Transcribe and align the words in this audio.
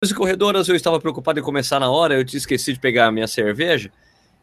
e 0.00 0.14
corredoras, 0.14 0.68
eu 0.68 0.76
estava 0.76 1.00
preocupado 1.00 1.40
em 1.40 1.42
começar 1.42 1.80
na 1.80 1.90
hora, 1.90 2.14
eu 2.14 2.24
te 2.24 2.36
esqueci 2.36 2.72
de 2.72 2.78
pegar 2.78 3.06
a 3.06 3.12
minha 3.12 3.26
cerveja. 3.26 3.90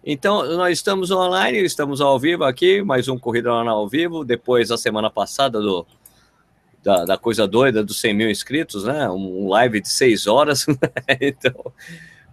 Então, 0.03 0.45
nós 0.57 0.77
estamos 0.77 1.11
online, 1.11 1.63
estamos 1.63 2.01
ao 2.01 2.19
vivo 2.19 2.43
aqui, 2.43 2.83
mais 2.83 3.07
um 3.07 3.17
Corrida 3.17 3.49
ao 3.51 3.87
Vivo, 3.87 4.25
depois 4.25 4.67
da 4.67 4.77
semana 4.77 5.09
passada 5.09 5.61
do, 5.61 5.87
da, 6.83 7.05
da, 7.05 7.17
coisa 7.17 7.47
doida 7.47 7.81
dos 7.81 8.01
100 8.01 8.13
mil 8.13 8.29
inscritos, 8.29 8.83
né? 8.83 9.09
Um 9.09 9.47
live 9.47 9.79
de 9.79 9.87
6 9.87 10.27
horas. 10.27 10.65
Né? 10.75 11.17
então, 11.21 11.71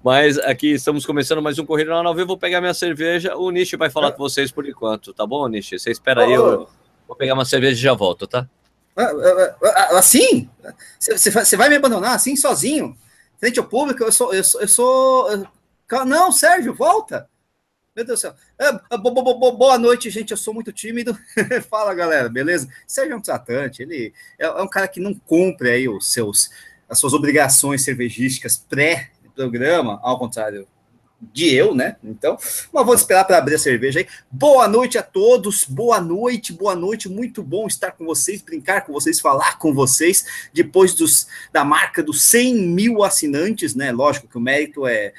mas 0.03 0.37
aqui 0.41 0.73
estamos 0.73 1.07
começando 1.07 1.41
mais 1.41 1.57
um 1.61 1.65
Corrida 1.65 1.95
ao 1.95 2.15
Vivo, 2.17 2.27
vou 2.27 2.39
pegar 2.39 2.61
minha 2.61 2.75
cerveja, 2.75 3.37
o 3.37 3.53
Nishi 3.53 3.77
vai 3.77 3.89
falar 3.89 4.09
é. 4.09 4.11
com 4.11 4.19
vocês 4.19 4.51
por 4.51 4.69
enquanto, 4.69 5.15
tá 5.15 5.25
bom, 5.25 5.47
Nishi? 5.47 5.79
Você 5.79 5.93
espera 5.93 6.25
aí, 6.25 6.33
eu 6.33 6.69
vou 7.07 7.17
pegar 7.17 7.35
uma 7.35 7.45
cerveja 7.45 7.79
e 7.79 7.83
já 7.83 7.95
volto, 7.95 8.27
tá? 8.27 8.49
Ah, 8.97 9.05
ah, 9.05 9.57
ah, 9.65 9.99
assim? 9.99 10.51
Você 10.99 11.57
vai 11.57 11.69
me 11.69 11.77
abandonar 11.77 12.17
assim, 12.17 12.35
sozinho? 12.35 12.97
Frente 13.43 13.59
ao 13.59 13.67
público, 13.67 14.05
eu 14.05 14.13
sou, 14.13 14.33
eu 14.33 14.45
sou, 14.45 14.61
eu 14.61 14.69
sou. 14.69 15.49
Não, 16.07 16.31
Sérgio, 16.31 16.73
volta! 16.73 17.29
Meu 17.95 18.05
Deus 18.05 18.21
do 18.21 18.23
céu. 18.23 18.35
É, 18.57 18.97
bo, 18.97 19.11
bo, 19.11 19.23
bo, 19.35 19.53
boa 19.53 19.77
noite, 19.77 20.09
gente. 20.11 20.31
Eu 20.31 20.37
sou 20.37 20.55
muito 20.55 20.73
tímido. 20.73 21.19
Fala, 21.69 21.93
galera, 21.93 22.29
beleza? 22.29 22.69
Sérgio 22.87 23.15
é 23.15 23.17
um 23.17 23.21
tratante, 23.21 23.83
ele 23.83 24.15
é, 24.39 24.45
é, 24.45 24.63
um 24.63 24.69
cara 24.69 24.87
que 24.87 25.01
não 25.01 25.13
cumpre 25.13 25.71
aí 25.71 25.89
os 25.89 26.13
seus, 26.13 26.51
as 26.89 27.01
suas 27.01 27.13
obrigações 27.13 27.83
cervejísticas 27.83 28.57
pré-programa, 28.57 29.99
ao 30.05 30.21
contrário 30.21 30.69
de 31.33 31.55
eu, 31.55 31.75
né? 31.75 31.97
Então, 32.03 32.37
mas 32.73 32.87
vou 32.87 32.95
esperar 32.95 33.25
para 33.25 33.39
abrir 33.39 33.55
a 33.55 33.59
cerveja 33.59 34.01
aí. 34.01 34.07
Boa 34.31 34.67
noite 34.67 34.99
a 34.99 35.03
todos, 35.03 35.65
boa 35.65 36.01
noite, 36.01 36.53
boa 36.53 36.75
noite. 36.75 37.09
Muito 37.09 37.43
bom 37.43 37.67
estar 37.67 37.93
com 37.93 38.05
vocês, 38.05 38.43
brincar 38.43 38.85
com 38.85 38.93
vocês, 38.93 39.21
falar 39.21 39.59
com 39.59 39.73
vocês 39.73 40.25
depois 40.53 40.95
dos, 40.95 41.29
da 41.53 41.65
marca 41.65 42.03
dos 42.03 42.23
100 42.23 42.55
mil 42.55 43.05
assinantes, 43.05 43.75
né? 43.75 43.93
Lógico 43.93 44.27
que 44.27 44.37
o 44.37 44.41
mérito 44.41 44.87
é, 44.87 45.13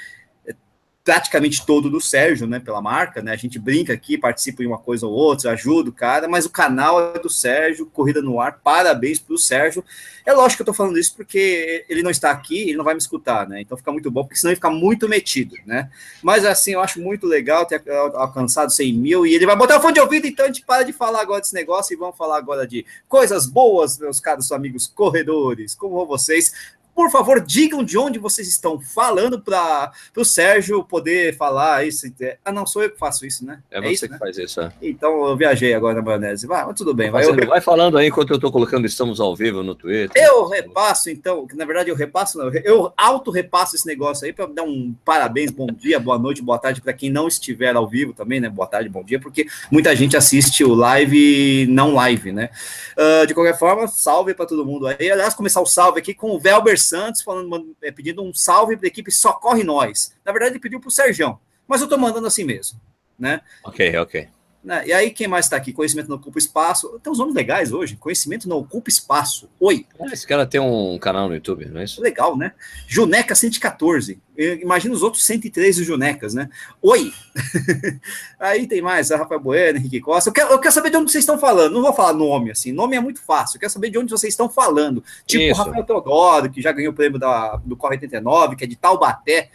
praticamente 1.03 1.65
todo 1.65 1.89
do 1.89 1.99
Sérgio, 1.99 2.47
né, 2.47 2.59
pela 2.59 2.81
marca, 2.81 3.21
né? 3.21 3.33
A 3.33 3.35
gente 3.35 3.59
brinca 3.59 3.91
aqui, 3.91 4.17
participa 4.17 4.63
em 4.63 4.67
uma 4.67 4.77
coisa 4.77 5.05
ou 5.05 5.11
outra, 5.11 5.51
ajuda 5.51 5.89
o 5.89 5.93
cara, 5.93 6.29
mas 6.29 6.45
o 6.45 6.49
canal 6.49 7.13
é 7.13 7.19
do 7.19 7.29
Sérgio, 7.29 7.85
Corrida 7.87 8.21
no 8.21 8.39
Ar. 8.39 8.59
Parabéns 8.63 9.19
pro 9.19 9.37
Sérgio. 9.37 9.83
É 10.25 10.31
lógico 10.31 10.57
que 10.57 10.61
eu 10.61 10.67
tô 10.67 10.73
falando 10.73 10.97
isso 10.97 11.13
porque 11.15 11.85
ele 11.89 12.01
não 12.01 12.09
está 12.09 12.31
aqui, 12.31 12.69
ele 12.69 12.77
não 12.77 12.85
vai 12.85 12.93
me 12.93 13.01
escutar, 13.01 13.47
né? 13.49 13.59
Então 13.59 13.77
fica 13.77 13.91
muito 13.91 14.09
bom, 14.09 14.23
porque 14.23 14.37
senão 14.37 14.51
ele 14.51 14.55
fica 14.55 14.69
muito 14.69 15.09
metido, 15.09 15.57
né? 15.65 15.89
Mas 16.21 16.45
assim, 16.45 16.71
eu 16.71 16.79
acho 16.79 17.01
muito 17.01 17.27
legal 17.27 17.65
ter 17.65 17.83
alcançado 18.15 18.71
100 18.71 18.93
mil 18.93 19.25
e 19.25 19.33
ele 19.35 19.45
vai 19.45 19.57
botar 19.57 19.77
o 19.77 19.81
fone 19.81 19.95
de 19.95 19.99
ouvido, 19.99 20.25
então 20.25 20.45
a 20.45 20.47
gente 20.47 20.65
para 20.65 20.83
de 20.83 20.93
falar 20.93 21.19
agora 21.19 21.41
desse 21.41 21.53
negócio 21.53 21.93
e 21.93 21.97
vamos 21.97 22.15
falar 22.15 22.37
agora 22.37 22.65
de 22.65 22.85
coisas 23.09 23.45
boas, 23.45 23.97
meus 23.99 24.21
caros 24.21 24.53
amigos 24.53 24.87
corredores. 24.87 25.75
Como 25.75 25.95
vão 25.95 26.05
vocês? 26.05 26.53
Por 26.95 27.09
favor, 27.09 27.41
digam 27.41 27.83
de 27.83 27.97
onde 27.97 28.19
vocês 28.19 28.47
estão 28.47 28.79
falando 28.79 29.41
para 29.41 29.91
o 30.15 30.23
Sérgio 30.23 30.83
poder 30.83 31.35
falar 31.35 31.87
isso. 31.87 32.05
Ah, 32.45 32.51
não, 32.51 32.67
sou 32.67 32.83
eu 32.83 32.91
que 32.91 32.97
faço 32.97 33.25
isso, 33.25 33.45
né? 33.45 33.59
É, 33.71 33.79
é 33.79 33.81
você 33.81 33.89
isso, 33.89 34.05
que 34.05 34.11
né? 34.11 34.17
faz 34.19 34.37
isso. 34.37 34.61
É. 34.61 34.71
Então 34.81 35.25
eu 35.27 35.35
viajei 35.35 35.73
agora 35.73 35.95
na 35.95 36.01
maionese. 36.01 36.45
Vai, 36.45 36.63
mas 36.65 36.75
tudo 36.75 36.93
bem. 36.93 37.09
Vai, 37.09 37.25
eu... 37.25 37.35
vai 37.47 37.61
falando 37.61 37.97
aí 37.97 38.07
enquanto 38.07 38.29
eu 38.29 38.35
estou 38.35 38.51
colocando 38.51 38.85
estamos 38.85 39.19
ao 39.19 39.35
vivo 39.35 39.63
no 39.63 39.73
Twitter. 39.73 40.21
Eu 40.21 40.47
repasso, 40.47 41.09
então, 41.09 41.47
que 41.47 41.55
na 41.55 41.65
verdade 41.65 41.89
eu 41.89 41.95
repasso, 41.95 42.37
não, 42.37 42.51
eu 42.63 42.93
auto-repasso 42.95 43.75
esse 43.75 43.87
negócio 43.87 44.25
aí 44.25 44.33
para 44.33 44.45
dar 44.45 44.63
um 44.63 44.93
parabéns, 45.03 45.49
bom 45.49 45.67
dia, 45.67 45.99
boa 45.99 46.19
noite, 46.19 46.41
boa 46.41 46.59
tarde 46.59 46.81
para 46.81 46.93
quem 46.93 47.09
não 47.09 47.27
estiver 47.27 47.75
ao 47.75 47.87
vivo 47.87 48.13
também, 48.13 48.39
né? 48.39 48.49
Boa 48.49 48.67
tarde, 48.67 48.87
bom 48.87 49.03
dia, 49.03 49.19
porque 49.19 49.47
muita 49.71 49.95
gente 49.95 50.15
assiste 50.15 50.63
o 50.63 50.73
live 50.73 51.65
não 51.67 51.93
live, 51.95 52.31
né? 52.31 52.49
Uh, 52.97 53.25
de 53.25 53.33
qualquer 53.33 53.57
forma, 53.57 53.87
salve 53.87 54.33
para 54.33 54.45
todo 54.45 54.65
mundo 54.65 54.87
aí. 54.87 55.11
Aliás, 55.11 55.33
começar 55.33 55.61
o 55.61 55.65
salve 55.65 55.99
aqui 55.99 56.13
com 56.13 56.31
o 56.31 56.39
Velber 56.39 56.77
Santos 56.83 57.21
falando, 57.21 57.75
é, 57.81 57.91
pedindo 57.91 58.23
um 58.23 58.33
salve 58.33 58.77
para 58.77 58.87
a 58.87 58.89
equipe 58.89 59.11
Socorre 59.11 59.63
Nós. 59.63 60.15
Na 60.23 60.31
verdade, 60.31 60.53
ele 60.53 60.59
pediu 60.59 60.79
para 60.79 60.87
o 60.87 60.91
Serjão, 60.91 61.39
mas 61.67 61.81
eu 61.81 61.85
estou 61.85 61.99
mandando 61.99 62.27
assim 62.27 62.43
mesmo, 62.43 62.79
né? 63.17 63.41
Ok, 63.63 63.97
ok. 63.97 64.27
Né? 64.63 64.87
E 64.87 64.93
aí, 64.93 65.11
quem 65.11 65.27
mais 65.27 65.45
está 65.45 65.57
aqui? 65.57 65.73
Conhecimento 65.73 66.07
não 66.07 66.15
ocupa 66.15 66.39
espaço. 66.39 66.97
Tem 67.03 67.11
uns 67.11 67.19
nomes 67.19 67.35
legais 67.35 67.73
hoje. 67.73 67.97
Conhecimento 67.97 68.47
não 68.47 68.59
ocupa 68.59 68.89
espaço. 68.89 69.49
Oi. 69.59 69.85
Ah, 69.99 70.05
esse 70.13 70.25
cara 70.25 70.45
tem 70.45 70.61
um 70.61 70.97
canal 70.97 71.27
no 71.27 71.35
YouTube, 71.35 71.65
não 71.65 71.81
é 71.81 71.83
isso? 71.83 72.01
Legal, 72.01 72.37
né? 72.37 72.53
Juneca 72.87 73.35
114. 73.35 74.21
Imagina 74.61 74.95
os 74.95 75.03
outros 75.03 75.25
103 75.25 75.77
do 75.77 75.83
Junecas, 75.83 76.33
né? 76.33 76.49
Oi. 76.81 77.11
aí 78.39 78.65
tem 78.65 78.81
mais, 78.81 79.11
a 79.11 79.17
Rafael 79.17 79.41
Bueno, 79.41 79.79
Henrique 79.79 79.99
Costa. 79.99 80.29
Eu 80.29 80.33
quero, 80.33 80.49
eu 80.51 80.59
quero 80.59 80.73
saber 80.73 80.89
de 80.91 80.97
onde 80.97 81.11
vocês 81.11 81.23
estão 81.23 81.37
falando. 81.37 81.73
Não 81.73 81.81
vou 81.81 81.93
falar 81.93 82.13
nome, 82.13 82.51
assim. 82.51 82.71
Nome 82.71 82.95
é 82.95 83.01
muito 83.01 83.21
fácil. 83.21 83.57
Eu 83.57 83.59
quero 83.59 83.73
saber 83.73 83.89
de 83.89 83.97
onde 83.97 84.11
vocês 84.11 84.33
estão 84.33 84.47
falando. 84.49 85.03
Tipo 85.25 85.53
o 85.53 85.57
Rafael 85.57 85.83
Teodoro, 85.83 86.49
que 86.49 86.61
já 86.61 86.71
ganhou 86.71 86.93
o 86.93 86.95
prêmio 86.95 87.19
da, 87.19 87.57
do 87.57 87.75
Corre 87.75 87.95
89, 87.95 88.55
que 88.55 88.63
é 88.63 88.67
de 88.67 88.77
Taubaté 88.77 89.49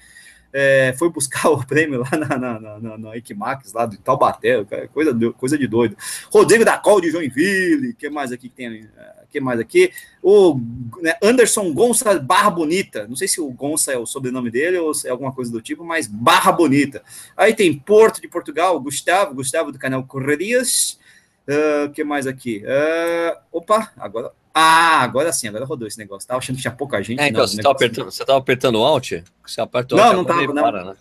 é, 0.53 0.94
foi 0.98 1.10
buscar 1.10 1.48
o 1.50 1.64
prêmio 1.64 2.00
lá 2.00 2.10
na, 2.19 2.38
na, 2.38 2.81
na, 2.81 2.98
na 2.98 3.16
Equimax, 3.16 3.72
lá 3.72 3.86
de 3.86 3.98
Taubaté, 3.98 4.64
coisa, 4.92 5.32
coisa 5.32 5.59
de 5.59 5.66
doido. 5.66 5.97
Rodrigo 6.32 6.64
da 6.64 6.78
Col 6.78 7.00
de 7.00 7.10
Joinville, 7.10 7.94
que 7.94 8.09
mais 8.09 8.32
aqui 8.32 8.48
que 8.48 8.56
tem? 8.56 8.88
É, 8.97 9.19
que 9.31 9.41
mais 9.41 9.60
aqui? 9.60 9.92
O 10.22 10.59
né, 11.03 11.14
Anderson 11.22 11.72
Gonça 11.72 12.19
Barra 12.19 12.50
Bonita, 12.50 13.06
não 13.06 13.16
sei 13.16 13.28
se 13.28 13.41
o 13.41 13.50
Gonça 13.50 13.92
é 13.92 13.98
o 13.98 14.06
sobrenome 14.06 14.50
dele 14.50 14.78
ou 14.78 14.92
é 15.04 15.10
alguma 15.10 15.32
coisa 15.32 15.53
do 15.53 15.60
tipo, 15.60 15.84
mas 15.84 16.06
Barra 16.06 16.53
Bonita. 16.53 17.03
Aí 17.36 17.54
tem 17.54 17.78
Porto 17.78 18.20
de 18.20 18.28
Portugal, 18.28 18.80
Gustavo, 18.80 19.34
Gustavo 19.34 19.70
do 19.70 19.78
canal 19.78 20.04
Correrias. 20.04 20.98
Uh, 21.48 21.91
que 21.92 22.04
mais 22.04 22.26
aqui? 22.26 22.62
Uh, 22.62 23.38
opa, 23.50 23.91
agora 23.97 24.32
ah, 24.60 25.02
agora 25.02 25.32
sim, 25.32 25.46
agora 25.46 25.64
rodou 25.64 25.86
esse 25.86 25.96
negócio. 25.98 26.26
Tava 26.26 26.38
achando 26.38 26.56
que 26.56 26.62
tinha 26.62 26.74
pouca 26.74 27.00
gente. 27.00 27.20
É, 27.20 27.28
então, 27.28 27.42
não, 27.42 27.46
você, 27.46 27.56
estava 27.58 27.72
apertando, 27.72 28.10
você 28.10 28.24
tava 28.24 28.38
apertando 28.41 28.74
o 28.80 28.84
Alt? 28.84 29.12
Você 29.46 29.60
apertou 29.60 29.96
não, 29.96 30.12
não 30.14 30.24
tava, 30.24 30.52
não. 30.52 30.62
Para, 30.62 30.84
né? 30.84 30.94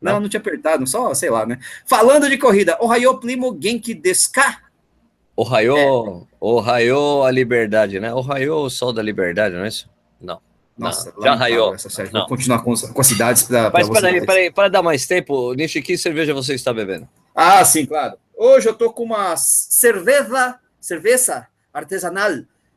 Não, 0.00 0.18
não 0.18 0.28
tinha 0.28 0.40
apertado, 0.40 0.84
só, 0.84 1.14
sei 1.14 1.30
lá, 1.30 1.46
né? 1.46 1.60
Falando 1.86 2.28
de 2.28 2.36
corrida, 2.36 2.76
Ohio 2.80 3.20
Primo 3.20 3.56
Genki 3.60 3.94
Deska. 3.94 4.58
Ohio, 5.36 5.76
é. 5.76 6.26
Ohio 6.40 7.22
a 7.22 7.30
liberdade, 7.30 8.00
né? 8.00 8.12
Ohio 8.12 8.56
o 8.56 8.68
sol 8.68 8.92
da 8.92 9.00
liberdade, 9.00 9.54
não 9.54 9.64
é 9.64 9.68
isso? 9.68 9.88
Não. 10.20 10.40
Nossa, 10.76 11.12
não, 11.14 11.22
já 11.22 11.34
raiou. 11.36 11.76
Vou 12.10 12.26
continuar 12.26 12.64
com, 12.64 12.74
com 12.74 13.00
as 13.00 13.06
cidades 13.06 13.44
para 13.44 13.70
Mas 13.70 13.88
peraí, 13.88 14.26
peraí, 14.26 14.50
para 14.50 14.68
dar 14.68 14.82
mais 14.82 15.06
tempo, 15.06 15.54
Nishi, 15.54 15.80
que 15.80 15.96
cerveja 15.96 16.34
você 16.34 16.54
está 16.54 16.72
bebendo? 16.72 17.08
Ah, 17.32 17.64
sim, 17.64 17.86
claro. 17.86 18.16
Hoje 18.36 18.68
eu 18.68 18.74
tô 18.74 18.92
com 18.92 19.04
uma 19.04 19.36
cerveja, 19.36 20.58
cerveja 20.80 21.46
artesanal 21.72 22.32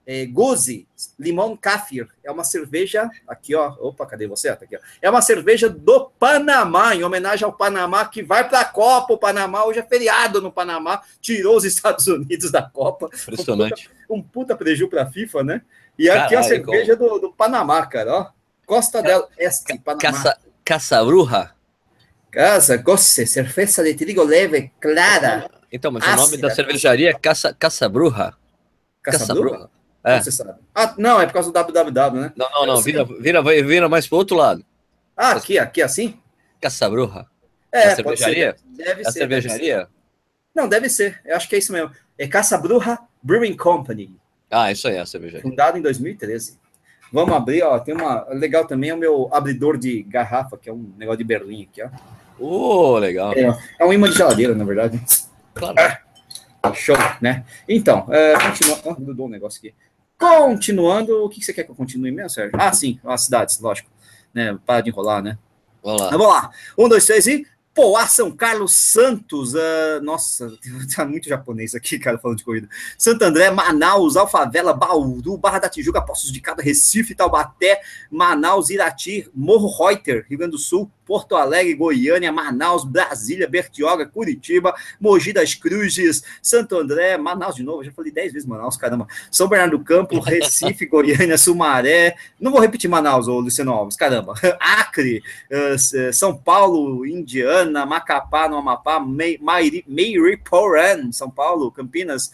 é, 0.05 0.25
Gozi 0.25 0.87
Limão 1.19 1.57
Kafir. 1.57 2.07
É 2.23 2.31
uma 2.31 2.43
cerveja, 2.43 3.09
aqui 3.27 3.55
ó, 3.55 3.75
opa, 3.79 4.05
cadê 4.05 4.27
você? 4.27 4.55
Tá 4.55 4.65
aqui, 4.65 4.75
ó. 4.75 4.79
É 5.01 5.09
uma 5.09 5.21
cerveja 5.21 5.69
do 5.69 6.11
Panamá, 6.19 6.95
em 6.95 7.03
homenagem 7.03 7.45
ao 7.45 7.53
Panamá, 7.53 8.05
que 8.05 8.21
vai 8.21 8.47
para 8.47 8.61
a 8.61 8.65
Copa. 8.65 9.13
O 9.13 9.17
Panamá 9.17 9.65
hoje 9.65 9.79
é 9.79 9.83
feriado 9.83 10.41
no 10.41 10.51
Panamá, 10.51 11.01
tirou 11.19 11.57
os 11.57 11.65
Estados 11.65 12.07
Unidos 12.07 12.51
da 12.51 12.61
Copa. 12.61 13.07
Impressionante. 13.07 13.89
Um 14.09 14.21
puta, 14.21 14.21
um 14.21 14.21
puta 14.21 14.55
prejuízo 14.55 14.89
para 14.89 15.03
a 15.03 15.11
FIFA, 15.11 15.43
né? 15.43 15.61
E 15.97 16.09
aqui 16.09 16.35
é 16.35 16.37
a 16.37 16.43
cerveja 16.43 16.95
do, 16.95 17.19
do, 17.19 17.31
Panamá, 17.31 17.85
cara, 17.85 18.13
ó. 18.13 18.27
Costa 18.65 19.01
Ca 19.01 19.07
del 19.07 19.27
Este, 19.37 19.77
Panamá. 19.79 20.01
Caça, 20.01 20.37
caça 20.63 21.03
Bruja. 21.03 21.51
Casa, 22.31 22.75
goce, 22.75 23.25
cerveja 23.25 23.81
de 23.83 23.93
trigo 23.93 24.23
leve, 24.23 24.71
clara. 24.79 25.49
Então, 25.71 25.91
mas 25.91 26.03
ácida. 26.03 26.21
o 26.21 26.25
nome 26.25 26.37
da 26.37 26.49
cervejaria 26.49 27.09
é 27.11 27.13
Caça, 27.13 27.53
Caça 27.53 27.87
Bruja. 27.87 28.37
Caça, 30.05 30.13
Caça 30.13 30.13
Bruja? 30.13 30.17
É. 30.17 30.21
Você 30.21 30.31
sabe. 30.31 30.59
Ah, 30.73 30.95
não, 30.97 31.21
é 31.21 31.25
por 31.25 31.33
causa 31.33 31.51
do 31.51 31.53
www, 31.53 32.21
né? 32.21 32.33
Não, 32.35 32.49
não, 32.51 32.65
não. 32.65 32.81
Vira, 32.81 33.03
vira, 33.03 33.41
vira 33.41 33.89
mais 33.89 34.07
pro 34.07 34.17
outro 34.17 34.37
lado. 34.37 34.63
Ah, 35.17 35.31
aqui, 35.31 35.57
aqui 35.57 35.81
assim? 35.81 36.19
Caçabruja. 36.61 37.25
É, 37.71 37.87
a 37.89 37.95
cervejaria? 37.95 38.55
Deve 38.65 39.01
a 39.01 39.11
ser. 39.11 39.19
cervejaria? 39.19 39.75
Deve 39.75 39.85
ser. 39.85 39.89
Não, 40.53 40.67
deve 40.67 40.89
ser. 40.89 41.21
Eu 41.25 41.35
acho 41.35 41.49
que 41.49 41.55
é 41.55 41.59
isso 41.59 41.73
mesmo. 41.73 41.91
É 42.17 42.27
Caçabruja 42.27 42.99
Brewing 43.21 43.55
Company. 43.57 44.15
Ah, 44.49 44.71
isso 44.71 44.87
aí 44.87 44.95
é 44.95 45.01
a 45.01 45.05
cervejaria. 45.05 45.41
Fundado 45.41 45.77
em 45.77 45.81
2013. 45.81 46.57
Vamos 47.11 47.35
abrir, 47.35 47.63
ó. 47.63 47.79
Tem 47.79 47.93
uma. 47.93 48.25
Legal 48.29 48.65
também 48.65 48.89
é 48.89 48.93
o 48.93 48.97
meu 48.97 49.29
abridor 49.31 49.77
de 49.77 50.03
garrafa, 50.03 50.57
que 50.57 50.69
é 50.69 50.73
um 50.73 50.93
negócio 50.97 51.17
de 51.17 51.23
Berlim 51.23 51.63
aqui, 51.63 51.81
ó. 51.81 51.89
Oh, 52.37 52.97
legal. 52.97 53.33
É, 53.33 53.57
é 53.79 53.85
um 53.85 53.93
imã 53.93 54.09
de 54.09 54.17
geladeira, 54.17 54.53
na 54.53 54.65
verdade. 54.65 55.01
Claro. 55.53 55.75
Ah, 56.61 56.73
show, 56.73 56.97
né? 57.21 57.45
Então, 57.69 58.05
é, 58.09 58.33
continua. 58.33 58.79
Oh, 58.83 58.99
mudou 58.99 59.27
um 59.27 59.29
negócio 59.29 59.59
aqui. 59.59 59.73
Continuando, 60.17 61.23
o 61.23 61.29
que 61.29 61.43
você 61.43 61.53
quer 61.53 61.63
que 61.63 61.71
eu 61.71 61.75
continue 61.75 62.11
mesmo, 62.11 62.29
Sérgio? 62.29 62.57
Ah, 62.59 62.71
sim, 62.71 62.99
as 63.03 63.23
cidades, 63.23 63.59
lógico. 63.59 63.89
Né, 64.33 64.57
para 64.65 64.81
de 64.81 64.89
enrolar, 64.89 65.21
né? 65.21 65.37
Vamos 65.83 66.01
lá. 66.01 66.09
Vamos 66.09 66.27
lá. 66.27 66.51
Um, 66.77 66.89
dois, 66.89 67.05
três 67.05 67.27
e. 67.27 67.47
Poá, 67.75 68.07
São 68.07 68.31
Carlos, 68.31 68.71
Santos, 68.71 69.53
uh, 69.53 70.01
nossa, 70.01 70.49
tá 70.95 71.03
muito 71.03 71.27
japonês 71.27 71.75
aqui, 71.75 71.99
cara, 71.99 72.17
falando 72.17 72.37
de 72.37 72.45
corrida. 72.45 72.69
Santo 72.97 73.21
André, 73.23 73.51
Manaus, 73.51 74.15
Alfavela, 74.15 74.73
Bauru, 74.73 75.37
Barra 75.37 75.59
da 75.59 75.67
Tijuca, 75.67 76.01
Poços 76.01 76.31
de 76.31 76.39
Cada, 76.39 76.63
Recife, 76.63 77.13
Taubaté, 77.13 77.81
Manaus, 78.09 78.69
Irati, 78.69 79.29
Morro 79.35 79.67
Reuter, 79.67 80.25
Rio 80.29 80.37
Grande 80.37 80.53
do 80.53 80.57
Sul, 80.57 80.89
Porto 81.05 81.35
Alegre, 81.35 81.75
Goiânia, 81.75 82.31
Manaus, 82.31 82.83
Brasília, 82.83 83.47
Bertioga, 83.47 84.05
Curitiba, 84.05 84.73
Mogi 84.99 85.31
das 85.31 85.53
Cruzes, 85.53 86.23
Santo 86.41 86.77
André, 86.77 87.17
Manaus 87.17 87.55
de 87.55 87.63
novo, 87.63 87.83
já 87.83 87.91
falei 87.91 88.11
dez 88.11 88.33
vezes 88.33 88.47
Manaus, 88.47 88.77
caramba. 88.77 89.05
São 89.29 89.47
Bernardo 89.47 89.77
do 89.77 89.83
Campo, 89.83 90.19
Recife, 90.19 90.85
Goiânia, 90.87 91.37
Sumaré, 91.37 92.15
não 92.39 92.51
vou 92.51 92.61
repetir 92.61 92.89
Manaus, 92.89 93.27
ô 93.27 93.39
Luciano 93.39 93.71
Alves, 93.71 93.97
caramba. 93.97 94.33
Acre, 94.59 95.21
uh, 95.51 96.13
São 96.13 96.35
Paulo, 96.35 97.05
Indiana, 97.05 97.64
Macapá, 97.85 98.47
no 98.47 98.57
Amapá, 98.57 98.99
Meiriporã, 99.87 101.11
São 101.11 101.29
Paulo, 101.29 101.71
Campinas, 101.71 102.31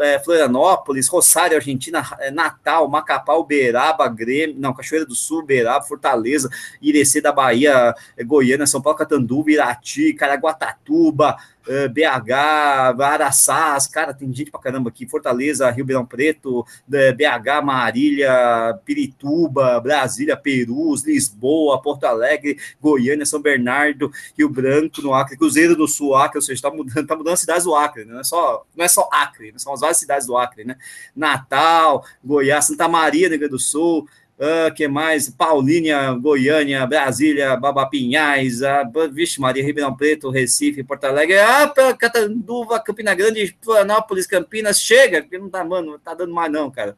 é, 0.00 0.18
Florianópolis, 0.18 1.08
Rosário, 1.08 1.56
Argentina, 1.56 2.04
é, 2.18 2.30
Natal, 2.30 2.88
Macapá, 2.88 3.34
Uberaba, 3.34 4.06
Grêmio, 4.08 4.56
não, 4.58 4.74
Cachoeira 4.74 5.06
do 5.06 5.14
Sul, 5.14 5.40
Uberaba, 5.40 5.84
Fortaleza, 5.84 6.50
Irecê 6.82 7.20
da 7.20 7.32
Bahia, 7.32 7.94
é, 8.16 8.24
Goiânia, 8.24 8.66
São 8.66 8.82
Paulo, 8.82 8.98
Catanduva, 8.98 9.50
Irati, 9.50 10.12
Caraguatatuba, 10.12 11.36
eh, 11.68 11.88
BH, 11.88 13.00
Araçás, 13.00 13.86
cara, 13.86 14.14
tem 14.14 14.32
gente 14.32 14.50
pra 14.50 14.60
caramba 14.60 14.88
aqui, 14.88 15.06
Fortaleza, 15.06 15.70
Rio 15.70 15.84
Beirão 15.84 16.06
Preto, 16.06 16.64
eh, 16.92 17.12
BH, 17.12 17.62
Marília, 17.62 18.78
Pirituba, 18.84 19.78
Brasília, 19.80 20.36
Perus, 20.36 21.04
Lisboa, 21.04 21.80
Porto 21.80 22.04
Alegre, 22.04 22.58
Goiânia, 22.80 23.26
São 23.26 23.40
Bernardo, 23.40 24.10
Rio 24.36 24.48
Branco, 24.48 25.02
no 25.02 25.14
Acre, 25.14 25.36
Cruzeiro 25.36 25.76
do 25.76 25.86
Sul, 25.86 26.16
Acre, 26.16 26.38
ou 26.38 26.42
seja, 26.42 26.62
tá 26.62 26.70
mudando, 26.70 27.06
tá 27.06 27.16
mudando 27.16 27.34
as 27.34 27.40
cidades 27.40 27.64
do 27.64 27.74
Acre, 27.74 28.04
né? 28.04 28.14
não, 28.14 28.20
é 28.20 28.24
só, 28.24 28.64
não 28.74 28.84
é 28.84 28.88
só 28.88 29.08
Acre, 29.12 29.52
né? 29.52 29.58
são 29.58 29.72
as 29.72 29.80
várias 29.80 29.98
cidades 29.98 30.26
do 30.26 30.36
Acre, 30.36 30.64
né? 30.64 30.76
Natal, 31.14 32.04
Goiás, 32.24 32.66
Santa 32.66 32.88
Maria, 32.88 33.28
Grande 33.28 33.48
do 33.48 33.58
Sul, 33.58 34.08
Uh, 34.38 34.72
que 34.72 34.86
mais? 34.86 35.28
Paulínia, 35.28 36.12
Goiânia, 36.12 36.86
Brasília, 36.86 37.56
Babapinhais, 37.56 38.60
uh, 38.60 39.12
Vixe 39.12 39.40
Maria, 39.40 39.64
Ribeirão 39.64 39.96
Preto, 39.96 40.30
Recife, 40.30 40.84
Porto 40.84 41.04
Alegre, 41.06 41.40
ah, 41.40 41.72
Catanduva, 41.98 42.78
Campina 42.78 43.16
Grande, 43.16 43.56
Florianópolis, 43.60 44.28
Campinas, 44.28 44.80
chega, 44.80 45.22
porque 45.22 45.38
não 45.38 45.50
tá, 45.50 45.64
mano, 45.64 45.92
não 45.92 45.98
tá 45.98 46.14
dando 46.14 46.32
mais 46.32 46.52
não, 46.52 46.70
cara. 46.70 46.96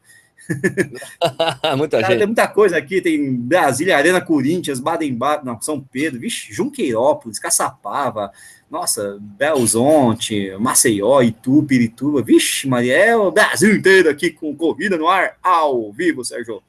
muita 1.79 1.99
cara, 2.01 2.13
gente. 2.13 2.19
Tem 2.19 2.27
muita 2.27 2.47
coisa 2.47 2.77
aqui, 2.77 3.01
tem 3.01 3.35
Brasília, 3.35 3.97
Arena 3.97 4.21
Corinthians, 4.21 4.79
Baden-Baden, 4.79 5.47
não, 5.47 5.63
São 5.63 5.81
Pedro, 5.81 6.21
vixe, 6.21 6.53
Junqueirópolis, 6.53 7.39
Caçapava, 7.39 8.31
nossa, 8.71 9.17
Belzonte, 9.19 10.53
Maceió, 10.61 11.23
Itu, 11.23 11.63
Pirituba, 11.63 12.23
vixe 12.23 12.69
Maria, 12.69 12.97
é 12.97 13.17
o 13.17 13.31
Brasil 13.31 13.75
inteiro 13.75 14.11
aqui 14.11 14.31
com 14.31 14.55
corrida 14.55 14.99
no 14.99 15.09
ar, 15.09 15.39
ao 15.43 15.91
vivo, 15.91 16.23
Sérgio. 16.23 16.63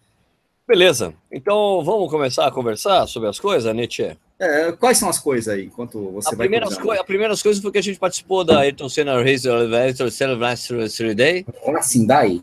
Beleza. 0.67 1.13
Então 1.31 1.83
vamos 1.83 2.09
começar 2.09 2.47
a 2.47 2.51
conversar 2.51 3.07
sobre 3.07 3.29
as 3.29 3.39
coisas, 3.39 3.73
Nietzsche? 3.75 4.17
É, 4.39 4.71
quais 4.71 4.97
são 4.97 5.07
as 5.07 5.19
coisas 5.19 5.53
aí, 5.53 5.65
enquanto 5.65 6.11
você 6.11 6.29
a 6.29 6.37
vai 6.37 6.47
primeiras 6.47 6.75
co 6.77 6.91
A 6.91 7.03
primeira 7.03 7.37
coisa 7.37 7.61
foi 7.61 7.71
que 7.71 7.77
a 7.77 7.83
gente 7.83 7.99
participou 7.99 8.43
da 8.43 8.59
Ayrton 8.59 8.89
Senna 8.89 9.21
Race 9.21 9.47
Senna 10.09 10.35
Race 10.35 11.13
Day. 11.13 11.45
Assim, 11.77 12.07
daí. 12.07 12.41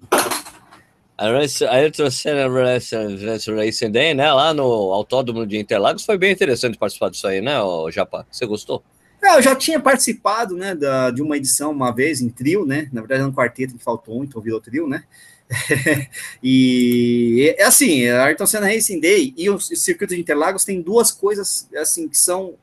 A 1.16 1.26
Ayrton 1.26 2.08
Senna 2.10 2.48
Race 2.48 3.88
Day, 3.88 4.14
né? 4.14 4.32
Lá 4.32 4.54
no 4.54 4.92
Autódromo 4.92 5.44
de 5.44 5.58
Interlagos. 5.58 6.04
Foi 6.04 6.16
bem 6.16 6.30
interessante 6.30 6.78
participar 6.78 7.10
disso 7.10 7.26
aí, 7.26 7.40
né, 7.40 7.54
Japa? 7.90 8.24
Você 8.30 8.46
gostou? 8.46 8.84
É, 9.20 9.36
eu 9.36 9.42
já 9.42 9.56
tinha 9.56 9.80
participado, 9.80 10.54
né, 10.56 10.76
da, 10.76 11.10
de 11.10 11.20
uma 11.20 11.36
edição 11.36 11.72
uma 11.72 11.90
vez 11.90 12.20
em 12.20 12.28
trio, 12.28 12.64
né? 12.64 12.88
Na 12.92 13.00
verdade, 13.00 13.22
era 13.22 13.28
um 13.28 13.34
quarteto 13.34 13.76
que 13.76 13.82
faltou 13.82 14.20
um, 14.20 14.22
então 14.22 14.40
virou 14.40 14.60
trio, 14.60 14.86
né? 14.86 15.02
e 16.42 17.54
é 17.58 17.64
assim, 17.64 18.06
a 18.06 18.24
Ayrton 18.24 18.46
Senna 18.46 18.66
Racing 18.66 19.00
Day 19.00 19.32
e 19.36 19.48
o 19.48 19.58
circuito 19.58 20.14
de 20.14 20.20
Interlagos 20.20 20.64
tem 20.64 20.82
duas 20.82 21.10
coisas 21.10 21.68
assim 21.76 22.08
que 22.08 22.18
são 22.18 22.54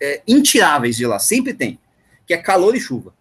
é, 0.00 0.22
intiráveis 0.26 0.96
de 0.96 1.06
lá, 1.06 1.18
sempre 1.18 1.54
tem, 1.54 1.78
que 2.26 2.34
é 2.34 2.36
calor 2.36 2.76
e 2.76 2.80
chuva. 2.80 3.14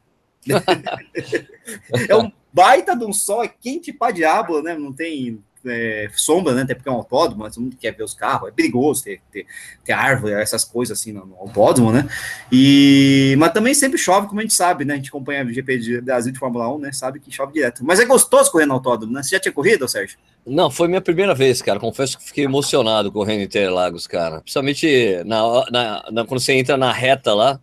é 2.09 2.15
um 2.15 2.31
baita 2.51 2.95
de 2.95 3.05
um 3.05 3.13
sol, 3.13 3.43
é 3.43 3.47
quente 3.47 3.93
pra 3.93 4.11
diabo, 4.11 4.61
né? 4.61 4.77
Não 4.77 4.91
tem 4.91 5.43
é, 5.69 6.09
sombra, 6.13 6.53
né? 6.53 6.61
Até 6.63 6.73
porque 6.73 6.89
é 6.89 6.91
um 6.91 6.95
autódromo, 6.95 7.43
mas 7.43 7.55
todo 7.55 7.63
mundo 7.63 7.77
quer 7.79 7.91
ver 7.91 8.03
os 8.03 8.13
carros, 8.13 8.49
é 8.49 8.51
perigoso 8.51 9.03
ter, 9.03 9.21
ter, 9.31 9.45
ter 9.83 9.93
árvore, 9.93 10.33
essas 10.33 10.63
coisas 10.63 10.99
assim 10.99 11.11
no, 11.11 11.25
no, 11.25 11.35
autódromo, 11.35 11.91
né? 11.91 12.07
E, 12.51 13.35
mas 13.37 13.51
também 13.51 13.73
sempre 13.73 13.97
chove, 13.97 14.27
como 14.27 14.39
a 14.39 14.43
gente 14.43 14.53
sabe, 14.53 14.85
né? 14.85 14.93
A 14.93 14.97
gente 14.97 15.09
acompanha 15.09 15.45
o 15.45 15.53
GP 15.53 15.77
de 15.77 16.01
Brasil 16.01 16.31
de 16.31 16.39
Fórmula 16.39 16.73
1, 16.75 16.79
né? 16.79 16.91
Sabe 16.91 17.19
que 17.19 17.31
chove 17.31 17.53
direto. 17.53 17.83
Mas 17.85 17.99
é 17.99 18.05
gostoso 18.05 18.51
correr 18.51 18.65
no 18.65 18.73
autódromo, 18.73 19.13
né? 19.13 19.23
Você 19.23 19.31
já 19.31 19.39
tinha 19.39 19.51
corrido, 19.51 19.87
Sérgio? 19.87 20.17
Não, 20.45 20.71
foi 20.71 20.87
minha 20.87 21.01
primeira 21.01 21.35
vez, 21.35 21.61
cara. 21.61 21.79
Confesso 21.79 22.17
que 22.17 22.25
fiquei 22.25 22.45
emocionado 22.45 23.11
correndo 23.11 23.41
em 23.41 23.43
Interlagos, 23.43 24.07
cara. 24.07 24.41
Principalmente 24.41 25.21
na, 25.25 25.65
na, 25.69 26.05
na, 26.11 26.25
quando 26.25 26.39
você 26.39 26.53
entra 26.53 26.77
na 26.77 26.91
reta 26.91 27.33
lá 27.33 27.59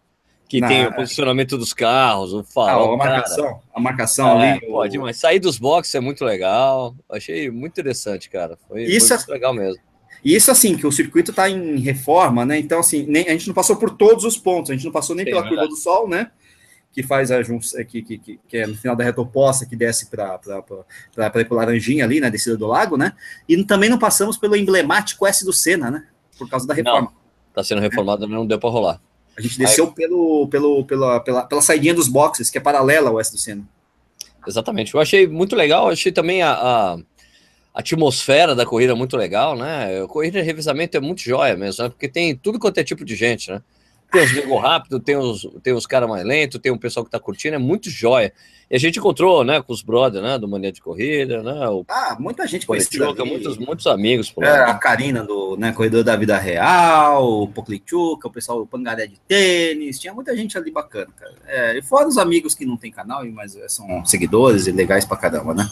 que 0.54 0.60
Na... 0.60 0.68
tem 0.68 0.86
o 0.86 0.94
posicionamento 0.94 1.58
dos 1.58 1.72
carros, 1.72 2.32
o 2.32 2.44
farol. 2.44 2.92
Ah, 2.92 2.94
a 2.94 2.96
marcação, 2.96 3.44
cara. 3.44 3.60
a 3.74 3.80
marcação 3.80 4.40
é, 4.40 4.52
ali. 4.52 4.66
Pode, 4.68 4.98
o... 4.98 5.02
mas 5.02 5.16
sair 5.16 5.40
dos 5.40 5.58
boxes 5.58 5.92
é 5.96 5.98
muito 5.98 6.24
legal. 6.24 6.94
Achei 7.10 7.50
muito 7.50 7.72
interessante, 7.72 8.30
cara. 8.30 8.56
Foi, 8.68 8.84
isso 8.84 9.08
foi 9.08 9.16
muito 9.16 9.30
é... 9.30 9.34
legal 9.34 9.52
mesmo. 9.52 9.82
E 10.24 10.32
isso 10.32 10.52
assim, 10.52 10.76
que 10.76 10.86
o 10.86 10.92
circuito 10.92 11.32
está 11.32 11.50
em 11.50 11.80
reforma, 11.80 12.46
né? 12.46 12.56
Então, 12.56 12.78
assim, 12.78 13.04
nem, 13.04 13.26
a 13.26 13.32
gente 13.32 13.48
não 13.48 13.54
passou 13.54 13.74
por 13.74 13.90
todos 13.90 14.24
os 14.24 14.38
pontos, 14.38 14.70
a 14.70 14.74
gente 14.74 14.84
não 14.84 14.92
passou 14.92 15.16
nem 15.16 15.24
Sim, 15.24 15.32
pela 15.32 15.48
curva 15.48 15.66
do 15.66 15.74
sol, 15.74 16.08
né? 16.08 16.30
Que 16.92 17.02
faz 17.02 17.32
a 17.32 17.42
junção, 17.42 17.84
que, 17.84 18.00
que, 18.00 18.18
que, 18.18 18.40
que, 18.46 18.56
é 18.56 18.64
no 18.64 18.76
final 18.76 18.94
da 18.94 19.02
reta 19.02 19.20
oposta, 19.20 19.66
que 19.66 19.74
desce 19.74 20.08
para 20.08 20.38
ir 21.40 21.44
para 21.46 21.56
Laranjinha 21.56 22.04
ali, 22.04 22.20
na 22.20 22.28
descida 22.28 22.56
do 22.56 22.68
lago, 22.68 22.96
né? 22.96 23.12
E 23.48 23.62
também 23.64 23.90
não 23.90 23.98
passamos 23.98 24.36
pelo 24.36 24.54
emblemático 24.54 25.26
S 25.26 25.44
do 25.44 25.52
Senna, 25.52 25.90
né? 25.90 26.06
Por 26.38 26.48
causa 26.48 26.64
da 26.64 26.74
reforma. 26.74 27.12
Está 27.48 27.64
sendo 27.64 27.80
reformado, 27.80 28.24
é. 28.24 28.28
não 28.28 28.46
deu 28.46 28.60
para 28.60 28.70
rolar. 28.70 29.00
A 29.36 29.40
gente 29.40 29.58
desceu 29.58 29.86
Aí... 29.86 29.92
pelo, 29.92 30.48
pelo, 30.48 30.84
pela, 30.84 31.20
pela, 31.20 31.42
pela 31.44 31.62
saidinha 31.62 31.94
dos 31.94 32.08
boxes, 32.08 32.50
que 32.50 32.58
é 32.58 32.60
paralela 32.60 33.10
ao 33.10 33.20
S 33.20 33.32
do 33.32 33.38
Senna. 33.38 33.64
Exatamente. 34.46 34.94
Eu 34.94 35.00
achei 35.00 35.26
muito 35.26 35.56
legal, 35.56 35.88
achei 35.88 36.12
também 36.12 36.42
a, 36.42 36.52
a, 36.52 36.98
atmosfera 37.74 38.54
da 38.54 38.64
corrida 38.64 38.94
muito 38.94 39.16
legal, 39.16 39.56
né? 39.56 40.02
A 40.02 40.06
corrida 40.06 40.40
de 40.40 40.46
revisamento 40.46 40.96
é 40.96 41.00
muito 41.00 41.22
jóia 41.22 41.56
mesmo, 41.56 41.82
né? 41.82 41.90
Porque 41.90 42.08
tem 42.08 42.36
tudo 42.36 42.58
quanto 42.58 42.78
é 42.78 42.84
tipo 42.84 43.04
de 43.04 43.16
gente, 43.16 43.50
né? 43.50 43.60
Tem 44.12 44.22
os 44.22 44.32
nego 44.32 44.56
rápido, 44.56 45.00
tem 45.00 45.16
os, 45.16 45.48
tem 45.62 45.72
os 45.72 45.86
caras 45.86 46.08
mais 46.08 46.24
lentos, 46.24 46.60
tem 46.60 46.70
um 46.70 46.78
pessoal 46.78 47.04
que 47.04 47.10
tá 47.10 47.18
curtindo, 47.18 47.56
é 47.56 47.58
muito 47.58 47.90
jóia. 47.90 48.32
E 48.70 48.76
a 48.76 48.78
gente 48.78 48.98
encontrou, 48.98 49.44
né, 49.44 49.62
com 49.62 49.72
os 49.72 49.82
brothers, 49.82 50.24
né, 50.24 50.38
do 50.38 50.48
Mania 50.48 50.72
de 50.72 50.80
Corrida, 50.80 51.42
né? 51.42 51.68
O, 51.68 51.84
ah, 51.88 52.16
muita 52.18 52.46
gente 52.46 52.66
conhecida. 52.66 53.12
Muitos, 53.24 53.58
muitos 53.58 53.86
amigos. 53.86 54.30
Por 54.30 54.44
é? 54.44 54.64
A 54.64 54.74
Karina 54.74 55.22
do 55.22 55.56
né, 55.56 55.72
Corredor 55.72 56.02
da 56.02 56.16
Vida 56.16 56.38
Real, 56.38 57.42
o 57.42 57.48
Poclichuca, 57.48 58.28
o 58.28 58.30
pessoal 58.30 58.60
do 58.60 58.66
Pangaré 58.66 59.06
de 59.06 59.18
Tênis, 59.28 59.98
tinha 59.98 60.14
muita 60.14 60.34
gente 60.36 60.56
ali 60.56 60.70
bacana, 60.70 61.08
cara. 61.16 61.34
É, 61.46 61.78
e 61.78 61.82
fora 61.82 62.08
os 62.08 62.16
amigos 62.16 62.54
que 62.54 62.64
não 62.64 62.76
tem 62.76 62.90
canal, 62.90 63.24
mas 63.26 63.54
é, 63.56 63.68
são 63.68 64.04
seguidores 64.04 64.66
e 64.66 64.72
legais 64.72 65.04
pra 65.04 65.16
caramba, 65.16 65.54
né? 65.54 65.68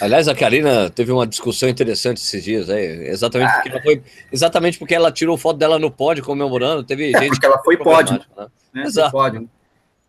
Aliás, 0.00 0.28
a 0.28 0.34
Karina 0.34 0.90
teve 0.90 1.12
uma 1.12 1.26
discussão 1.26 1.68
interessante 1.68 2.18
esses 2.18 2.44
dias 2.44 2.68
aí, 2.68 3.08
exatamente, 3.08 3.50
ah, 3.50 3.54
porque, 3.54 3.68
ela 3.70 3.82
foi, 3.82 4.02
exatamente 4.30 4.78
porque 4.78 4.94
ela 4.94 5.10
tirou 5.10 5.36
foto 5.36 5.58
dela 5.58 5.78
no 5.78 5.90
pódio 5.90 6.24
comemorando, 6.24 6.84
teve 6.84 7.14
é, 7.14 7.18
gente... 7.18 7.30
Porque 7.30 7.46
ela 7.46 7.62
foi 7.62 7.76
pódio, 7.76 8.20
né? 8.36 8.46
né? 8.74 8.84
Exato. 8.84 9.12
Pódio. 9.12 9.48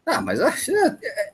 Ah, 0.05 0.21
mas 0.21 0.39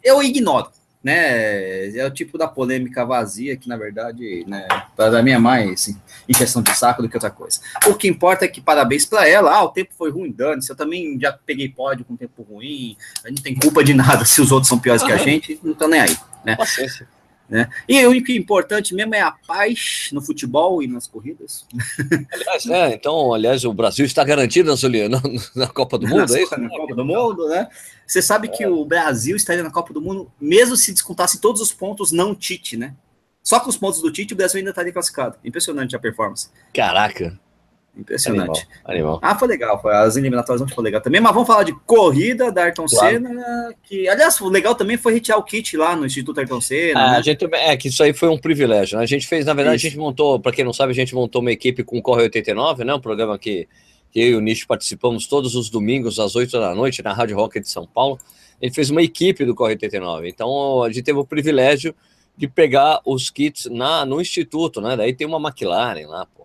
eu 0.04 0.24
ignoro 0.24 0.70
né? 1.04 1.96
É 1.98 2.06
o 2.06 2.12
tipo 2.12 2.38
da 2.38 2.48
polêmica 2.48 3.06
vazia 3.06 3.58
que, 3.58 3.68
na 3.68 3.78
verdade, 3.78 4.46
né, 4.48 4.68
para 4.96 5.22
mim 5.24 5.32
é 5.32 5.38
mais 5.38 5.94
injeção 6.30 6.62
de 6.62 6.76
saco 6.76 7.02
do 7.02 7.10
que 7.10 7.16
outra 7.16 7.32
coisa. 7.32 7.60
O 7.88 7.96
que 7.96 8.08
importa 8.08 8.46
é 8.46 8.48
que 8.48 8.62
parabéns 8.62 9.06
para 9.06 9.28
ela. 9.28 9.52
Ah, 9.52 9.64
o 9.64 9.70
tempo 9.70 9.92
foi 9.98 10.12
ruim, 10.12 10.32
dane 10.32 10.62
Eu 10.68 10.76
também 10.76 11.20
já 11.20 11.32
peguei 11.32 11.70
pódio 11.70 12.06
com 12.06 12.16
tempo 12.16 12.44
ruim. 12.44 12.96
A 13.24 13.30
gente 13.30 13.38
não 13.38 13.44
tem 13.44 13.56
culpa 13.56 13.84
de 13.84 13.94
nada 13.94 14.24
se 14.26 14.42
os 14.42 14.52
outros 14.52 14.70
são 14.70 14.80
piores 14.80 15.04
que 15.04 15.12
a 15.12 15.18
gente, 15.18 15.60
não 15.64 15.72
estão 15.72 15.88
nem 15.88 16.02
aí, 16.02 16.18
né? 16.46 16.56
Paciência. 16.56 17.08
Né? 17.52 17.68
E 17.86 18.06
o 18.06 18.24
que 18.24 18.32
é 18.32 18.38
importante 18.38 18.96
mesmo 18.96 19.14
é 19.14 19.20
a 19.20 19.30
paz 19.30 20.08
no 20.14 20.22
futebol 20.22 20.82
e 20.82 20.88
nas 20.88 21.06
corridas. 21.06 21.66
Aliás, 22.32 22.66
é, 22.66 22.94
então, 22.94 23.34
aliás, 23.34 23.66
o 23.66 23.74
Brasil 23.74 24.06
está 24.06 24.24
garantido 24.24 24.74
na, 24.74 25.22
na 25.54 25.68
Copa 25.68 25.98
do 25.98 26.08
Mundo, 26.08 26.34
é 26.34 26.44
isso? 26.44 26.58
Na 26.58 26.70
Copa 26.70 26.96
do 26.96 27.04
Mundo, 27.04 27.50
né? 27.50 27.68
Você 28.08 28.22
sabe 28.22 28.48
é. 28.48 28.52
que 28.52 28.66
o 28.66 28.86
Brasil 28.86 29.36
estaria 29.36 29.62
na 29.62 29.70
Copa 29.70 29.94
do 29.94 30.00
Mundo, 30.00 30.32
mesmo 30.40 30.78
se 30.78 30.94
descontasse 30.94 31.42
todos 31.42 31.62
os 31.62 31.74
pontos 31.74 32.14
não 32.14 32.34
Tite, 32.34 32.78
né? 32.78 32.96
Só 33.44 33.60
com 33.60 33.70
os 33.70 33.76
pontos 33.76 34.02
do 34.02 34.10
Tite, 34.10 34.34
o 34.34 34.38
Brasil 34.38 34.60
ainda 34.60 34.70
estaria 34.70 34.94
classificado. 34.94 35.38
Impressionante 35.44 35.94
a 35.94 36.00
performance. 36.00 36.50
Caraca. 36.74 37.38
Impressionante. 37.96 38.66
Animal, 38.86 39.20
animal. 39.20 39.20
Ah, 39.22 39.38
foi 39.38 39.48
legal. 39.50 39.82
Foi, 39.82 39.94
as 39.94 40.16
eliminatórias 40.16 40.62
não 40.62 40.68
foi 40.74 40.84
legal 40.84 41.02
também. 41.02 41.20
Mas 41.20 41.34
vamos 41.34 41.48
falar 41.48 41.64
de 41.64 41.74
corrida 41.86 42.52
da 42.52 42.64
Ayrton 42.64 42.86
claro. 42.86 43.16
Senna. 43.18 43.76
Que, 43.84 44.08
aliás, 44.08 44.40
o 44.40 44.50
legal 44.50 44.74
também 44.76 44.98
foi 44.98 45.14
retirar 45.14 45.38
o 45.38 45.44
kit 45.44 45.76
lá 45.76 45.96
no 45.96 46.06
Instituto 46.06 46.40
Ayrton 46.40 46.62
Senna. 46.62 47.00
Ah, 47.00 47.12
né? 47.12 47.18
a 47.18 47.22
gente, 47.22 47.46
é 47.52 47.76
que 47.76 47.90
isso 47.90 48.02
aí 48.02 48.14
foi 48.14 48.30
um 48.30 48.38
privilégio. 48.38 48.98
Né? 48.98 49.04
A 49.04 49.08
gente 49.08 49.28
fez, 49.28 49.46
na 49.46 49.54
verdade, 49.54 49.78
isso. 49.78 49.88
a 49.88 49.90
gente 49.90 50.00
montou, 50.00 50.40
para 50.40 50.54
quem 50.54 50.64
não 50.64 50.74
sabe, 50.74 50.92
a 50.92 50.96
gente 50.96 51.14
montou 51.14 51.42
uma 51.42 51.52
equipe 51.52 51.84
com 51.84 51.98
o 51.98 52.02
Corre 52.02 52.24
89, 52.24 52.86
né? 52.86 52.94
Um 52.94 53.02
programa 53.02 53.38
que, 53.38 53.68
que 54.10 54.22
eu 54.22 54.28
e 54.28 54.36
o 54.36 54.42
Nish 54.42 54.64
participamos 54.64 55.28
todos 55.28 55.56
os 55.56 55.70
domingos 55.70 56.18
às 56.18 56.36
8 56.36 56.52
da 56.60 56.74
noite 56.74 57.04
na 57.04 57.12
Rádio 57.12 57.36
Rock 57.36 57.60
de 57.60 57.70
São 57.70 57.86
Paulo. 57.86 58.18
Ele 58.62 58.72
fez 58.72 58.90
uma 58.90 59.02
equipe 59.02 59.44
do 59.44 59.54
Correio 59.54 59.76
89. 59.76 60.30
Então 60.30 60.82
a 60.84 60.88
gente 60.88 61.04
teve 61.04 61.20
o 61.20 61.26
privilégio 61.26 61.94
de 62.38 62.48
pegar 62.48 63.02
os 63.06 63.30
kits 63.30 63.66
na, 63.66 64.06
no 64.06 64.22
instituto, 64.22 64.80
né? 64.80 64.96
Daí 64.96 65.14
tem 65.14 65.28
uma 65.28 65.38
McLaren 65.40 66.08
lá, 66.08 66.26
pô. 66.26 66.41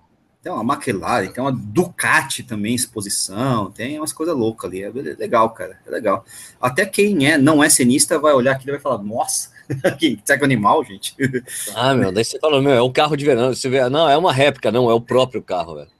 Tem 0.46 0.52
uma 0.52 0.74
McLaren, 0.74 1.26
tem 1.26 1.42
uma 1.42 1.50
Ducati 1.50 2.44
também, 2.44 2.72
exposição, 2.72 3.68
tem 3.72 3.98
umas 3.98 4.12
coisas 4.12 4.36
loucas 4.36 4.70
ali. 4.70 4.80
É 4.80 4.90
legal, 4.90 5.50
cara. 5.50 5.76
É 5.84 5.90
legal. 5.90 6.24
Até 6.60 6.86
quem 6.86 7.26
é, 7.26 7.36
não 7.36 7.64
é 7.64 7.68
cenista 7.68 8.16
vai 8.16 8.32
olhar 8.32 8.52
aqui 8.52 8.68
e 8.68 8.70
vai 8.70 8.78
falar, 8.78 9.02
nossa, 9.02 9.50
que 9.98 10.16
segue 10.24 10.44
animal, 10.44 10.84
gente. 10.84 11.16
Ah, 11.74 11.94
meu, 11.94 12.12
daí 12.12 12.24
você 12.24 12.38
fala, 12.38 12.62
meu, 12.62 12.70
é 12.70 12.80
um 12.80 12.92
carro 12.92 13.16
de 13.16 13.24
verão. 13.24 13.52
Você 13.52 13.68
vê, 13.68 13.88
não, 13.88 14.08
é 14.08 14.16
uma 14.16 14.32
réplica, 14.32 14.70
não, 14.70 14.88
é 14.88 14.94
o 14.94 15.00
próprio 15.00 15.42
carro, 15.42 15.74
velho. 15.74 15.90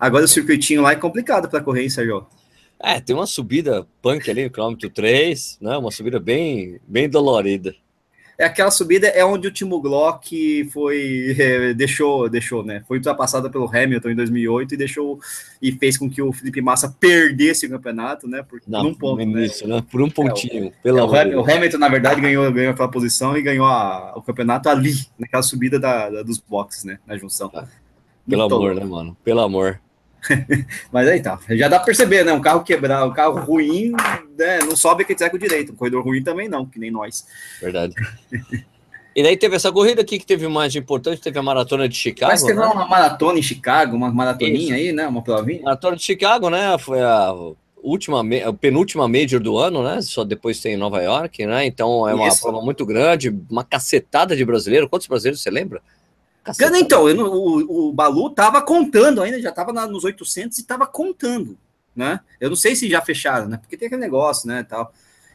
Agora 0.00 0.24
o 0.24 0.28
circuitinho 0.28 0.80
lá 0.80 0.92
é 0.92 0.96
complicado 0.96 1.50
para 1.50 1.60
correr, 1.60 1.82
hein, 1.82 1.90
Sérgio? 1.90 2.26
É, 2.80 2.98
tem 2.98 3.14
uma 3.14 3.26
subida 3.26 3.86
punk 4.00 4.30
ali 4.30 4.48
quilômetro 4.48 4.88
3, 4.88 5.58
né? 5.60 5.76
Uma 5.76 5.90
subida 5.90 6.18
bem, 6.18 6.80
bem 6.88 7.10
dolorida. 7.10 7.74
É 8.42 8.46
aquela 8.46 8.72
subida 8.72 9.06
é 9.06 9.24
onde 9.24 9.46
o 9.46 9.52
Timo 9.52 9.80
Glock 9.80 10.68
foi 10.72 11.32
é, 11.38 11.72
deixou, 11.72 12.28
deixou, 12.28 12.64
né? 12.64 12.82
Foi 12.88 12.96
ultrapassada 12.96 13.48
pelo 13.48 13.70
Hamilton 13.72 14.10
em 14.10 14.16
2008 14.16 14.74
e 14.74 14.76
deixou 14.76 15.20
e 15.62 15.70
fez 15.70 15.96
com 15.96 16.10
que 16.10 16.20
o 16.20 16.32
Felipe 16.32 16.60
Massa 16.60 16.92
perdesse 16.98 17.66
o 17.66 17.70
campeonato, 17.70 18.26
né? 18.26 18.42
Por 18.42 18.60
Não, 18.66 18.88
um 18.88 18.94
ponto, 18.94 19.22
início, 19.22 19.68
né? 19.68 19.76
né? 19.76 19.84
Por 19.88 20.02
um 20.02 20.10
pontinho. 20.10 20.64
É, 20.64 20.66
o, 20.66 20.72
pelo 20.82 20.98
é, 20.98 21.36
o, 21.36 21.40
o, 21.40 21.48
Hamilton, 21.48 21.78
na 21.78 21.88
verdade, 21.88 22.20
ganhou, 22.20 22.50
ganhou 22.50 22.72
aquela 22.72 22.90
posição 22.90 23.36
e 23.36 23.42
ganhou 23.42 23.64
a, 23.64 24.12
o 24.16 24.22
campeonato 24.22 24.68
ali, 24.68 24.92
naquela 25.16 25.44
subida 25.44 25.78
da, 25.78 26.10
da, 26.10 26.22
dos 26.24 26.38
boxes, 26.38 26.82
né? 26.82 26.98
Na 27.06 27.16
junção. 27.16 27.48
Ah, 27.54 27.64
pelo 28.28 28.42
amor, 28.42 28.74
né, 28.74 28.84
mano? 28.84 29.16
Pelo 29.22 29.40
amor. 29.40 29.78
Mas 30.90 31.08
aí 31.08 31.20
tá, 31.20 31.38
já 31.50 31.68
dá 31.68 31.76
para 31.76 31.86
perceber, 31.86 32.24
né? 32.24 32.32
Um 32.32 32.40
carro 32.40 32.64
quebrado, 32.64 33.06
um 33.06 33.12
carro 33.12 33.38
ruim, 33.38 33.92
né? 34.36 34.58
Não 34.60 34.76
sobe 34.76 35.04
que 35.04 35.14
com 35.14 35.38
direito. 35.38 35.72
Um 35.72 35.76
corredor 35.76 36.04
ruim 36.04 36.22
também 36.22 36.48
não, 36.48 36.66
que 36.66 36.78
nem 36.78 36.90
nós. 36.90 37.26
Verdade. 37.60 37.94
E 39.14 39.22
daí 39.22 39.36
teve 39.36 39.54
essa 39.56 39.70
corrida 39.70 40.00
aqui 40.00 40.18
que 40.18 40.24
teve 40.24 40.48
mais 40.48 40.74
importante, 40.74 41.20
teve 41.20 41.38
a 41.38 41.42
maratona 41.42 41.86
de 41.86 41.94
Chicago. 41.94 42.32
Mas 42.32 42.42
teve 42.42 42.58
né? 42.58 42.64
uma 42.64 42.88
maratona 42.88 43.38
em 43.38 43.42
Chicago, 43.42 43.94
uma 43.94 44.10
maratoninha 44.10 44.58
Isso. 44.58 44.72
aí, 44.72 44.90
né? 44.90 45.06
Uma 45.06 45.20
provinha. 45.20 45.60
Maratona 45.62 45.96
de 45.96 46.02
Chicago, 46.02 46.48
né? 46.48 46.78
Foi 46.78 47.02
a 47.02 47.30
última, 47.82 48.22
a 48.48 48.52
penúltima 48.54 49.06
major 49.06 49.38
do 49.38 49.58
ano, 49.58 49.82
né? 49.82 50.00
Só 50.00 50.24
depois 50.24 50.60
tem 50.60 50.74
em 50.74 50.78
Nova 50.78 51.02
York, 51.02 51.44
né? 51.44 51.66
Então 51.66 52.08
é 52.08 52.14
uma 52.14 52.28
Isso. 52.28 52.40
prova 52.40 52.62
muito 52.62 52.86
grande, 52.86 53.28
uma 53.50 53.62
cacetada 53.62 54.34
de 54.34 54.44
brasileiros. 54.46 54.88
Quantos 54.88 55.06
brasileiros 55.06 55.42
você 55.42 55.50
lembra? 55.50 55.82
Caceta. 56.42 56.76
Então, 56.78 57.08
eu, 57.08 57.20
o, 57.20 57.88
o 57.88 57.92
Balu 57.92 58.30
tava 58.30 58.62
contando 58.62 59.22
ainda, 59.22 59.40
já 59.40 59.52
tava 59.52 59.72
nos 59.86 60.04
800 60.04 60.58
e 60.58 60.64
tava 60.64 60.86
contando, 60.86 61.56
né? 61.94 62.20
Eu 62.40 62.50
não 62.50 62.56
sei 62.56 62.74
se 62.74 62.88
já 62.88 63.00
fecharam, 63.00 63.48
né? 63.48 63.56
Porque 63.56 63.76
tem 63.76 63.86
aquele 63.86 64.00
negócio, 64.00 64.48
né, 64.48 64.62
tal. 64.62 64.92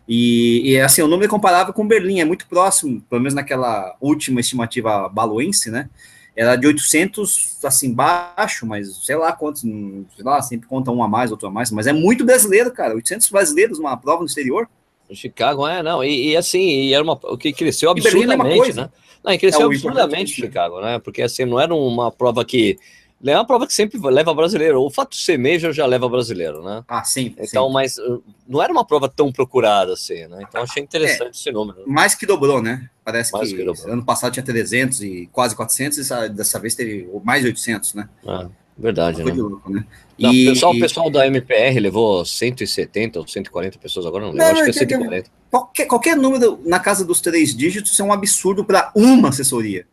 E, 0.07 0.71
e 0.71 0.79
assim, 0.79 1.01
o 1.01 1.07
número 1.07 1.25
é 1.25 1.29
comparável 1.29 1.73
com 1.73 1.87
Berlim, 1.87 2.21
é 2.21 2.25
muito 2.25 2.47
próximo, 2.47 3.01
pelo 3.09 3.21
menos 3.21 3.33
naquela 3.33 3.95
última 3.99 4.39
estimativa 4.39 5.09
baluense, 5.09 5.69
né? 5.69 5.89
Era 6.35 6.55
de 6.55 6.67
800, 6.67 7.57
assim, 7.63 7.93
baixo, 7.93 8.65
mas 8.65 9.05
sei 9.05 9.15
lá 9.15 9.33
quantos, 9.33 9.61
sei 9.61 10.23
lá, 10.23 10.41
sempre 10.41 10.67
conta 10.67 10.91
um 10.91 11.03
a 11.03 11.07
mais, 11.07 11.31
outro 11.31 11.47
a 11.47 11.51
mais, 11.51 11.71
mas 11.71 11.87
é 11.87 11.93
muito 11.93 12.23
brasileiro, 12.23 12.71
cara, 12.71 12.93
800 12.93 13.29
brasileiros 13.29 13.79
numa 13.79 13.97
prova 13.97 14.19
no 14.19 14.27
exterior. 14.27 14.69
Chicago, 15.11 15.67
é, 15.67 15.81
não, 15.81 16.03
e, 16.03 16.31
e 16.31 16.37
assim, 16.37 16.59
e 16.59 16.93
era 16.93 17.03
uma, 17.03 17.13
o 17.23 17.37
que 17.37 17.51
cresceu 17.51 17.89
é 17.89 17.91
absurdamente, 17.91 18.73
né? 18.73 18.89
Não, 19.23 19.33
e 19.33 19.37
cresceu 19.37 19.63
é, 19.63 19.65
absurdamente 19.65 20.31
Chicago, 20.31 20.79
né? 20.79 20.99
Porque 20.99 21.21
assim, 21.21 21.43
não 21.43 21.59
era 21.59 21.73
uma 21.73 22.11
prova 22.11 22.45
que. 22.45 22.77
É 23.25 23.35
uma 23.35 23.45
prova 23.45 23.65
que 23.65 23.73
sempre 23.73 23.99
leva 23.99 24.33
brasileiro. 24.33 24.81
O 24.81 24.91
fato 24.91 25.11
de 25.11 25.17
ser 25.17 25.39
Major 25.39 25.73
já 25.73 25.85
leva 25.85 26.07
brasileiro, 26.07 26.63
né? 26.63 26.83
Ah, 26.87 27.03
sim. 27.03 27.35
Então, 27.39 27.67
sim. 27.67 27.73
mas 27.73 27.97
uh, 27.97 28.23
não 28.47 28.61
era 28.61 28.71
uma 28.71 28.85
prova 28.85 29.09
tão 29.09 29.31
procurada 29.31 29.93
assim, 29.93 30.27
né? 30.27 30.45
Então 30.47 30.61
achei 30.61 30.83
interessante 30.83 31.27
é, 31.27 31.31
esse 31.31 31.51
número. 31.51 31.83
Mais 31.87 32.13
que 32.13 32.25
dobrou, 32.25 32.61
né? 32.61 32.89
Parece 33.03 33.31
que, 33.31 33.55
que 33.55 33.89
ano 33.89 34.05
passado 34.05 34.33
tinha 34.33 34.43
300 34.43 35.01
e 35.01 35.29
quase 35.31 35.55
400, 35.55 35.97
e 35.97 36.29
dessa 36.29 36.59
vez 36.59 36.75
teve 36.75 37.09
mais 37.23 37.41
de 37.41 37.47
800, 37.47 37.95
né? 37.95 38.09
Ah, 38.25 38.47
verdade, 38.77 39.23
né? 39.23 39.33
Louco, 39.33 39.71
né? 39.71 39.83
Não, 40.19 40.31
e, 40.31 40.49
pessoal, 40.49 40.73
e... 40.75 40.77
o 40.77 40.81
pessoal 40.81 41.09
da 41.09 41.25
MPR 41.25 41.79
levou 41.79 42.23
170 42.23 43.19
ou 43.19 43.27
140 43.27 43.79
pessoas 43.79 44.05
agora, 44.05 44.25
não 44.25 44.31
lembro, 44.31 44.45
não, 44.45 44.53
acho 44.53 44.63
que 44.63 44.69
é 44.69 44.73
140. 44.73 45.29
Qualquer, 45.49 45.85
qualquer 45.85 46.15
número 46.15 46.59
na 46.65 46.79
casa 46.79 47.03
dos 47.03 47.19
três 47.19 47.55
dígitos 47.55 47.99
é 47.99 48.03
um 48.03 48.13
absurdo 48.13 48.63
para 48.63 48.91
uma 48.93 49.29
assessoria. 49.29 49.87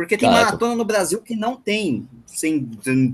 Porque 0.00 0.16
tem 0.16 0.30
Caraca. 0.30 0.46
maratona 0.46 0.74
no 0.74 0.84
Brasil 0.84 1.20
que 1.20 1.36
não 1.36 1.56
tem, 1.56 2.08
sem 2.24 2.66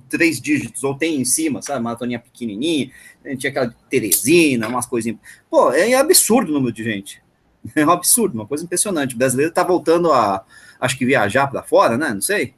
três 0.09 0.40
dígitos, 0.40 0.85
ou 0.85 0.95
tem 0.95 1.21
em 1.21 1.25
cima, 1.25 1.61
sabe? 1.61 1.83
Maratoninha 1.83 2.21
pequenininha, 2.21 2.93
tinha 3.37 3.50
aquela 3.50 3.75
Teresina, 3.90 4.69
umas 4.69 4.87
coisinhas. 4.87 5.19
Pô, 5.50 5.73
é 5.73 5.95
absurdo 5.95 6.50
o 6.50 6.55
número 6.55 6.73
de 6.73 6.85
gente. 6.85 7.21
É 7.75 7.85
um 7.85 7.90
absurdo, 7.90 8.37
uma 8.37 8.47
coisa 8.47 8.62
impressionante. 8.62 9.16
O 9.16 9.19
brasileiro 9.19 9.52
tá 9.52 9.64
voltando 9.64 10.12
a, 10.12 10.45
acho 10.78 10.97
que 10.97 11.05
viajar 11.05 11.49
para 11.49 11.64
fora, 11.64 11.99
né? 11.99 12.14
Não 12.14 12.21
sei. 12.21 12.55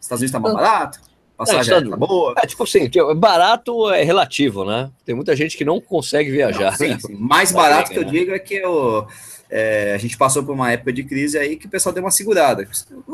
Estados 0.00 0.20
Unidos 0.20 0.30
tá 0.30 0.38
mais 0.38 0.54
barato. 0.54 1.00
Passagem 1.46 1.74
é, 1.74 1.90
tá 1.90 1.96
boa. 1.96 2.34
É, 2.36 2.46
tipo 2.46 2.62
assim, 2.64 2.90
barato 3.16 3.90
é 3.90 4.02
relativo, 4.02 4.64
né? 4.64 4.90
Tem 5.04 5.14
muita 5.14 5.34
gente 5.34 5.56
que 5.56 5.64
não 5.64 5.80
consegue 5.80 6.30
viajar. 6.30 6.70
Não, 6.70 6.76
sim, 6.78 6.98
sim. 7.00 7.14
Mais 7.14 7.52
barato 7.52 7.90
que 7.90 7.98
eu 7.98 8.04
né? 8.04 8.10
digo 8.10 8.32
é 8.32 8.38
que 8.38 8.54
eu, 8.54 9.06
é, 9.50 9.92
a 9.94 9.98
gente 9.98 10.16
passou 10.16 10.42
por 10.42 10.52
uma 10.52 10.72
época 10.72 10.92
de 10.92 11.04
crise 11.04 11.36
aí 11.36 11.56
que 11.56 11.66
o 11.66 11.70
pessoal 11.70 11.92
deu 11.92 12.02
uma 12.02 12.10
segurada. 12.10 12.66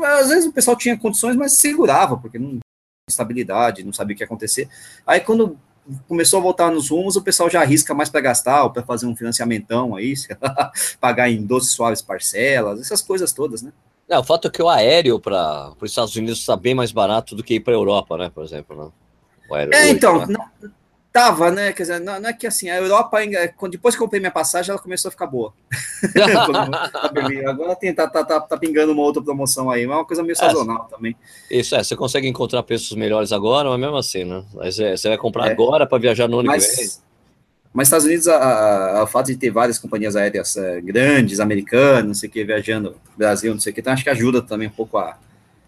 Às 0.03 0.29
vezes 0.29 0.45
o 0.45 0.53
pessoal 0.53 0.77
tinha 0.77 0.97
condições, 0.97 1.35
mas 1.35 1.53
segurava, 1.53 2.17
porque 2.17 2.39
não 2.39 2.49
tinha 2.49 2.59
estabilidade, 3.09 3.83
não 3.83 3.91
sabia 3.91 4.13
o 4.13 4.17
que 4.17 4.23
ia 4.23 4.25
acontecer. 4.25 4.69
Aí 5.05 5.19
quando 5.19 5.57
começou 6.07 6.39
a 6.39 6.43
voltar 6.43 6.71
nos 6.71 6.89
rumos, 6.89 7.15
o 7.15 7.21
pessoal 7.21 7.49
já 7.49 7.61
arrisca 7.61 7.93
mais 7.93 8.09
para 8.09 8.21
gastar, 8.21 8.63
ou 8.63 8.69
para 8.69 8.83
fazer 8.83 9.05
um 9.05 9.15
financiamentão 9.15 9.95
aí, 9.95 10.13
pagar 11.01 11.29
em 11.29 11.43
12 11.43 11.69
suaves 11.69 12.01
parcelas, 12.01 12.79
essas 12.79 13.01
coisas 13.01 13.33
todas, 13.33 13.61
né? 13.61 13.71
É, 14.09 14.17
o 14.17 14.23
fato 14.23 14.47
é 14.47 14.51
que 14.51 14.61
o 14.61 14.67
aéreo 14.67 15.19
para 15.19 15.71
os 15.79 15.91
Estados 15.91 16.15
Unidos 16.15 16.39
está 16.39 16.55
bem 16.55 16.73
mais 16.73 16.91
barato 16.91 17.35
do 17.35 17.43
que 17.43 17.55
ir 17.55 17.59
para 17.59 17.73
a 17.73 17.77
Europa, 17.77 18.17
né? 18.17 18.31
Por 18.33 18.43
exemplo. 18.43 18.75
Né? 18.75 19.67
É, 19.71 19.81
hoje, 19.81 19.89
então, 19.91 20.25
né? 20.25 20.25
não, 20.29 20.71
tava, 21.11 21.51
né? 21.51 21.71
Quer 21.73 21.83
dizer, 21.83 21.99
não, 21.99 22.19
não, 22.19 22.29
é 22.29 22.33
que 22.33 22.47
assim, 22.47 22.69
a 22.69 22.77
Europa, 22.77 23.19
depois 23.69 23.95
que 23.95 24.01
eu 24.01 24.05
comprei 24.05 24.19
minha 24.19 24.31
passagem, 24.31 24.71
ela 24.71 24.81
começou 24.81 25.09
a 25.09 25.11
ficar 25.11 25.27
boa. 25.27 25.53
Agora 27.47 27.75
tem, 27.75 27.93
tá, 27.93 28.07
tá, 28.07 28.23
tá, 28.23 28.39
tá, 28.39 28.57
pingando 28.57 28.93
uma 28.93 29.03
outra 29.03 29.21
promoção 29.21 29.69
aí, 29.69 29.85
mas 29.85 29.95
é 29.95 29.99
uma 29.99 30.05
coisa 30.05 30.23
meio 30.23 30.33
é, 30.33 30.35
sazonal 30.35 30.87
também. 30.89 31.15
Isso 31.49 31.75
é, 31.75 31.83
você 31.83 31.95
consegue 31.95 32.27
encontrar 32.27 32.63
preços 32.63 32.95
melhores 32.95 33.31
agora, 33.31 33.69
mas 33.69 33.79
mesmo 33.79 33.97
assim, 33.97 34.23
né? 34.23 34.43
Mas 34.53 34.79
é, 34.79 34.97
você 34.97 35.09
vai 35.09 35.17
comprar 35.17 35.47
é. 35.47 35.51
agora 35.51 35.85
para 35.85 35.99
viajar 35.99 36.27
no 36.27 36.39
ano 36.39 36.47
mas, 36.47 36.67
que 36.67 36.75
vem. 36.77 36.89
Mas 37.73 37.87
Estados 37.87 38.05
Unidos, 38.05 38.27
a, 38.27 38.99
a, 38.99 39.03
o 39.03 39.07
fato 39.07 39.27
de 39.27 39.35
ter 39.35 39.51
várias 39.51 39.77
companhias 39.77 40.15
aéreas 40.15 40.57
é, 40.57 40.81
grandes, 40.81 41.39
americanas, 41.39 42.05
não 42.05 42.13
sei 42.13 42.27
o 42.27 42.31
que, 42.31 42.43
viajando 42.43 42.95
Brasil, 43.15 43.53
não 43.53 43.59
sei 43.59 43.71
o 43.71 43.73
que, 43.75 43.81
então 43.81 43.93
acho 43.93 44.03
que 44.03 44.09
ajuda 44.09 44.41
também 44.41 44.67
um 44.67 44.71
pouco 44.71 44.97
a, 44.97 45.17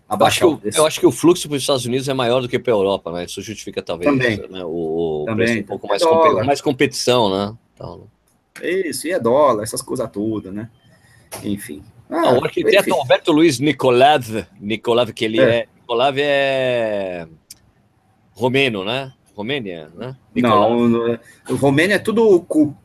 a 0.09 0.17
baixar 0.17 0.45
eu 0.45 0.53
acho, 0.53 0.61
que, 0.61 0.79
eu 0.79 0.85
acho 0.85 0.99
que 0.99 1.05
o 1.05 1.11
fluxo 1.11 1.47
para 1.47 1.55
os 1.55 1.61
Estados 1.63 1.85
Unidos 1.85 2.09
é 2.09 2.13
maior 2.13 2.41
do 2.41 2.49
que 2.49 2.57
para 2.57 2.73
a 2.73 2.75
Europa, 2.75 3.11
né? 3.11 3.25
Isso 3.25 3.41
justifica 3.41 3.83
talvez 3.83 4.11
também. 4.11 4.37
Né? 4.49 4.63
o, 4.65 5.25
também. 5.27 5.61
um 5.61 5.63
pouco 5.63 5.87
mais, 5.87 6.03
competi 6.03 6.45
mais 6.45 6.61
competição, 6.61 7.29
né? 7.29 7.57
Então, 7.75 8.07
Isso, 8.61 9.07
e 9.07 9.11
é 9.11 9.19
dólar, 9.19 9.63
essas 9.63 9.81
coisas 9.81 10.09
todas, 10.11 10.51
né? 10.51 10.69
Enfim. 11.43 11.83
Ah, 12.09 12.33
o 12.33 12.43
arquiteto 12.43 12.93
Alberto 12.93 13.31
Luiz 13.31 13.59
Nikolav, 13.59 14.45
Nikolav, 14.59 15.13
que 15.13 15.23
ele 15.23 15.39
é, 15.39 15.59
é 15.59 15.67
Nikolav 15.79 16.17
é 16.19 17.27
romeno, 18.33 18.83
né? 18.83 19.13
Romênia, 19.35 19.89
né? 19.95 20.15
Não, 20.35 20.87
no, 20.87 21.19
Romênia 21.55 21.95
é 21.95 21.99
tudo 21.99 22.39
cu. 22.41 22.75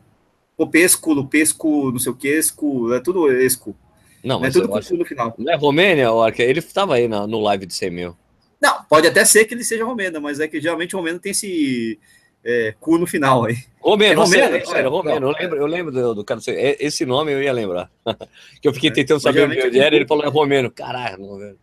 Popesco, 0.56 1.12
Lupesco, 1.12 1.92
não 1.92 1.98
sei 1.98 2.12
o 2.12 2.16
que, 2.16 2.28
esco, 2.28 2.92
é 2.94 3.00
tudo 3.00 3.30
esco. 3.30 3.76
Não, 4.24 4.40
mas 4.40 4.56
é 4.56 4.60
tudo 4.60 4.68
com 4.68 4.96
no 4.96 5.04
final. 5.04 5.34
Não 5.36 5.52
é 5.52 5.56
Romênia, 5.56 6.08
ele 6.38 6.60
estava 6.60 6.94
aí 6.94 7.06
no, 7.06 7.26
no 7.26 7.40
live 7.40 7.66
de 7.66 7.74
100 7.74 7.90
mil. 7.90 8.16
Não, 8.60 8.82
pode 8.84 9.06
até 9.06 9.24
ser 9.24 9.44
que 9.44 9.52
ele 9.52 9.62
seja 9.62 9.84
romeno, 9.84 10.20
mas 10.20 10.40
é 10.40 10.48
que 10.48 10.60
geralmente 10.60 10.96
o 10.96 10.98
romeno 10.98 11.18
tem 11.18 11.32
esse 11.32 11.98
é, 12.42 12.74
cu 12.80 12.96
no 12.96 13.06
final 13.06 13.44
aí. 13.44 13.56
Romeno, 13.80 14.22
é 14.22 14.24
romeno, 14.24 14.42
sério, 14.42 14.56
é, 14.56 14.64
sério, 14.64 14.90
romeno. 14.90 15.26
Eu 15.26 15.36
lembro, 15.38 15.56
eu 15.58 15.66
lembro 15.66 15.92
do, 15.92 16.14
do 16.14 16.24
cara, 16.24 16.40
esse 16.46 17.04
nome 17.04 17.32
eu 17.32 17.42
ia 17.42 17.52
lembrar. 17.52 17.90
que 18.62 18.66
eu 18.66 18.72
fiquei 18.72 18.90
é, 18.90 18.92
tentando 18.92 19.20
saber 19.20 19.44
onde 19.44 19.78
era, 19.78 19.94
ele 19.94 20.06
falou 20.06 20.24
é 20.24 20.28
romeno. 20.28 20.70
Caralho, 20.70 21.24
romeno. 21.24 21.58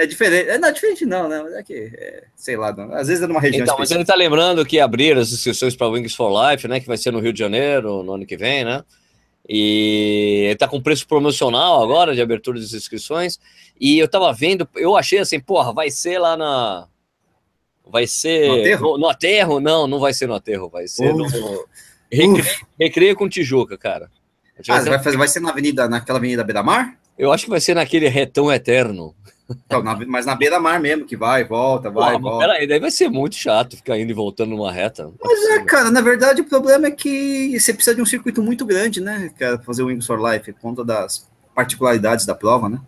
É 0.00 0.06
diferente. 0.06 0.48
É, 0.48 0.56
não, 0.56 0.68
é 0.68 0.72
diferente 0.72 1.04
não, 1.04 1.28
né? 1.28 1.42
Mas 1.42 1.52
é 1.52 1.62
que, 1.62 1.74
é, 1.94 2.24
sei 2.34 2.56
lá, 2.56 2.72
não. 2.72 2.90
às 2.94 3.08
vezes 3.08 3.22
é 3.22 3.26
numa 3.26 3.38
região 3.38 3.62
Então, 3.62 3.74
específica. 3.74 3.98
mas 3.98 4.00
ele 4.00 4.04
tá 4.06 4.14
lembrando 4.14 4.64
que 4.64 4.80
abriram 4.80 5.20
as 5.20 5.30
inscrições 5.30 5.76
para 5.76 5.88
Wings 5.88 6.14
for 6.14 6.32
Life, 6.50 6.66
né? 6.66 6.80
Que 6.80 6.86
vai 6.86 6.96
ser 6.96 7.10
no 7.10 7.20
Rio 7.20 7.34
de 7.34 7.38
Janeiro, 7.38 8.02
no 8.02 8.14
ano 8.14 8.24
que 8.24 8.34
vem, 8.34 8.64
né? 8.64 8.82
E 9.46 10.46
ele 10.46 10.56
tá 10.56 10.66
com 10.66 10.80
preço 10.80 11.06
promocional 11.06 11.82
agora 11.82 12.14
de 12.14 12.22
abertura 12.22 12.58
das 12.58 12.72
inscrições. 12.72 13.38
E 13.78 13.98
eu 13.98 14.08
tava 14.08 14.32
vendo, 14.32 14.66
eu 14.74 14.96
achei 14.96 15.18
assim, 15.18 15.38
porra, 15.38 15.70
vai 15.70 15.90
ser 15.90 16.18
lá 16.18 16.34
na. 16.34 16.88
Vai 17.86 18.06
ser. 18.06 18.48
No 18.48 18.54
aterro? 18.54 18.92
No, 18.92 18.98
no 18.98 19.08
aterro? 19.08 19.60
Não, 19.60 19.86
não 19.86 19.98
vai 19.98 20.14
ser 20.14 20.26
no 20.26 20.34
aterro, 20.34 20.70
vai 20.70 20.88
ser 20.88 21.12
no. 21.12 21.26
Recreio, 22.10 22.44
recreio 22.80 23.16
com 23.16 23.28
Tijuca, 23.28 23.76
cara. 23.76 24.10
Ah, 24.66 24.80
vai, 24.80 25.02
fazer, 25.02 25.16
vai 25.18 25.28
ser 25.28 25.40
na 25.40 25.50
avenida, 25.50 25.88
naquela 25.88 26.18
avenida 26.18 26.42
Beira-Mar? 26.42 26.98
Eu 27.18 27.30
acho 27.30 27.44
que 27.44 27.50
vai 27.50 27.60
ser 27.60 27.74
naquele 27.74 28.08
retão 28.08 28.50
eterno. 28.50 29.14
Então, 29.66 29.82
na, 29.82 29.96
mas 30.06 30.26
na 30.26 30.34
beira-mar 30.34 30.80
mesmo, 30.80 31.04
que 31.04 31.16
vai, 31.16 31.44
volta, 31.44 31.90
vai, 31.90 32.14
Pô, 32.14 32.20
volta. 32.20 32.46
Peraí, 32.46 32.66
daí 32.66 32.78
vai 32.78 32.90
ser 32.90 33.08
muito 33.08 33.34
chato 33.34 33.76
ficar 33.76 33.98
indo 33.98 34.10
e 34.10 34.14
voltando 34.14 34.50
numa 34.50 34.70
reta. 34.70 35.10
Mas 35.22 35.44
é, 35.50 35.64
cara, 35.64 35.90
na 35.90 36.00
verdade 36.00 36.40
o 36.40 36.44
problema 36.44 36.86
é 36.86 36.90
que 36.90 37.58
você 37.58 37.74
precisa 37.74 37.96
de 37.96 38.02
um 38.02 38.06
circuito 38.06 38.42
muito 38.42 38.64
grande, 38.64 39.00
né? 39.00 39.30
Quer 39.36 39.60
fazer 39.62 39.82
o 39.82 39.86
Wings 39.86 40.06
for 40.06 40.20
Life, 40.20 40.52
por 40.52 40.60
conta 40.60 40.84
das 40.84 41.28
particularidades 41.54 42.24
da 42.24 42.34
prova, 42.34 42.68
né? 42.68 42.80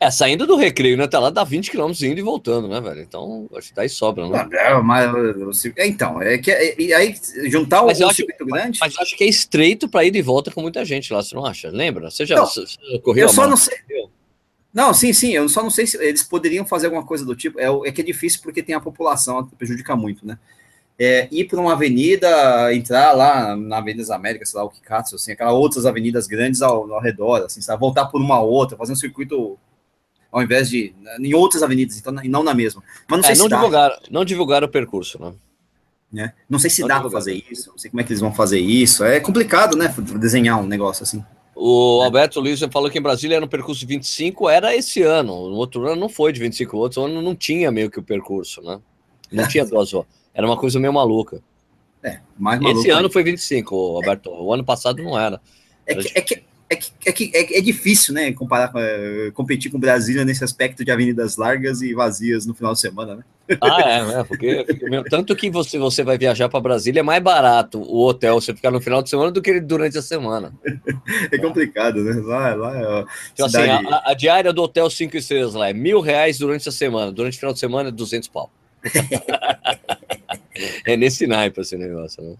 É, 0.00 0.12
saindo 0.12 0.46
do 0.46 0.54
recreio, 0.54 0.96
né? 0.96 1.08
Tá 1.08 1.18
lá, 1.18 1.28
dá 1.28 1.42
20 1.42 1.72
km 1.72 1.90
indo 2.02 2.20
e 2.20 2.22
voltando, 2.22 2.68
né, 2.68 2.80
velho? 2.80 3.00
Então, 3.00 3.48
acho 3.56 3.70
que 3.70 3.74
daí 3.74 3.88
sobra, 3.88 4.28
né? 4.28 4.48
É, 4.52 4.74
mas, 4.80 5.64
então, 5.76 6.22
é 6.22 6.38
que 6.38 6.52
é, 6.52 6.80
e 6.80 6.94
aí 6.94 7.16
juntar 7.46 7.82
o, 7.82 7.90
acho, 7.90 8.14
circuito 8.14 8.46
grande. 8.46 8.78
Mas 8.80 8.96
acho 8.96 9.16
que 9.16 9.24
é 9.24 9.26
estreito 9.26 9.88
para 9.88 10.04
ir 10.04 10.12
de 10.12 10.22
volta 10.22 10.52
com 10.52 10.62
muita 10.62 10.84
gente 10.84 11.12
lá, 11.12 11.20
você 11.20 11.34
não 11.34 11.44
acha? 11.44 11.68
Lembra? 11.70 12.12
Você 12.12 12.24
já, 12.24 12.36
não, 12.36 12.46
você 12.46 12.64
correu? 13.02 13.26
Eu 13.26 13.28
só 13.28 13.48
não 13.48 13.56
sei. 13.56 13.76
Não, 14.72 14.92
sim, 14.92 15.12
sim, 15.12 15.32
eu 15.32 15.48
só 15.48 15.62
não 15.62 15.70
sei 15.70 15.86
se 15.86 15.96
eles 16.02 16.22
poderiam 16.22 16.66
fazer 16.66 16.86
alguma 16.86 17.04
coisa 17.04 17.24
do 17.24 17.34
tipo. 17.34 17.58
É, 17.58 17.66
é 17.88 17.92
que 17.92 18.00
é 18.00 18.04
difícil 18.04 18.40
porque 18.42 18.62
tem 18.62 18.74
a 18.74 18.80
população, 18.80 19.46
prejudica 19.46 19.96
muito, 19.96 20.26
né? 20.26 20.38
É, 20.98 21.28
ir 21.30 21.44
para 21.44 21.60
uma 21.60 21.72
avenida, 21.72 22.74
entrar 22.74 23.12
lá 23.12 23.56
na 23.56 23.78
Avenida 23.78 24.02
das 24.02 24.10
Américas, 24.10 24.50
sei 24.50 24.58
lá, 24.58 24.64
o 24.64 24.68
que 24.68 24.80
assim, 24.90 25.30
aquelas 25.30 25.54
outras 25.54 25.86
avenidas 25.86 26.26
grandes 26.26 26.60
ao, 26.60 26.92
ao 26.92 27.00
redor, 27.00 27.44
assim, 27.44 27.60
sabe? 27.60 27.78
voltar 27.78 28.06
por 28.06 28.20
uma 28.20 28.40
outra, 28.40 28.76
fazer 28.76 28.92
um 28.92 28.96
circuito 28.96 29.56
ao 30.30 30.42
invés 30.42 30.68
de 30.68 30.92
em 31.20 31.34
outras 31.34 31.62
avenidas, 31.62 31.96
então 31.96 32.14
e 32.22 32.28
não 32.28 32.42
na 32.42 32.52
mesma. 32.52 32.82
Mas 33.08 33.18
não 33.18 33.22
sei 33.22 33.32
é, 33.32 33.34
se 33.36 33.40
não 33.40 33.48
divulgaram, 33.48 33.96
não 34.10 34.24
divulgaram 34.24 34.66
o 34.66 34.70
percurso, 34.70 35.22
né? 35.22 35.32
né? 36.12 36.32
Não 36.48 36.58
sei 36.58 36.68
se 36.68 36.80
não 36.80 36.88
dá 36.88 37.00
para 37.00 37.10
fazer 37.10 37.44
isso, 37.50 37.70
não 37.70 37.78
sei 37.78 37.90
como 37.90 38.00
é 38.00 38.04
que 38.04 38.12
eles 38.12 38.20
vão 38.20 38.34
fazer 38.34 38.58
isso. 38.58 39.04
É 39.04 39.20
complicado, 39.20 39.76
né? 39.76 39.94
Desenhar 40.16 40.60
um 40.60 40.66
negócio 40.66 41.02
assim. 41.02 41.24
O 41.60 42.02
Alberto 42.02 42.38
Luiz 42.38 42.60
falou 42.70 42.88
que 42.88 42.98
em 42.98 43.02
Brasília 43.02 43.34
era 43.34 43.44
um 43.44 43.48
percurso 43.48 43.80
de 43.80 43.86
25, 43.86 44.48
era 44.48 44.76
esse 44.76 45.02
ano. 45.02 45.48
No 45.48 45.56
outro 45.56 45.84
ano 45.88 46.00
não 46.00 46.08
foi 46.08 46.32
de 46.32 46.38
25, 46.38 46.76
o 46.76 46.78
outro 46.78 47.02
ano 47.02 47.20
não 47.20 47.34
tinha 47.34 47.68
meio 47.72 47.90
que 47.90 47.98
o 47.98 48.02
percurso, 48.02 48.62
né? 48.62 48.80
Não 49.32 49.48
tinha 49.48 49.64
duas 49.66 49.92
horas. 49.92 50.08
Era 50.32 50.46
uma 50.46 50.56
coisa 50.56 50.78
meio 50.78 50.92
maluca. 50.92 51.42
É, 52.00 52.20
mais 52.38 52.60
maluca. 52.60 52.78
Esse 52.78 52.90
ano 52.90 53.10
foi 53.10 53.24
25, 53.24 53.74
Alberto. 53.74 54.30
O 54.30 54.54
ano 54.54 54.64
passado 54.64 55.02
não 55.02 55.18
era. 55.18 55.40
É 55.84 55.96
que, 55.96 56.18
é 56.18 56.20
que, 56.20 56.44
é 56.70 56.76
que, 56.76 56.90
é, 57.06 57.12
que 57.12 57.30
é, 57.34 57.58
é, 57.58 57.60
difícil, 57.62 58.12
né, 58.12 58.30
comparar, 58.32 58.70
é, 58.76 59.30
competir 59.32 59.70
com 59.70 59.78
Brasília 59.78 60.24
nesse 60.24 60.44
aspecto 60.44 60.84
de 60.84 60.90
avenidas 60.90 61.38
largas 61.38 61.80
e 61.80 61.94
vazias 61.94 62.44
no 62.44 62.54
final 62.54 62.74
de 62.74 62.80
semana, 62.80 63.16
né? 63.16 63.24
Ah, 63.62 63.80
é, 63.80 64.04
né? 64.04 64.24
Porque 64.24 64.66
tanto 65.08 65.34
que 65.34 65.48
você, 65.48 65.78
você 65.78 66.04
vai 66.04 66.18
viajar 66.18 66.50
para 66.50 66.60
Brasília 66.60 67.00
é 67.00 67.02
mais 67.02 67.22
barato 67.22 67.80
o 67.80 68.06
hotel 68.06 68.38
você 68.38 68.54
ficar 68.54 68.70
no 68.70 68.82
final 68.82 69.02
de 69.02 69.08
semana 69.08 69.30
do 69.30 69.40
que 69.40 69.58
durante 69.60 69.96
a 69.96 70.02
semana. 70.02 70.52
É 71.32 71.38
complicado, 71.38 72.04
né? 72.04 72.20
Lá, 72.22 72.54
lá 72.54 72.76
é 72.76 73.04
então, 73.32 73.46
assim, 73.46 73.58
a, 73.58 74.10
a, 74.10 74.14
diária 74.14 74.52
do 74.52 74.62
hotel 74.62 74.90
cinco 74.90 75.16
estrelas 75.16 75.54
lá 75.54 75.70
é 75.70 75.72
mil 75.72 76.00
reais 76.00 76.38
durante 76.38 76.68
a 76.68 76.72
semana, 76.72 77.10
durante 77.10 77.36
o 77.36 77.38
final 77.38 77.54
de 77.54 77.60
semana 77.60 77.88
é 77.88 77.92
200 77.92 78.28
pau. 78.28 78.50
é 80.84 80.96
nesse 80.96 81.26
naipe 81.26 81.60
esse 81.60 81.76
negócio, 81.76 82.22
né? 82.22 82.36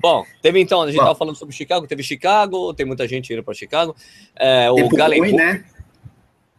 Bom, 0.00 0.24
teve 0.42 0.60
então, 0.60 0.82
a 0.82 0.86
gente 0.86 0.96
estava 0.96 1.14
falando 1.14 1.36
sobre 1.36 1.54
Chicago, 1.54 1.86
teve 1.86 2.02
Chicago, 2.02 2.72
tem 2.74 2.86
muita 2.86 3.06
gente 3.06 3.32
indo 3.32 3.42
para 3.42 3.54
Chicago. 3.54 3.94
É, 4.34 4.70
o 4.70 4.88
Galen 4.88 5.20
ruim, 5.20 5.32
né? 5.32 5.64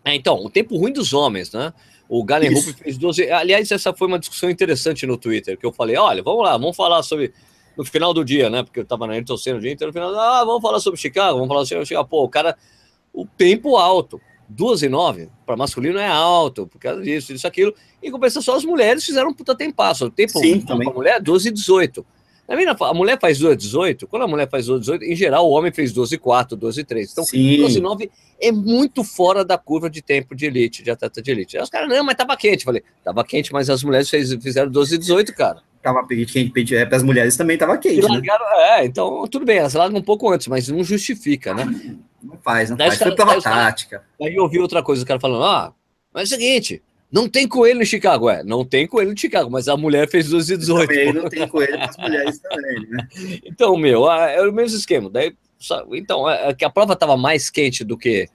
É, 0.03 0.15
então, 0.15 0.35
o 0.43 0.49
tempo 0.49 0.77
ruim 0.77 0.93
dos 0.93 1.13
homens, 1.13 1.51
né? 1.51 1.73
O 2.09 2.23
Galen 2.23 2.53
Rupp 2.53 2.73
fez 2.81 2.97
12. 2.97 3.29
Aliás, 3.29 3.69
essa 3.71 3.93
foi 3.93 4.07
uma 4.07 4.17
discussão 4.17 4.49
interessante 4.49 5.05
no 5.05 5.17
Twitter, 5.17 5.57
que 5.57 5.65
eu 5.65 5.73
falei: 5.73 5.97
olha, 5.97 6.23
vamos 6.23 6.43
lá, 6.43 6.57
vamos 6.57 6.75
falar 6.75 7.03
sobre. 7.03 7.33
No 7.75 7.85
final 7.85 8.11
do 8.11 8.25
dia, 8.25 8.49
né? 8.49 8.63
Porque 8.63 8.79
eu 8.79 8.85
tava 8.85 9.05
na 9.05 9.21
torcendo 9.23 9.57
o 9.57 9.59
dia 9.59 9.71
inteiro, 9.71 9.89
no 9.89 9.93
final, 9.93 10.19
ah, 10.19 10.43
vamos 10.43 10.63
falar 10.63 10.79
sobre 10.79 10.99
Chicago, 10.99 11.33
vamos 11.33 11.47
falar 11.47 11.63
sobre 11.63 11.85
Chicago. 11.85 12.07
Pô, 12.07 12.23
o 12.23 12.29
cara, 12.29 12.57
o 13.13 13.23
tempo 13.23 13.77
alto, 13.77 14.19
2 14.49 14.81
e 14.81 14.89
9 14.89 15.29
para 15.45 15.55
masculino 15.55 15.99
é 15.99 16.07
alto, 16.07 16.65
por 16.65 16.79
causa 16.79 17.03
disso, 17.03 17.33
isso, 17.33 17.45
aquilo. 17.45 17.75
Em 18.01 18.09
compensação, 18.09 18.55
as 18.55 18.65
mulheres 18.65 19.05
fizeram 19.05 19.29
um 19.29 19.33
puta 19.33 19.53
tempasso. 19.53 20.05
O 20.05 20.09
tempo 20.09 20.39
Sim, 20.39 20.61
para 20.61 20.75
mulher, 20.75 21.21
12 21.21 21.49
e 21.49 21.51
18. 21.51 22.03
A 22.47 22.93
mulher 22.93 23.19
faz 23.19 23.39
12 23.39 23.57
18, 23.57 24.07
quando 24.07 24.23
a 24.23 24.27
mulher 24.27 24.49
faz 24.49 24.67
12 24.67 24.79
18, 24.79 25.03
em 25.03 25.15
geral 25.15 25.49
o 25.49 25.51
homem 25.51 25.71
fez 25.71 25.91
12 25.91 26.17
4, 26.17 26.55
12 26.55 26.83
3. 26.85 27.11
Então, 27.11 27.23
Sim. 27.25 27.57
12 27.57 27.81
9 27.81 28.09
é 28.39 28.51
muito 28.51 29.03
fora 29.03 29.43
da 29.43 29.57
curva 29.57 29.89
de 29.89 30.01
tempo 30.01 30.33
de 30.33 30.45
elite, 30.45 30.81
de 30.81 30.89
atleta 30.89 31.21
de 31.21 31.29
elite. 31.29 31.57
Aí 31.57 31.63
os 31.63 31.69
caras, 31.69 31.89
não, 31.89 32.03
mas 32.05 32.15
tava 32.15 32.37
quente. 32.37 32.63
falei, 32.63 32.83
tava 33.03 33.23
quente, 33.25 33.51
mas 33.51 33.69
as 33.69 33.83
mulheres 33.83 34.09
fez, 34.09 34.33
fizeram 34.35 34.71
12 34.71 34.97
18, 34.97 35.33
cara. 35.35 35.61
Tava 35.83 36.05
quente, 36.07 36.75
é, 36.75 36.85
para 36.85 36.97
as 36.97 37.03
mulheres 37.03 37.35
também 37.35 37.57
tava 37.57 37.77
quente. 37.77 38.01
Né? 38.01 38.07
Largaram, 38.07 38.45
né? 38.45 38.79
É, 38.79 38.85
então 38.85 39.27
tudo 39.27 39.45
bem, 39.45 39.57
elas 39.57 39.73
largam 39.73 39.99
um 39.99 40.03
pouco 40.03 40.31
antes, 40.31 40.47
mas 40.47 40.69
não 40.69 40.83
justifica, 40.83 41.53
né? 41.53 41.65
Não 42.23 42.37
faz, 42.37 42.69
não 42.69 42.77
daí 42.77 42.89
faz. 42.89 43.01
Foi 43.01 43.15
pela 43.15 43.41
tática. 43.41 44.03
Aí 44.21 44.35
eu 44.35 44.43
ouvi 44.43 44.59
outra 44.59 44.81
coisa, 44.81 45.03
o 45.03 45.05
cara 45.05 45.19
falando, 45.19 45.43
ah, 45.43 45.73
mas 46.13 46.31
é 46.31 46.35
o 46.35 46.39
seguinte, 46.39 46.81
não 47.11 47.29
tem 47.29 47.47
coelho 47.47 47.81
em 47.81 47.85
Chicago, 47.85 48.29
é. 48.29 48.43
Não 48.43 48.65
tem 48.65 48.85
coelho 48.85 49.13
em 49.13 49.17
Chicago, 49.17 49.49
mas 49.49 49.67
a 49.67 49.77
mulher 49.77 50.09
fez 50.09 50.29
12 50.29 50.53
e 50.53 50.57
18. 50.57 50.87
Também 50.87 51.13
não 51.13 51.29
tem 51.29 51.47
coelho 51.47 51.77
para 51.77 51.89
as 51.89 51.97
mulheres 51.97 52.39
também, 52.39 52.87
né? 52.89 53.07
Então, 53.45 53.77
meu, 53.77 54.11
é 54.11 54.45
o 54.45 54.51
mesmo 54.51 54.77
esquema. 54.77 55.09
Daí, 55.09 55.33
então, 55.93 56.29
é, 56.29 56.49
é 56.49 56.53
que 56.53 56.65
a 56.65 56.69
prova 56.69 56.93
estava 56.93 57.15
mais 57.15 57.49
quente 57.49 57.83
do 57.85 57.97
que, 57.97 58.27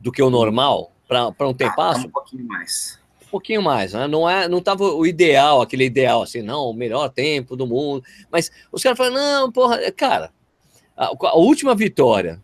do 0.00 0.10
que 0.10 0.22
o 0.22 0.30
normal 0.30 0.92
para 1.06 1.46
um 1.46 1.54
tempo 1.54 1.80
ah, 1.80 1.96
um 1.96 2.08
pouquinho 2.08 2.46
mais. 2.46 2.98
Um 3.22 3.28
pouquinho 3.28 3.62
mais, 3.62 3.92
né? 3.92 4.08
Não, 4.08 4.28
é, 4.28 4.48
não 4.48 4.62
tava 4.62 4.84
o 4.84 5.06
ideal, 5.06 5.60
aquele 5.60 5.84
ideal, 5.84 6.22
assim, 6.22 6.40
não, 6.40 6.70
o 6.70 6.74
melhor 6.74 7.10
tempo 7.10 7.54
do 7.54 7.66
mundo. 7.66 8.02
Mas 8.30 8.50
os 8.72 8.82
caras 8.82 8.96
falaram, 8.96 9.16
não, 9.16 9.52
porra, 9.52 9.92
cara, 9.92 10.32
a, 10.96 11.06
a 11.06 11.36
última 11.36 11.74
vitória 11.74 12.42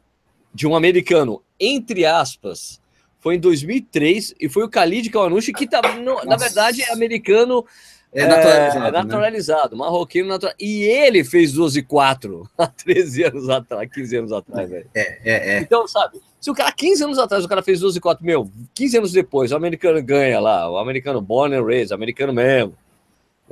de 0.53 0.67
um 0.67 0.77
americano, 0.77 1.43
entre 1.59 2.05
aspas, 2.05 2.82
foi 3.23 3.37
em 3.37 3.41
2003 3.41 4.35
e 4.39 4.49
foi 4.49 4.65
o 4.65 4.69
Khalid 4.69 5.09
Kawanushi 5.09 5.53
que 5.53 5.67
tá, 5.67 5.81
no, 5.97 6.23
na 6.25 6.37
verdade 6.37 6.83
é 6.83 6.93
americano 6.93 7.65
é 8.13 8.27
naturalizado, 8.27 8.87
é, 8.87 8.91
naturalizado 8.91 9.77
né? 9.77 9.79
marroquino 9.79 10.29
natural. 10.29 10.55
E 10.61 10.83
ele 10.83 11.25
fez 11.25 11.53
12 11.53 11.83
4 11.83 12.51
há 12.59 12.67
13 12.67 13.23
anos 13.25 13.49
atrás, 13.49 13.91
15 13.91 14.17
anos 14.17 14.33
atrás, 14.33 14.69
velho. 14.69 14.87
É, 14.95 15.19
é, 15.25 15.55
é. 15.55 15.61
Então, 15.61 15.89
sabe, 15.89 16.21
se 16.39 16.51
o 16.51 16.55
cara 16.55 16.71
15 16.73 17.05
anos 17.05 17.19
atrás 17.19 17.45
o 17.45 17.49
cara 17.49 17.63
fez 17.63 17.81
12 17.81 17.99
4, 18.01 18.25
meu, 18.25 18.51
15 18.75 18.99
anos 18.99 19.13
depois 19.13 19.53
o 19.53 19.57
americano 19.57 20.03
ganha 20.03 20.39
lá, 20.41 20.71
o 20.71 20.77
americano 20.77 21.23
born 21.23 21.55
and 21.55 21.65
raised, 21.65 21.93
americano 21.93 22.35
mesmo. 22.35 22.75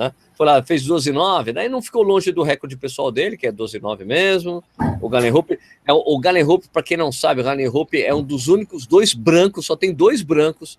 Né? 0.00 0.14
Foi 0.32 0.46
lá, 0.46 0.62
fez 0.62 0.82
12,9, 0.82 1.52
daí 1.52 1.68
não 1.68 1.82
ficou 1.82 2.02
longe 2.02 2.32
do 2.32 2.42
recorde 2.42 2.74
pessoal 2.74 3.12
dele, 3.12 3.36
que 3.36 3.46
é 3.46 3.52
12,9 3.52 4.02
mesmo. 4.06 4.64
O 4.98 5.10
Galen 5.10 5.30
Hope, 5.30 5.58
é, 5.86 5.92
o 5.92 6.18
Galen 6.18 6.42
Hope, 6.42 6.70
para 6.70 6.82
quem 6.82 6.96
não 6.96 7.12
sabe, 7.12 7.42
o 7.42 7.44
Galen 7.44 7.68
Hope 7.68 8.02
é 8.02 8.14
um 8.14 8.22
dos 8.22 8.48
únicos 8.48 8.86
dois 8.86 9.12
brancos, 9.12 9.66
só 9.66 9.76
tem 9.76 9.92
dois 9.92 10.22
brancos 10.22 10.78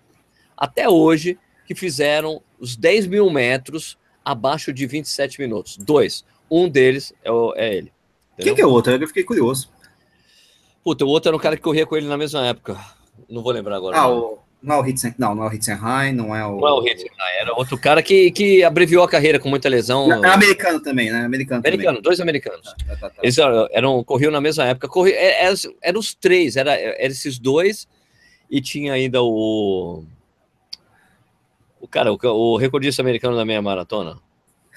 até 0.56 0.88
hoje 0.88 1.38
que 1.68 1.72
fizeram 1.72 2.42
os 2.58 2.74
10 2.74 3.06
mil 3.06 3.30
metros 3.30 3.96
abaixo 4.24 4.72
de 4.72 4.88
27 4.88 5.40
minutos. 5.40 5.76
Dois. 5.76 6.24
Um 6.50 6.68
deles 6.68 7.14
é, 7.22 7.30
o, 7.30 7.54
é 7.54 7.76
ele. 7.76 7.92
Entendeu? 8.32 8.44
Quem 8.44 8.54
que 8.56 8.60
é 8.60 8.66
o 8.66 8.70
outro? 8.70 8.92
Eu 8.92 9.06
fiquei 9.06 9.22
curioso. 9.22 9.70
Puta, 10.82 11.04
o 11.04 11.08
outro 11.08 11.28
era 11.28 11.36
um 11.36 11.40
cara 11.40 11.56
que 11.56 11.62
corria 11.62 11.86
com 11.86 11.96
ele 11.96 12.08
na 12.08 12.16
mesma 12.16 12.44
época. 12.44 12.76
Não 13.30 13.40
vou 13.40 13.52
lembrar 13.52 13.76
agora. 13.76 13.96
Ah, 13.96 14.10
o, 14.10 14.40
não 14.62 14.76
é 14.76 14.78
o 14.80 14.86
Hitzen, 14.86 15.14
não, 15.18 15.34
não 15.34 15.44
é 15.44 15.48
o 15.48 15.52
Hitzenheim, 15.52 16.12
não 16.12 16.34
é 16.34 16.46
o. 16.46 16.60
Não 16.60 16.68
é 16.68 16.72
o 16.72 16.86
Hitzenheim, 16.86 17.40
era 17.40 17.52
outro 17.54 17.76
cara 17.76 18.02
que, 18.02 18.30
que 18.30 18.62
abreviou 18.62 19.02
a 19.02 19.08
carreira 19.08 19.38
com 19.38 19.48
muita 19.48 19.68
lesão. 19.68 20.24
É 20.24 20.28
americano 20.28 20.80
também, 20.80 21.10
né? 21.10 21.24
Americano. 21.24 21.62
Americano, 21.64 21.96
também. 21.96 22.02
dois 22.02 22.20
americanos. 22.20 22.74
Tá, 22.86 22.96
tá, 22.96 23.10
tá. 23.10 23.16
Eles 23.22 23.36
eram, 23.36 23.68
eram, 23.72 24.04
corriam 24.04 24.30
na 24.30 24.40
mesma 24.40 24.64
época. 24.64 24.88
Corri, 24.88 25.12
eram, 25.12 25.54
é, 25.54 25.88
eram 25.88 25.98
os 25.98 26.14
três, 26.14 26.56
era, 26.56 26.72
eram 26.78 27.12
esses 27.12 27.38
dois, 27.38 27.88
e 28.48 28.60
tinha 28.60 28.92
ainda 28.92 29.20
o. 29.20 30.04
O 31.80 31.88
cara, 31.88 32.12
o, 32.12 32.18
o 32.22 32.56
recordista 32.56 33.02
americano 33.02 33.36
da 33.36 33.44
meia 33.44 33.60
maratona. 33.60 34.18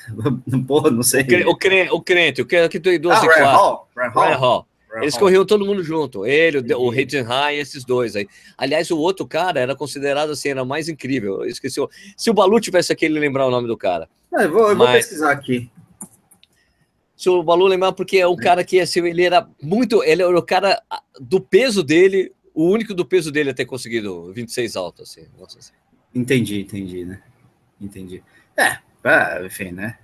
Porra, 0.67 0.89
não 0.89 1.04
sei. 1.04 1.21
O, 1.21 1.56
crente, 1.56 1.91
o 1.91 2.02
crente, 2.02 2.41
o 2.41 2.45
que, 2.45 2.69
que 2.69 2.80
tem 2.80 3.00
12 3.00 3.15
ah, 3.15 3.21
Ryan 3.21 3.45
Hall. 3.45 3.88
Ryan 3.95 4.38
Hall. 4.38 4.67
Eles 5.01 5.17
corriam 5.17 5.45
todo 5.45 5.65
mundo 5.65 5.84
junto, 5.84 6.25
ele, 6.25 6.73
o, 6.73 6.88
o 6.88 6.89
High, 6.89 7.58
esses 7.58 7.84
dois 7.84 8.15
aí. 8.15 8.27
Aliás, 8.58 8.89
o 8.91 8.97
outro 8.97 9.27
cara 9.27 9.60
era 9.60 9.75
considerado 9.75 10.31
assim, 10.31 10.49
era 10.49 10.63
mais 10.63 10.88
incrível. 10.88 11.43
Eu 11.43 11.49
esqueci. 11.49 11.79
Se 12.15 12.29
o 12.29 12.34
Balu 12.34 12.60
tivesse 12.60 12.93
aqui, 12.93 13.05
ele 13.05 13.19
lembrar 13.19 13.45
o 13.45 13.51
nome 13.51 13.67
do 13.67 13.77
cara. 13.77 14.10
Ah, 14.34 14.43
eu 14.43 14.51
vou, 14.51 14.69
eu 14.69 14.75
Mas... 14.75 14.77
vou 14.77 14.88
pesquisar 14.97 15.31
aqui. 15.31 15.69
Se 17.15 17.29
o 17.29 17.41
Balu 17.41 17.65
lembrar, 17.65 17.93
porque 17.93 18.17
é 18.17 18.27
um 18.27 18.36
cara 18.36 18.63
que 18.63 18.79
assim, 18.79 19.05
ele 19.05 19.23
era 19.23 19.47
muito. 19.62 20.03
Ele 20.03 20.21
era 20.21 20.38
o 20.38 20.43
cara 20.43 20.81
do 21.19 21.39
peso 21.39 21.81
dele, 21.81 22.34
o 22.53 22.69
único 22.69 22.93
do 22.93 23.05
peso 23.05 23.31
dele 23.31 23.51
a 23.51 23.53
ter 23.53 23.65
conseguido 23.65 24.31
26 24.34 24.75
alto, 24.75 25.03
assim. 25.03 25.25
Nossa, 25.39 25.60
assim. 25.60 25.73
Entendi, 26.13 26.62
entendi, 26.62 27.05
né? 27.05 27.21
Entendi. 27.79 28.23
É, 28.58 28.77
é 29.03 29.45
enfim, 29.45 29.71
né? 29.71 29.97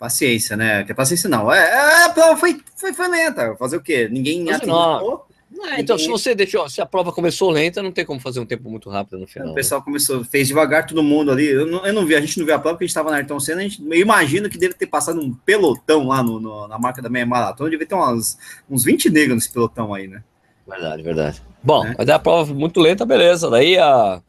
Paciência, 0.00 0.56
né? 0.56 0.82
Que 0.82 0.94
paciência 0.94 1.28
não. 1.28 1.52
É, 1.52 1.58
é, 1.58 2.04
a 2.06 2.08
prova 2.08 2.34
foi, 2.34 2.58
foi, 2.74 2.94
foi 2.94 3.06
lenta. 3.06 3.54
Fazer 3.56 3.76
o 3.76 3.82
quê? 3.82 4.08
Ninguém 4.10 4.50
atingiu. 4.50 5.20
É, 5.66 5.78
então, 5.78 5.98
se 5.98 6.08
você 6.08 6.34
deixou, 6.34 6.66
se 6.70 6.80
a 6.80 6.86
prova 6.86 7.12
começou 7.12 7.50
lenta, 7.50 7.82
não 7.82 7.92
tem 7.92 8.06
como 8.06 8.18
fazer 8.18 8.40
um 8.40 8.46
tempo 8.46 8.70
muito 8.70 8.88
rápido 8.88 9.18
no 9.18 9.26
final. 9.26 9.50
O 9.50 9.54
pessoal 9.54 9.82
né? 9.82 9.84
começou, 9.84 10.24
fez 10.24 10.48
devagar 10.48 10.86
todo 10.86 11.02
mundo 11.02 11.30
ali. 11.30 11.46
Eu 11.46 11.66
não, 11.66 11.84
eu 11.84 11.92
não 11.92 12.06
vi, 12.06 12.14
a 12.14 12.20
gente 12.22 12.38
não 12.38 12.46
viu 12.46 12.54
a 12.54 12.58
prova 12.58 12.76
porque 12.76 12.84
a 12.84 12.86
gente 12.86 12.92
estava 12.92 13.10
na 13.10 13.16
Ayrton 13.16 13.38
Senna. 13.38 13.60
A 13.60 13.64
gente, 13.64 13.84
eu 13.84 13.98
imagino 13.98 14.48
que 14.48 14.56
deve 14.56 14.72
ter 14.72 14.86
passado 14.86 15.20
um 15.20 15.34
pelotão 15.34 16.06
lá 16.06 16.22
no, 16.22 16.40
no 16.40 16.66
na 16.66 16.78
marca 16.78 17.02
da 17.02 17.10
meia 17.10 17.26
maratona. 17.26 17.68
Deve 17.68 17.84
ter 17.84 17.94
umas, 17.94 18.38
uns 18.70 18.84
20 18.84 19.10
negros 19.10 19.34
nesse 19.34 19.52
pelotão 19.52 19.92
aí, 19.92 20.08
né? 20.08 20.22
Verdade, 20.66 21.02
verdade. 21.02 21.42
Bom, 21.62 21.84
é. 21.84 21.94
mas 21.98 22.08
é 22.08 22.12
a 22.12 22.18
prova 22.18 22.54
muito 22.54 22.80
lenta, 22.80 23.04
beleza. 23.04 23.50
Daí 23.50 23.76
a 23.76 24.22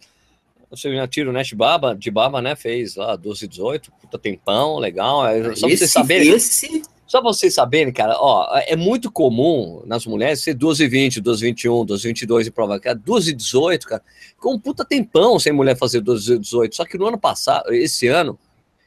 Você 0.72 1.08
tiro 1.08 1.34
Nash 1.34 1.52
Baba, 1.52 1.94
de 1.94 2.10
Baba, 2.10 2.42
né? 2.42 2.56
Fez 2.56 2.96
lá 2.96 3.18
12 3.18 3.46
18, 3.46 3.92
puta 3.92 4.18
tempão, 4.18 4.80
legal. 4.80 5.28
É, 5.28 5.54
só 5.54 5.68
esse, 5.68 5.80
vocês 5.80 5.92
saberem. 5.92 6.30
Esse... 6.30 6.82
Só 7.06 7.22
vocês 7.22 7.54
saberem, 7.54 7.92
cara, 7.92 8.16
ó, 8.18 8.48
é 8.66 8.74
muito 8.74 9.12
comum 9.12 9.84
nas 9.86 10.06
mulheres 10.06 10.42
ser 10.42 10.54
12 10.54 10.88
20, 10.88 11.20
12 11.20 11.46
21, 11.46 11.86
12 11.86 12.08
22 12.08 12.48
e 12.48 12.52
prova. 12.52 12.80
Cara, 12.80 12.96
12 12.96 13.34
18, 13.34 13.86
cara, 13.86 14.02
com 14.38 14.54
um 14.54 14.60
puta 14.60 14.86
tempão 14.86 15.38
sem 15.38 15.52
mulher 15.52 15.76
fazer 15.76 16.00
12 16.00 16.40
18. 16.40 16.74
Só 16.74 16.86
que 16.86 16.98
no 16.98 17.06
ano 17.06 17.18
passado, 17.18 17.74
esse 17.74 18.08
ano, 18.08 18.40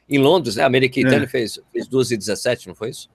em 0.09 0.17
Londres, 0.17 0.55
né? 0.55 0.63
A 0.63 0.65
Americana 0.65 1.25
é. 1.25 1.27
fez, 1.27 1.59
fez 1.71 1.87
12 1.87 2.17
17, 2.17 2.67
não 2.67 2.73
foi 2.73 2.89
isso? 2.89 3.09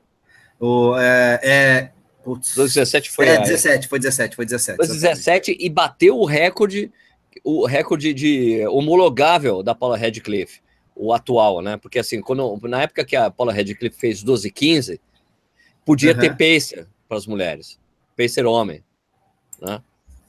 O, 0.61 0.97
é, 0.97 1.41
é, 1.43 1.91
Putz. 2.23 2.55
17 2.55 3.11
foi. 3.11 3.27
É, 3.27 3.41
17, 3.41 3.89
foi 3.89 3.99
17, 3.99 4.37
foi 4.37 4.45
17. 4.45 4.77
Foi 4.77 4.87
17 4.87 5.57
e 5.59 5.69
bateu 5.69 6.19
o 6.19 6.25
recorde, 6.25 6.93
o 7.45 7.67
recorde 7.67 8.13
de 8.13 8.67
homologável 8.69 9.63
da 9.63 9.75
Paula 9.75 9.97
Radcliffe, 9.97 10.61
o 10.95 11.13
atual, 11.13 11.63
né? 11.63 11.77
Porque 11.77 11.99
assim, 11.99 12.21
quando, 12.21 12.59
na 12.69 12.83
época 12.83 13.05
que 13.05 13.17
a 13.17 13.31
Paula 13.31 13.53
Radcliffe 13.53 13.99
fez 13.99 14.23
12 14.23 14.51
15, 14.51 15.01
podia 15.85 16.13
uhum. 16.13 16.19
ter 16.19 16.31
pacer 16.37 16.87
para 17.09 17.17
as 17.17 17.27
mulheres. 17.27 17.79
Pacer 18.17 18.45
homem, 18.47 18.83
né? 19.61 19.81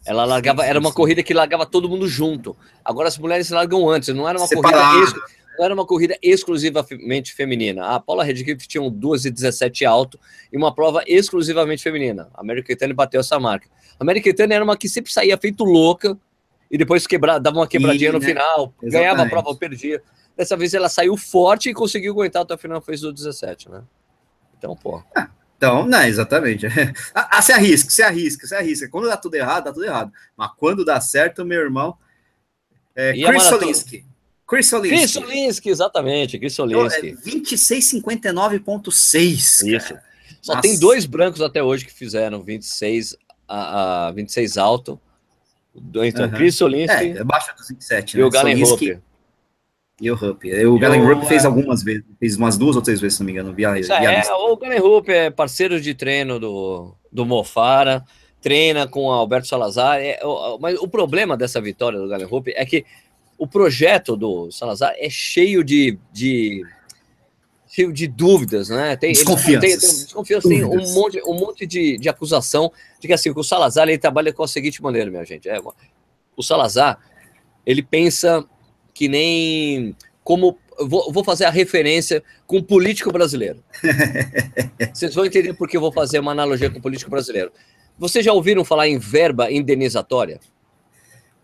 Ela 0.05 0.25
largava, 0.25 0.65
era 0.65 0.79
uma 0.79 0.91
corrida 0.91 1.21
que 1.21 1.33
largava 1.33 1.65
todo 1.65 1.87
mundo 1.87 2.07
junto. 2.07 2.57
Agora 2.83 3.07
as 3.07 3.17
mulheres 3.17 3.49
largam 3.51 3.87
antes, 3.87 4.09
não 4.09 4.27
era 4.27 4.37
uma 4.37 4.47
Separado. 4.47 4.99
corrida 4.99 5.21
não 5.57 5.65
era 5.65 5.73
uma 5.73 5.85
corrida 5.85 6.17
exclusivamente 6.21 7.33
feminina. 7.33 7.85
A 7.85 7.99
Paula 7.99 8.23
Redcliffe 8.23 8.67
tinha 8.67 8.81
um 8.81 8.91
2,17 8.91 9.85
alto 9.85 10.19
e 10.51 10.57
uma 10.57 10.73
prova 10.73 11.03
exclusivamente 11.05 11.83
feminina. 11.83 12.29
A 12.33 12.41
American 12.41 12.75
Tane 12.75 12.93
bateu 12.93 13.19
essa 13.19 13.39
marca. 13.39 13.67
A 13.99 14.03
American 14.03 14.33
Tane 14.33 14.53
era 14.53 14.63
uma 14.63 14.75
que 14.75 14.89
sempre 14.89 15.11
saía 15.11 15.37
feito 15.37 15.63
louca 15.63 16.17
e 16.71 16.77
depois 16.77 17.05
quebra, 17.05 17.37
dava 17.37 17.59
uma 17.59 17.67
quebradinha 17.67 18.09
e, 18.09 18.13
no 18.13 18.19
né? 18.19 18.25
final, 18.25 18.73
Exatamente. 18.81 18.91
ganhava 18.91 19.23
a 19.23 19.29
prova, 19.29 19.53
perdia. 19.55 20.01
Dessa 20.37 20.55
vez 20.55 20.73
ela 20.73 20.87
saiu 20.87 21.17
forte 21.17 21.69
e 21.69 21.73
conseguiu 21.73 22.13
aguentar 22.13 22.43
até 22.43 22.53
o 22.53 22.57
final, 22.57 22.79
fez 22.81 23.03
o 23.03 23.11
17, 23.11 23.69
né? 23.69 23.81
Então, 24.57 24.73
pô. 24.75 25.03
Ah, 25.15 25.29
então, 25.57 25.85
não, 25.85 26.03
exatamente. 26.03 26.67
Ah, 27.13 27.37
ah, 27.37 27.41
se 27.41 27.51
arrisca, 27.51 27.89
se 27.89 28.01
arrisca, 28.01 28.47
se 28.47 28.55
arrisca. 28.55 28.87
Quando 28.89 29.09
dá 29.09 29.17
tudo 29.17 29.35
errado, 29.35 29.65
dá 29.65 29.73
tudo 29.73 29.85
errado. 29.85 30.13
Mas 30.37 30.51
quando 30.57 30.85
dá 30.85 31.01
certo, 31.01 31.43
meu 31.43 31.59
irmão. 31.59 31.97
É, 32.95 33.11
Chris 33.11 33.43
Solinsky. 33.43 34.05
Chris 34.47 34.67
Solinski. 34.67 35.21
Chris 35.21 35.61
exatamente, 35.65 36.37
Chris 36.37 36.53
Solinski. 36.53 37.09
É 37.09 37.13
26,59,6. 37.13 39.65
Isso. 39.65 39.97
Só 40.41 40.53
Nossa. 40.53 40.61
tem 40.61 40.79
dois 40.79 41.05
brancos 41.05 41.41
até 41.41 41.63
hoje 41.63 41.85
que 41.85 41.93
fizeram 41.93 42.41
26 42.41 43.15
a, 43.47 44.07
a 44.07 44.11
26 44.11 44.57
alto. 44.57 44.99
Então, 45.75 46.25
uhum. 46.25 46.31
Chris 46.31 46.55
Solinski. 46.55 47.17
É, 47.17 47.21
abaixo 47.21 47.55
dos 47.55 47.69
27. 47.69 48.15
E 48.15 48.19
né? 48.19 48.25
o 48.25 48.29
Galen 48.29 48.63
Hopper. 48.63 49.01
E 50.01 50.09
o 50.09 50.15
Rupp. 50.15 50.43
O 50.65 50.79
Galen 50.79 51.05
Rupp 51.05 51.27
fez 51.27 51.43
é. 51.43 51.47
algumas 51.47 51.83
vezes, 51.83 52.03
fez 52.19 52.35
umas 52.35 52.57
duas 52.57 52.75
ou 52.75 52.81
três 52.81 52.99
vezes, 52.99 53.17
se 53.17 53.21
não 53.21 53.27
me 53.27 53.33
engano. 53.33 53.53
Via, 53.53 53.71
via 53.73 54.11
é, 54.11 54.33
o 54.33 54.57
Galen 54.57 54.79
Rupp 54.79 55.09
é 55.09 55.29
parceiro 55.29 55.79
de 55.79 55.93
treino 55.93 56.39
do, 56.39 56.95
do 57.11 57.23
Mofara, 57.23 58.03
treina 58.41 58.87
com 58.87 59.05
o 59.05 59.11
Alberto 59.11 59.47
Salazar. 59.47 59.99
É, 59.99 60.19
o, 60.23 60.57
mas 60.57 60.79
o 60.79 60.87
problema 60.87 61.37
dessa 61.37 61.61
vitória 61.61 61.99
do 61.99 62.07
Galen 62.07 62.25
Rupp 62.25 62.47
é 62.47 62.65
que 62.65 62.83
o 63.37 63.45
projeto 63.45 64.17
do 64.17 64.51
Salazar 64.51 64.93
é 64.97 65.09
cheio 65.09 65.63
de, 65.63 65.99
de 66.11 66.65
cheio 67.71 67.93
de 67.93 68.05
dúvidas, 68.05 68.67
né? 68.67 68.97
Tem, 68.97 69.13
desconfiança. 69.13 69.61
Tem, 69.61 69.77
tem, 69.77 69.79
desconfiança, 69.79 70.49
tem 70.49 70.63
um 70.63 70.93
monte, 70.93 71.21
um 71.25 71.33
monte 71.33 71.65
de, 71.65 71.97
de 71.97 72.09
acusação 72.09 72.69
de 72.99 73.07
que 73.07 73.13
assim, 73.13 73.31
o 73.33 73.43
Salazar 73.43 73.87
ele 73.87 73.97
trabalha 73.97 74.33
com 74.33 74.43
a 74.43 74.47
seguinte 74.47 74.83
maneira, 74.83 75.09
minha 75.09 75.23
gente. 75.23 75.47
É, 75.47 75.57
o 76.35 76.43
Salazar 76.43 76.99
ele 77.65 77.81
pensa 77.81 78.43
que 78.93 79.07
nem 79.07 79.95
como 80.21 80.57
vou, 80.79 81.11
vou 81.13 81.23
fazer 81.23 81.45
a 81.45 81.49
referência 81.49 82.21
com 82.45 82.57
o 82.57 82.63
político 82.63 83.09
brasileiro. 83.11 83.63
Vocês 84.93 85.15
vão 85.15 85.25
entender 85.25 85.53
por 85.53 85.69
que 85.69 85.77
eu 85.77 85.81
vou 85.81 85.93
fazer 85.93 86.19
uma 86.19 86.33
analogia 86.33 86.69
com 86.69 86.79
o 86.79 86.81
político 86.81 87.09
brasileiro. 87.09 87.51
Vocês 87.97 88.25
já 88.25 88.33
ouviram 88.33 88.65
falar 88.65 88.89
em 88.89 88.97
verba 88.97 89.49
indenizatória? 89.49 90.39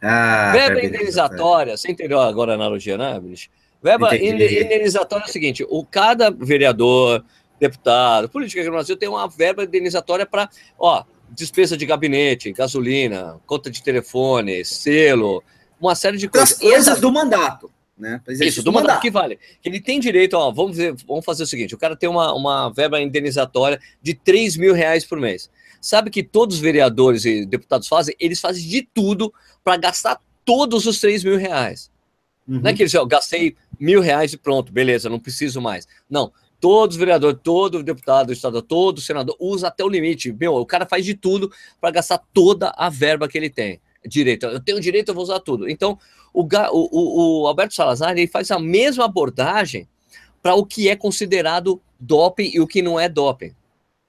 Ah, 0.01 0.51
verba 0.51 0.83
indenizatória, 0.83 1.77
você 1.77 1.89
entendeu 1.89 2.19
agora 2.19 2.51
a 2.51 2.55
analogia, 2.55 2.97
né, 2.97 3.19
bicho? 3.19 3.49
Verba 3.81 4.15
indenizatória 4.15 5.25
é 5.25 5.27
o 5.27 5.31
seguinte: 5.31 5.65
o 5.69 5.85
cada 5.85 6.29
vereador, 6.31 7.23
deputado, 7.59 8.29
política 8.29 8.61
aqui 8.61 8.69
no 8.69 8.75
Brasil 8.75 8.97
tem 8.97 9.09
uma 9.09 9.27
verba 9.27 9.63
indenizatória 9.63 10.25
para, 10.25 10.49
ó, 10.77 11.03
despesa 11.29 11.77
de 11.77 11.85
gabinete, 11.85 12.51
gasolina, 12.51 13.39
conta 13.45 13.69
de 13.69 13.83
telefone, 13.83 14.63
selo, 14.65 15.43
uma 15.79 15.95
série 15.95 16.17
de 16.17 16.27
coisas. 16.27 16.57
coisas 16.57 16.99
do 16.99 17.11
mandato. 17.11 17.71
Né? 17.97 18.21
Isso, 18.27 18.61
do 18.61 18.71
mandato, 18.71 19.01
que 19.01 19.09
vale. 19.09 19.39
Ele 19.65 19.81
tem 19.81 19.99
direito, 19.99 20.35
ó, 20.35 20.51
vamos, 20.51 20.77
ver, 20.77 20.95
vamos 21.07 21.25
fazer 21.25 21.43
o 21.43 21.47
seguinte: 21.47 21.73
o 21.73 21.77
cara 21.77 21.95
tem 21.95 22.07
uma, 22.07 22.31
uma 22.33 22.69
verba 22.69 23.01
indenizatória 23.01 23.79
de 24.01 24.13
3 24.13 24.55
mil 24.55 24.73
reais 24.73 25.03
por 25.03 25.19
mês. 25.19 25.49
Sabe 25.81 26.09
que 26.09 26.23
todos 26.23 26.57
os 26.57 26.61
vereadores 26.61 27.25
e 27.25 27.45
deputados 27.45 27.87
fazem? 27.87 28.15
Eles 28.19 28.39
fazem 28.39 28.67
de 28.67 28.81
tudo 28.81 29.33
para 29.63 29.77
gastar 29.77 30.21
todos 30.45 30.85
os 30.85 30.99
3 30.99 31.23
mil 31.23 31.37
reais. 31.37 31.89
Uhum. 32.47 32.62
Não 32.62 32.69
é 32.69 32.73
que 32.73 32.81
eles, 32.81 32.95
ó, 32.95 33.05
gastei 33.05 33.55
mil 33.79 34.01
reais 34.01 34.33
e 34.33 34.38
pronto, 34.38 34.71
beleza, 34.71 35.10
não 35.10 35.19
preciso 35.19 35.62
mais. 35.62 35.88
Não, 36.10 36.31
todos 36.60 36.95
os 36.95 36.99
vereadores, 36.99 37.39
todo 37.43 37.83
deputado 37.83 38.31
estadual, 38.31 38.62
todo 38.62 39.01
senador 39.01 39.36
usa 39.39 39.67
até 39.67 39.83
o 39.83 39.89
limite. 39.89 40.31
Meu, 40.31 40.55
o 40.55 40.65
cara 40.65 40.86
faz 40.86 41.05
de 41.05 41.13
tudo 41.13 41.51
para 41.79 41.91
gastar 41.91 42.19
toda 42.33 42.73
a 42.77 42.89
verba 42.89 43.27
que 43.27 43.38
ele 43.38 43.49
tem. 43.49 43.79
Direito, 44.05 44.45
eu 44.45 44.60
tenho 44.60 44.79
direito, 44.79 45.10
eu 45.10 45.15
vou 45.15 45.23
usar 45.23 45.39
tudo. 45.39 45.69
Então, 45.69 45.99
o, 46.33 46.43
o, 46.43 47.41
o 47.41 47.47
Alberto 47.47 47.73
Salazar 47.73 48.12
ele 48.12 48.27
faz 48.27 48.49
a 48.51 48.60
mesma 48.60 49.05
abordagem 49.05 49.88
para 50.41 50.55
o 50.55 50.65
que 50.65 50.88
é 50.88 50.95
considerado 50.95 51.81
doping 51.99 52.51
e 52.53 52.62
o 52.62 52.67
que 52.67 52.81
não 52.81 52.99
é 52.99 53.10
doping. 53.10 53.53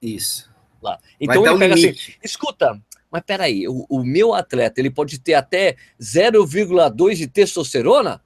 Isso 0.01 0.48
lá. 0.83 0.98
Então 1.20 1.44
ele 1.44 1.59
pega 1.59 1.74
assim, 1.74 1.94
escuta, 2.22 2.81
mas 3.11 3.22
peraí, 3.22 3.66
o, 3.68 3.87
o 3.88 4.05
meu 4.05 4.35
atleta 4.35 4.81
ele 4.81 4.90
pode 4.90 5.18
ter 5.18 5.35
até 5.35 5.77
0,2 6.01 7.14
de 7.16 7.27
testosterona? 7.27 8.20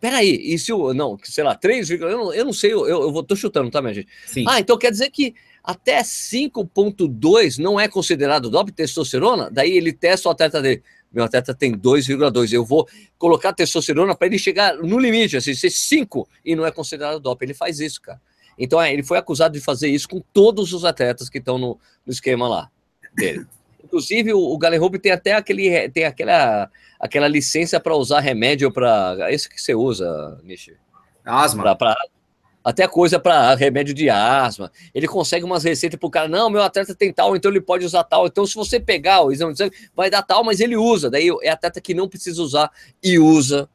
Peraí, 0.00 0.52
e 0.52 0.58
se 0.58 0.72
o. 0.72 0.92
Não, 0.92 1.18
sei 1.24 1.42
lá, 1.42 1.54
3, 1.54 1.90
eu 1.90 1.98
não, 1.98 2.34
eu 2.34 2.44
não 2.44 2.52
sei, 2.52 2.72
eu, 2.72 2.86
eu 2.86 3.12
vou, 3.12 3.22
tô 3.22 3.34
chutando, 3.34 3.70
tá, 3.70 3.80
minha 3.80 3.94
gente? 3.94 4.08
Sim. 4.26 4.44
Ah, 4.46 4.60
então 4.60 4.76
quer 4.76 4.90
dizer 4.90 5.10
que 5.10 5.34
até 5.64 6.02
5,2 6.02 7.58
não 7.58 7.80
é 7.80 7.88
considerado 7.88 8.50
doping 8.50 8.72
testosterona? 8.72 9.50
Daí 9.50 9.76
ele 9.76 9.92
testa 9.92 10.28
o 10.28 10.32
atleta 10.32 10.60
dele. 10.60 10.82
Meu 11.10 11.24
atleta 11.24 11.54
tem 11.54 11.72
2,2. 11.72 12.52
Eu 12.52 12.64
vou 12.64 12.86
colocar 13.18 13.52
testosterona 13.52 14.14
para 14.14 14.26
ele 14.26 14.38
chegar 14.38 14.76
no 14.76 14.98
limite, 14.98 15.36
assim, 15.36 15.54
ser 15.54 15.70
5 15.70 16.28
e 16.44 16.54
não 16.54 16.66
é 16.66 16.70
considerado 16.70 17.18
doping. 17.18 17.46
Ele 17.46 17.54
faz 17.54 17.80
isso, 17.80 18.00
cara. 18.02 18.20
Então, 18.58 18.80
é, 18.80 18.92
ele 18.92 19.02
foi 19.02 19.18
acusado 19.18 19.54
de 19.54 19.60
fazer 19.60 19.88
isso 19.88 20.08
com 20.08 20.20
todos 20.32 20.72
os 20.72 20.84
atletas 20.84 21.28
que 21.28 21.38
estão 21.38 21.58
no, 21.58 21.78
no 22.04 22.12
esquema 22.12 22.48
lá 22.48 22.70
dele. 23.14 23.46
Inclusive, 23.86 24.32
o, 24.32 24.38
o 24.38 24.58
Galen 24.58 24.80
tem 25.00 25.12
até 25.12 25.34
aquele, 25.34 25.88
tem 25.90 26.04
aquela, 26.04 26.68
aquela 26.98 27.28
licença 27.28 27.78
para 27.78 27.94
usar 27.94 28.20
remédio 28.20 28.70
para. 28.70 29.30
Isso 29.30 29.48
que 29.48 29.60
você 29.60 29.74
usa, 29.74 30.38
Nishi. 30.42 30.76
Asma. 31.24 31.62
Pra, 31.62 31.76
pra, 31.76 31.96
até 32.64 32.88
coisa 32.88 33.20
para 33.20 33.54
remédio 33.54 33.94
de 33.94 34.10
asma. 34.10 34.72
Ele 34.92 35.06
consegue 35.06 35.44
umas 35.44 35.62
receitas 35.62 35.98
para 35.98 36.06
o 36.06 36.10
cara. 36.10 36.28
Não, 36.28 36.50
meu 36.50 36.62
atleta 36.62 36.94
tem 36.94 37.12
tal, 37.12 37.36
então 37.36 37.50
ele 37.50 37.60
pode 37.60 37.84
usar 37.84 38.02
tal. 38.02 38.26
Então, 38.26 38.44
se 38.44 38.56
você 38.56 38.80
pegar 38.80 39.22
o 39.22 39.30
exame 39.30 39.52
de 39.52 39.58
sangue, 39.58 39.76
vai 39.94 40.10
dar 40.10 40.22
tal, 40.22 40.42
mas 40.42 40.58
ele 40.58 40.76
usa. 40.76 41.08
Daí 41.08 41.30
é 41.42 41.50
atleta 41.50 41.80
que 41.80 41.94
não 41.94 42.08
precisa 42.08 42.42
usar 42.42 42.70
e 43.02 43.18
usa. 43.18 43.68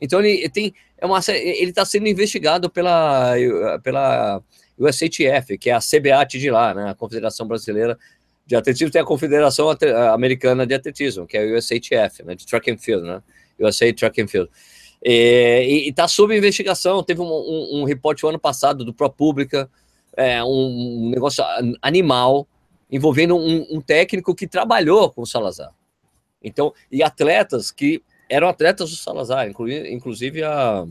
Então, 0.00 0.20
ele 0.20 0.48
tem 0.48 0.72
é 0.98 1.04
uma, 1.04 1.20
ele 1.28 1.70
está 1.70 1.84
sendo 1.84 2.08
investigado 2.08 2.70
pela, 2.70 3.34
pela 3.82 4.42
USATF, 4.78 5.58
que 5.58 5.68
é 5.70 5.74
a 5.74 5.80
CBAT 5.80 6.38
de 6.38 6.50
lá, 6.50 6.72
né, 6.74 6.90
a 6.90 6.94
Confederação 6.94 7.46
Brasileira 7.46 7.98
de 8.46 8.54
Atletismo, 8.54 8.92
tem 8.92 9.02
a 9.02 9.04
Confederação 9.04 9.68
Americana 10.12 10.66
de 10.66 10.74
Atletismo, 10.74 11.26
que 11.26 11.36
é 11.36 11.42
a 11.42 11.58
USATF, 11.58 12.22
né, 12.24 12.34
de 12.34 12.46
Track 12.46 12.70
and 12.70 12.78
Field, 12.78 13.04
né, 13.04 13.22
USA 13.58 13.92
Track 13.92 14.22
and 14.22 14.28
Field. 14.28 14.50
E 15.02 15.88
está 15.88 16.06
sob 16.06 16.36
investigação, 16.36 17.02
teve 17.02 17.20
um, 17.20 17.26
um, 17.26 17.80
um 17.80 17.84
reporte 17.84 18.26
ano 18.26 18.38
passado 18.38 18.84
do 18.84 18.94
ProPublica, 18.94 19.68
é, 20.16 20.42
um, 20.42 21.10
negócio 21.12 21.44
animal, 21.82 22.48
envolvendo 22.90 23.36
um, 23.36 23.66
um 23.70 23.80
técnico 23.80 24.34
que 24.34 24.46
trabalhou 24.46 25.10
com 25.10 25.22
o 25.22 25.26
Salazar. 25.26 25.72
Então, 26.42 26.72
e 26.90 27.02
atletas 27.02 27.70
que 27.70 28.02
eram 28.28 28.48
atletas 28.48 28.90
do 28.90 28.96
Salazar, 28.96 29.48
inclusive 29.48 30.42
a, 30.42 30.86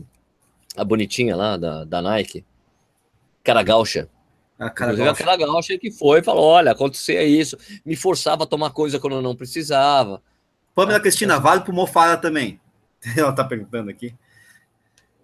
a 0.76 0.84
bonitinha 0.84 1.34
lá 1.34 1.56
da, 1.56 1.84
da 1.84 2.02
Nike, 2.02 2.44
cara 3.42 3.62
gaúcha. 3.62 4.08
A 4.58 4.70
cara 4.70 4.92
inclusive 4.92 5.04
gaúcha. 5.04 5.22
aquela 5.22 5.36
gaúcha 5.36 5.78
que 5.78 5.90
foi 5.90 6.20
e 6.20 6.22
falou: 6.22 6.44
olha, 6.44 6.72
acontecia 6.72 7.22
isso, 7.22 7.56
me 7.84 7.94
forçava 7.94 8.44
a 8.44 8.46
tomar 8.46 8.70
coisa 8.70 8.98
quando 8.98 9.16
eu 9.16 9.22
não 9.22 9.36
precisava. 9.36 10.22
Pamela 10.74 10.98
ah, 10.98 11.00
Cristina, 11.00 11.38
vale 11.38 11.62
pro 11.62 11.72
Mofara 11.72 12.16
também. 12.16 12.60
Ela 13.16 13.32
tá 13.32 13.44
perguntando 13.44 13.90
aqui. 13.90 14.14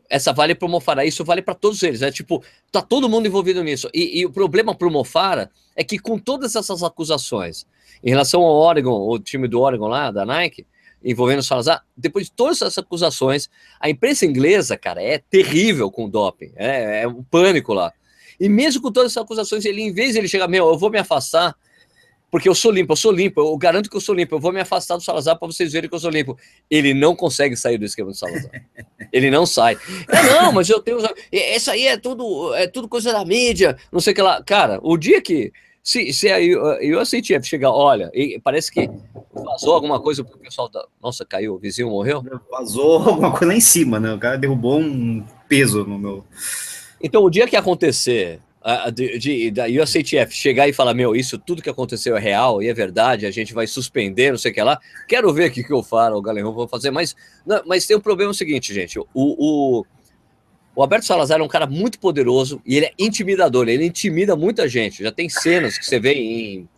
Essa 0.09 0.33
vale 0.33 0.55
pro 0.55 0.69
Mofara, 0.69 1.07
isso 1.07 1.25
vale 1.25 1.41
para 1.41 1.55
todos 1.55 1.83
eles. 1.83 2.03
É 2.03 2.11
tipo, 2.11 2.45
tá 2.71 2.83
todo 2.83 3.09
mundo 3.09 3.27
envolvido 3.27 3.63
nisso. 3.63 3.89
E, 3.95 4.21
e 4.21 4.27
o 4.27 4.31
problema 4.31 4.75
pro 4.75 4.91
Mofara 4.91 5.51
é 5.75 5.83
que 5.83 5.99
com 5.99 6.19
todas 6.19 6.55
essas 6.55 6.83
acusações 6.83 7.67
em 8.05 8.11
relação 8.11 8.43
ao 8.43 8.55
Oregon, 8.55 9.09
o 9.09 9.19
time 9.19 9.49
do 9.49 9.61
Oregon 9.61 9.89
lá, 9.89 10.11
da 10.11 10.27
Nike, 10.27 10.67
envolvendo 11.05 11.41
o 11.41 11.43
Salazar, 11.43 11.83
depois 11.97 12.27
de 12.27 12.33
todas 12.33 12.61
essas 12.61 12.79
acusações, 12.79 13.49
a 13.81 13.89
imprensa 13.89 14.27
inglesa, 14.27 14.77
cara, 14.77 15.03
é 15.03 15.19
terrível 15.19 15.91
com 15.91 16.05
o 16.05 16.11
doping, 16.11 16.53
é, 16.57 17.03
é 17.03 17.09
um 17.09 17.23
pânico 17.23 17.73
lá. 17.73 17.93
E 18.39 18.49
mesmo 18.49 18.83
com 18.83 18.93
todas 18.93 19.13
essas 19.13 19.23
acusações, 19.23 19.65
ele, 19.65 19.83
em 19.83 19.93
vez 19.93 20.13
de 20.13 20.19
ele 20.19 20.29
chegar, 20.29 20.49
meu, 20.49 20.69
eu 20.69 20.79
vou 20.79 20.91
me 20.91 20.99
afastar, 20.99 21.57
porque 22.33 22.49
eu 22.49 22.55
sou 22.55 22.73
limpo, 22.73 22.95
eu 22.95 22.97
sou 22.97 23.13
limpo, 23.13 23.43
eu 23.43 23.59
garanto 23.59 23.91
que 23.91 23.97
eu 23.97 24.01
sou 24.01 24.15
limpo, 24.15 24.35
eu 24.35 24.41
vou 24.41 24.51
me 24.55 24.61
afastar 24.61 24.97
do 24.97 25.03
Salazar 25.03 25.39
para 25.39 25.47
vocês 25.47 25.71
verem 25.71 25.87
que 25.87 25.95
eu 25.95 26.01
sou 26.01 26.09
limpo. 26.09 26.39
Ele 26.71 26.95
não 26.95 27.15
consegue 27.15 27.55
sair 27.55 27.77
do 27.77 27.85
esquema 27.85 28.11
do 28.11 28.17
Salazar. 28.17 28.51
Ele 29.13 29.31
não 29.31 29.45
sai. 29.45 29.77
É, 30.09 30.23
não, 30.33 30.51
mas 30.51 30.71
eu 30.71 30.81
tenho. 30.81 30.97
Essa 31.31 31.73
aí 31.73 31.87
é 31.87 31.99
tudo, 31.99 32.55
é 32.55 32.67
tudo 32.67 32.89
coisa 32.89 33.13
da 33.13 33.23
mídia, 33.23 33.77
não 33.93 34.01
sei 34.01 34.15
o 34.15 34.17
que 34.17 34.23
lá. 34.23 34.43
Cara, 34.43 34.81
o 34.83 34.97
dia 34.97 35.21
que. 35.21 35.53
Se, 35.83 36.13
se 36.13 36.29
a 36.31 36.39
USATF 37.01 37.45
chegar, 37.45 37.73
olha, 37.73 38.11
parece 38.43 38.71
que 38.71 38.89
vazou 39.35 39.75
alguma 39.75 40.01
coisa 40.01 40.25
pro 40.25 40.39
pessoal 40.39 40.71
da. 40.71 40.87
Nossa, 41.03 41.27
caiu, 41.27 41.55
o 41.55 41.59
vizinho 41.59 41.91
morreu? 41.91 42.25
Vazou 42.51 43.03
alguma 43.09 43.31
coisa 43.31 43.47
lá 43.47 43.55
em 43.55 43.61
cima, 43.61 44.01
né? 44.01 44.15
O 44.15 44.19
cara 44.19 44.39
derrubou 44.39 44.79
um 44.79 45.23
peso 45.49 45.85
no 45.85 45.99
meu. 45.99 46.25
Então, 47.03 47.23
o 47.25 47.31
dia 47.31 47.47
que 47.47 47.57
acontecer 47.57 48.41
de, 48.95 49.19
de, 49.19 49.51
da 49.51 49.67
USATF 49.67 50.33
chegar 50.33 50.69
e 50.69 50.73
falar, 50.73 50.95
meu, 50.95 51.17
isso 51.17 51.37
tudo 51.37 51.63
que 51.63 51.71
aconteceu 51.71 52.17
é 52.17 52.21
real 52.21 52.63
e 52.63 52.69
é 52.69 52.75
verdade, 52.75 53.27
a 53.27 53.31
gente 53.31 53.53
vai 53.53 53.67
suspender, 53.67 54.31
não 54.31 54.39
sei 54.39 54.53
o 54.53 54.55
que 54.55 54.63
lá, 54.63 54.79
quero 55.09 55.33
ver 55.33 55.51
o 55.51 55.53
que, 55.53 55.65
que 55.65 55.73
eu 55.73 55.83
falo, 55.83 56.17
o 56.17 56.23
Galerão 56.23 56.53
vou 56.53 56.69
fazer, 56.69 56.91
mas, 56.91 57.17
não, 57.45 57.61
mas 57.67 57.87
tem 57.87 57.97
um 57.97 58.01
problema 58.01 58.33
seguinte, 58.33 58.73
gente, 58.73 58.99
o, 58.99 59.07
o, 59.15 59.85
o 60.77 60.83
Alberto 60.83 61.05
Salazar 61.07 61.41
é 61.41 61.43
um 61.43 61.49
cara 61.49 61.67
muito 61.67 61.99
poderoso 61.99 62.63
e 62.65 62.77
ele 62.77 62.87
é 62.87 62.93
intimidador, 62.99 63.69
ele 63.69 63.85
intimida 63.85 64.37
muita 64.37 64.69
gente, 64.69 65.03
já 65.03 65.11
tem 65.11 65.29
cenas 65.29 65.77
que 65.77 65.85
você 65.85 65.99
vê 65.99 66.15
em, 66.15 66.69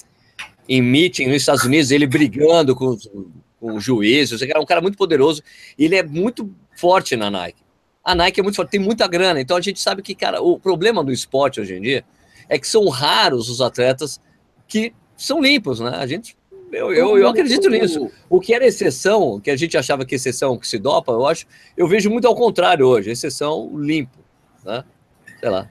em 0.66 0.80
meeting 0.80 1.26
nos 1.26 1.36
Estados 1.36 1.64
Unidos, 1.64 1.90
ele 1.90 2.06
brigando 2.06 2.74
com, 2.74 2.96
com 3.60 3.78
juízes, 3.78 4.40
é 4.40 4.58
um 4.58 4.64
cara 4.64 4.80
muito 4.80 4.96
poderoso, 4.96 5.42
e 5.78 5.84
ele 5.84 5.96
é 5.96 6.02
muito 6.02 6.50
forte 6.74 7.14
na 7.14 7.30
Nike 7.30 7.63
a 8.04 8.14
Nike 8.14 8.40
é 8.40 8.42
muito 8.42 8.56
forte, 8.56 8.70
tem 8.70 8.80
muita 8.80 9.06
grana. 9.08 9.40
Então 9.40 9.56
a 9.56 9.60
gente 9.60 9.80
sabe 9.80 10.02
que, 10.02 10.14
cara, 10.14 10.42
o 10.42 10.58
problema 10.58 11.02
do 11.02 11.10
esporte 11.10 11.60
hoje 11.60 11.74
em 11.74 11.80
dia 11.80 12.04
é 12.48 12.58
que 12.58 12.68
são 12.68 12.88
raros 12.88 13.48
os 13.48 13.60
atletas 13.60 14.20
que 14.68 14.92
são 15.16 15.40
limpos, 15.40 15.80
né? 15.80 15.90
A 15.96 16.06
gente. 16.06 16.36
Eu, 16.70 16.92
eu, 16.92 17.16
eu 17.16 17.28
acredito 17.28 17.70
nisso. 17.70 18.10
O 18.28 18.40
que 18.40 18.52
era 18.52 18.66
exceção, 18.66 19.40
que 19.40 19.50
a 19.50 19.56
gente 19.56 19.76
achava 19.76 20.04
que 20.04 20.16
exceção 20.16 20.58
que 20.58 20.66
se 20.66 20.76
dopa, 20.76 21.12
eu 21.12 21.24
acho, 21.24 21.46
eu 21.76 21.86
vejo 21.86 22.10
muito 22.10 22.26
ao 22.26 22.34
contrário 22.34 22.86
hoje, 22.86 23.10
exceção 23.10 23.70
limpo, 23.78 24.18
né? 24.64 24.84
Sei 25.38 25.48
lá. 25.48 25.70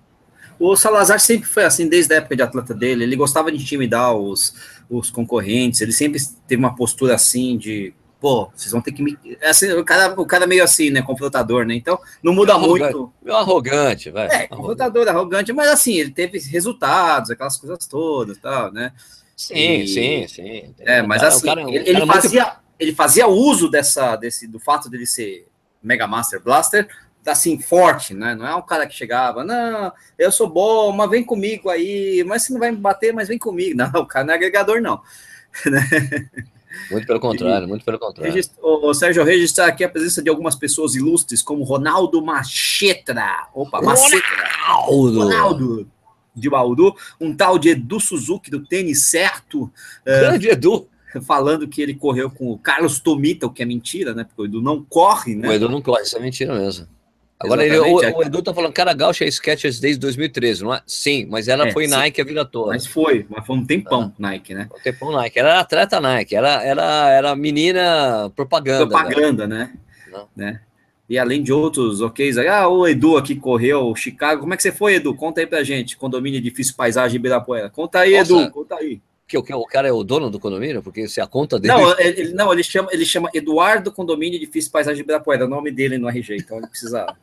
O 0.58 0.78
Salazar 0.78 1.20
sempre 1.20 1.50
foi 1.50 1.66
assim, 1.66 1.90
desde 1.90 2.14
a 2.14 2.18
época 2.18 2.38
de 2.38 2.42
atleta 2.42 2.74
dele, 2.74 3.04
ele 3.04 3.18
gostava 3.18 3.52
de 3.52 3.62
intimidar 3.62 4.16
os, 4.16 4.56
os 4.90 5.10
concorrentes, 5.10 5.82
ele 5.82 5.92
sempre 5.92 6.22
teve 6.48 6.60
uma 6.62 6.74
postura 6.74 7.16
assim 7.16 7.58
de 7.58 7.94
pô, 8.24 8.50
vocês 8.56 8.72
vão 8.72 8.80
ter 8.80 8.94
que 8.94 9.04
me. 9.04 9.20
É 9.42 9.50
assim, 9.50 9.70
o, 9.74 9.84
cara, 9.84 10.18
o 10.18 10.26
cara 10.26 10.48
meio 10.48 10.64
assim, 10.64 10.90
né? 10.90 11.02
Confrontador, 11.02 11.66
né? 11.66 11.76
Então, 11.76 12.00
não 12.24 12.32
muda 12.32 12.58
muito. 12.58 13.12
Meu 13.22 13.36
arrogante, 13.36 14.10
vai. 14.10 14.28
É, 14.28 14.48
confrontador, 14.48 15.06
arrogante, 15.10 15.52
mas 15.52 15.68
assim, 15.68 15.96
ele 15.96 16.12
teve 16.12 16.40
resultados, 16.40 17.32
aquelas 17.32 17.58
coisas 17.58 17.86
todas 17.86 18.38
tal, 18.38 18.72
né? 18.72 18.94
Sim, 19.36 19.82
e... 19.82 19.88
sim, 19.90 20.28
sim. 20.30 20.74
É, 20.80 21.02
mas 21.02 21.22
cara, 21.22 21.34
assim, 21.34 21.46
cara, 21.46 21.62
ele, 21.64 21.90
ele 21.90 22.06
fazia, 22.06 22.44
muito... 22.46 22.58
ele 22.80 22.96
fazia 22.96 23.28
uso 23.28 23.70
dessa, 23.70 24.16
desse, 24.16 24.48
do 24.48 24.58
fato 24.58 24.90
dele 24.90 25.06
ser 25.06 25.46
Mega 25.84 26.08
Master 26.08 26.42
Blaster 26.42 26.88
assim, 27.26 27.60
forte, 27.60 28.14
né? 28.14 28.36
Não 28.36 28.48
é 28.48 28.56
um 28.56 28.62
cara 28.62 28.88
que 28.88 28.94
chegava, 28.94 29.44
não, 29.44 29.92
eu 30.18 30.32
sou 30.32 30.50
bom, 30.50 30.94
mas 30.94 31.10
vem 31.10 31.24
comigo 31.24 31.70
aí, 31.70 32.24
mas 32.26 32.44
você 32.44 32.54
não 32.54 32.60
vai 32.60 32.72
me 32.72 32.78
bater, 32.78 33.14
mas 33.14 33.28
vem 33.28 33.38
comigo. 33.38 33.76
Não, 33.78 34.02
o 34.02 34.06
cara 34.06 34.26
não 34.26 34.34
é 34.34 34.38
agregador, 34.38 34.82
não. 34.82 35.02
Muito 36.92 37.08
pelo 37.08 37.20
contrário, 37.20 37.68
muito 37.68 37.86
pelo 37.86 38.00
contrário. 38.00 38.42
O 38.62 38.94
Sérgio 38.94 39.24
registrar 39.24 39.68
aqui 39.68 39.84
a 39.84 39.90
presença 39.90 40.22
de 40.22 40.30
algumas 40.30 40.56
pessoas 40.56 40.96
ilustres, 40.96 41.42
como 41.42 41.64
Ronaldo 41.64 42.24
Machetra. 42.24 43.48
Opa, 43.54 43.82
Machetra. 43.82 44.22
Ronaldo. 44.68 45.20
Ronaldo 45.20 45.92
de 46.36 46.50
Bauru. 46.50 46.96
Um 47.20 47.36
tal 47.36 47.60
de 47.60 47.70
Edu 47.70 48.00
Suzuki 48.00 48.50
do 48.50 48.66
tênis 48.66 49.04
certo. 49.04 49.72
Grande 50.06 50.48
uh, 50.48 50.52
Edu. 50.52 50.88
Falando 51.22 51.68
que 51.68 51.80
ele 51.80 51.94
correu 51.94 52.28
com 52.28 52.52
o 52.52 52.58
Carlos 52.58 53.00
Tomita, 53.00 53.46
o 53.46 53.52
que 53.52 53.62
é 53.62 53.66
mentira, 53.66 54.16
né? 54.16 54.24
Porque 54.24 54.42
o 54.42 54.46
Edu 54.46 54.64
não 54.64 54.84
corre, 54.84 55.36
né? 55.36 55.48
O 55.48 55.54
Edu 55.54 55.70
não 55.70 55.80
corre, 55.80 56.02
isso 56.02 56.18
é 56.18 56.20
mentira 56.20 56.56
mesmo. 56.60 56.88
Agora, 57.44 57.66
ele, 57.66 57.78
o, 57.78 57.96
o, 57.96 58.24
Edu 58.24 58.42
tá 58.42 58.54
falando, 58.54 58.72
cara, 58.72 58.94
Gaúcha 58.94 59.26
é 59.26 59.28
Skechers 59.28 59.80
desde 59.80 60.00
2013, 60.00 60.64
não 60.64 60.74
é? 60.74 60.82
Sim, 60.88 61.28
mas 61.30 61.48
ela 61.48 61.68
é, 61.68 61.72
foi 61.72 61.88
sim, 61.88 61.92
Nike 61.92 62.22
a 62.22 62.26
vida 62.26 62.46
toda. 62.46 62.68
Mas 62.68 62.86
foi, 62.86 63.26
mas 63.30 63.46
foi 63.46 63.56
um 63.58 63.66
tempão 63.66 64.14
ah, 64.14 64.16
Nike, 64.18 64.54
né? 64.54 64.70
Um 64.74 64.82
tempão 64.82 65.12
Nike. 65.12 65.38
Era 65.38 65.60
atleta 65.60 66.00
Nike, 66.00 66.36
era, 66.36 66.64
era, 66.64 67.10
era 67.10 67.36
menina 67.36 68.32
propaganda. 68.36 68.88
Propaganda, 68.88 69.48
né? 69.48 69.74
né? 70.36 70.62
E 71.10 71.18
além 71.18 71.44
de 71.44 71.52
outros 71.52 72.02
ok, 72.02 72.32
ah, 72.48 72.68
o 72.68 72.88
Edu 72.88 73.18
aqui 73.18 73.36
correu, 73.36 73.94
Chicago. 73.96 74.42
Como 74.42 74.54
é 74.54 74.58
que 74.58 74.64
você 74.64 74.72
foi, 74.72 74.96
Edu? 74.96 75.14
Conta 75.14 75.42
aí 75.42 75.48
pra 75.48 75.64
gente. 75.64 75.98
Condomínio 75.98 76.38
Edifício 76.38 76.76
Paisagem 76.76 77.18
Ibirapuera. 77.18 77.70
Conta 77.70 78.00
aí, 78.00 78.18
Nossa, 78.18 78.34
Edu, 78.34 78.52
conta 78.52 78.76
aí. 78.76 79.02
Que, 79.34 79.42
que 79.42 79.54
o 79.54 79.66
cara 79.66 79.88
é 79.88 79.92
o 79.92 80.04
dono 80.04 80.30
do 80.30 80.40
condomínio? 80.40 80.84
Porque 80.84 81.08
se 81.08 81.20
a 81.20 81.26
conta 81.26 81.60
dele. 81.60 81.74
Não, 81.74 82.00
ele, 82.00 82.34
não, 82.34 82.54
ele 82.54 82.64
chama, 82.64 82.90
ele 82.92 83.04
chama 83.04 83.32
Eduardo 83.34 83.92
Condomínio 83.92 84.38
Edifício 84.38 84.72
Paisagem 84.72 85.02
Ibirapuera, 85.02 85.42
é 85.44 85.46
o 85.46 85.50
nome 85.50 85.72
dele 85.72 85.98
no 85.98 86.08
RG, 86.08 86.38
então 86.38 86.58
ele 86.58 86.68
precisa. 86.68 87.08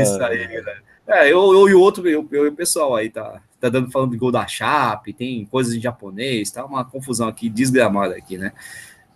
Isso 0.00 0.22
aí, 0.22 0.46
galera. 0.46 0.82
É, 1.06 1.30
eu, 1.30 1.52
eu 1.52 1.68
e 1.68 1.74
o 1.74 1.80
outro, 1.80 2.08
eu, 2.08 2.26
eu 2.32 2.46
e 2.46 2.48
o 2.48 2.54
pessoal 2.54 2.96
aí 2.96 3.10
tá, 3.10 3.42
tá 3.60 3.68
dando, 3.68 3.90
falando 3.90 4.12
de 4.12 4.16
gol 4.16 4.32
da 4.32 4.46
Chape, 4.46 5.12
tem 5.12 5.44
coisas 5.44 5.74
em 5.74 5.80
japonês, 5.80 6.50
tá 6.50 6.64
uma 6.64 6.82
confusão 6.82 7.28
aqui, 7.28 7.50
desgramada 7.50 8.16
aqui, 8.16 8.38
né? 8.38 8.54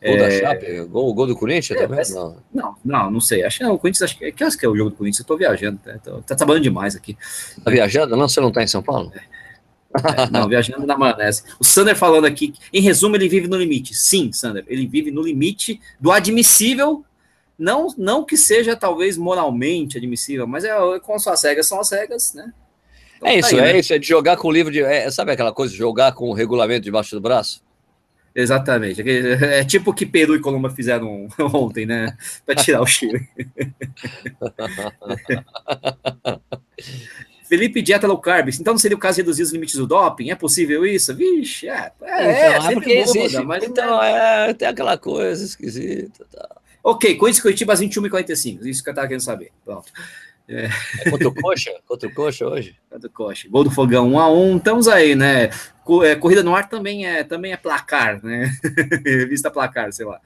Gol 0.03 0.15
é... 0.15 0.17
da 0.17 0.31
Chape? 0.31 0.85
Gol, 0.85 1.15
gol 1.15 1.27
do 1.27 1.37
Corinthians 1.37 1.79
é, 1.79 1.83
também? 1.83 1.99
Mas, 1.99 2.15
não. 2.15 2.37
não, 2.53 2.75
não, 2.85 3.11
não 3.11 3.21
sei. 3.21 3.45
Acho 3.45 3.59
que 3.59 3.65
o 3.65 3.79
Corinthians, 3.79 4.03
acho 4.03 4.19
que, 4.19 4.31
que, 4.33 4.57
que 4.57 4.67
é 4.67 4.69
o 4.69 4.77
jogo 4.77 4.91
do 4.91 4.97
Corinthians, 4.97 5.21
eu 5.21 5.27
tô 5.27 5.37
viajando, 5.37 5.79
tá, 5.79 5.99
tô, 5.99 6.23
tá 6.23 6.35
trabalhando 6.35 6.63
demais 6.63 6.95
aqui. 6.95 7.17
Tá 7.65 7.71
viajando? 7.71 8.17
Não, 8.17 8.29
você 8.29 8.41
não 8.41 8.53
tá 8.53 8.63
em 8.63 8.67
São 8.67 8.83
Paulo? 8.83 9.13
É, 9.15 10.31
não, 10.31 10.49
viajando 10.49 10.87
na 10.87 10.97
maionese. 10.97 11.43
O 11.59 11.65
Sander 11.65 11.97
falando 11.97 12.27
aqui, 12.27 12.55
em 12.73 12.81
resumo, 12.81 13.17
ele 13.17 13.29
vive 13.29 13.49
no 13.49 13.57
limite. 13.57 13.95
Sim, 13.95 14.33
Sander, 14.33 14.65
ele 14.69 14.87
vive 14.87 15.11
no 15.11 15.23
limite 15.23 15.81
do 16.01 16.13
admissível 16.13 17.05
não, 17.59 17.93
não 17.99 18.25
que 18.25 18.37
seja 18.37 18.77
talvez 18.77 19.19
moralmente 19.19 19.99
admissível, 19.99 20.47
mas 20.47 20.65
é 20.65 20.73
com 21.01 21.19
suas 21.19 21.43
regras 21.43 21.67
são 21.67 21.81
as 21.81 21.91
regras, 21.91 22.33
né? 22.33 22.53
Então, 23.17 23.29
é 23.29 23.33
tá 23.33 23.39
isso, 23.39 23.57
aí, 23.57 23.61
é 23.61 23.73
né? 23.73 23.79
isso, 23.81 23.93
é 23.93 23.99
de 23.99 24.07
jogar 24.07 24.37
com 24.37 24.47
o 24.47 24.53
livro 24.53 24.73
de. 24.73 24.81
É, 24.81 25.11
sabe 25.11 25.33
aquela 25.33 25.53
coisa 25.53 25.73
de 25.73 25.79
jogar 25.79 26.13
com 26.13 26.31
o 26.31 26.33
regulamento 26.33 26.85
debaixo 26.85 27.17
do 27.17 27.21
braço? 27.21 27.61
Exatamente. 28.39 29.03
É 29.03 29.65
tipo 29.65 29.91
o 29.91 29.95
que 29.95 30.07
Peru 30.07 30.37
e 30.37 30.41
Colômbia 30.41 30.71
fizeram 30.71 31.27
ontem, 31.53 31.85
né? 31.85 32.17
Para 32.47 32.55
tirar 32.55 32.81
o 32.81 32.87
Chile. 32.87 33.29
Felipe 37.49 37.83
Dieta 37.83 38.07
Low 38.07 38.19
Carb. 38.19 38.49
Então 38.51 38.75
não 38.75 38.79
seria 38.79 38.97
o 38.97 39.01
caso 39.01 39.17
de 39.17 39.23
reduzir 39.23 39.43
os 39.43 39.51
limites 39.51 39.75
do 39.75 39.89
doping? 39.89 40.31
É 40.31 40.37
possível 40.37 40.87
isso? 40.87 41.13
Vixe, 41.17 41.69
é. 41.69 41.91
É, 42.03 42.55
então, 42.61 42.69
é, 42.69 42.71
é 42.71 42.75
porque 42.75 43.05
muda, 43.05 43.19
existe. 43.19 43.45
Mas 43.45 43.65
então, 43.65 44.01
é, 44.01 44.55
tem 44.55 44.69
aquela 44.69 44.97
coisa 44.97 45.45
esquisita. 45.45 46.25
Tá. 46.31 46.57
Ok, 46.85 47.17
Corinthians 47.17 47.43
Curitiba 47.43 47.73
às 47.73 47.81
21h45. 47.81 48.67
Isso 48.67 48.85
que 48.85 48.89
eu 48.89 48.93
estava 48.93 49.09
querendo 49.09 49.23
saber. 49.23 49.51
Pronto. 49.65 49.91
É. 50.49 50.71
é 51.01 51.11
contra 51.11 51.29
o 51.29 51.35
Coxa? 51.35 51.71
Contra 51.87 52.09
o 52.09 52.15
Coxa 52.15 52.47
hoje? 52.47 52.75
Contra 52.91 53.07
o 53.07 53.13
Coxa. 53.13 53.49
Gol 53.51 53.65
do 53.65 53.71
Fogão 53.71 54.11
1x1. 54.11 54.57
Estamos 54.57 54.89
aí, 54.89 55.15
né? 55.15 55.51
É, 56.05 56.15
corrida 56.17 56.43
no 56.43 56.55
ar 56.55 56.69
também 56.69 57.07
é, 57.07 57.23
também 57.23 57.53
é 57.53 57.57
placar, 57.57 58.25
né? 58.25 58.51
Vista 59.29 59.51
placar, 59.51 59.93
sei 59.93 60.07
lá. 60.07 60.19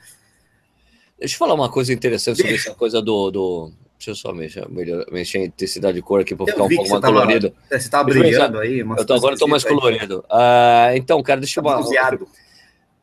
Deixa 1.19 1.35
eu 1.35 1.39
falar 1.39 1.55
uma 1.55 1.69
coisa 1.69 1.93
interessante 1.93 2.37
sobre 2.37 2.55
essa 2.55 2.75
coisa 2.75 3.03
do. 3.03 3.31
do... 3.31 3.73
Deixa 3.99 4.11
eu 4.11 4.15
só 4.17 4.33
mexer, 4.33 4.67
mexer 5.13 5.39
em 5.39 5.45
intensidade 5.45 5.95
de 5.95 6.03
cor 6.03 6.21
aqui 6.21 6.35
para 6.35 6.47
ficar 6.47 6.65
um 6.65 6.69
pouco 6.69 6.91
mais 6.91 7.05
colorido. 7.05 7.55
Você 7.69 7.77
estava 7.77 8.05
brilhando 8.05 8.59
aí? 8.59 8.81
Eu 8.81 9.07
tô, 9.07 9.15
agora 9.15 9.35
estou 9.35 9.47
mais 9.47 9.63
colorido. 9.63 10.25
Uh, 10.29 10.97
então, 10.97 11.23
cara, 11.23 11.41
deixa 11.41 11.61
eu. 11.61 11.65
Tá 11.65 12.19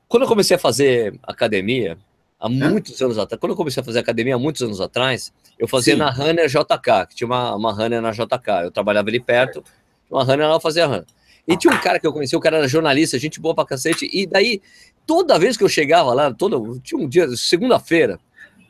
Quando 0.09 0.23
eu 0.23 0.27
comecei 0.27 0.57
a 0.57 0.59
fazer 0.59 1.17
academia, 1.23 1.97
há 2.39 2.47
muitos 2.47 3.01
anos 3.01 3.17
atrás, 3.17 3.39
quando 3.39 3.51
eu 3.51 3.55
comecei 3.55 3.81
a 3.81 3.83
fazer 3.83 3.99
academia, 3.99 4.35
há 4.35 4.39
muitos 4.39 4.61
anos 4.61 4.79
atrás, 4.79 5.33
eu 5.57 5.67
fazia 5.67 5.93
Sim. 5.93 5.99
na 5.99 6.09
Runner 6.09 6.47
JK, 6.47 7.07
que 7.09 7.15
tinha 7.15 7.27
uma, 7.27 7.55
uma 7.55 7.73
Runner 7.73 8.01
na 8.01 8.11
JK. 8.11 8.63
Eu 8.63 8.71
trabalhava 8.71 9.09
ali 9.09 9.19
perto, 9.19 9.63
uma 10.09 10.23
Runner 10.23 10.47
lá 10.47 10.55
eu 10.55 10.59
fazia 10.59 10.87
Runner. 10.87 11.05
E 11.45 11.57
tinha 11.57 11.73
um 11.73 11.81
cara 11.81 11.99
que 11.99 12.07
eu 12.07 12.13
conheci, 12.13 12.35
o 12.35 12.39
cara 12.39 12.57
era 12.57 12.67
jornalista, 12.67 13.19
gente 13.19 13.39
boa 13.39 13.53
pra 13.53 13.65
cacete, 13.65 14.09
e 14.13 14.25
daí, 14.25 14.61
toda 15.05 15.37
vez 15.37 15.57
que 15.57 15.63
eu 15.63 15.69
chegava 15.69 16.13
lá, 16.13 16.33
toda, 16.33 16.57
tinha 16.81 17.01
um 17.01 17.07
dia, 17.07 17.27
segunda-feira, 17.35 18.19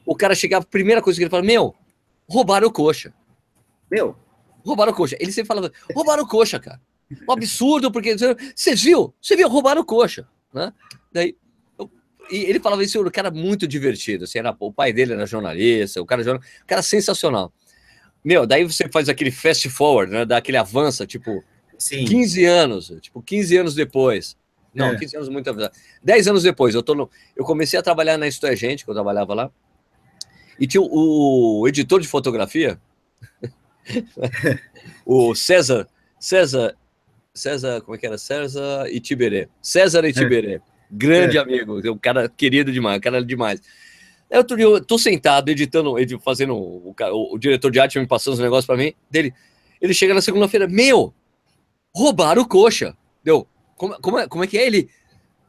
o 0.05 0.15
cara 0.15 0.33
chegava, 0.33 0.63
a 0.63 0.67
primeira 0.67 1.01
coisa 1.01 1.19
que 1.19 1.23
ele 1.23 1.29
falava, 1.29 1.45
meu, 1.45 1.75
roubaram 2.27 2.67
o 2.67 2.71
coxa. 2.71 3.13
Meu? 3.91 4.15
Roubaram 4.65 4.91
o 4.91 4.95
coxa. 4.95 5.17
Ele 5.19 5.31
sempre 5.31 5.47
falava, 5.47 5.71
roubaram 5.93 6.23
o 6.23 6.27
coxa, 6.27 6.59
cara. 6.59 6.79
Um 7.27 7.31
absurdo, 7.31 7.91
porque 7.91 8.15
você 8.55 8.75
viu, 8.75 9.13
você 9.21 9.35
viu, 9.35 9.49
roubaram 9.49 9.81
o 9.81 9.85
coxa, 9.85 10.27
né? 10.53 10.71
Daí, 11.11 11.35
e 12.31 12.45
ele 12.45 12.59
falava 12.59 12.83
isso, 12.83 13.01
o 13.01 13.11
cara 13.11 13.31
muito 13.31 13.67
divertido, 13.67 14.23
assim, 14.23 14.39
era, 14.39 14.55
o 14.59 14.71
pai 14.71 14.93
dele 14.93 15.13
era 15.13 15.25
jornalista, 15.25 16.01
o 16.01 16.05
cara, 16.05 16.35
o 16.35 16.67
cara 16.67 16.81
sensacional. 16.81 17.51
Meu, 18.23 18.45
daí 18.45 18.63
você 18.63 18.89
faz 18.89 19.09
aquele 19.09 19.31
fast 19.31 19.69
forward, 19.69 20.11
né, 20.11 20.25
dá 20.25 20.37
aquele 20.37 20.57
avança, 20.57 21.05
tipo, 21.05 21.43
Sim. 21.77 22.05
15 22.05 22.45
anos, 22.45 22.93
tipo, 23.01 23.21
15 23.21 23.57
anos 23.57 23.75
depois. 23.75 24.37
Não, 24.73 24.87
É. 24.87 24.97
15 24.97 25.15
anos 25.15 25.29
muito 25.29 25.49
atrás. 25.49 25.71
10 26.03 26.27
anos 26.27 26.43
depois, 26.43 26.75
eu, 26.75 26.83
tô 26.83 26.93
no, 26.93 27.09
eu 27.35 27.43
comecei 27.45 27.79
a 27.79 27.81
trabalhar 27.81 28.17
na 28.17 28.27
Isto 28.27 28.45
é 28.45 28.55
Gente, 28.55 28.83
que 28.83 28.89
eu 28.89 28.93
trabalhava 28.93 29.33
lá. 29.33 29.51
E 30.59 30.67
tinha 30.67 30.81
o, 30.81 31.61
o 31.61 31.67
editor 31.67 32.01
de 32.01 32.07
fotografia, 32.07 32.79
o 35.05 35.33
César, 35.33 35.87
César, 36.19 36.75
César, 37.33 37.81
como 37.81 37.95
é 37.95 37.97
que 37.97 38.05
era? 38.05 38.17
César 38.17 38.89
Itiberê. 38.89 39.47
César 39.61 40.03
Itiberê. 40.05 40.61
Grande 40.91 41.37
É. 41.37 41.41
amigo, 41.41 41.79
um 41.91 41.97
cara 41.97 42.27
querido 42.29 42.71
demais, 42.71 42.97
um 42.97 43.01
cara 43.01 43.23
demais. 43.23 43.61
Aí 44.31 44.37
outro 44.37 44.55
dia 44.57 44.65
eu 44.65 44.83
tô 44.83 44.97
sentado, 44.97 45.49
editando, 45.49 45.97
edi- 45.99 46.19
fazendo, 46.19 46.55
o, 46.55 46.93
o, 46.97 47.35
o 47.35 47.37
diretor 47.39 47.71
de 47.71 47.79
arte 47.79 47.99
me 47.99 48.07
passando 48.07 48.33
os 48.33 48.39
negócios 48.39 48.65
pra 48.65 48.77
mim, 48.77 48.93
dele, 49.09 49.33
ele 49.81 49.93
chega 49.93 50.13
na 50.13 50.21
segunda-feira, 50.21 50.67
meu, 50.67 51.13
roubaram 51.93 52.41
o 52.43 52.47
coxa. 52.47 52.95
Deu, 53.23 53.47
como, 53.75 53.99
como, 54.01 54.19
é, 54.19 54.27
como 54.27 54.43
é 54.43 54.47
que 54.47 54.57
é 54.57 54.65
ele? 54.65 54.89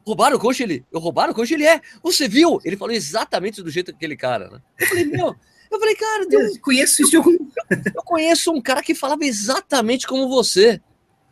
Roubaram 0.07 0.37
o 0.37 0.41
coxa? 0.41 0.63
Ele, 0.63 0.85
eu 0.91 0.99
roubaram 1.01 1.33
o 1.33 1.35
coxa? 1.35 1.55
Ele 1.55 1.65
é, 1.67 1.81
você 2.03 2.27
viu? 2.27 2.59
Ele 2.65 2.77
falou 2.77 2.95
exatamente 2.95 3.63
do 3.63 3.71
jeito 3.71 3.93
daquele 3.93 4.17
cara, 4.17 4.49
né? 4.51 4.61
Eu 4.79 4.87
falei, 4.87 5.05
meu, 5.05 5.37
eu 5.71 5.79
falei, 5.79 5.95
cara, 5.95 6.27
deu, 6.27 6.41
Eu 6.41 6.59
conheço 6.61 7.03
isso 7.03 7.17
algum. 7.19 7.37
eu 7.95 8.03
conheço 8.03 8.51
um 8.53 8.61
cara 8.63 8.83
que 8.83 8.95
falava 8.95 9.25
exatamente 9.25 10.07
como 10.07 10.29
você. 10.29 10.81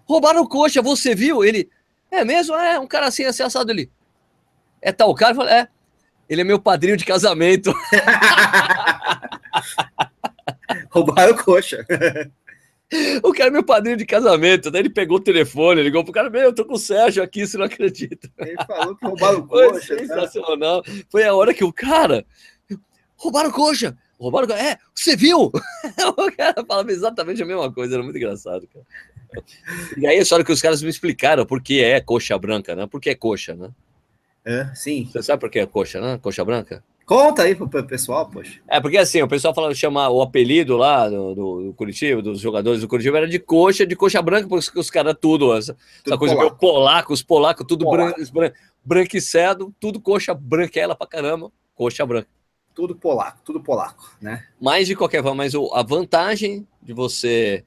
Roubaram 0.05 0.43
o 0.43 0.49
coxa, 0.49 0.83
você 0.83 1.15
viu? 1.15 1.43
Ele, 1.45 1.69
é 2.11 2.25
mesmo? 2.25 2.55
É, 2.55 2.79
um 2.79 2.87
cara 2.87 3.07
assim, 3.07 3.25
assim, 3.25 3.43
assado 3.43 3.71
ali. 3.71 3.91
É 4.81 4.93
tal 4.93 5.13
cara? 5.15 5.33
Eu 5.33 5.37
falei, 5.37 5.55
é. 5.55 5.69
Ele 6.29 6.43
é 6.43 6.45
meu 6.45 6.61
padrinho 6.61 6.97
de 6.97 7.05
casamento. 7.05 7.75
Roubaram 10.91 11.37
coxa. 11.37 11.87
O 13.23 13.33
cara 13.33 13.49
é 13.49 13.51
meu 13.51 13.65
padrinho 13.65 13.97
de 13.97 14.07
casamento. 14.07 14.71
Daí 14.71 14.83
ele 14.83 14.91
pegou 14.91 15.19
o 15.19 15.23
telefone, 15.23 15.83
ligou 15.83 16.05
pro 16.05 16.13
cara, 16.13 16.31
meu, 16.31 16.43
eu 16.43 16.55
tô 16.55 16.65
com 16.65 16.75
o 16.75 16.79
Sérgio 16.79 17.23
aqui, 17.23 17.47
você 17.47 17.59
não 17.59 17.67
acredita. 17.67 18.31
Ele 18.39 18.57
falou 18.67 18.97
que 18.97 19.07
roubaram 19.07 19.47
Foi 19.47 19.69
coxa. 19.69 19.95
tá? 19.95 20.01
sensacional. 20.01 20.83
Foi 21.11 21.25
a 21.25 21.35
hora 21.35 21.53
que 21.53 21.65
o 21.65 21.73
cara. 21.73 22.25
Roubaram 23.17 23.51
coxa! 23.51 23.97
Roubaram 24.19 24.47
coxa! 24.47 24.63
É, 24.63 24.79
você 24.95 25.17
viu? 25.17 25.51
o 26.17 26.37
cara 26.37 26.65
falava 26.67 26.91
exatamente 26.91 27.43
a 27.43 27.47
mesma 27.47 27.73
coisa, 27.73 27.95
era 27.95 28.03
muito 28.03 28.17
engraçado, 28.17 28.67
cara. 28.69 28.85
E 29.97 30.07
aí, 30.07 30.17
essa 30.17 30.35
hora 30.35 30.45
que 30.45 30.53
os 30.53 30.63
caras 30.63 30.83
me 30.83 30.89
explicaram 30.89 31.45
por 31.45 31.61
que 31.61 31.83
é 31.83 32.01
coxa 32.01 32.39
branca, 32.39 32.75
né? 32.75 32.87
Por 32.87 33.01
que 33.01 33.11
é 33.11 33.15
coxa, 33.15 33.55
né? 33.55 33.69
É, 34.49 34.75
sim. 34.75 35.05
Você 35.13 35.23
sabe 35.23 35.41
por 35.41 35.51
que 35.51 35.59
é 35.59 35.67
coxa, 35.67 36.01
né? 36.01 36.19
Coxa 36.23 36.43
branca? 36.43 36.83
Conta 37.05 37.43
aí 37.43 37.55
pro 37.55 37.69
pessoal, 37.87 38.29
poxa. 38.31 38.61
É, 38.67 38.81
porque 38.81 38.97
assim, 38.97 39.21
o 39.21 39.29
pessoal 39.29 39.55
fala, 39.55 39.75
chama 39.75 40.09
o 40.09 40.23
apelido 40.23 40.75
lá 40.77 41.07
do, 41.09 41.35
do, 41.35 41.63
do 41.65 41.75
Curitiba, 41.75 42.23
dos 42.23 42.41
jogadores 42.41 42.81
do 42.81 42.89
Curitiba, 42.89 43.19
era 43.19 43.29
de 43.29 43.39
coxa, 43.39 43.87
de 43.87 43.95
coxa 43.95 44.23
branca, 44.23 44.49
porque 44.49 44.79
os 44.79 44.91
caras 44.91 45.15
tudo, 45.21 45.55
essa, 45.55 45.75
Tudo 45.75 45.83
essa 46.07 46.19
coisa 46.19 46.35
polaco. 46.35 46.51
meio 46.51 46.61
polaco, 46.61 47.13
os 47.13 47.23
polacos, 47.23 47.67
tudo 47.67 47.85
Polaco. 47.85 48.15
bran, 48.19 48.27
bran, 48.33 48.53
branquicado, 48.85 49.75
tudo 49.79 50.01
coxa 50.01 50.33
branquela 50.35 50.95
pra 50.95 51.07
caramba, 51.07 51.53
coxa 51.75 52.07
branca. 52.07 52.29
Tudo 52.75 52.95
polaco, 52.95 53.39
tudo 53.45 53.61
polaco, 53.63 54.15
né? 54.21 54.47
Mas 54.61 54.87
de 54.87 54.95
qualquer 54.97 55.23
forma, 55.23 55.45
mas 55.45 55.55
a 55.55 55.83
vantagem 55.83 56.67
de 56.83 56.93
você 56.93 57.65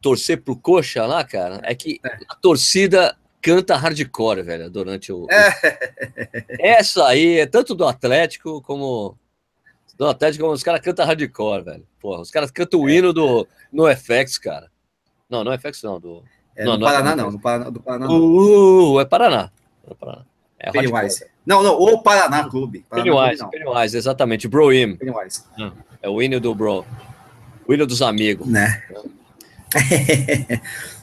torcer 0.00 0.42
pro 0.42 0.56
coxa 0.56 1.04
lá, 1.06 1.24
cara, 1.24 1.60
é 1.64 1.74
que 1.74 2.00
a 2.28 2.34
torcida 2.34 3.16
canta 3.48 3.76
hardcore, 3.76 4.42
velho, 4.42 4.70
durante 4.70 5.12
o. 5.12 5.26
Essa 6.60 7.06
aí 7.06 7.38
é 7.38 7.46
tanto 7.46 7.74
do 7.74 7.86
Atlético 7.86 8.60
como. 8.60 9.16
Do 9.96 10.06
Atlético, 10.06 10.44
como 10.44 10.54
os 10.54 10.62
caras 10.62 10.80
cantam 10.80 11.06
hardcore, 11.06 11.64
velho. 11.64 11.86
Porra, 12.00 12.20
os 12.20 12.30
caras 12.30 12.50
cantam 12.50 12.80
o 12.80 12.90
hino 12.90 13.12
do 13.12 13.46
no 13.72 13.84
FX, 13.94 14.38
cara. 14.38 14.70
Não, 15.28 15.42
no 15.42 15.58
FX 15.58 15.82
não, 15.82 15.98
do. 15.98 16.22
É, 16.54 16.64
Não, 16.64 16.74
no 16.74 16.80
não 16.80 16.88
é 16.88 16.92
Paraná, 16.92 17.16
não. 17.16 17.30
No 17.30 17.40
Paraná, 17.40 17.70
do 17.70 17.80
Paraná, 17.80 18.06
não. 18.06 18.94
Uh, 18.94 19.00
é 19.00 19.04
Paraná. 19.04 19.50
É 19.88 19.94
Paraná. 19.94 20.24
É. 20.58 20.72
Pennywise. 20.72 21.24
Não, 21.46 21.62
não, 21.62 21.74
o 21.74 22.02
Paraná 22.02 22.48
Clube. 22.48 22.84
Paraná 22.88 23.04
Pennywise, 23.04 23.38
Clube, 23.38 23.58
Pennywise, 23.58 23.96
exatamente. 23.96 24.48
Bro 24.48 24.72
não. 24.72 24.96
Pennywise. 24.96 25.44
É 26.02 26.08
o 26.08 26.20
hino 26.20 26.40
do 26.40 26.54
Bro. 26.54 26.84
O 27.66 27.74
hino 27.74 27.86
dos 27.86 28.02
amigos. 28.02 28.46
Né? 28.46 28.82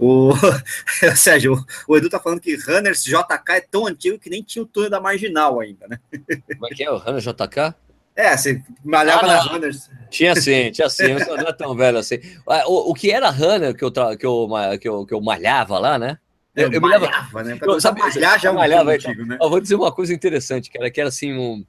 o 0.00 0.32
Sérgio, 1.14 1.64
o 1.86 1.96
Edu 1.96 2.08
tá 2.08 2.18
falando 2.18 2.40
que 2.40 2.56
Runners 2.56 3.02
JK 3.04 3.50
é 3.50 3.60
tão 3.60 3.86
antigo 3.86 4.18
que 4.18 4.30
nem 4.30 4.42
tinha 4.42 4.62
o 4.62 4.66
túnel 4.66 4.90
da 4.90 5.00
Marginal 5.00 5.60
ainda, 5.60 5.86
né? 5.86 5.98
Como 6.10 6.66
é 6.66 6.70
que 6.74 6.82
é? 6.84 6.90
O 6.90 6.96
Hannah 6.96 7.20
JK? 7.20 7.74
É, 8.16 8.36
você 8.36 8.62
malhava 8.84 9.26
Ah. 9.26 9.40
Runners. 9.40 9.88
Tinha 10.10 10.34
sim, 10.34 10.70
tinha 10.72 10.88
sim, 10.88 11.14
mas 11.14 11.26
não 11.26 11.36
é 11.36 11.52
tão 11.52 11.74
velho 11.76 11.98
assim. 11.98 12.18
Ah, 12.46 12.64
O, 12.66 12.90
o 12.90 12.94
que 12.94 13.10
era 13.10 13.30
Runner 13.30 13.74
que 13.74 13.84
eu, 13.84 13.90
que, 13.92 14.26
eu, 14.26 14.48
que, 14.80 14.88
eu, 14.88 15.06
que 15.06 15.14
eu 15.14 15.20
malhava 15.20 15.78
lá, 15.78 15.98
né? 15.98 16.18
Eu, 16.56 16.64
eu 16.64 16.70
lembro, 16.70 16.88
malhava, 16.90 17.42
né? 17.44 17.58
Eu- 17.62 17.80
sabe- 17.80 18.00
malhar 18.00 18.38
já 18.40 18.48
é 18.48 18.52
um 18.52 18.56
malhava, 18.56 18.94
então. 18.96 19.10
antigo, 19.12 19.26
né? 19.26 19.38
eu 19.40 19.48
vou 19.48 19.60
dizer 19.60 19.76
uma 19.76 19.92
coisa 19.92 20.12
interessante, 20.12 20.68
cara, 20.70 20.90
que 20.90 21.00
era 21.00 21.08
assim, 21.08 21.32
um, 21.32 21.64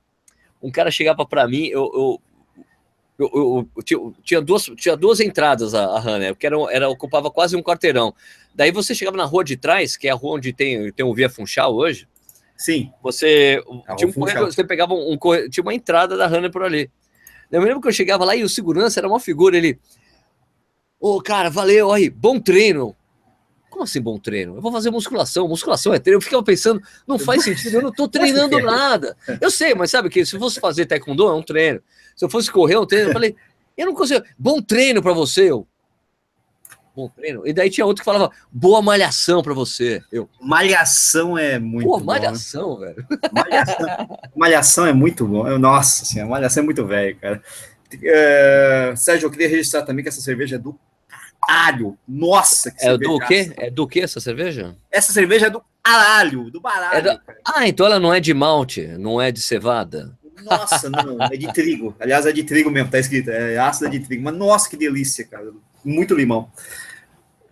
um 0.62 0.72
cara 0.72 0.90
chegava 0.90 1.24
pra 1.26 1.48
mim, 1.48 1.68
eu, 1.68 1.92
eu, 1.94 2.22
eu, 3.22 3.30
eu- 3.34 3.70
eu 3.78 4.14
tinha, 4.24 4.42
duas, 4.42 4.64
tinha 4.76 4.96
duas 4.96 5.20
entradas 5.20 5.74
a, 5.74 5.84
a 5.86 6.00
Runner, 6.00 6.34
porque 6.34 6.46
era, 6.48 6.56
era, 6.72 6.90
ocupava 6.90 7.30
quase 7.32 7.56
um 7.56 7.62
quarteirão. 7.62 8.14
Daí 8.54 8.72
você 8.72 8.94
chegava 8.96 9.16
na 9.18 9.26
rua 9.26 9.44
de 9.44 9.56
trás, 9.58 9.96
que 9.96 10.08
é 10.08 10.12
a 10.12 10.16
rua 10.16 10.36
onde 10.36 10.52
tem, 10.54 10.92
tem 10.92 11.06
o 11.06 11.14
Via 11.14 11.30
Funchal 11.30 11.74
hoje, 11.76 12.08
Sim. 12.58 12.92
você 13.02 13.64
A 13.88 13.96
tinha, 13.96 14.10
um 14.10 14.14
corredor, 14.14 14.52
você 14.54 14.64
pegava 14.64 14.94
um, 14.94 15.14
um 15.14 15.50
tinha 15.50 15.64
uma 15.64 15.74
entrada 15.74 16.16
da 16.18 16.28
Runner 16.28 16.52
por 16.52 16.64
ali. 16.64 16.90
Eu 17.52 17.60
me 17.62 17.68
lembro 17.68 17.82
que 17.82 17.88
eu 17.88 17.94
chegava 17.94 18.24
lá 18.24 18.36
e 18.36 18.44
o 18.44 18.50
segurança 18.50 19.00
era 19.00 19.08
uma 19.08 19.20
figura, 19.20 19.58
ele, 19.58 19.80
ô 21.00 21.22
cara, 21.22 21.50
valeu 21.50 21.92
aí, 21.92 22.10
bom 22.10 22.40
treino. 22.40 22.96
Como 23.72 23.86
assim 23.86 24.02
bom 24.02 24.20
treino? 24.20 24.58
Eu 24.58 24.62
vou 24.62 24.70
fazer 24.70 24.92
musculação, 24.92 25.48
musculação 25.48 25.94
é 25.94 26.00
treino. 26.00 26.18
Eu 26.18 26.22
ficava 26.22 26.44
pensando, 26.44 26.82
não 27.08 27.18
faz 27.18 27.42
sentido, 27.46 27.76
eu 27.76 27.82
não 27.82 27.92
tô 27.92 28.06
treinando 28.06 28.60
nada. 28.60 29.16
Eu 29.40 29.50
sei, 29.50 29.74
mas 29.74 29.90
sabe 29.90 30.10
que 30.10 30.26
se 30.26 30.36
eu 30.36 30.40
fosse 30.42 30.60
fazer 30.60 30.86
taekwondo 30.86 31.28
é 31.28 31.34
um 31.34 31.42
treino. 31.42 31.82
Se 32.14 32.26
eu 32.26 32.30
fosse 32.30 32.52
correr 32.52 32.74
é 32.74 32.80
um 32.80 32.86
treino, 32.86 33.10
eu 33.10 33.14
falei, 33.14 33.34
eu 33.78 33.86
não 33.86 33.96
consigo. 33.96 34.24
Bom 34.38 34.62
treino 34.62 35.02
pra 35.02 35.14
você, 35.14 35.50
eu. 35.50 35.66
Bom 36.94 37.08
treino. 37.08 37.48
E 37.48 37.54
daí 37.54 37.70
tinha 37.70 37.86
outro 37.86 38.02
que 38.02 38.06
falava, 38.06 38.30
boa 38.52 38.82
malhação 38.82 39.42
pra 39.42 39.54
você. 39.54 40.04
Eu, 40.12 40.30
Malhação 40.42 41.38
é 41.38 41.58
muito 41.58 41.88
pô, 41.88 41.98
bom. 41.98 42.04
malhação, 42.04 42.78
velho. 42.78 43.08
Malhação, 43.32 44.20
Malhação 44.36 44.86
é 44.86 44.92
muito 44.94 45.26
bom. 45.26 45.58
Nossa 45.58 46.04
senhora, 46.04 46.30
Malhação 46.30 46.62
é 46.62 46.66
muito 46.66 46.86
velho, 46.86 47.16
cara. 47.16 47.42
É, 48.04 48.94
Sérgio, 48.98 49.28
eu 49.28 49.32
queria 49.32 49.48
registrar 49.48 49.84
também 49.84 50.04
que 50.04 50.10
essa 50.10 50.20
cerveja 50.20 50.58
é 50.58 50.60
do 50.60 50.78
caralho. 51.48 51.98
Nossa, 52.08 52.72
que 52.72 52.86
É 52.86 52.98
do 52.98 53.20
quê? 53.20 53.54
É 53.58 53.70
do 53.70 53.88
quê 53.88 54.02
essa 54.02 54.20
cerveja? 54.20 54.76
Essa 54.92 55.12
cerveja 55.12 55.48
é 55.48 55.50
do 55.50 55.64
caralho, 55.84 56.50
do 56.50 56.62
baralho. 56.62 56.98
É 56.98 57.18
cara. 57.18 57.38
Ah, 57.46 57.68
então 57.68 57.86
ela 57.86 58.00
não 58.00 58.14
é 58.14 58.20
de 58.20 58.34
malte, 58.34 58.88
não 58.98 59.22
é 59.22 59.32
de 59.32 59.42
cevada. 59.42 60.18
Nossa, 60.44 60.90
não, 60.90 61.22
é 61.24 61.38
de 61.38 61.52
trigo. 61.54 61.96
Aliás, 62.00 62.26
é 62.26 62.32
de 62.32 62.44
trigo 62.44 62.72
mesmo, 62.72 62.90
tá 62.90 63.00
escrito. 63.00 63.30
É 63.30 63.58
ácida 63.58 63.90
de 63.90 64.00
trigo. 64.00 64.24
Mas 64.24 64.36
nossa, 64.36 64.70
que 64.70 64.78
delícia, 64.78 65.26
cara. 65.26 65.52
Muito 65.84 66.16
limão. 66.16 66.50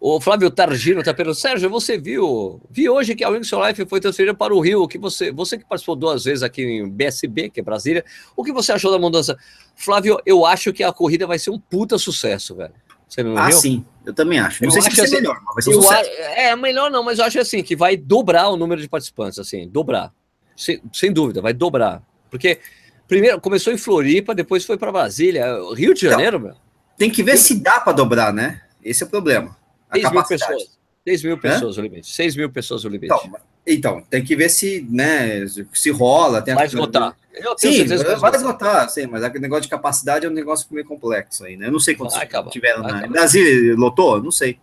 O 0.02 0.22
Flávio 0.22 0.50
Targino 0.50 1.04
tá 1.04 1.14
perguntando, 1.14 1.42
Sérgio, 1.42 1.70
você 1.70 1.98
viu? 1.98 2.62
Vi 2.70 2.88
hoje 2.88 3.16
que 3.16 3.24
a 3.24 3.30
Wings 3.30 3.52
Life 3.52 3.86
foi 3.86 4.00
transferida 4.00 4.34
para 4.34 4.56
o 4.56 4.62
Rio. 4.62 4.82
O 4.82 4.88
que 4.88 4.98
você, 4.98 5.30
você 5.30 5.58
que 5.58 5.66
participou 5.66 5.96
duas 5.96 6.24
vezes 6.24 6.42
aqui 6.42 6.64
em 6.64 6.90
BSB, 6.90 7.50
que 7.50 7.60
é 7.60 7.64
Brasília, 7.64 8.06
o 8.36 8.44
que 8.44 8.54
você 8.54 8.72
achou 8.72 8.92
da 8.92 8.98
mudança? 8.98 9.38
Flávio, 9.76 10.18
eu 10.26 10.46
acho 10.46 10.72
que 10.72 10.84
a 10.84 10.94
corrida 10.94 11.28
vai 11.28 11.38
ser 11.38 11.50
um 11.50 11.60
puta 11.60 11.98
sucesso, 11.98 12.56
velho. 12.56 12.74
Você 13.10 13.24
não 13.24 13.36
Ah, 13.38 13.48
viu? 13.48 13.58
sim, 13.58 13.86
eu 14.06 14.14
também 14.14 14.40
acho. 14.40 14.62
Não 14.64 14.68
Eu 14.70 14.72
sei 14.74 14.82
se 14.84 14.88
acho 14.90 14.98
vai 14.98 15.08
ser 15.08 15.16
assim- 15.16 15.22
melhor, 15.24 15.42
mas 15.44 15.54
vai 15.56 15.64
ser 15.64 15.70
um 15.72 15.82
sucesso. 15.82 16.10
a- 16.10 16.40
é, 16.42 16.56
melhor 16.56 16.92
não, 16.92 17.04
mas 17.04 17.18
eu 17.20 17.26
acho 17.26 17.40
assim, 17.40 17.64
que 17.64 17.76
vai 17.76 17.98
dobrar 17.98 18.50
o 18.50 18.56
número 18.56 18.80
de 18.80 18.88
participantes, 18.88 19.40
assim, 19.40 19.68
dobrar. 19.68 20.14
Sem, 20.56 20.82
sem 20.94 21.12
dúvida, 21.12 21.42
vai 21.42 21.54
dobrar. 21.54 22.04
Porque 22.30 22.60
primeiro 23.08 23.42
começou 23.42 23.74
em 23.74 23.78
Floripa, 23.78 24.36
depois 24.36 24.64
foi 24.64 24.78
para 24.78 24.92
Brasília. 24.92 25.46
Rio 25.76 25.94
de 25.94 26.06
Então, 26.06 26.12
Janeiro, 26.12 26.40
meu. 26.40 26.54
Tem 26.98 27.10
que 27.10 27.24
ver 27.24 27.38
se 27.38 27.60
dá 27.60 27.80
para 27.80 27.94
dobrar, 27.94 28.32
né? 28.32 28.62
Esse 28.84 29.04
é 29.04 29.08
o 29.08 29.10
problema. 29.10 29.58
A 29.90 29.96
6 29.98 30.12
mil 30.12 30.24
pessoas. 30.26 30.80
6 31.08 31.24
mil 31.24 31.38
pessoas 31.38 31.78
o 31.78 31.82
limite. 31.82 32.14
6 32.14 32.36
mil 32.36 32.50
pessoas 32.52 32.86
o 32.86 32.90
limite. 32.90 33.06
Então, 33.14 33.40
então, 33.74 34.02
tem 34.10 34.24
que 34.24 34.36
ver 34.36 34.50
se, 34.50 34.86
né, 34.90 35.46
se 35.74 35.90
rola. 35.92 36.42
Tem 36.42 36.54
a- 36.54 36.58
vai 36.58 36.66
esgotar. 36.66 37.16
Eu 37.34 37.58
Sim, 37.58 37.86
vai 38.20 38.36
esgotar, 38.36 38.90
sim, 38.90 39.08
mas 39.08 39.24
aquele 39.24 39.42
negócio 39.42 39.64
de 39.64 39.70
capacidade 39.70 40.26
é 40.26 40.30
um 40.30 40.34
negócio 40.34 40.68
meio 40.72 40.86
complexo 40.86 41.46
aí, 41.46 41.56
né? 41.56 41.68
Eu 41.68 41.72
não 41.72 41.80
sei 41.80 41.96
quantos 41.96 42.16
Vai 42.16 42.26
acabar, 42.26 42.50
tiveram 42.50 42.82
vai 42.84 42.92
na. 43.02 43.08
Brasília, 43.08 43.76
lotou? 43.76 44.22
Não 44.22 44.32
sei. 44.32 44.60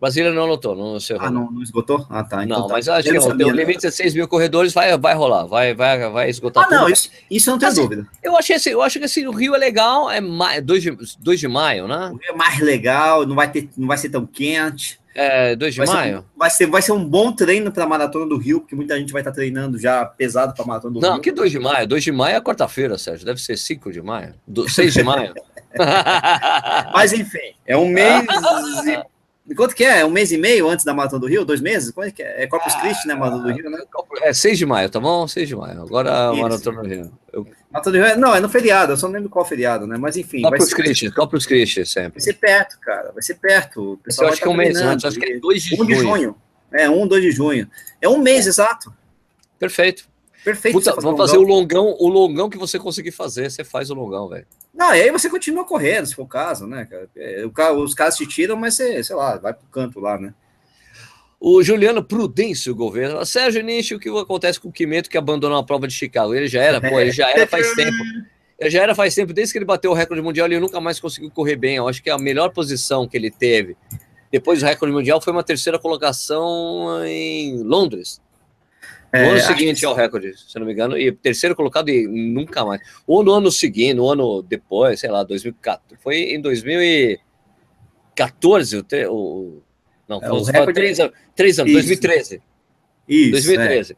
Brasília 0.00 0.30
não 0.30 0.44
lotou, 0.46 0.76
não 0.76 1.00
sei. 1.00 1.16
Ah, 1.18 1.30
não, 1.30 1.50
não 1.50 1.62
esgotou? 1.62 2.06
Ah, 2.10 2.22
tá. 2.22 2.44
então 2.44 2.60
não, 2.60 2.66
tá. 2.66 2.74
mas 2.74 2.86
acho 2.86 3.08
que 3.08 3.18
não 3.18 3.28
não, 3.28 3.48
o 3.48 3.52
né? 3.52 3.64
limite 3.64 3.86
é 3.86 3.90
6 3.90 4.14
mil 4.14 4.28
corredores, 4.28 4.74
vai, 4.74 4.96
vai 4.98 5.14
rolar, 5.14 5.46
vai, 5.46 5.74
vai, 5.74 6.10
vai 6.10 6.28
esgotar 6.28 6.64
Ah, 6.64 6.70
não, 6.70 6.80
tudo. 6.82 6.92
isso, 6.92 7.10
isso 7.30 7.48
eu 7.48 7.52
não 7.52 7.58
tenho 7.58 7.72
Assim, 7.72 7.82
dúvida. 7.82 8.06
Eu, 8.22 8.36
achei, 8.36 8.58
eu 8.66 8.82
acho 8.82 8.98
que 8.98 9.04
assim, 9.06 9.26
o 9.26 9.30
Rio 9.32 9.54
é 9.54 9.58
legal, 9.58 10.10
é 10.10 10.60
2 10.60 10.82
de, 10.82 10.96
2 11.18 11.40
de 11.40 11.48
maio, 11.48 11.88
né? 11.88 12.10
O 12.12 12.16
Rio 12.16 12.30
é 12.30 12.36
mais 12.36 12.60
legal, 12.60 13.26
não 13.26 13.34
vai, 13.34 13.50
ter, 13.50 13.70
não 13.76 13.88
vai 13.88 13.96
ser 13.96 14.10
tão 14.10 14.26
quente. 14.26 15.00
É 15.18 15.56
2 15.56 15.72
de 15.74 15.78
Vai 15.78 15.86
ser, 15.86 15.92
maio? 15.94 16.18
um, 16.18 16.38
vai, 16.38 16.50
ser, 16.50 16.66
vai 16.66 16.82
ser 16.82 16.92
um 16.92 17.04
bom 17.04 17.32
treino 17.32 17.72
para 17.72 17.84
a 17.84 17.86
maratona 17.88 18.26
do 18.26 18.36
Rio, 18.36 18.60
porque 18.60 18.74
muita 18.76 18.98
gente 18.98 19.12
vai 19.12 19.22
estar 19.22 19.32
treinando 19.32 19.78
já 19.78 20.04
pesado 20.04 20.52
para 20.54 20.62
a 20.62 20.66
maratona 20.66 20.94
do 20.94 21.00
Não, 21.00 21.14
Rio. 21.14 21.22
que 21.22 21.32
2 21.32 21.50
de 21.50 21.58
maio? 21.58 21.86
2 21.86 22.04
de 22.04 22.12
maio 22.12 22.36
é 22.36 22.40
quarta-feira, 22.40 22.98
Sérgio. 22.98 23.24
Deve 23.24 23.40
ser 23.40 23.56
5 23.56 23.90
de 23.90 24.02
maio. 24.02 24.34
6 24.68 24.92
de 24.92 25.02
maio. 25.02 25.34
Mas 26.92 27.12
enfim, 27.12 27.54
é 27.66 27.76
um 27.76 27.88
mês 27.88 28.24
e 28.86 28.98
Quanto 29.54 29.76
que 29.76 29.84
é? 29.84 30.04
Um 30.04 30.10
mês 30.10 30.32
e 30.32 30.38
meio 30.38 30.68
antes 30.68 30.84
da 30.84 30.92
Maratona 30.92 31.20
do 31.20 31.28
Rio? 31.28 31.44
Dois 31.44 31.60
meses? 31.60 31.92
Quanto 31.92 32.08
é 32.08 32.10
que 32.10 32.22
é? 32.22 32.42
É 32.42 32.46
Corpus 32.48 32.74
ah, 32.74 32.80
Christi, 32.80 33.06
né? 33.06 33.14
Maratona 33.14 33.44
do 33.44 33.52
Rio, 33.52 33.70
né? 33.70 33.78
É 34.22 34.32
6 34.32 34.58
de 34.58 34.66
maio, 34.66 34.90
tá 34.90 34.98
bom? 34.98 35.28
6 35.28 35.48
de 35.48 35.54
maio. 35.54 35.82
Agora 35.82 36.28
a 36.28 36.34
Maratona 36.34 36.82
do 36.82 36.88
Rio. 36.88 37.12
Eu... 37.32 37.46
Maratona 37.70 37.98
do 37.98 38.04
Rio, 38.04 38.18
não, 38.18 38.34
é 38.34 38.40
no 38.40 38.48
feriado, 38.48 38.92
eu 38.92 38.96
só 38.96 39.06
não 39.06 39.14
lembro 39.14 39.30
qual 39.30 39.44
feriado, 39.44 39.86
né? 39.86 39.96
Mas 39.96 40.16
enfim. 40.16 40.42
Corpus 40.42 40.74
Christi, 40.74 41.10
Corpus 41.12 41.46
Christi 41.46 41.86
sempre. 41.86 42.14
Vai 42.14 42.22
ser 42.22 42.34
perto, 42.34 42.80
cara, 42.80 43.12
vai 43.12 43.22
ser 43.22 43.34
perto. 43.34 44.00
Eu 44.18 44.28
acho 44.28 44.40
que 44.40 44.48
é 44.48 44.50
um 44.50 44.56
mês 44.56 44.76
antes, 44.80 45.04
acho 45.04 45.18
que 45.18 45.32
é 45.32 45.38
2 45.38 45.62
de, 45.62 45.80
um 45.80 45.86
de 45.86 45.94
junho. 45.94 46.36
É, 46.72 46.90
1, 46.90 47.02
um, 47.02 47.06
2 47.06 47.22
de 47.22 47.30
junho. 47.30 47.70
É 48.00 48.08
um 48.08 48.18
mês, 48.18 48.46
exato. 48.46 48.92
Perfeito. 49.58 50.08
Perfeito. 50.44 50.74
Puta, 50.74 50.94
vamos 51.00 51.18
fazer 51.18 51.38
o 51.38 51.42
longão, 51.42 51.96
o 51.98 52.08
longão 52.08 52.48
que 52.48 52.58
você 52.58 52.78
conseguir 52.78 53.10
fazer, 53.10 53.50
você 53.50 53.64
faz 53.64 53.90
o 53.90 53.94
longão, 53.94 54.28
velho. 54.28 54.46
Não, 54.76 54.94
e 54.94 55.00
aí 55.00 55.10
você 55.10 55.30
continua 55.30 55.64
correndo, 55.64 56.06
se 56.06 56.14
for 56.14 56.24
o 56.24 56.28
caso, 56.28 56.66
né, 56.66 56.84
cara? 56.84 57.08
É, 57.16 57.44
os 57.46 57.94
caras 57.94 58.16
te 58.16 58.26
tiram, 58.26 58.56
mas 58.56 58.74
você, 58.74 59.02
sei 59.02 59.16
lá, 59.16 59.36
vai 59.38 59.54
pro 59.54 59.66
canto 59.68 59.98
lá, 59.98 60.18
né? 60.18 60.34
O 61.40 61.62
Juliano 61.62 62.04
Prudêncio 62.04 62.74
Governo. 62.74 63.24
Sérgio 63.24 63.62
Nishi, 63.62 63.94
o 63.94 63.98
que 64.00 64.08
acontece 64.08 64.60
com 64.60 64.68
o 64.68 64.72
Quimeto 64.72 65.08
que 65.08 65.16
abandonou 65.16 65.58
a 65.58 65.64
prova 65.64 65.86
de 65.86 65.94
Chicago? 65.94 66.34
Ele 66.34 66.46
já 66.46 66.62
era, 66.62 66.80
pô, 66.80 67.00
ele 67.00 67.10
já 67.10 67.30
era 67.30 67.46
faz 67.46 67.72
tempo. 67.74 67.96
Ele 68.58 68.70
já 68.70 68.82
era 68.82 68.94
faz 68.94 69.14
tempo, 69.14 69.32
desde 69.32 69.52
que 69.52 69.58
ele 69.58 69.66
bateu 69.66 69.90
o 69.90 69.94
recorde 69.94 70.22
mundial, 70.22 70.46
ele 70.46 70.58
nunca 70.58 70.80
mais 70.80 70.98
conseguiu 70.98 71.30
correr 71.30 71.56
bem. 71.56 71.76
Eu 71.76 71.88
acho 71.88 72.02
que 72.02 72.08
a 72.08 72.18
melhor 72.18 72.50
posição 72.50 73.06
que 73.06 73.16
ele 73.16 73.30
teve 73.30 73.76
depois 74.30 74.60
do 74.60 74.66
recorde 74.66 74.94
mundial 74.94 75.20
foi 75.20 75.32
uma 75.32 75.42
terceira 75.42 75.78
colocação 75.78 77.04
em 77.06 77.62
Londres. 77.62 78.20
No 79.22 79.24
é, 79.24 79.30
ano 79.30 79.40
seguinte 79.40 79.80
que... 79.80 79.86
ao 79.86 79.94
recorde, 79.94 80.36
se 80.36 80.58
não 80.58 80.66
me 80.66 80.72
engano, 80.72 80.98
e 80.98 81.12
terceiro 81.12 81.54
colocado 81.54 81.88
e 81.88 82.06
nunca 82.06 82.64
mais. 82.64 82.80
Ou 83.06 83.22
no 83.22 83.32
ano 83.32 83.50
seguinte, 83.50 83.94
no 83.94 84.08
ano 84.08 84.42
depois, 84.42 85.00
sei 85.00 85.10
lá, 85.10 85.22
2014. 85.22 85.98
Foi 86.02 86.34
em 86.34 86.40
2014, 86.40 88.76
o, 88.76 88.84
o 89.10 89.62
não, 90.08 90.22
é, 90.22 90.30
o 90.30 90.42
recorde... 90.42 90.74
três, 90.74 91.00
anos, 91.00 91.14
três 91.34 91.58
anos, 91.58 91.72
Isso. 91.72 91.80
2013. 91.80 92.42
Isso. 93.08 93.30
2013. 93.32 93.92
É. 93.92 93.96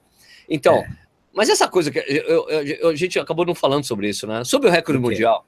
Então, 0.49 0.77
é. 0.77 0.89
mas 1.33 1.49
essa 1.49 1.69
coisa 1.69 1.91
que 1.91 1.99
eu, 1.99 2.49
eu, 2.49 2.49
eu, 2.49 2.89
a 2.89 2.95
gente 2.95 3.19
acabou 3.19 3.45
não 3.45 3.55
falando 3.55 3.85
sobre 3.85 4.09
isso, 4.09 4.27
né? 4.27 4.43
Sobre 4.45 4.69
o 4.69 4.73
recorde 4.73 5.01
mundial. 5.01 5.45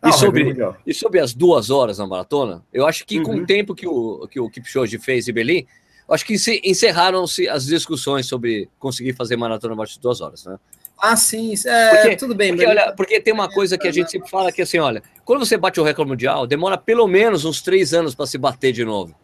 Ah, 0.00 0.10
e, 0.10 0.12
sobre, 0.12 0.44
mundial. 0.44 0.76
e 0.86 0.94
sobre 0.94 1.20
as 1.20 1.34
duas 1.34 1.70
horas 1.70 1.98
na 1.98 2.06
maratona, 2.06 2.64
eu 2.72 2.86
acho 2.86 3.04
que 3.04 3.18
uhum. 3.18 3.24
com 3.24 3.34
o 3.36 3.46
tempo 3.46 3.74
que 3.74 3.86
o, 3.86 4.28
que 4.28 4.38
o 4.38 4.48
Kipchoge 4.48 4.98
fez 4.98 5.26
em 5.26 5.32
Berlim, 5.32 5.66
acho 6.14 6.24
que 6.24 6.36
encerraram-se 6.64 7.48
as 7.48 7.66
discussões 7.66 8.26
sobre 8.26 8.68
conseguir 8.78 9.12
fazer 9.14 9.36
maratona 9.36 9.74
abaixo 9.74 9.94
de 9.94 10.00
duas 10.00 10.20
horas, 10.20 10.44
né? 10.44 10.56
Ah, 10.98 11.14
sim, 11.14 11.52
é, 11.66 11.88
porque, 11.90 12.16
tudo 12.16 12.34
bem. 12.34 12.52
Porque, 12.52 12.66
olha, 12.66 12.92
porque 12.96 13.20
tem 13.20 13.34
uma 13.34 13.50
coisa 13.50 13.76
que 13.76 13.86
a 13.86 13.92
gente 13.92 14.10
sempre 14.10 14.30
fala 14.30 14.50
que 14.50 14.62
assim, 14.62 14.78
olha, 14.78 15.02
quando 15.24 15.44
você 15.44 15.56
bate 15.56 15.78
o 15.78 15.84
recorde 15.84 16.10
mundial, 16.10 16.46
demora 16.46 16.78
pelo 16.78 17.06
menos 17.06 17.44
uns 17.44 17.60
três 17.60 17.92
anos 17.92 18.14
para 18.14 18.26
se 18.26 18.38
bater 18.38 18.72
de 18.72 18.84
novo. 18.84 19.14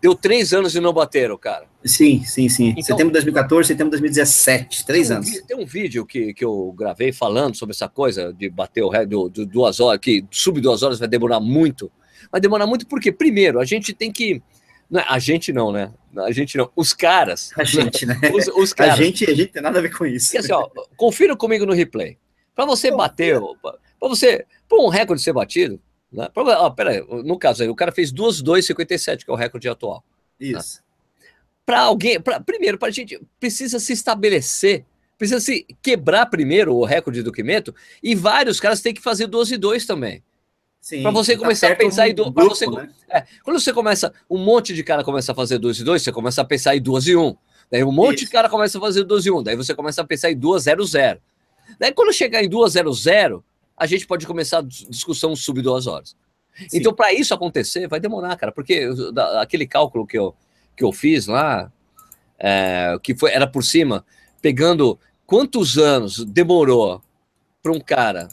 Deu 0.00 0.14
três 0.14 0.52
anos 0.52 0.74
e 0.74 0.80
não 0.80 0.92
bateram, 0.92 1.36
cara. 1.36 1.66
Sim, 1.84 2.22
sim, 2.24 2.48
sim. 2.48 2.68
Então, 2.70 2.82
setembro 2.82 3.06
de 3.06 3.12
2014, 3.14 3.66
setembro 3.66 3.86
de 3.96 4.02
2017, 4.02 4.86
três 4.86 5.08
tem 5.08 5.16
um, 5.16 5.18
anos. 5.18 5.42
Tem 5.42 5.56
um 5.56 5.66
vídeo 5.66 6.06
que, 6.06 6.32
que 6.34 6.44
eu 6.44 6.72
gravei 6.76 7.10
falando 7.10 7.56
sobre 7.56 7.74
essa 7.74 7.88
coisa 7.88 8.32
de 8.32 8.48
bater 8.48 8.82
o 8.82 8.88
recorde 8.88 9.40
de 9.40 9.46
duas 9.46 9.80
horas, 9.80 9.98
que 9.98 10.24
sub 10.30 10.60
duas 10.60 10.82
horas 10.82 10.98
vai 10.98 11.08
demorar 11.08 11.40
muito. 11.40 11.90
Vai 12.30 12.40
demorar 12.40 12.66
muito 12.66 12.86
porque, 12.86 13.10
primeiro, 13.10 13.58
a 13.58 13.64
gente 13.64 13.92
tem 13.92 14.12
que 14.12 14.42
não, 14.90 15.00
é, 15.00 15.04
a 15.08 15.18
gente 15.18 15.52
não, 15.52 15.70
né? 15.70 15.92
A 16.16 16.32
gente 16.32 16.56
não. 16.56 16.70
Os 16.74 16.92
caras. 16.92 17.52
A 17.56 17.64
gente, 17.64 18.06
né? 18.06 18.18
Os, 18.32 18.48
os 18.48 18.72
caras. 18.72 18.94
A 18.94 19.02
gente, 19.02 19.30
a 19.30 19.34
gente 19.34 19.52
tem 19.52 19.62
nada 19.62 19.78
a 19.78 19.82
ver 19.82 19.96
com 19.96 20.06
isso. 20.06 20.36
Assim, 20.36 20.52
ó, 20.52 20.68
confira 20.96 21.36
comigo 21.36 21.66
no 21.66 21.74
replay. 21.74 22.16
Para 22.54 22.64
você 22.64 22.90
bater, 22.90 23.38
para 23.60 24.08
você. 24.08 24.46
Para 24.68 24.78
um 24.78 24.88
recorde 24.88 25.22
ser 25.22 25.32
batido. 25.32 25.80
Né? 26.10 26.28
Pra, 26.32 26.42
ó, 26.62 26.70
pera 26.70 26.90
aí, 26.90 27.04
no 27.24 27.38
caso 27.38 27.62
aí, 27.62 27.68
o 27.68 27.74
cara 27.74 27.92
fez 27.92 28.10
2,257, 28.10 29.24
que 29.24 29.30
é 29.30 29.34
o 29.34 29.36
recorde 29.36 29.68
atual. 29.68 30.02
Né? 30.40 30.48
Isso. 30.48 30.78
Né? 30.78 30.82
Para 31.66 31.80
alguém. 31.80 32.18
Pra, 32.20 32.40
primeiro, 32.40 32.78
para 32.78 32.88
a 32.88 32.92
gente. 32.92 33.20
Precisa 33.38 33.78
se 33.78 33.92
estabelecer. 33.92 34.86
Precisa 35.18 35.40
se 35.40 35.66
quebrar 35.82 36.26
primeiro 36.26 36.74
o 36.74 36.84
recorde 36.84 37.22
do 37.22 37.32
Quimeto. 37.32 37.74
E 38.02 38.14
vários 38.14 38.58
caras 38.58 38.80
têm 38.80 38.94
que 38.94 39.02
fazer 39.02 39.26
12 39.26 39.54
e 39.54 39.58
2 39.58 39.84
também. 39.84 40.22
Para 41.02 41.10
você 41.10 41.34
tá 41.34 41.38
começar 41.40 41.72
a 41.72 41.76
pensar 41.76 42.08
em 42.08 42.14
duas. 42.14 42.30
Grupo, 42.30 42.54
você, 42.54 42.66
né? 42.66 42.88
é, 43.10 43.24
quando 43.42 43.60
você 43.60 43.72
começa, 43.72 44.12
um 44.28 44.38
monte 44.38 44.74
de 44.74 44.82
cara 44.82 45.04
começa 45.04 45.32
a 45.32 45.34
fazer 45.34 45.58
2 45.58 45.80
e 45.80 45.84
2, 45.84 46.02
você 46.02 46.12
começa 46.12 46.40
a 46.40 46.44
pensar 46.44 46.76
em 46.76 46.80
2 46.80 47.06
e 47.08 47.16
1. 47.16 47.26
Um. 47.26 47.36
Daí 47.70 47.84
um 47.84 47.92
monte 47.92 48.16
Isso. 48.16 48.26
de 48.26 48.30
cara 48.30 48.48
começa 48.48 48.78
a 48.78 48.80
fazer 48.80 49.04
2 49.04 49.26
e 49.26 49.30
1. 49.30 49.38
Um. 49.38 49.42
Daí 49.42 49.56
você 49.56 49.74
começa 49.74 50.00
a 50.00 50.04
pensar 50.04 50.30
em 50.30 50.36
2 50.36 50.62
0 50.62 50.84
0. 50.84 51.20
Daí 51.78 51.92
quando 51.92 52.12
chegar 52.12 52.42
em 52.42 52.48
2 52.48 52.72
0 52.72 52.92
0, 52.92 53.44
a 53.76 53.86
gente 53.86 54.06
pode 54.06 54.26
começar 54.26 54.58
a 54.58 54.62
discussão 54.62 55.36
sub 55.36 55.60
2 55.60 55.86
horas. 55.86 56.16
Sim. 56.68 56.78
Então, 56.78 56.92
para 56.92 57.12
isso 57.12 57.32
acontecer, 57.32 57.86
vai 57.86 58.00
demorar, 58.00 58.36
cara, 58.36 58.50
porque 58.50 58.88
aquele 59.40 59.66
cálculo 59.66 60.06
que 60.06 60.18
eu, 60.18 60.34
que 60.76 60.82
eu 60.82 60.92
fiz 60.92 61.26
lá, 61.28 61.70
é, 62.38 62.98
que 63.02 63.14
foi, 63.14 63.30
era 63.30 63.46
por 63.46 63.62
cima, 63.62 64.04
pegando 64.42 64.98
quantos 65.24 65.78
anos 65.78 66.24
demorou 66.24 67.00
para 67.62 67.72
um 67.72 67.80
cara 67.80 68.28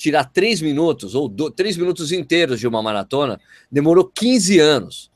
tirar 0.00 0.24
três 0.24 0.62
minutos, 0.62 1.14
ou 1.14 1.28
do, 1.28 1.50
três 1.50 1.76
minutos 1.76 2.10
inteiros 2.10 2.58
de 2.58 2.66
uma 2.66 2.82
maratona, 2.82 3.38
demorou 3.70 4.10
15 4.12 4.58
anos 4.58 5.10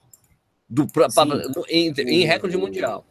do, 0.69 0.87
pra, 0.87 1.09
pra, 1.09 1.25
em, 1.71 1.91
em 1.91 2.25
recorde 2.27 2.55
mundial. 2.59 3.07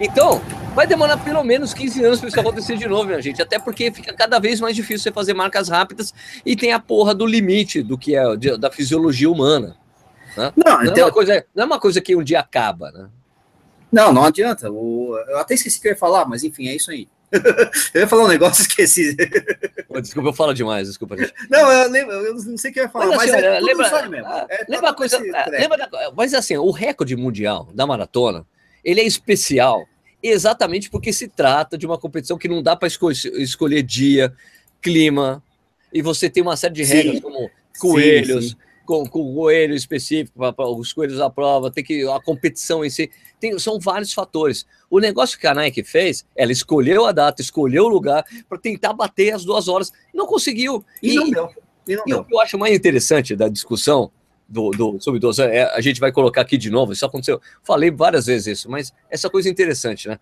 Então, 0.00 0.40
vai 0.74 0.86
demorar 0.86 1.18
pelo 1.18 1.44
menos 1.44 1.74
15 1.74 2.02
anos 2.02 2.20
para 2.20 2.28
isso 2.30 2.40
acontecer 2.40 2.78
de 2.78 2.88
novo, 2.88 3.04
minha 3.04 3.20
gente. 3.20 3.42
Até 3.42 3.58
porque 3.58 3.92
fica 3.92 4.14
cada 4.14 4.38
vez 4.38 4.60
mais 4.60 4.74
difícil 4.74 5.00
você 5.00 5.12
fazer 5.12 5.34
marcas 5.34 5.68
rápidas 5.68 6.14
e 6.44 6.56
tem 6.56 6.72
a 6.72 6.80
porra 6.80 7.14
do 7.14 7.26
limite 7.26 7.82
do 7.82 7.98
que 7.98 8.16
é 8.16 8.34
de, 8.34 8.56
da 8.56 8.70
fisiologia 8.70 9.30
humana. 9.30 9.76
Né? 10.34 10.52
Não, 10.56 10.78
não, 10.78 10.84
então... 10.84 11.02
é 11.02 11.04
uma 11.04 11.12
coisa, 11.12 11.46
não 11.54 11.62
é 11.64 11.66
uma 11.66 11.78
coisa 11.80 12.00
que 12.00 12.16
um 12.16 12.24
dia 12.24 12.40
acaba, 12.40 12.90
né? 12.90 13.10
Não, 13.92 14.10
não 14.10 14.24
adianta. 14.24 14.68
Eu 14.68 15.36
até 15.36 15.52
esqueci 15.52 15.78
o 15.78 15.82
que 15.82 15.88
eu 15.88 15.92
ia 15.92 15.98
falar, 15.98 16.24
mas 16.24 16.42
enfim, 16.42 16.66
é 16.66 16.74
isso 16.74 16.90
aí. 16.90 17.06
eu 17.94 18.00
ia 18.02 18.06
falar 18.06 18.24
um 18.24 18.28
negócio, 18.28 18.62
esqueci. 18.68 19.16
Desculpa, 20.00 20.28
eu 20.28 20.32
falo 20.32 20.52
demais, 20.52 20.88
desculpa. 20.88 21.16
Gente. 21.16 21.32
Não, 21.50 21.70
eu, 21.70 21.90
lembro, 21.90 22.14
eu 22.14 22.34
não 22.34 22.58
sei 22.58 22.70
o 22.70 22.74
que 22.74 22.80
eu 22.80 22.84
ia 22.84 22.88
falar, 22.90 23.06
mas, 23.06 23.20
assim, 23.22 23.32
mas 23.32 23.44
é 23.44 23.60
lembra, 23.60 24.08
mesmo. 24.08 24.26
Ah, 24.26 24.46
é, 24.48 24.64
lembra 24.68 24.90
a 24.90 24.94
coisa, 24.94 25.16
ah, 25.34 25.50
lembra 25.50 25.78
da, 25.78 25.88
mas 26.14 26.34
assim, 26.34 26.56
o 26.56 26.70
recorde 26.70 27.16
mundial 27.16 27.68
da 27.74 27.86
maratona, 27.86 28.46
ele 28.84 29.00
é 29.00 29.04
especial 29.04 29.86
exatamente 30.22 30.88
porque 30.88 31.12
se 31.12 31.26
trata 31.26 31.76
de 31.76 31.86
uma 31.86 31.98
competição 31.98 32.38
que 32.38 32.48
não 32.48 32.62
dá 32.62 32.76
para 32.76 32.88
escolher, 32.88 33.16
escolher 33.40 33.82
dia, 33.82 34.32
clima, 34.80 35.42
e 35.92 36.00
você 36.00 36.30
tem 36.30 36.42
uma 36.42 36.56
série 36.56 36.74
de 36.74 36.84
regras 36.84 37.16
sim. 37.16 37.20
como 37.20 37.50
coelhos, 37.78 38.44
sim, 38.44 38.50
sim 38.50 38.71
com, 38.92 39.06
com 39.06 39.22
o 39.22 39.34
coelho 39.34 39.74
específico, 39.74 40.38
para 40.52 40.68
os 40.68 40.92
coelhos 40.92 41.16
da 41.16 41.30
prova, 41.30 41.70
tem 41.70 41.82
que 41.82 42.06
a 42.06 42.20
competição 42.20 42.84
em 42.84 42.90
si. 42.90 43.10
Tem, 43.40 43.58
são 43.58 43.80
vários 43.80 44.12
fatores. 44.12 44.66
O 44.90 45.00
negócio 45.00 45.38
que 45.38 45.46
a 45.46 45.54
Nike 45.54 45.82
fez, 45.82 46.26
ela 46.36 46.52
escolheu 46.52 47.06
a 47.06 47.12
data, 47.12 47.40
escolheu 47.40 47.84
o 47.84 47.88
lugar 47.88 48.22
para 48.46 48.58
tentar 48.58 48.92
bater 48.92 49.32
as 49.32 49.46
duas 49.46 49.66
horas. 49.66 49.90
Não 50.12 50.26
conseguiu. 50.26 50.84
E, 51.02 51.12
e 51.12 51.14
não 51.14 51.30
deu. 51.30 51.48
E, 51.88 51.96
não 51.96 52.04
e 52.06 52.12
o 52.12 52.22
que 52.22 52.34
eu 52.34 52.40
acho 52.40 52.58
mais 52.58 52.76
interessante 52.76 53.34
da 53.34 53.48
discussão 53.48 54.10
do, 54.46 54.68
do 54.72 55.00
sub-12, 55.00 55.42
é, 55.48 55.62
a 55.74 55.80
gente 55.80 55.98
vai 55.98 56.12
colocar 56.12 56.42
aqui 56.42 56.58
de 56.58 56.68
novo, 56.68 56.92
isso 56.92 57.06
aconteceu. 57.06 57.40
Falei 57.62 57.90
várias 57.90 58.26
vezes 58.26 58.58
isso, 58.58 58.70
mas 58.70 58.92
essa 59.08 59.30
coisa 59.30 59.48
interessante, 59.48 60.06
né? 60.06 60.20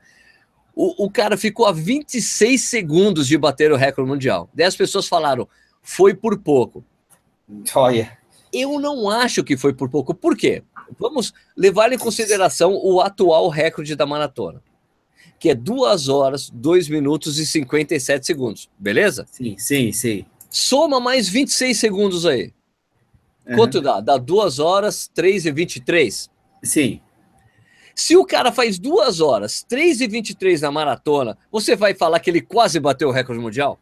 O, 0.76 1.06
o 1.06 1.10
cara 1.10 1.36
ficou 1.36 1.66
a 1.66 1.72
26 1.72 2.62
segundos 2.62 3.26
de 3.26 3.36
bater 3.36 3.72
o 3.72 3.76
recorde 3.76 4.08
mundial. 4.08 4.48
Dez 4.54 4.76
pessoas 4.76 5.08
falaram, 5.08 5.48
foi 5.82 6.14
por 6.14 6.38
pouco. 6.38 6.84
Olha. 7.74 8.19
Eu 8.52 8.80
não 8.80 9.08
acho 9.08 9.44
que 9.44 9.56
foi 9.56 9.72
por 9.72 9.88
pouco. 9.88 10.14
Por 10.14 10.36
quê? 10.36 10.62
Vamos 10.98 11.32
levar 11.56 11.92
em 11.92 11.98
consideração 11.98 12.74
o 12.74 13.00
atual 13.00 13.48
recorde 13.48 13.94
da 13.94 14.06
maratona, 14.06 14.62
que 15.38 15.50
é 15.50 15.54
2 15.54 16.08
horas, 16.08 16.50
2 16.50 16.88
minutos 16.88 17.38
e 17.38 17.46
57 17.46 18.26
segundos. 18.26 18.68
Beleza? 18.78 19.26
Sim, 19.30 19.56
sim, 19.56 19.92
sim. 19.92 20.24
Soma 20.50 20.98
mais 20.98 21.28
26 21.28 21.78
segundos 21.78 22.26
aí. 22.26 22.52
Uhum. 23.46 23.56
Quanto 23.56 23.80
dá? 23.80 24.00
Dá 24.00 24.16
2 24.16 24.58
horas, 24.58 25.08
3 25.14 25.46
e 25.46 25.52
23? 25.52 26.30
Sim. 26.62 27.00
Se 27.94 28.16
o 28.16 28.24
cara 28.24 28.50
faz 28.50 28.78
2 28.78 29.20
horas, 29.20 29.64
3 29.68 30.00
e 30.00 30.06
23 30.08 30.60
na 30.62 30.72
maratona, 30.72 31.36
você 31.52 31.76
vai 31.76 31.94
falar 31.94 32.18
que 32.20 32.30
ele 32.30 32.40
quase 32.40 32.80
bateu 32.80 33.08
o 33.08 33.12
recorde 33.12 33.42
mundial? 33.42 33.78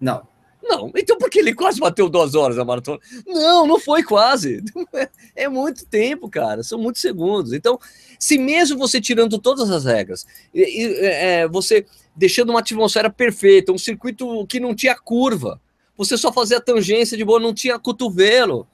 Não. 0.00 0.26
Não, 0.62 0.90
então 0.96 1.16
por 1.16 1.30
que 1.30 1.38
ele 1.38 1.54
quase 1.54 1.80
bateu 1.80 2.08
duas 2.08 2.34
horas 2.34 2.56
na 2.56 2.64
maratona? 2.64 2.98
Não, 3.26 3.66
não 3.66 3.78
foi 3.78 4.02
quase. 4.02 4.62
É 5.34 5.48
muito 5.48 5.86
tempo, 5.86 6.28
cara. 6.28 6.64
São 6.64 6.80
muitos 6.80 7.00
segundos. 7.00 7.52
Então, 7.52 7.78
se 8.18 8.36
mesmo 8.36 8.76
você 8.76 9.00
tirando 9.00 9.38
todas 9.38 9.70
as 9.70 9.84
regras, 9.84 10.26
é, 10.52 11.46
você 11.46 11.86
deixando 12.16 12.50
uma 12.50 12.58
atmosfera 12.58 13.08
perfeita, 13.08 13.70
um 13.70 13.78
circuito 13.78 14.44
que 14.48 14.58
não 14.58 14.74
tinha 14.74 14.96
curva, 14.96 15.60
você 15.96 16.16
só 16.16 16.32
fazia 16.32 16.60
tangência 16.60 17.16
de 17.16 17.24
boa, 17.24 17.38
não 17.38 17.54
tinha 17.54 17.78
cotovelo, 17.78 18.66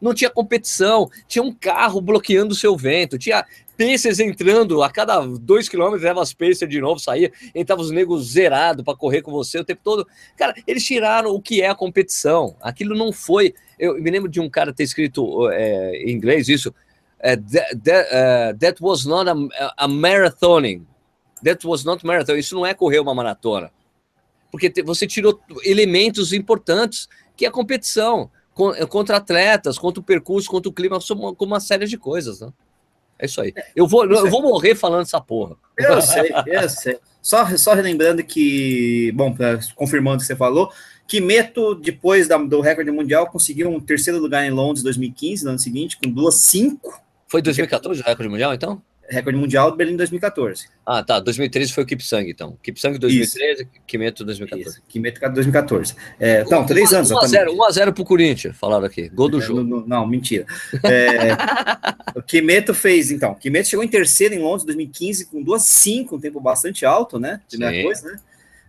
não 0.00 0.12
tinha 0.12 0.28
competição, 0.28 1.10
tinha 1.26 1.42
um 1.42 1.52
carro 1.52 2.00
bloqueando 2.02 2.52
o 2.52 2.56
seu 2.56 2.76
vento, 2.76 3.18
tinha 3.18 3.44
Pacers 3.80 4.20
entrando, 4.20 4.82
a 4.82 4.90
cada 4.90 5.20
dois 5.20 5.68
quilômetros 5.68 6.02
leva 6.02 6.20
as 6.20 6.34
Pacers 6.34 6.70
de 6.70 6.80
novo, 6.80 7.00
saía, 7.00 7.32
entrava 7.54 7.80
os 7.80 7.90
negros 7.90 8.32
zerados 8.32 8.84
para 8.84 8.94
correr 8.94 9.22
com 9.22 9.30
você 9.30 9.58
o 9.58 9.64
tempo 9.64 9.80
todo. 9.82 10.06
Cara, 10.36 10.54
eles 10.66 10.84
tiraram 10.84 11.30
o 11.30 11.40
que 11.40 11.62
é 11.62 11.68
a 11.68 11.74
competição. 11.74 12.54
Aquilo 12.60 12.94
não 12.94 13.10
foi. 13.10 13.54
Eu 13.78 13.94
me 14.00 14.10
lembro 14.10 14.30
de 14.30 14.38
um 14.38 14.50
cara 14.50 14.70
ter 14.70 14.82
escrito 14.82 15.48
é, 15.50 15.96
em 16.04 16.10
inglês 16.10 16.48
isso. 16.48 16.74
uh, 17.20 17.36
that, 17.52 17.76
that, 17.84 18.08
uh, 18.12 18.58
that 18.58 18.80
was 18.80 19.06
not 19.06 19.28
a, 19.28 19.34
a 19.78 19.88
marathoning. 19.88 20.86
That 21.42 21.66
was 21.66 21.84
not 21.84 22.04
marathon. 22.04 22.36
Isso 22.36 22.54
não 22.54 22.66
é 22.66 22.74
correr 22.74 23.00
uma 23.00 23.14
maratona. 23.14 23.70
Porque 24.50 24.68
te, 24.68 24.82
você 24.82 25.06
tirou 25.06 25.40
elementos 25.64 26.32
importantes, 26.32 27.08
que 27.36 27.44
é 27.44 27.48
a 27.48 27.52
competição, 27.52 28.30
com, 28.52 28.72
contra 28.88 29.16
atletas, 29.16 29.78
contra 29.78 30.00
o 30.00 30.04
percurso, 30.04 30.50
contra 30.50 30.68
o 30.68 30.72
clima, 30.72 30.98
com 31.00 31.44
uma 31.44 31.60
série 31.60 31.86
de 31.86 31.96
coisas, 31.96 32.40
né? 32.40 32.52
É 33.20 33.26
isso 33.26 33.40
aí. 33.40 33.52
Eu 33.76 33.86
vou, 33.86 34.04
eu 34.04 34.30
vou 34.30 34.42
morrer 34.42 34.74
falando 34.74 35.02
essa 35.02 35.20
porra. 35.20 35.56
Eu 35.76 36.00
sei, 36.00 36.30
eu 36.46 36.68
sei. 36.68 36.98
Só, 37.20 37.44
só 37.56 37.74
relembrando 37.74 38.24
que, 38.24 39.12
bom, 39.14 39.36
confirmando 39.76 40.16
o 40.16 40.20
que 40.20 40.26
você 40.26 40.34
falou, 40.34 40.72
Kimeto, 41.06 41.74
depois 41.74 42.26
da, 42.26 42.38
do 42.38 42.60
recorde 42.60 42.90
mundial, 42.90 43.26
conseguiu 43.26 43.68
um 43.68 43.78
terceiro 43.78 44.18
lugar 44.18 44.44
em 44.44 44.50
Londres 44.50 44.82
2015, 44.82 45.44
no 45.44 45.50
ano 45.50 45.58
seguinte, 45.58 45.98
com 46.02 46.08
duas 46.08 46.36
cinco. 46.36 46.98
Foi 47.28 47.42
2014 47.42 48.00
o 48.00 48.04
recorde 48.04 48.30
mundial, 48.30 48.54
então? 48.54 48.80
Recorde 49.10 49.38
mundial 49.38 49.70
do 49.70 49.76
Berlim 49.76 49.96
2014. 49.96 50.68
Ah, 50.86 51.02
tá. 51.02 51.20
2013 51.20 51.72
foi 51.72 51.84
o 51.84 51.86
Kipsang, 51.86 52.30
então. 52.30 52.56
Kipsang 52.62 52.98
2013, 52.98 53.62
Isso. 53.62 53.70
Kimeto 53.86 54.24
2014. 54.24 54.70
Isso. 54.70 54.82
Kimeto 54.88 55.20
2014. 55.20 55.94
É, 56.18 56.42
então, 56.42 56.64
três 56.64 56.92
anos. 56.92 57.10
1x0 57.10 57.48
1x0 57.48 57.92
pro 57.92 58.04
Corinthians, 58.04 58.56
falaram 58.56 58.84
aqui. 58.84 59.08
Gol 59.08 59.28
do 59.28 59.38
é, 59.38 59.40
jogo. 59.42 59.62
Não, 59.62 59.80
não 59.86 60.06
mentira. 60.06 60.46
É, 60.84 61.36
o 62.18 62.22
Kimeto 62.22 62.72
fez, 62.72 63.10
então. 63.10 63.34
Kimeto 63.34 63.68
chegou 63.68 63.84
em 63.84 63.88
terceiro 63.88 64.34
em 64.34 64.38
Londres 64.38 64.64
2015 64.64 65.26
com 65.26 65.44
2,5, 65.44 66.12
um 66.12 66.20
tempo 66.20 66.40
bastante 66.40 66.86
alto, 66.86 67.18
né? 67.18 67.40
Primeira 67.48 67.82
coisa, 67.82 68.10
né? 68.10 68.20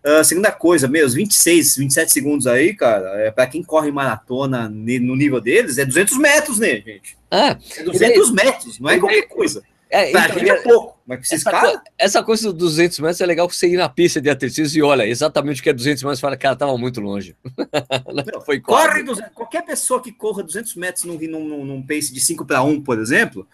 Uh, 0.03 0.23
segunda 0.23 0.51
coisa, 0.51 0.87
meus 0.87 1.13
26, 1.13 1.77
27 1.77 2.11
segundos 2.11 2.47
aí, 2.47 2.73
cara, 2.73 3.19
é, 3.19 3.29
para 3.29 3.45
quem 3.45 3.61
corre 3.61 3.91
maratona 3.91 4.67
no 4.67 5.15
nível 5.15 5.39
deles, 5.39 5.77
é 5.77 5.85
200 5.85 6.17
metros, 6.17 6.57
né, 6.57 6.81
gente? 6.83 7.15
Ah, 7.29 7.55
é 7.77 7.83
200 7.83 8.31
metros, 8.31 8.79
não 8.79 8.89
é 8.89 8.97
qualquer 8.97 9.27
coisa. 9.27 9.61
É, 9.91 10.09
pra 10.09 10.25
então, 10.25 10.39
gente 10.39 10.49
é 10.49 10.61
pouco, 10.61 10.97
mas 11.05 11.27
pra 11.27 11.35
essa, 11.35 11.51
cara... 11.51 11.81
essa 11.97 12.23
coisa 12.23 12.53
dos 12.53 12.75
200 12.75 12.99
metros 12.99 13.19
é 13.19 13.25
legal 13.25 13.49
você 13.49 13.67
ir 13.67 13.75
na 13.75 13.89
pista 13.89 14.21
de 14.21 14.29
atletismo 14.29 14.79
e 14.79 14.81
olha 14.81 15.05
exatamente 15.05 15.59
o 15.59 15.63
que 15.63 15.69
é 15.69 15.73
200 15.73 16.03
metros 16.03 16.19
e 16.19 16.21
fala, 16.21 16.37
cara, 16.37 16.55
tava 16.55 16.77
muito 16.77 17.01
longe. 17.01 17.35
Não, 18.33 18.39
foi 18.41 18.61
corre, 18.61 19.03
qualquer 19.35 19.65
pessoa 19.65 20.01
que 20.01 20.13
corra 20.13 20.43
200 20.43 20.75
metros 20.75 21.03
num, 21.03 21.17
num, 21.17 21.65
num 21.65 21.81
pace 21.81 22.13
de 22.13 22.21
5 22.21 22.45
para 22.45 22.63
1, 22.63 22.81
por 22.81 22.99
exemplo, 22.99 23.45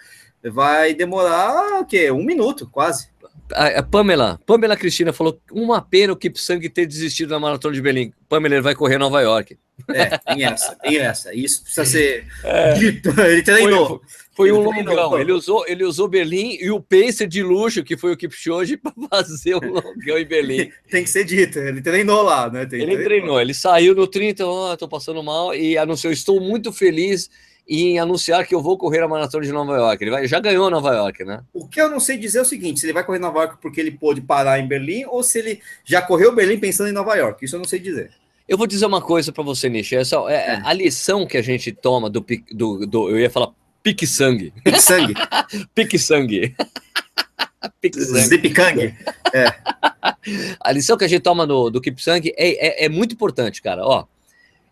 vai 0.44 0.94
demorar 0.94 1.82
o 1.82 1.86
quê? 1.86 2.12
Um 2.12 2.24
minuto, 2.24 2.70
quase. 2.72 3.10
A, 3.54 3.80
a 3.80 3.84
Pamela, 3.84 4.40
Pamela 4.46 4.78
Cristina 4.78 5.12
falou 5.12 5.42
uma 5.52 5.82
pena 5.82 6.14
o 6.14 6.18
Kipsang 6.18 6.70
ter 6.70 6.86
desistido 6.86 7.30
da 7.30 7.40
maratona 7.40 7.74
de 7.74 7.82
Berlim. 7.82 8.14
Pamela, 8.30 8.54
ele 8.54 8.62
vai 8.62 8.76
correr 8.76 9.00
Nova 9.00 9.22
York. 9.22 9.58
É, 9.90 10.18
tem 10.18 10.44
essa, 10.44 10.76
tem 10.76 10.98
essa. 10.98 11.34
Isso 11.34 11.64
precisa 11.64 11.86
ser 11.86 12.28
é. 12.44 12.74
dito. 12.74 13.10
Ele 13.22 13.42
treinou. 13.42 13.88
Foi, 13.88 14.00
foi 14.38 14.52
um 14.52 14.62
longão. 14.62 15.20
Ele 15.20 15.32
usou, 15.32 15.66
ele 15.68 15.84
usou 15.84 16.08
Berlim 16.08 16.60
e 16.62 16.70
o 16.70 16.80
pacer 16.80 17.28
de 17.28 17.42
luxo, 17.42 17.84
que 17.84 17.98
foi 17.98 18.12
o 18.12 18.18
Kipchoge, 18.18 18.78
para 18.78 18.94
fazer 19.10 19.56
um 19.56 19.74
longão 19.74 20.16
em 20.16 20.26
Berlim. 20.26 20.72
Tem 20.92 21.04
que 21.04 21.10
ser 21.10 21.24
dito, 21.24 21.58
ele 21.58 21.82
treinou 21.82 22.22
lá, 22.22 22.48
né? 22.48 22.68
Tem, 22.68 22.80
ele 22.80 22.92
treinou. 22.92 23.06
treinou, 23.06 23.42
ele 23.42 23.56
saiu 23.56 23.96
no 23.96 24.06
30, 24.06 24.46
oh, 24.46 24.78
tô 24.78 24.88
passando 24.88 25.24
mal, 25.24 25.56
e 25.56 25.76
anunciou: 25.76 26.14
estou 26.14 26.40
muito 26.40 26.72
feliz 26.72 27.32
em 27.68 27.98
anunciar 27.98 28.46
que 28.46 28.54
eu 28.54 28.62
vou 28.62 28.78
correr 28.78 29.00
a 29.00 29.08
maratona 29.08 29.44
de 29.44 29.52
Nova 29.52 29.76
York. 29.76 30.04
Ele 30.04 30.12
vai, 30.12 30.28
já 30.28 30.40
ganhou 30.40 30.70
Nova 30.70 30.94
York, 30.94 31.24
né? 31.26 31.42
O 31.52 31.68
que 31.68 31.82
eu 31.82 31.90
não 31.90 32.00
sei 32.00 32.16
dizer 32.16 32.38
é 32.38 32.42
o 32.44 32.46
seguinte: 32.46 32.80
se 32.80 32.86
ele 32.86 32.94
vai 32.94 33.04
correr 33.04 33.18
Nova 33.18 33.40
York 33.40 33.58
porque 33.60 33.82
ele 33.82 33.90
pôde 33.90 34.22
parar 34.22 34.60
em 34.60 34.68
Berlim, 34.68 35.06
ou 35.06 35.24
se 35.24 35.40
ele 35.40 35.62
já 35.84 36.00
correu 36.00 36.36
Berlim 36.36 36.60
pensando 36.60 36.90
em 36.90 36.94
Nova 36.94 37.16
York. 37.16 37.44
Isso 37.44 37.56
eu 37.56 37.60
não 37.60 37.68
sei 37.68 37.80
dizer. 37.80 38.12
Eu 38.48 38.56
vou 38.56 38.68
dizer 38.68 38.86
uma 38.86 39.02
coisa 39.02 39.32
para 39.32 39.44
você, 39.44 39.68
Nish. 39.68 39.94
Essa 39.94 40.16
é, 40.30 40.36
é, 40.36 40.62
a 40.64 40.72
lição 40.74 41.26
que 41.26 41.38
a 41.38 41.42
gente 41.42 41.72
toma 41.72 42.08
do, 42.08 42.24
do, 42.52 42.86
do 42.86 43.10
eu 43.10 43.20
ia 43.20 43.32
falar 43.32 43.50
Pique 43.88 44.06
sangue. 44.06 44.54
Pique 44.66 44.82
sangue. 44.82 45.14
Pique 45.74 45.98
sangue. 45.98 46.54
Pique 47.80 48.54
sangue. 48.54 48.94
É. 49.34 50.58
A 50.60 50.74
lição 50.74 50.98
que 50.98 51.06
a 51.06 51.08
gente 51.08 51.22
toma 51.22 51.46
no, 51.46 51.70
do 51.70 51.80
Keep 51.80 52.04
Sangue 52.04 52.34
é, 52.36 52.84
é, 52.84 52.86
é, 52.86 52.90
muito 52.90 53.14
importante, 53.14 53.62
cara. 53.62 53.86
Ó, 53.86 54.06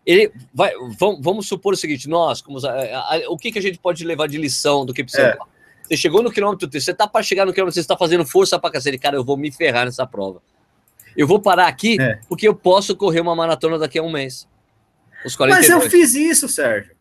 ele 0.06 0.34
vai, 0.54 0.74
vamos, 0.98 1.22
vamos 1.24 1.48
supor 1.48 1.74
o 1.74 1.78
seguinte: 1.78 2.10
nós, 2.10 2.42
como, 2.42 2.60
a, 2.68 2.70
a, 2.70 3.22
o 3.30 3.38
que, 3.38 3.54
que 3.54 3.60
a 3.60 3.62
gente 3.62 3.80
pode 3.80 4.04
levar 4.04 4.28
de 4.28 4.38
lição 4.38 4.86
do 4.86 4.94
Keep 4.94 5.10
Sangue? 5.10 5.38
É. 5.38 5.38
Você 5.88 5.96
chegou 5.96 6.22
no 6.22 6.30
quilômetro, 6.30 6.70
você 6.70 6.94
tá 6.94 7.08
para 7.08 7.24
chegar 7.24 7.46
no 7.46 7.54
quilômetro, 7.54 7.74
você 7.76 7.80
está 7.80 7.96
fazendo 7.96 8.26
força 8.26 8.60
para 8.60 8.70
cacete. 8.70 8.98
Cara, 8.98 9.16
eu 9.16 9.24
vou 9.24 9.38
me 9.38 9.50
ferrar 9.50 9.86
nessa 9.86 10.06
prova. 10.06 10.42
Eu 11.16 11.26
vou 11.26 11.40
parar 11.40 11.68
aqui 11.68 11.96
é. 12.02 12.20
porque 12.28 12.46
eu 12.46 12.54
posso 12.54 12.94
correr 12.98 13.22
uma 13.22 13.34
maratona 13.34 13.80
daqui 13.80 13.98
a 13.98 14.04
um 14.04 14.12
mês. 14.12 14.46
Os 15.26 15.38
42. 15.38 15.70
Mas 15.70 15.84
eu 15.84 15.90
fiz 15.90 16.16
isso, 16.16 16.50
Sérgio. 16.50 16.95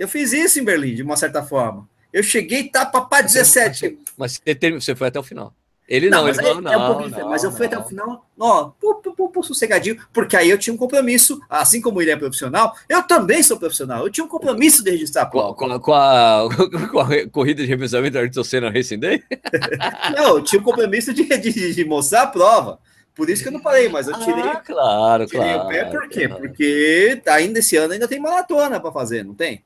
Eu 0.00 0.08
fiz 0.08 0.32
isso 0.32 0.58
em 0.58 0.64
Berlim, 0.64 0.94
de 0.94 1.02
uma 1.02 1.14
certa 1.14 1.42
forma. 1.42 1.86
Eu 2.10 2.22
cheguei 2.22 2.60
e 2.60 2.70
tá 2.70 2.86
para 2.86 3.20
17. 3.20 3.98
Mas 4.16 4.40
você, 4.80 4.94
foi 4.94 5.08
até 5.08 5.20
o 5.20 5.22
final. 5.22 5.52
Ele 5.86 6.08
não, 6.08 6.22
não 6.22 6.28
ele 6.28 6.36
falou, 6.36 6.62
não, 6.62 6.72
é 6.72 6.78
um 6.78 7.08
não, 7.10 7.28
Mas 7.28 7.44
eu 7.44 7.52
fui 7.52 7.66
até 7.66 7.76
o 7.76 7.84
final, 7.84 8.24
ó, 8.38 8.70
pô, 8.80 8.94
pô, 8.94 9.28
pô, 9.28 9.42
sossegadinho, 9.42 9.98
porque 10.12 10.36
aí 10.36 10.48
eu 10.48 10.56
tinha 10.56 10.72
um 10.72 10.76
compromisso, 10.76 11.38
assim 11.50 11.82
como 11.82 12.00
ele 12.00 12.12
é 12.12 12.16
profissional, 12.16 12.74
eu 12.88 13.02
também 13.02 13.42
sou 13.42 13.58
profissional, 13.58 14.06
eu 14.06 14.10
tinha 14.10 14.24
um 14.24 14.28
compromisso 14.28 14.84
de 14.84 14.90
registrar 14.90 15.22
a 15.22 15.26
prova. 15.26 15.52
Com, 15.54 15.80
com, 15.80 15.92
a, 15.92 16.48
com 16.90 17.00
a 17.00 17.26
corrida 17.30 17.62
de 17.62 17.68
revezamento 17.68 18.14
da 18.14 18.20
Ayrton 18.20 18.44
Senna 18.44 18.70
Racing 18.70 19.00
Day? 19.00 19.22
não, 20.16 20.36
eu 20.36 20.42
tinha 20.44 20.60
um 20.60 20.64
compromisso 20.64 21.12
de, 21.12 21.24
de, 21.24 21.74
de, 21.74 21.84
mostrar 21.84 22.22
a 22.22 22.26
prova. 22.28 22.78
Por 23.12 23.28
isso 23.28 23.42
que 23.42 23.48
eu 23.48 23.52
não 23.52 23.60
parei, 23.60 23.88
mas 23.88 24.06
eu 24.06 24.14
tirei. 24.20 24.44
Ah, 24.44 24.62
claro, 24.64 25.26
tirei 25.26 25.52
claro. 25.54 25.64
O 25.64 25.68
pé, 25.68 25.84
por 25.86 26.08
quê? 26.08 26.28
Claro. 26.28 26.42
Porque 26.42 27.22
ainda 27.26 27.58
esse 27.58 27.76
ano 27.76 27.92
ainda 27.92 28.06
tem 28.06 28.20
maratona 28.20 28.78
para 28.78 28.92
fazer, 28.92 29.24
não 29.24 29.34
tem? 29.34 29.62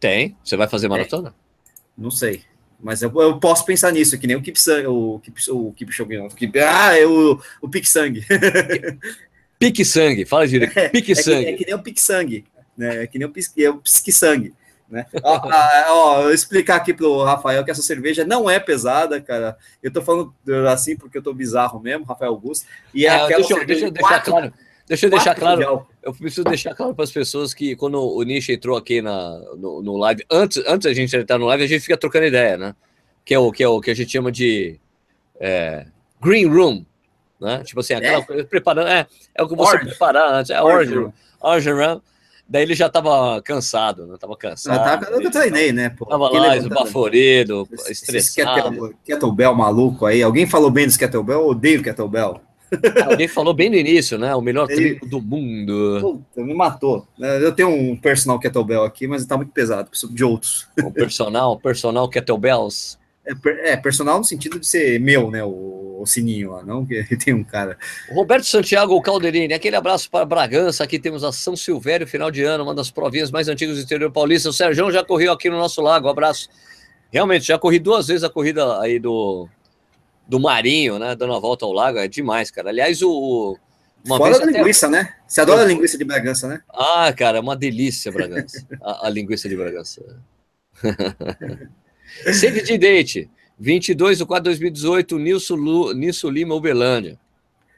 Tem. 0.00 0.36
Você 0.42 0.56
vai 0.56 0.66
fazer 0.66 0.88
maratona? 0.88 1.34
Não 1.96 2.10
sei. 2.10 2.42
Mas 2.82 3.02
eu, 3.02 3.12
eu, 3.20 3.38
posso 3.38 3.64
pensar 3.66 3.92
nisso, 3.92 4.18
que 4.18 4.26
nem 4.26 4.36
o 4.36 4.42
Kipsang, 4.42 4.86
o 4.86 5.20
Kip, 5.20 5.50
o 5.50 5.72
Kipchoge, 5.72 6.16
não. 6.16 6.28
Kip, 6.28 6.58
ah, 6.58 6.98
é 6.98 7.06
o, 7.06 7.38
o 7.60 7.68
Pique 7.68 7.86
Sangue. 7.86 8.24
Pique 9.58 9.84
Sangue, 9.84 10.24
fala 10.24 10.48
direito. 10.48 10.76
É, 10.78 10.88
Pique 10.88 11.14
Sangue. 11.14 11.44
É, 11.44 11.50
é, 11.50 11.52
que 11.52 11.66
nem 11.66 11.74
o 11.74 11.82
Pique 11.82 12.00
Sangue, 12.00 12.46
né? 12.76 13.02
É 13.02 13.06
que 13.06 13.18
nem 13.18 13.28
o 13.28 13.30
Pisque, 13.30 13.62
é 13.62 13.68
o 13.68 13.76
Pisque 13.76 14.10
Sangue. 14.10 14.54
Né? 14.88 15.06
ó, 15.22 15.36
ó, 15.44 16.20
ó, 16.22 16.30
explicar 16.30 16.76
aqui 16.76 16.94
pro 16.94 17.22
Rafael 17.22 17.62
que 17.62 17.70
essa 17.70 17.82
cerveja 17.82 18.24
não 18.24 18.48
é 18.48 18.58
pesada, 18.58 19.20
cara. 19.20 19.58
Eu 19.82 19.92
tô 19.92 20.00
falando 20.00 20.34
assim 20.66 20.96
porque 20.96 21.18
eu 21.18 21.22
tô 21.22 21.34
bizarro 21.34 21.78
mesmo, 21.78 22.06
Rafael 22.06 22.32
Augusto. 22.32 22.66
E 22.94 23.06
é, 23.06 23.10
é 23.10 23.14
aquela 23.14 23.46
deixa, 23.46 23.64
deixa 23.66 23.84
eu 23.86 23.90
deixar 23.90 24.20
claro. 24.20 24.52
Deixa 24.90 25.06
eu 25.06 25.10
deixar 25.10 25.36
claro, 25.36 25.86
eu 26.02 26.12
preciso 26.12 26.42
deixar 26.42 26.74
claro 26.74 26.92
para 26.92 27.04
as 27.04 27.12
pessoas 27.12 27.54
que 27.54 27.76
quando 27.76 28.02
o 28.02 28.20
Nish 28.24 28.48
entrou 28.48 28.76
aqui 28.76 29.00
na, 29.00 29.38
no, 29.56 29.80
no, 29.80 29.96
live, 29.96 30.26
antes, 30.28 30.60
antes 30.66 30.84
a 30.84 30.92
gente 30.92 31.16
entrar 31.16 31.38
no 31.38 31.46
live, 31.46 31.62
a 31.62 31.66
gente 31.68 31.82
fica 31.82 31.96
trocando 31.96 32.26
ideia, 32.26 32.56
né? 32.56 32.74
Que 33.24 33.32
é 33.32 33.38
o 33.38 33.52
que, 33.52 33.62
é 33.62 33.68
o 33.68 33.80
que 33.80 33.92
a 33.92 33.94
gente 33.94 34.10
chama 34.10 34.32
de 34.32 34.80
é, 35.38 35.86
green 36.20 36.48
room, 36.48 36.84
né? 37.40 37.62
Tipo 37.62 37.78
assim, 37.78 37.94
aquela 37.94 38.18
é? 38.18 38.22
coisa 38.22 38.42
preparando, 38.42 38.88
é, 38.88 39.06
é 39.32 39.42
o 39.44 39.48
que 39.48 39.54
você 39.54 39.76
orange. 39.76 39.90
preparar 39.90 40.34
antes, 40.34 40.50
é 40.50 40.60
orange, 40.60 40.98
orange, 40.98 41.14
orange 41.40 41.70
room. 41.70 42.00
Daí 42.48 42.62
ele 42.64 42.74
já 42.74 42.88
tava 42.88 43.40
cansado, 43.42 44.08
né? 44.08 44.16
Tava 44.18 44.36
cansado. 44.36 44.76
Tava, 44.76 45.22
eu 45.22 45.30
treinei, 45.30 45.70
né? 45.70 45.90
Pô. 45.90 46.04
Tava 46.06 46.28
lá, 46.30 46.56
esbaforido, 46.56 47.68
estressado. 47.88 48.92
Kettlebell 49.04 49.54
maluco 49.54 50.04
aí. 50.04 50.20
Alguém 50.20 50.48
falou 50.48 50.68
bem 50.68 50.86
dos 50.86 50.96
kettlebell? 50.96 51.42
Eu 51.42 51.46
odeio 51.46 51.80
kettlebell. 51.80 52.40
Alguém 53.04 53.28
falou 53.28 53.52
bem 53.52 53.68
no 53.68 53.76
início, 53.76 54.18
né? 54.18 54.34
O 54.34 54.40
melhor 54.40 54.66
treino 54.66 55.06
do 55.06 55.20
mundo. 55.20 55.98
Puta, 56.00 56.46
me 56.46 56.54
matou. 56.54 57.06
Eu 57.18 57.52
tenho 57.52 57.68
um 57.68 57.96
personal 57.96 58.38
kettlebell 58.38 58.84
aqui, 58.84 59.06
mas 59.06 59.24
tá 59.26 59.36
muito 59.36 59.52
pesado, 59.52 59.90
preciso 59.90 60.14
de 60.14 60.24
outros. 60.24 60.68
O 60.82 60.90
personal, 60.90 61.58
personal 61.58 62.08
kettlebells. 62.08 62.98
É, 63.26 63.72
é, 63.72 63.76
personal 63.76 64.18
no 64.18 64.24
sentido 64.24 64.58
de 64.58 64.66
ser 64.66 64.98
meu, 64.98 65.30
né? 65.30 65.44
O, 65.44 65.98
o 66.00 66.06
sininho 66.06 66.52
lá, 66.52 66.62
não 66.62 66.86
que 66.86 67.04
tem 67.18 67.34
um 67.34 67.44
cara. 67.44 67.76
Roberto 68.10 68.44
Santiago 68.44 69.00
Calderini, 69.02 69.52
aquele 69.52 69.76
abraço 69.76 70.10
para 70.10 70.24
Bragança. 70.24 70.84
Aqui 70.84 70.98
temos 70.98 71.22
a 71.22 71.32
São 71.32 71.54
Silvério, 71.54 72.06
final 72.06 72.30
de 72.30 72.42
ano, 72.42 72.64
uma 72.64 72.74
das 72.74 72.90
provinhas 72.90 73.30
mais 73.30 73.48
antigas 73.48 73.76
do 73.76 73.82
interior 73.82 74.10
paulista. 74.10 74.48
O 74.48 74.52
Sérgio 74.52 74.90
já 74.90 75.04
correu 75.04 75.32
aqui 75.32 75.50
no 75.50 75.58
nosso 75.58 75.82
lago. 75.82 76.06
Um 76.06 76.10
abraço. 76.10 76.48
Realmente, 77.12 77.46
já 77.46 77.58
corri 77.58 77.78
duas 77.78 78.06
vezes 78.06 78.22
a 78.22 78.30
corrida 78.30 78.80
aí 78.80 78.98
do, 78.98 79.48
do 80.30 80.38
Marinho, 80.38 80.96
né? 80.96 81.16
Dando 81.16 81.34
a 81.34 81.40
volta 81.40 81.64
ao 81.64 81.72
lago, 81.72 81.98
é 81.98 82.06
demais, 82.06 82.52
cara. 82.52 82.70
Aliás, 82.70 83.02
o. 83.02 83.58
Uma 84.06 84.16
Fora 84.16 84.38
da 84.38 84.46
linguiça, 84.46 84.88
né? 84.88 85.12
Você 85.26 85.42
adora 85.42 85.62
a 85.62 85.66
linguiça 85.66 85.98
de 85.98 86.04
Bragança, 86.04 86.48
né? 86.48 86.62
Ah, 86.70 87.12
cara, 87.12 87.36
é 87.36 87.40
uma 87.40 87.56
delícia, 87.56 88.10
Bragança. 88.10 88.64
a, 88.80 89.08
a 89.08 89.10
linguiça 89.10 89.46
de 89.46 89.56
Bragança. 89.56 90.02
Save 92.32 92.62
de 92.62 92.78
date. 92.78 93.28
22 93.58 94.18
de 94.18 94.24
4 94.24 94.42
de 94.44 94.48
2018, 94.50 95.18
Nilson, 95.18 95.54
Lu, 95.56 95.92
Nilson 95.92 96.30
Lima, 96.30 96.54
Uberlândia. 96.54 97.18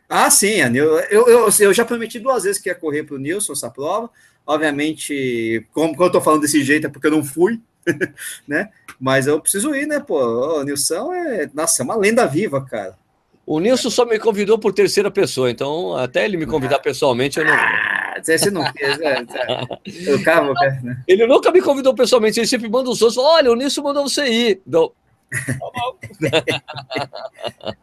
Ah, 0.08 0.30
sim, 0.30 0.60
eu, 0.74 1.00
eu, 1.10 1.26
eu, 1.26 1.48
eu, 1.58 1.72
já 1.72 1.84
prometi 1.84 2.20
duas 2.20 2.44
vezes 2.44 2.60
que 2.60 2.68
ia 2.68 2.74
correr 2.74 3.02
para 3.02 3.16
o 3.16 3.18
Nilson 3.18 3.54
essa 3.54 3.70
prova. 3.70 4.08
Obviamente, 4.46 5.66
como, 5.72 5.92
como 5.92 6.04
eu 6.04 6.06
estou 6.08 6.20
falando 6.20 6.42
desse 6.42 6.62
jeito, 6.62 6.86
é 6.86 6.90
porque 6.90 7.06
eu 7.08 7.12
não 7.12 7.24
fui, 7.24 7.58
né? 8.46 8.70
Mas 8.98 9.26
eu 9.26 9.40
preciso 9.40 9.74
ir, 9.74 9.86
né, 9.86 10.00
pô? 10.00 10.60
O 10.60 10.62
Nilson 10.62 11.12
é, 11.12 11.50
nossa, 11.52 11.82
é 11.82 11.84
uma 11.84 11.96
lenda 11.96 12.26
viva, 12.26 12.64
cara. 12.64 12.96
O 13.44 13.58
Nilson 13.58 13.90
só 13.90 14.04
me 14.04 14.18
convidou 14.18 14.58
por 14.58 14.72
terceira 14.72 15.10
pessoa, 15.10 15.50
então 15.50 15.96
até 15.96 16.24
ele 16.24 16.36
me 16.36 16.46
convidar 16.46 16.78
pessoalmente 16.78 17.38
eu 17.38 17.44
não. 17.44 17.52
Ah, 17.52 18.14
você 18.22 18.50
não 18.50 18.64
fez, 18.72 19.00
é, 19.00 19.24
é. 19.34 20.14
O 20.14 20.22
cabo, 20.22 20.52
né? 20.54 21.02
Ele 21.08 21.26
nunca 21.26 21.50
me 21.50 21.60
convidou 21.60 21.94
pessoalmente, 21.94 22.38
ele 22.38 22.46
sempre 22.46 22.68
manda 22.68 22.88
os 22.88 23.02
outros. 23.02 23.18
Olha, 23.18 23.50
o 23.50 23.56
Nisso 23.56 23.82
mandou 23.82 24.08
você 24.08 24.26
ir. 24.26 24.62
Então, 24.66 24.92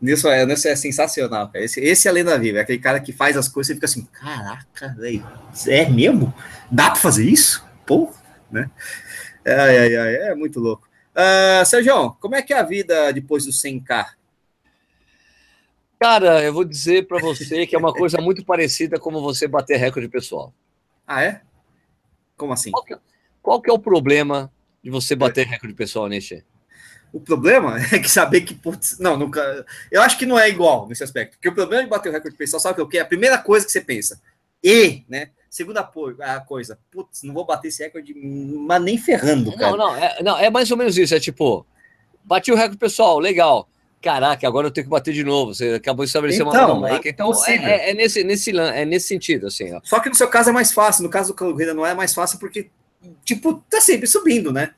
Nisso 0.00 0.28
é, 0.28 0.46
Nisso 0.46 0.68
é 0.68 0.76
sensacional, 0.76 1.48
cara. 1.48 1.64
Esse, 1.64 1.80
esse 1.80 2.06
é 2.06 2.10
a 2.10 2.14
lenda 2.14 2.38
viva, 2.38 2.58
é 2.58 2.60
aquele 2.60 2.78
cara 2.78 3.00
que 3.00 3.12
faz 3.12 3.36
as 3.36 3.48
coisas 3.48 3.70
e 3.70 3.74
fica 3.74 3.86
assim, 3.86 4.06
caraca, 4.12 4.94
velho, 4.96 5.26
é 5.66 5.88
mesmo? 5.88 6.32
Dá 6.70 6.90
pra 6.90 7.00
fazer 7.00 7.24
isso? 7.24 7.66
Pô, 7.84 8.12
né? 8.56 8.70
Ai, 9.44 9.78
ai, 9.78 9.96
ai, 9.96 10.14
é 10.30 10.34
muito 10.34 10.58
louco. 10.58 10.88
Uh, 11.14 11.64
Sérgio, 11.64 12.12
como 12.20 12.34
é 12.34 12.42
que 12.42 12.52
é 12.52 12.58
a 12.58 12.62
vida 12.62 13.12
depois 13.12 13.44
do 13.44 13.52
100K? 13.52 14.06
Cara, 15.98 16.42
eu 16.42 16.52
vou 16.52 16.64
dizer 16.64 17.06
para 17.06 17.18
você 17.18 17.66
que 17.66 17.74
é 17.74 17.78
uma 17.78 17.92
coisa 17.92 18.20
muito 18.20 18.44
parecida 18.44 18.98
como 18.98 19.22
você 19.22 19.48
bater 19.48 19.78
recorde 19.78 20.08
pessoal. 20.08 20.52
Ah, 21.06 21.22
é? 21.22 21.40
Como 22.36 22.52
assim? 22.52 22.70
Qual 22.70 22.84
que, 22.84 22.94
é, 22.94 22.98
qual 23.40 23.62
que 23.62 23.70
é 23.70 23.72
o 23.72 23.78
problema 23.78 24.52
de 24.82 24.90
você 24.90 25.16
bater 25.16 25.46
recorde 25.46 25.74
pessoal, 25.74 26.06
Nishi? 26.06 26.44
O 27.12 27.20
problema 27.20 27.78
é 27.92 27.98
que 27.98 28.10
saber 28.10 28.42
que, 28.42 28.54
putz, 28.54 28.98
não, 28.98 29.16
nunca. 29.16 29.64
Eu 29.90 30.02
acho 30.02 30.18
que 30.18 30.26
não 30.26 30.38
é 30.38 30.50
igual 30.50 30.86
nesse 30.86 31.02
aspecto. 31.02 31.36
Porque 31.36 31.48
o 31.48 31.54
problema 31.54 31.84
de 31.84 31.88
bater 31.88 32.10
o 32.10 32.12
recorde 32.12 32.36
pessoal, 32.36 32.60
sabe 32.60 32.82
o 32.82 32.86
que 32.86 32.98
é? 32.98 33.00
A 33.00 33.06
primeira 33.06 33.38
coisa 33.38 33.64
que 33.64 33.72
você 33.72 33.80
pensa. 33.80 34.20
E, 34.62 35.02
né? 35.08 35.30
Segunda 35.56 35.80
a 35.80 36.40
coisa, 36.40 36.78
putz, 36.90 37.22
não 37.22 37.32
vou 37.32 37.46
bater 37.46 37.68
esse 37.68 37.82
recorde, 37.82 38.12
mas 38.14 38.82
nem 38.82 38.98
ferrando, 38.98 39.56
cara. 39.56 39.70
Não, 39.70 39.78
não, 39.78 39.96
é, 39.96 40.22
não, 40.22 40.38
é 40.38 40.50
mais 40.50 40.70
ou 40.70 40.76
menos 40.76 40.98
isso. 40.98 41.14
É 41.14 41.18
tipo, 41.18 41.64
bati 42.22 42.52
o 42.52 42.54
recorde 42.54 42.76
pessoal, 42.76 43.18
legal. 43.18 43.66
Caraca, 44.02 44.46
agora 44.46 44.66
eu 44.66 44.70
tenho 44.70 44.84
que 44.84 44.90
bater 44.90 45.14
de 45.14 45.24
novo. 45.24 45.54
Você 45.54 45.70
acabou 45.70 46.04
de 46.04 46.10
estabelecer 46.10 46.42
então, 46.42 46.52
uma 46.52 46.60
nova 46.60 46.80
marca. 46.80 47.08
Então, 47.08 47.32
é, 47.46 47.54
é, 47.54 47.90
é, 47.90 47.94
nesse, 47.94 48.22
nesse, 48.22 48.54
é 48.54 48.84
nesse 48.84 49.08
sentido, 49.08 49.46
assim. 49.46 49.72
Ó. 49.72 49.80
Só 49.82 49.98
que 49.98 50.10
no 50.10 50.14
seu 50.14 50.28
caso 50.28 50.50
é 50.50 50.52
mais 50.52 50.72
fácil. 50.72 51.02
No 51.04 51.08
caso 51.08 51.32
do 51.32 51.34
corrida 51.34 51.72
não 51.72 51.86
é 51.86 51.94
mais 51.94 52.12
fácil 52.12 52.38
porque, 52.38 52.68
tipo, 53.24 53.54
tá 53.70 53.80
sempre 53.80 54.06
subindo, 54.06 54.52
né? 54.52 54.74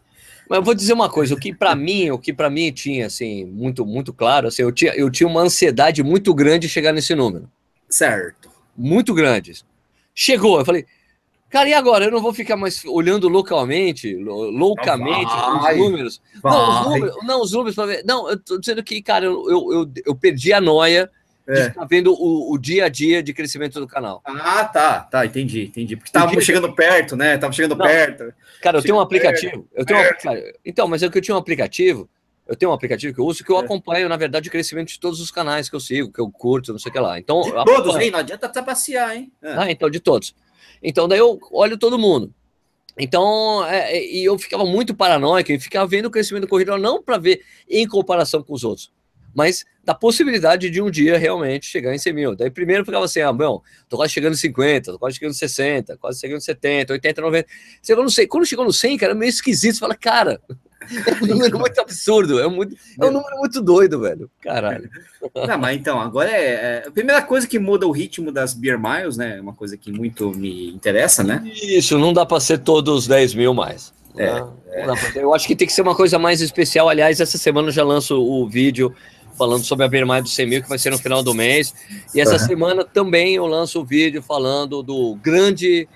Mas 0.48 0.58
eu 0.58 0.62
vou 0.62 0.74
dizer 0.74 0.92
uma 0.92 1.10
coisa, 1.10 1.34
o 1.34 1.40
que 1.40 1.52
para 1.52 1.74
mim, 1.76 2.08
o 2.12 2.20
que 2.20 2.32
para 2.32 2.48
mim 2.48 2.70
tinha 2.70 3.06
assim 3.06 3.44
muito 3.46 3.84
muito 3.84 4.12
claro, 4.12 4.46
assim, 4.46 4.62
eu 4.62 4.70
tinha 4.70 4.94
eu 4.94 5.10
tinha 5.10 5.26
uma 5.26 5.40
ansiedade 5.40 6.04
muito 6.04 6.32
grande 6.32 6.68
de 6.68 6.72
chegar 6.72 6.92
nesse 6.92 7.16
número. 7.16 7.50
Certo. 7.88 8.48
Muito 8.76 9.12
grande. 9.12 9.66
Chegou, 10.20 10.58
eu 10.58 10.64
falei, 10.64 10.84
cara, 11.48 11.68
e 11.68 11.72
agora? 11.72 12.06
Eu 12.06 12.10
não 12.10 12.20
vou 12.20 12.34
ficar 12.34 12.56
mais 12.56 12.84
olhando 12.84 13.28
localmente, 13.28 14.16
loucamente 14.16 15.30
os 15.32 15.76
números. 15.78 16.20
Não, 16.42 16.80
os 16.80 16.86
números, 16.86 17.16
não, 17.22 17.40
os 17.40 17.52
números 17.52 17.74
para 17.76 17.86
ver. 17.86 18.04
Não, 18.04 18.28
eu 18.28 18.36
tô 18.36 18.58
dizendo 18.58 18.82
que, 18.82 19.00
cara, 19.00 19.26
eu, 19.26 19.48
eu, 19.48 19.72
eu, 19.72 19.92
eu 20.06 20.16
perdi 20.16 20.52
a 20.52 20.60
noia 20.60 21.08
é. 21.46 21.66
ficar 21.66 21.84
vendo 21.84 22.12
o, 22.12 22.52
o, 22.52 22.58
dia 22.58 22.86
a 22.86 22.88
dia 22.88 23.22
de 23.22 23.32
crescimento 23.32 23.78
do 23.78 23.86
canal. 23.86 24.20
Ah, 24.24 24.64
tá, 24.64 25.02
tá, 25.02 25.24
entendi, 25.24 25.66
entendi. 25.66 25.94
Porque 25.94 26.10
tava 26.10 26.40
chegando 26.40 26.74
perto, 26.74 27.14
né? 27.14 27.38
Tava 27.38 27.52
chegando 27.52 27.76
Não, 27.76 27.86
perto. 27.86 28.34
Cara, 28.60 28.78
eu 28.78 28.82
tenho 28.82 28.96
um 28.96 29.00
aplicativo. 29.00 29.68
Eu 29.72 29.86
tenho 29.86 30.00
um, 30.00 30.52
então, 30.64 30.88
mas 30.88 31.00
é 31.04 31.08
que 31.08 31.16
eu 31.16 31.22
tinha 31.22 31.36
um 31.36 31.38
aplicativo. 31.38 32.10
Eu 32.48 32.56
tenho 32.56 32.70
um 32.70 32.74
aplicativo 32.74 33.14
que 33.14 33.20
eu 33.20 33.26
uso 33.26 33.44
que 33.44 33.52
eu 33.52 33.58
é. 33.58 33.60
acompanho, 33.60 34.08
na 34.08 34.16
verdade, 34.16 34.48
o 34.48 34.50
crescimento 34.50 34.88
de 34.88 34.98
todos 34.98 35.20
os 35.20 35.30
canais 35.30 35.68
que 35.68 35.76
eu 35.76 35.80
sigo, 35.80 36.10
que 36.10 36.18
eu 36.18 36.30
curto, 36.30 36.72
não 36.72 36.78
sei 36.78 36.88
o 36.88 36.92
que 36.92 36.98
lá. 36.98 37.18
Então, 37.18 37.42
de 37.42 37.52
todos, 37.52 37.96
hein? 37.96 38.10
Não 38.10 38.20
adianta 38.20 38.48
trapacear, 38.48 39.14
hein? 39.14 39.30
É. 39.42 39.52
Ah, 39.52 39.70
então, 39.70 39.90
de 39.90 40.00
todos. 40.00 40.34
Então, 40.82 41.06
daí 41.06 41.18
eu 41.18 41.38
olho 41.52 41.76
todo 41.76 41.98
mundo. 41.98 42.32
Então, 42.98 43.64
é, 43.66 43.96
é 43.96 44.02
e 44.02 44.24
eu 44.24 44.38
ficava 44.38 44.64
muito 44.64 44.94
paranoico 44.94 45.52
e 45.52 45.60
ficava 45.60 45.86
vendo 45.86 46.06
o 46.06 46.10
crescimento 46.10 46.44
do 46.44 46.48
corredor, 46.48 46.78
não 46.78 47.02
para 47.02 47.18
ver 47.18 47.42
em 47.68 47.86
comparação 47.86 48.42
com 48.42 48.54
os 48.54 48.64
outros, 48.64 48.90
mas 49.34 49.64
da 49.84 49.94
possibilidade 49.94 50.68
de 50.70 50.82
um 50.82 50.90
dia 50.90 51.16
realmente 51.18 51.66
chegar 51.66 51.94
em 51.94 51.98
100 51.98 52.12
mil. 52.12 52.34
Daí 52.34 52.50
primeiro 52.50 52.84
ficava 52.84 53.04
assim, 53.04 53.20
ah, 53.20 53.32
bom, 53.32 53.62
tô 53.88 53.98
quase 53.98 54.12
chegando 54.12 54.32
em 54.32 54.38
50, 54.38 54.92
tô 54.92 54.98
quase 54.98 55.16
chegando 55.16 55.32
em 55.32 55.36
60, 55.36 55.96
quase 55.98 56.18
chegando 56.18 56.38
em 56.38 56.44
70, 56.44 56.94
80, 56.94 57.20
90. 57.20 57.48
Chegou 57.82 58.04
no 58.04 58.10
100, 58.10 58.26
quando 58.26 58.46
chegou 58.46 58.64
no 58.64 58.72
100, 58.72 58.96
cara, 58.96 59.12
é 59.12 59.14
meio 59.14 59.30
esquisito, 59.30 59.74
você 59.74 59.80
fala, 59.80 59.94
cara, 59.94 60.40
é 60.80 61.24
um 61.24 61.26
número 61.26 61.58
muito 61.60 61.80
absurdo, 61.80 62.38
é, 62.40 62.46
muito, 62.48 62.76
é 63.00 63.06
um 63.06 63.10
número 63.10 63.36
muito 63.38 63.60
doido, 63.60 64.00
velho, 64.00 64.30
caralho. 64.40 64.88
Não, 65.34 65.58
mas 65.58 65.76
então, 65.76 66.00
agora 66.00 66.30
é, 66.30 66.82
é, 66.84 66.84
a 66.86 66.90
primeira 66.90 67.22
coisa 67.22 67.46
que 67.46 67.58
muda 67.58 67.86
o 67.86 67.90
ritmo 67.90 68.30
das 68.30 68.54
Beer 68.54 68.78
Miles, 68.78 69.16
né, 69.16 69.38
é 69.38 69.40
uma 69.40 69.52
coisa 69.52 69.76
que 69.76 69.90
muito 69.90 70.30
me 70.30 70.70
interessa, 70.70 71.22
né? 71.24 71.42
Isso, 71.62 71.98
não 71.98 72.12
dá 72.12 72.24
para 72.24 72.40
ser 72.40 72.58
todos 72.58 72.94
os 73.00 73.06
10 73.06 73.34
mil 73.34 73.54
mais. 73.54 73.92
É, 74.16 74.32
né? 74.32 74.48
é. 74.72 74.86
Eu 75.22 75.34
acho 75.34 75.46
que 75.46 75.54
tem 75.54 75.66
que 75.66 75.72
ser 75.72 75.82
uma 75.82 75.94
coisa 75.94 76.18
mais 76.18 76.40
especial. 76.40 76.88
Aliás, 76.88 77.20
essa 77.20 77.38
semana 77.38 77.68
eu 77.68 77.72
já 77.72 77.84
lanço 77.84 78.20
o 78.20 78.48
vídeo 78.48 78.94
falando 79.38 79.64
sobre 79.64 79.86
a 79.86 79.88
Bermaia 79.88 80.20
do 80.20 80.28
100 80.28 80.46
mil, 80.46 80.62
que 80.62 80.68
vai 80.68 80.78
ser 80.78 80.90
no 80.90 80.98
final 80.98 81.22
do 81.22 81.32
mês. 81.32 81.72
E 82.12 82.20
essa 82.20 82.32
uhum. 82.32 82.38
semana 82.40 82.84
também 82.84 83.36
eu 83.36 83.46
lanço 83.46 83.80
o 83.80 83.84
vídeo 83.84 84.20
falando 84.20 84.82
do 84.82 85.14
grande 85.22 85.88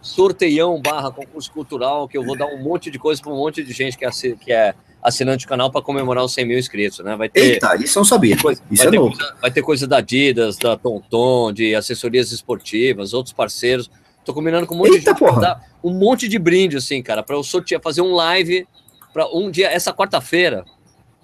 sorteião 0.00 0.80
barra 0.80 1.10
concurso 1.10 1.50
cultural, 1.52 2.08
que 2.08 2.16
eu 2.16 2.24
vou 2.24 2.36
dar 2.36 2.46
um 2.46 2.62
monte 2.62 2.90
de 2.90 2.98
coisa 2.98 3.20
para 3.20 3.32
um 3.32 3.36
monte 3.36 3.62
de 3.62 3.72
gente 3.72 3.98
que 3.98 4.04
é, 4.04 4.10
que 4.10 4.52
é 4.52 4.74
assinante 5.02 5.46
do 5.46 5.48
canal 5.48 5.70
para 5.70 5.82
comemorar 5.82 6.24
os 6.24 6.32
100 6.32 6.46
mil 6.46 6.58
inscritos, 6.58 7.00
né? 7.00 7.16
Vai 7.16 7.28
ter, 7.28 7.54
Eita, 7.54 7.76
isso 7.76 7.98
eu 7.98 8.00
não 8.00 8.04
sabia. 8.04 8.36
Coisa, 8.36 8.62
isso 8.70 8.86
é 8.86 8.90
ter 8.90 8.98
coisa, 8.98 9.36
vai 9.40 9.50
ter 9.50 9.62
coisa 9.62 9.86
da 9.86 9.98
Adidas, 9.98 10.56
da 10.56 10.76
Tonton, 10.76 11.52
de 11.52 11.74
assessorias 11.74 12.32
esportivas, 12.32 13.12
outros 13.12 13.32
parceiros. 13.32 13.90
Tô 14.24 14.34
combinando 14.34 14.66
com 14.66 14.74
um 14.74 14.78
monte 14.78 14.94
Eita, 14.94 15.14
de 15.14 15.20
gente 15.20 15.40
dar 15.40 15.62
um 15.82 15.92
monte 15.92 16.28
de 16.28 16.38
brinde, 16.38 16.76
assim, 16.76 17.02
cara, 17.02 17.22
para 17.22 17.36
eu 17.36 17.42
sortear, 17.42 17.80
fazer 17.82 18.02
um 18.02 18.12
live 18.12 18.66
para 19.12 19.26
um 19.34 19.50
dia, 19.50 19.68
essa 19.68 19.92
quarta-feira, 19.92 20.64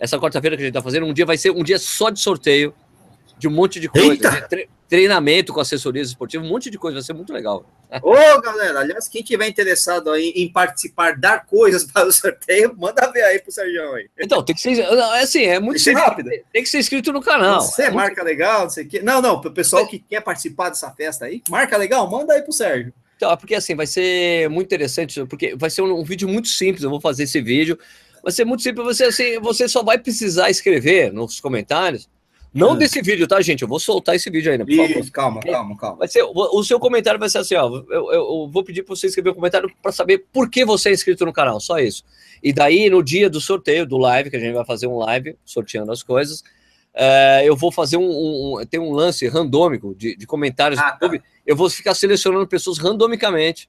essa 0.00 0.18
quarta-feira 0.18 0.56
que 0.56 0.62
a 0.62 0.66
gente 0.66 0.72
está 0.76 0.82
fazendo, 0.82 1.06
um 1.06 1.12
dia 1.12 1.26
vai 1.26 1.36
ser 1.36 1.50
um 1.50 1.62
dia 1.62 1.78
só 1.78 2.10
de 2.10 2.20
sorteio 2.20 2.74
de 3.39 3.47
um 3.49 3.51
monte 3.51 3.78
de 3.78 3.89
coisa, 3.89 4.47
de 4.49 4.68
treinamento 4.89 5.53
com 5.53 5.61
assessorias 5.61 6.09
esportivas, 6.09 6.47
um 6.47 6.51
monte 6.51 6.70
de 6.70 6.78
coisa, 6.78 6.95
vai 6.95 7.03
ser 7.03 7.12
muito 7.12 7.32
legal. 7.32 7.64
Ô, 8.03 8.41
galera, 8.41 8.80
aliás, 8.80 9.09
quem 9.09 9.22
tiver 9.22 9.47
interessado 9.49 10.11
aí 10.11 10.32
em 10.37 10.51
participar, 10.51 11.16
dar 11.18 11.45
coisas 11.45 11.84
para 11.91 12.07
o 12.07 12.12
sorteio, 12.12 12.74
manda 12.76 13.11
ver 13.11 13.22
aí 13.22 13.39
pro 13.39 13.53
Sérgio 13.53 13.95
aí. 13.95 14.09
Então, 14.18 14.43
tem 14.43 14.55
que 14.55 14.61
ser, 14.61 14.78
é 14.80 15.22
assim, 15.22 15.43
é 15.43 15.61
muito 15.61 15.82
tem 15.82 15.95
rápido. 15.95 16.30
Tem 16.53 16.62
que 16.62 16.68
ser 16.68 16.78
inscrito 16.78 17.12
no 17.12 17.20
canal. 17.20 17.61
Você 17.61 17.84
é 17.84 17.91
marca 17.91 18.22
muito... 18.22 18.24
legal, 18.24 18.62
não 18.62 18.70
sei 18.70 18.84
o 18.84 18.89
quê. 18.89 19.01
Não, 19.03 19.20
não, 19.20 19.41
pro 19.41 19.53
pessoal 19.53 19.87
que 19.87 19.99
quer 19.99 20.20
participar 20.22 20.70
dessa 20.70 20.91
festa 20.91 21.26
aí, 21.26 21.43
marca 21.49 21.76
legal, 21.76 22.09
manda 22.11 22.32
aí 22.32 22.43
pro 22.43 22.53
Sérgio. 22.53 22.93
Então, 23.16 23.30
é 23.30 23.37
porque 23.37 23.55
assim, 23.55 23.74
vai 23.74 23.87
ser 23.87 24.49
muito 24.51 24.66
interessante, 24.66 25.24
porque 25.26 25.57
vai 25.57 25.70
ser 25.70 25.82
um, 25.82 26.01
um 26.01 26.05
vídeo 26.05 26.28
muito 26.28 26.49
simples, 26.49 26.82
eu 26.82 26.91
vou 26.91 27.01
fazer 27.01 27.22
esse 27.22 27.41
vídeo, 27.41 27.78
Vai 28.26 28.32
ser 28.32 28.45
muito 28.45 28.64
simples. 28.64 28.84
Você, 28.84 29.05
assim, 29.05 29.39
você 29.39 29.68
só 29.68 29.84
vai 29.84 29.99
precisar 29.99 30.51
escrever 30.51 31.12
nos 31.12 31.39
comentários. 31.39 32.09
Não 32.57 32.74
é. 32.74 32.78
desse 32.78 33.00
vídeo, 33.02 33.26
tá, 33.26 33.40
gente? 33.40 33.62
Eu 33.62 33.68
vou 33.68 33.78
soltar 33.78 34.16
esse 34.16 34.30
vídeo 34.30 34.50
ainda, 34.50 34.64
por 34.64 34.72
Isso, 34.72 34.94
favor. 34.94 35.11
Calma, 35.11 35.40
calma, 35.40 35.76
calma. 35.76 35.96
Vai 35.98 36.09
ser, 36.09 36.22
o, 36.22 36.32
o 36.34 36.64
seu 36.64 36.80
comentário 36.80 37.20
vai 37.20 37.28
ser 37.28 37.38
assim, 37.38 37.54
ó. 37.54 37.68
Eu, 37.90 38.12
eu, 38.12 38.50
vou 38.50 38.64
pedir 38.64 38.82
para 38.82 38.96
você 38.96 39.07
escrever 39.07 39.30
um 39.30 39.34
comentário 39.34 39.70
para 39.82 39.92
saber 39.92 40.24
por 40.32 40.50
que 40.50 40.64
você 40.64 40.88
é 40.88 40.92
inscrito 40.92 41.24
no 41.24 41.32
canal, 41.32 41.61
só 41.61 41.78
isso. 41.78 42.02
E 42.42 42.52
daí, 42.52 42.88
no 42.90 43.02
dia 43.02 43.28
do 43.28 43.40
sorteio, 43.40 43.86
do 43.86 43.98
live, 43.98 44.30
que 44.30 44.36
a 44.36 44.40
gente 44.40 44.54
vai 44.54 44.64
fazer 44.64 44.86
um 44.86 44.98
live 44.98 45.36
sorteando 45.44 45.92
as 45.92 46.02
coisas, 46.02 46.42
é, 46.94 47.42
eu 47.44 47.54
vou 47.54 47.70
fazer 47.70 47.96
um, 47.98 48.09
um, 48.59 48.66
Tem 48.66 48.80
um 48.80 48.92
lance 48.92 49.28
randômico 49.28 49.94
de, 49.94 50.16
de 50.16 50.26
comentários. 50.26 50.80
Ah, 50.80 50.92
tá. 50.92 51.11
Eu 51.46 51.54
vou 51.54 51.68
ficar 51.70 51.94
selecionando 51.94 52.46
pessoas 52.46 52.78
randomicamente 52.78 53.68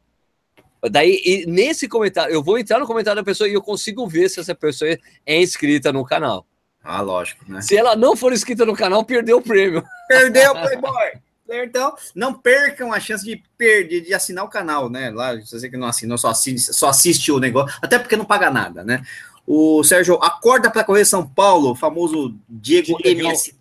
Daí, 0.90 1.22
e 1.26 1.46
nesse 1.48 1.88
comentário, 1.88 2.34
eu 2.34 2.44
vou 2.44 2.58
entrar 2.58 2.80
no 2.80 2.86
comentário 2.86 3.22
da 3.22 3.26
pessoa 3.26 3.50
e 3.50 3.54
eu 3.54 3.62
consigo 3.62 4.08
ver 4.08 4.30
se 4.30 4.40
essa 4.40 4.54
pessoa 4.54 4.96
é 5.26 5.42
inscrita 5.42 5.92
no 5.92 6.06
canal. 6.06 6.46
Ah, 6.90 7.02
lógico, 7.02 7.44
né? 7.52 7.62
Se 7.62 7.76
ela 7.76 7.98
não 7.98 8.16
for 8.16 8.32
inscrita 8.32 8.66
no 8.66 8.74
canal, 8.74 9.04
perdeu 9.04 9.40
o 9.40 9.42
prêmio. 9.42 9.84
Perdeu 10.08 10.54
o 10.54 10.62
Playboy! 10.62 11.12
Então, 11.50 11.94
não 12.16 12.34
percam 12.34 12.94
a 12.94 13.00
chance 13.00 13.26
de 13.26 13.44
perder, 13.58 14.02
de 14.02 14.14
assinar 14.14 14.46
o 14.46 14.50
canal, 14.50 14.90
né? 14.90 15.10
Lá, 15.10 15.36
você 15.36 15.70
que 15.70 15.76
não 15.76 15.88
assina, 15.88 16.18
só 16.18 16.30
assiste, 16.30 16.74
só 16.74 16.88
assiste 16.88 17.30
o 17.30 17.40
negócio, 17.40 17.78
até 17.82 18.00
porque 18.00 18.16
não 18.16 18.24
paga 18.24 18.50
nada, 18.50 18.86
né? 18.86 19.02
O 19.46 19.84
Sérgio, 19.84 20.16
acorda 20.22 20.70
para 20.70 20.84
correr 20.84 21.04
São 21.04 21.28
Paulo, 21.28 21.76
famoso 21.76 22.34
Diego, 22.48 22.98
Diego 23.02 23.22
MST 23.22 23.56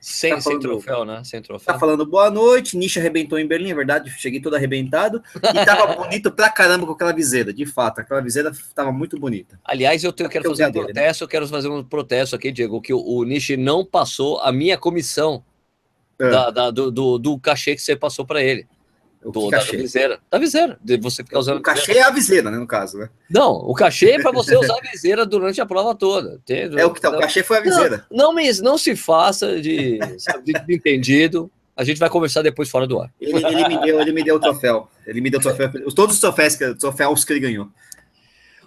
sem, 0.00 0.30
tá 0.34 0.40
sem 0.40 0.58
troféu, 0.58 1.04
né? 1.04 1.22
Sem 1.24 1.40
troféu. 1.40 1.72
Tá 1.72 1.78
falando 1.78 2.04
boa 2.04 2.30
noite. 2.30 2.76
Nisha 2.76 3.00
arrebentou 3.00 3.38
em 3.38 3.46
Berlim, 3.46 3.70
é 3.70 3.74
verdade. 3.74 4.10
Cheguei 4.10 4.40
todo 4.40 4.56
arrebentado. 4.56 5.22
E 5.36 5.64
tava 5.64 5.94
bonito 5.96 6.30
pra 6.30 6.50
caramba 6.50 6.86
com 6.86 6.92
aquela 6.92 7.12
viseira. 7.12 7.52
De 7.52 7.64
fato, 7.66 8.00
aquela 8.00 8.20
viseira 8.20 8.52
tava 8.74 8.90
muito 8.90 9.18
bonita. 9.18 9.60
Aliás, 9.64 10.02
eu, 10.02 10.12
tenho, 10.12 10.26
eu 10.26 10.30
quero 10.30 10.48
fazer 10.50 10.66
um 10.66 10.72
protesto. 10.72 10.94
Dele, 10.94 11.06
né? 11.06 11.12
Eu 11.20 11.28
quero 11.28 11.48
fazer 11.48 11.68
um 11.68 11.84
protesto 11.84 12.36
aqui, 12.36 12.50
Diego, 12.50 12.80
que 12.80 12.92
o, 12.92 13.00
o 13.00 13.24
Nishi 13.24 13.56
não 13.56 13.84
passou 13.84 14.40
a 14.40 14.50
minha 14.50 14.76
comissão 14.76 15.44
é. 16.18 16.30
da, 16.30 16.50
da, 16.50 16.70
do, 16.70 16.90
do, 16.90 17.18
do 17.18 17.38
cachê 17.38 17.74
que 17.74 17.82
você 17.82 17.96
passou 17.96 18.24
para 18.24 18.42
ele. 18.42 18.66
Do, 19.22 19.50
da, 19.50 19.58
da, 19.58 19.64
viseira. 19.64 20.18
Da 20.30 20.38
viseira, 20.38 20.78
de 20.82 20.96
você 20.96 21.22
ficar 21.22 21.38
usando. 21.38 21.58
O 21.58 21.62
cachê 21.62 21.92
é 21.92 22.02
a 22.02 22.10
viseira, 22.10 22.50
né? 22.50 22.56
No 22.56 22.66
caso, 22.66 22.96
né? 22.96 23.10
Não, 23.28 23.52
o 23.52 23.74
cachê 23.74 24.12
é 24.12 24.22
para 24.22 24.32
você 24.32 24.56
usar 24.58 24.76
a 24.78 24.90
viseira 24.90 25.26
durante 25.26 25.60
a 25.60 25.66
prova 25.66 25.94
toda. 25.94 26.36
Entende? 26.36 26.80
É 26.80 26.86
o 26.86 26.92
que 26.92 27.00
tá, 27.00 27.10
o 27.10 27.18
cachê 27.18 27.42
foi 27.42 27.58
a 27.58 27.60
viseira. 27.60 28.06
Não, 28.10 28.32
não, 28.32 28.42
não 28.62 28.78
se 28.78 28.96
faça 28.96 29.60
de, 29.60 29.98
sabe, 30.18 30.52
de 30.52 30.74
entendido. 30.74 31.50
A 31.76 31.84
gente 31.84 31.98
vai 31.98 32.08
conversar 32.08 32.42
depois 32.42 32.70
fora 32.70 32.86
do 32.86 32.98
ar. 32.98 33.12
Ele, 33.20 33.44
ele, 33.44 33.68
me, 33.68 33.80
deu, 33.80 34.00
ele 34.00 34.12
me 34.12 34.24
deu 34.24 34.36
o 34.36 34.40
troféu. 34.40 34.88
Ele 35.06 35.20
me 35.20 35.28
deu 35.28 35.38
o 35.38 35.42
troféu. 35.42 35.70
Todos 35.94 36.14
os 36.14 36.20
troféus, 36.20 36.56
troféus 36.78 37.24
que 37.24 37.32
ele 37.32 37.40
ganhou. 37.40 37.68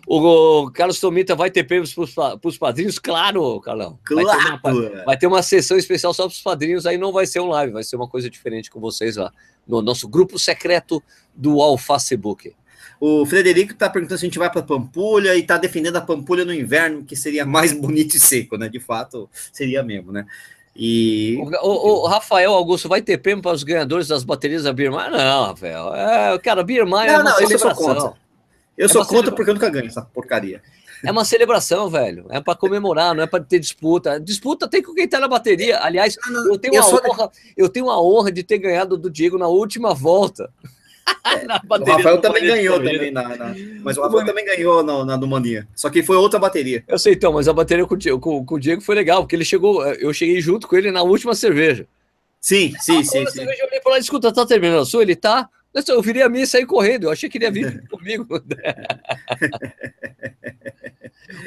O 0.06 0.70
Carlos 0.72 1.00
Tomita 1.00 1.34
vai 1.34 1.50
ter 1.50 1.64
prêmios 1.64 1.94
para 1.94 2.40
os 2.44 2.58
padrinhos? 2.58 3.00
Claro, 3.00 3.60
Carlão. 3.62 3.98
Claro. 4.04 4.28
Vai 4.28 4.38
ter, 4.38 4.70
uma, 4.70 5.04
vai 5.06 5.18
ter 5.18 5.28
uma 5.28 5.42
sessão 5.42 5.78
especial 5.78 6.14
só 6.14 6.24
para 6.24 6.34
os 6.34 6.42
padrinhos, 6.42 6.86
aí 6.86 6.98
não 6.98 7.14
vai 7.14 7.26
ser 7.26 7.40
um 7.40 7.48
live, 7.48 7.72
vai 7.72 7.84
ser 7.84 7.96
uma 7.96 8.08
coisa 8.08 8.30
diferente 8.30 8.70
com 8.70 8.82
vocês 8.82 9.16
lá. 9.16 9.32
No 9.68 9.82
nosso 9.82 10.08
grupo 10.08 10.38
secreto 10.38 11.02
do 11.34 11.62
All 11.62 11.78
Facebook. 11.78 12.54
O 13.00 13.26
Frederico 13.26 13.74
está 13.74 13.90
perguntando 13.90 14.20
se 14.20 14.26
a 14.26 14.28
gente 14.28 14.40
vai 14.40 14.50
para 14.50 14.62
Pampulha 14.62 15.36
e 15.36 15.42
está 15.42 15.58
defendendo 15.58 15.98
a 15.98 16.02
Pampulha 16.02 16.46
no 16.46 16.54
inverno, 16.54 17.04
que 17.04 17.16
seria 17.16 17.46
mais 17.46 17.74
bonito 17.78 18.16
e 18.16 18.20
seco, 18.20 18.58
né? 18.58 18.70
De 18.70 18.80
fato, 18.80 19.30
seria 19.52 19.84
mesmo, 19.84 20.12
né? 20.12 20.26
E. 20.76 21.38
O, 21.38 21.68
o, 21.68 22.04
o 22.04 22.08
Rafael 22.08 22.54
Augusto 22.54 22.90
vai 22.90 23.02
ter 23.02 23.18
prêmio 23.18 23.44
para 23.44 23.54
os 23.54 23.64
ganhadores 23.64 24.08
das 24.08 24.24
baterias 24.24 24.64
da 24.64 24.74
Birmar? 24.74 25.12
Não, 25.12 25.48
Rafael. 25.48 25.94
É, 25.94 26.40
cara, 26.40 26.64
Birmar 26.64 27.08
é 27.08 27.16
uma 27.16 27.24
não, 27.24 27.36
celebração. 27.36 27.70
Eu 27.70 27.76
sou 27.76 27.88
contra. 27.88 28.14
Eu 28.78 28.86
é 28.86 28.90
sou 28.90 29.06
contra 29.06 29.32
porque 29.32 29.52
eu 29.52 29.54
nunca 29.54 29.70
ganho 29.70 29.88
essa 29.88 30.02
porcaria. 30.02 30.62
É 31.04 31.12
uma 31.12 31.26
celebração, 31.26 31.90
velho. 31.90 32.26
É 32.30 32.40
para 32.40 32.56
comemorar, 32.56 33.14
não 33.14 33.24
é 33.24 33.28
para 33.28 33.44
ter 33.44 33.60
disputa. 33.60 34.20
Disputa 34.20 34.68
tem 34.68 34.82
com 34.82 34.94
quem 34.94 35.08
tá 35.08 35.20
na 35.20 35.28
bateria. 35.28 35.84
Aliás, 35.84 36.18
eu 36.50 36.58
tenho, 36.58 36.76
eu, 36.76 36.84
honra, 36.84 37.32
eu 37.58 37.70
tenho 37.70 37.90
a 37.90 38.02
honra 38.02 38.32
de 38.32 38.42
ter 38.42 38.58
ganhado 38.58 38.98
do 38.98 39.10
Diego 39.10 39.38
na 39.38 39.48
última 39.48 39.94
volta. 39.94 40.50
O 41.70 41.84
Rafael 41.84 42.22
também 42.22 42.46
ganhou 42.46 42.78
também 42.78 43.12
na, 43.12 43.36
na, 43.36 43.54
mas 43.82 43.98
o 43.98 44.02
Rafael 44.02 44.26
também 44.26 44.46
ganhou 44.46 44.82
na, 44.84 45.04
na 45.04 45.18
do 45.18 45.28
Mania. 45.28 45.68
Só 45.76 45.90
que 45.90 46.02
foi 46.02 46.16
outra 46.16 46.40
bateria. 46.40 46.84
Eu 46.88 46.98
sei 46.98 47.14
então, 47.14 47.34
mas 47.34 47.48
a 47.48 47.54
bateria 47.54 47.86
com, 47.86 47.98
com, 48.20 48.46
com 48.46 48.56
o 48.56 48.60
Diego 48.60 48.82
foi 48.82 48.96
legal, 48.96 49.22
porque 49.22 49.36
ele 49.36 49.44
chegou, 49.44 49.86
eu 49.86 50.14
cheguei 50.14 50.40
junto 50.40 50.66
com 50.66 50.78
ele 50.78 50.92
na 50.92 51.02
última 51.02 51.36
cerveja. 51.36 51.86
Sim, 52.40 52.74
sim, 52.80 53.00
ah, 53.00 53.04
sim. 53.04 53.06
sim. 53.26 53.28
Cerveja, 53.28 53.62
eu 53.62 53.68
olhei 53.68 53.82
para 53.82 53.94
lá, 53.94 54.00
escuta, 54.00 54.34
tá 54.34 54.46
terminando 54.46 54.82
a 54.82 54.86
sua? 54.86 55.02
Ele 55.02 55.16
tá. 55.16 55.50
Eu 55.88 56.02
virei 56.02 56.22
a 56.22 56.30
minha 56.30 56.44
e 56.44 56.48
saí 56.48 56.66
correndo. 56.66 57.06
Eu 57.06 57.12
achei 57.12 57.30
que 57.30 57.38
ele 57.38 57.46
ia 57.46 57.52
vir 57.52 57.88
comigo. 57.90 58.28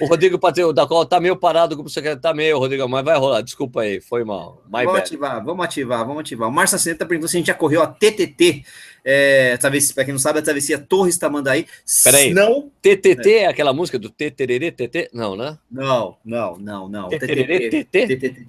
O 0.01 0.07
Rodrigo 0.07 0.39
Pateu 0.39 0.73
da 0.73 0.87
qual 0.87 1.05
tá 1.05 1.21
meio 1.21 1.37
parado 1.37 1.77
como 1.77 1.89
secretário, 1.89 2.23
tá 2.23 2.35
meio, 2.35 2.59
Rodrigo, 2.59 2.89
mas 2.89 3.05
vai 3.05 3.19
rolar. 3.19 3.43
Desculpa 3.43 3.83
aí, 3.83 4.01
foi 4.01 4.25
mal. 4.25 4.63
My 4.67 4.85
vamos 4.85 4.93
bad. 4.93 5.01
ativar, 5.01 5.45
vamos 5.45 5.65
ativar, 5.65 6.07
vamos 6.07 6.21
ativar. 6.21 6.49
O 6.49 6.53
Márcio 6.53 6.97
tá 6.97 7.05
perguntou 7.05 7.29
se 7.29 7.37
a 7.37 7.39
gente 7.39 7.47
já 7.47 7.55
correu 7.55 7.83
a 7.83 7.87
TTT. 7.87 8.65
É, 9.09 9.57
talvez, 9.59 9.93
para 9.93 10.05
quem 10.05 10.13
não 10.13 10.19
sabe, 10.19 10.41
a 10.41 10.43
travessia 10.43 10.79
Torres 10.79 11.17
Tamandaí. 11.17 11.67
Peraí. 12.03 12.35
Não. 12.35 12.73
TTT 12.83 13.31
é. 13.31 13.43
é 13.43 13.47
aquela 13.47 13.73
música 13.73 13.99
do 14.01 14.11
TTRT? 14.11 14.73
TT? 14.73 15.11
Não, 15.13 15.37
né? 15.37 15.57
Não, 15.71 16.17
não, 16.25 16.57
não, 16.59 16.89
não. 16.89 17.09
TTT? 17.09 17.87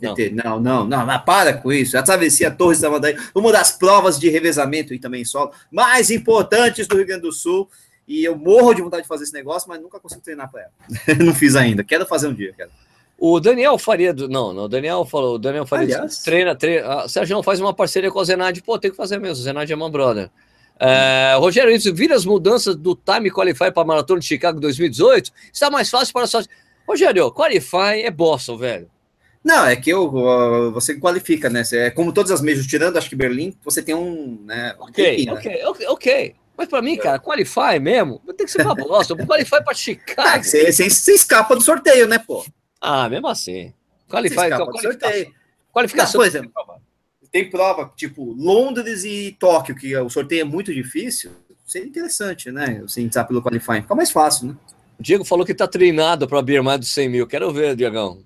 Não, 0.02 0.60
não, 0.60 0.86
não, 0.88 1.06
não. 1.06 1.20
Para 1.20 1.54
com 1.54 1.72
isso. 1.72 1.96
A 1.98 2.02
travessia 2.02 2.50
Torres 2.50 2.82
Tamandaí, 2.82 3.16
uma 3.36 3.52
das 3.52 3.72
provas 3.72 4.18
de 4.20 4.30
revezamento 4.30 4.94
e 4.94 5.00
também 5.00 5.24
solo 5.24 5.52
mais 5.72 6.10
importantes 6.10 6.88
do 6.88 6.98
Rio 6.98 7.06
Grande 7.06 7.22
do 7.22 7.32
Sul. 7.32 7.70
E 8.08 8.24
eu 8.24 8.38
morro 8.38 8.74
de 8.74 8.82
vontade 8.82 9.04
de 9.04 9.08
fazer 9.08 9.26
esse 9.26 9.34
negócio, 9.34 9.68
mas 9.68 9.82
nunca 9.82 10.00
consigo 10.00 10.22
treinar 10.22 10.50
para 10.50 10.62
ela. 10.62 10.72
não 11.24 11.34
fiz 11.34 11.56
ainda. 11.56 11.84
Quero 11.84 12.06
fazer 12.06 12.28
um 12.28 12.34
dia, 12.34 12.54
quero. 12.56 12.72
O 13.20 13.40
Daniel 13.40 13.78
Faria, 13.80 14.14
do... 14.14 14.30
não, 14.30 14.54
não, 14.54 14.64
o 14.66 14.68
Daniel 14.68 15.04
falou, 15.04 15.36
o 15.36 15.40
Daniel 15.40 15.66
Faria 15.66 15.96
Aliás, 15.96 16.20
treina, 16.20 16.56
treina. 16.56 16.88
Ah, 16.88 17.10
Sérgio 17.10 17.42
faz 17.42 17.60
uma 17.60 17.74
parceria 17.74 18.12
com 18.12 18.20
a 18.20 18.24
Zenad, 18.24 18.62
pô, 18.62 18.78
tem 18.78 18.92
que 18.92 18.98
fazer 18.98 19.20
mesmo, 19.20 19.44
Zenad 19.44 19.70
é 19.70 19.76
uma 19.76 19.90
brother. 19.90 20.30
É, 20.80 21.36
Rogério, 21.40 21.74
isso 21.74 21.92
vira 21.94 22.16
as 22.16 22.24
mudanças 22.24 22.76
do 22.76 22.96
Time 22.96 23.32
Qualify 23.32 23.72
para 23.72 23.82
a 23.82 23.86
Maratona 23.86 24.20
de 24.20 24.28
Chicago 24.28 24.60
2018? 24.60 25.32
Está 25.52 25.72
mais 25.72 25.90
fácil 25.90 26.14
para 26.14 26.28
só. 26.28 26.42
Rogério, 26.88 27.32
Qualify 27.32 28.04
é 28.04 28.12
Boston, 28.12 28.58
velho. 28.58 28.90
Não, 29.44 29.66
é 29.66 29.76
que 29.76 29.90
eu, 29.90 30.72
você 30.72 30.96
qualifica, 31.00 31.50
né? 31.50 31.64
É 31.72 31.90
como 31.90 32.14
todas 32.14 32.32
as 32.32 32.42
mesas, 32.42 32.68
tirando 32.68 32.98
acho 32.98 33.10
que 33.10 33.16
Berlim, 33.16 33.56
você 33.64 33.82
tem 33.82 33.96
um. 33.96 34.42
Né, 34.46 34.76
ok, 34.78 35.26
um 35.28 35.34
ok, 35.34 35.64
ok, 35.66 35.88
ok. 35.88 36.36
Mas 36.58 36.68
para 36.68 36.82
mim, 36.82 36.94
é. 36.94 36.98
cara, 36.98 37.20
Qualify 37.20 37.80
mesmo, 37.80 38.20
tem 38.36 38.46
que 38.46 38.52
ser 38.52 38.64
uma 38.64 38.74
bosta. 38.76 39.16
Qualify 39.16 39.64
para 39.64 39.74
Chicago. 39.76 40.44
Você, 40.44 40.72
você, 40.72 41.14
escapa 41.14 41.56
do 41.56 41.62
sorteio, 41.62 42.08
né, 42.08 42.18
pô? 42.18 42.44
Ah, 42.82 43.08
mesmo 43.08 43.28
assim. 43.28 43.72
Qualify, 44.10 44.48
então, 44.48 44.72
sorteio. 44.78 45.34
Qualificação. 45.72 46.20
Não, 46.20 46.26
exemplo, 46.26 46.52
tem 47.32 47.50
prova, 47.50 47.92
tipo, 47.96 48.34
Londres 48.34 49.04
e 49.04 49.36
Tóquio, 49.40 49.76
que 49.76 49.96
o 49.96 50.10
sorteio 50.10 50.42
é 50.42 50.46
muito 50.46 50.74
difícil. 50.74 51.32
Seria 51.66 51.88
interessante, 51.88 52.52
né? 52.52 52.80
Você 52.82 53.02
entrar 53.02 53.26
pelo 53.26 53.42
Qualify. 53.42 53.82
Fica 53.82 53.94
mais 53.94 54.10
fácil, 54.10 54.48
né? 54.48 54.56
O 54.98 55.04
Diego 55.04 55.24
falou 55.24 55.46
que 55.46 55.54
tá 55.54 55.68
treinado 55.68 56.28
para 56.28 56.40
abrir 56.40 56.62
mais 56.64 56.80
de 56.80 56.88
100 56.88 57.10
mil. 57.10 57.28
Quero 57.28 57.52
ver, 57.52 57.76
Diegão. 57.76 58.24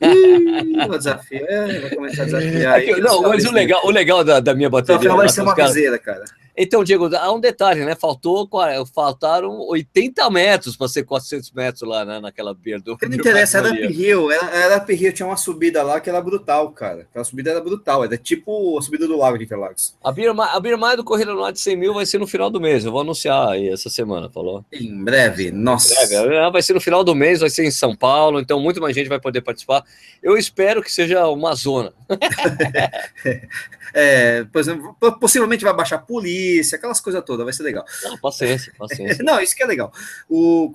Ih, 0.00 0.88
o 0.88 0.98
desafio. 0.98 1.44
É, 1.48 1.80
vai 1.80 1.90
começar 1.90 2.22
a 2.22 2.24
desafiar. 2.26 2.80
É 2.80 3.00
não, 3.00 3.22
mas 3.22 3.44
o 3.44 3.50
legal, 3.50 3.80
o 3.84 3.90
legal 3.90 4.22
da, 4.22 4.38
da 4.38 4.54
minha 4.54 4.70
bateria. 4.70 5.00
Então, 5.00 5.16
vai 5.16 5.28
ser 5.28 5.42
uma 5.42 5.56
caseira, 5.56 5.98
cara. 5.98 6.24
Então, 6.56 6.84
Diego, 6.84 7.14
há 7.16 7.32
um 7.32 7.40
detalhe, 7.40 7.84
né? 7.84 7.94
Faltou, 7.94 8.48
faltaram 8.94 9.60
80 9.68 10.28
metros 10.30 10.76
para 10.76 10.88
ser 10.88 11.04
400 11.04 11.50
metros 11.52 11.88
lá 11.88 12.04
né? 12.04 12.20
naquela 12.20 12.52
do. 12.52 12.98
Não 13.02 13.14
interessa, 13.14 13.58
era 13.58 13.70
uphill, 13.70 14.30
era, 14.30 14.46
era 14.50 14.76
uphill, 14.78 15.12
tinha 15.12 15.26
uma 15.26 15.36
subida 15.36 15.82
lá 15.82 16.00
que 16.00 16.10
era 16.10 16.20
brutal, 16.20 16.70
cara. 16.72 17.02
Aquela 17.02 17.24
subida 17.24 17.50
era 17.50 17.60
brutal, 17.60 18.04
era 18.04 18.16
tipo 18.16 18.78
a 18.78 18.82
subida 18.82 19.06
do 19.06 19.16
Lago 19.16 19.38
de 19.38 19.44
Interlagos. 19.44 19.94
A 20.02 20.12
Birma, 20.12 20.46
a 20.46 20.60
Birma 20.60 20.96
do 20.96 21.04
Corrida 21.04 21.32
no 21.32 21.44
Ar 21.44 21.52
de 21.52 21.60
100 21.60 21.76
mil 21.76 21.94
vai 21.94 22.06
ser 22.06 22.18
no 22.18 22.26
final 22.26 22.50
do 22.50 22.60
mês, 22.60 22.84
eu 22.84 22.92
vou 22.92 23.00
anunciar 23.00 23.50
aí 23.50 23.68
essa 23.68 23.88
semana, 23.88 24.28
falou? 24.28 24.64
Em 24.72 25.02
breve, 25.02 25.50
nossa. 25.50 25.94
Em 26.04 26.08
breve, 26.08 26.50
vai 26.50 26.62
ser 26.62 26.74
no 26.74 26.80
final 26.80 27.04
do 27.04 27.14
mês, 27.14 27.40
vai 27.40 27.50
ser 27.50 27.64
em 27.64 27.70
São 27.70 27.94
Paulo, 27.94 28.40
então 28.40 28.60
muito 28.60 28.80
mais 28.80 28.94
gente 28.94 29.08
vai 29.08 29.20
poder 29.20 29.40
participar. 29.40 29.84
Eu 30.22 30.36
espero 30.36 30.82
que 30.82 30.92
seja 30.92 31.26
uma 31.28 31.54
zona. 31.54 31.92
é, 33.94 34.44
por 34.44 34.60
exemplo, 34.60 34.96
possivelmente 35.18 35.64
vai 35.64 35.74
baixar 35.74 35.98
polícia, 35.98 36.39
aquelas 36.72 37.00
coisas 37.00 37.22
todas, 37.24 37.44
vai 37.44 37.52
ser 37.52 37.62
legal. 37.62 37.84
Não, 38.02 38.18
paciência, 38.18 38.72
paciência. 38.78 39.22
Não, 39.24 39.40
isso 39.40 39.54
que 39.54 39.62
é 39.62 39.66
legal. 39.66 39.92
O, 40.28 40.70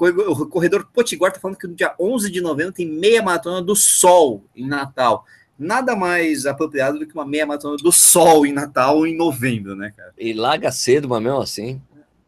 corredor 0.50 0.88
Potiguar 0.94 1.30
está 1.30 1.40
falando 1.40 1.58
que 1.58 1.68
no 1.68 1.76
dia 1.76 1.94
11 2.00 2.32
de 2.32 2.42
novembro 2.42 2.74
tem 2.74 2.88
meia 2.88 3.22
maratona 3.22 3.62
do 3.62 3.76
Sol 3.76 4.44
em 4.56 4.68
Natal. 4.68 5.26
Nada 5.58 5.96
mais 5.96 6.46
apropriado 6.46 7.00
do 7.00 7.08
que 7.08 7.14
uma 7.14 7.26
meia 7.26 7.46
maratona 7.46 7.78
do 7.78 7.92
Sol 7.92 8.46
em 8.46 8.52
Natal 8.52 9.08
em 9.08 9.16
novembro, 9.16 9.76
né, 9.76 9.94
cara? 9.96 10.14
E 10.18 10.34
larga 10.34 10.72
cedo, 10.72 11.08
mas 11.08 11.24
mesmo 11.24 11.40
assim. 11.40 11.82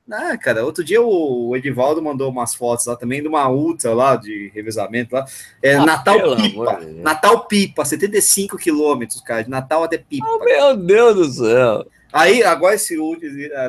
Ah, 0.10 0.38
cara, 0.38 0.64
outro 0.64 0.86
dia 0.86 1.02
o 1.02 1.54
Edivaldo 1.56 2.02
mandou 2.02 2.30
umas 2.32 2.56
fotos 2.56 2.86
lá 2.86 2.96
também 2.96 3.22
de 3.22 3.28
uma 3.28 3.50
ultra 3.50 3.94
lá 3.94 4.16
de 4.16 4.50
revezamento 4.56 5.14
lá. 5.14 5.26
É, 5.62 5.76
ah, 5.76 5.86
Natal 5.86 6.36
Pipa. 6.38 6.80
Natal 7.04 7.46
Pipa, 7.46 7.84
75 7.84 8.58
quilômetros, 8.58 9.20
cara, 9.20 9.44
de 9.44 9.50
Natal 9.50 9.84
até 9.84 9.98
Pipa. 9.98 10.26
Oh, 10.26 10.40
meu 10.44 10.78
Deus 10.78 11.16
do 11.16 11.46
céu. 11.46 11.86
Aí, 12.12 12.44
agora, 12.44 12.76
esse, 12.76 12.96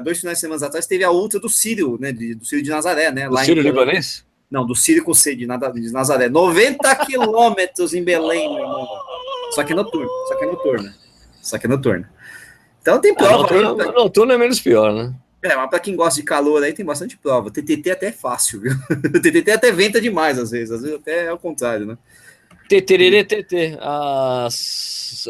dois 0.03 0.20
finais 0.20 0.39
de 0.39 0.41
semana 0.41 0.66
atrás, 0.66 0.86
teve 0.86 1.05
a 1.05 1.11
ultra 1.11 1.41
do 1.41 1.49
Sírio, 1.49 1.99
né? 2.01 2.12
Do 2.12 2.45
Sírio 2.45 2.64
de 2.64 2.70
Nazaré, 2.70 3.11
né? 3.11 3.26
Do 3.28 3.34
lá 3.34 3.45
Sírio 3.45 3.62
Libanês? 3.62 4.24
Não, 4.51 4.64
do 4.64 4.74
Sírio 4.74 5.05
com 5.05 5.12
C 5.12 5.34
de, 5.34 5.47
de 5.47 5.93
Nazaré. 5.93 6.28
90 6.28 6.97
quilômetros 7.05 7.93
em 7.93 8.03
Belém, 8.03 8.49
meu 8.55 8.64
irmão. 8.64 8.89
Só 9.51 9.62
que 9.62 9.74
noturno, 9.74 10.09
só 10.28 10.36
que 10.36 10.45
é 10.45 10.47
noturno. 10.47 10.95
Só 11.43 11.59
que 11.59 11.66
é 11.66 11.68
noturno. 11.68 12.07
Então 12.80 13.01
tem 13.01 13.14
prova. 13.14 13.34
Ah, 13.34 13.39
noturno, 13.39 13.82
aí, 13.82 13.93
noturno 13.93 14.32
é 14.32 14.39
menos 14.39 14.61
pior, 14.61 14.93
né? 14.93 15.14
É, 15.43 15.55
mas 15.55 15.70
para 15.70 15.78
quem 15.78 15.95
gosta 15.95 16.20
de 16.20 16.26
calor 16.26 16.62
aí 16.62 16.72
tem 16.72 16.84
bastante 16.84 17.16
prova. 17.16 17.51
TTT 17.51 17.91
até 17.91 18.07
é 18.07 18.12
fácil, 18.12 18.61
viu? 18.61 18.72
TTT 19.22 19.51
até 19.51 19.70
venta 19.70 20.01
demais 20.01 20.39
às 20.39 20.51
vezes, 20.51 20.70
às 20.70 20.82
vezes 20.82 20.97
até 20.97 21.26
é 21.26 21.32
o 21.32 21.39
contrário, 21.39 21.86
né? 21.86 21.99
TTT, 22.68 23.24
TT. 23.24 23.78
A, 23.80 24.48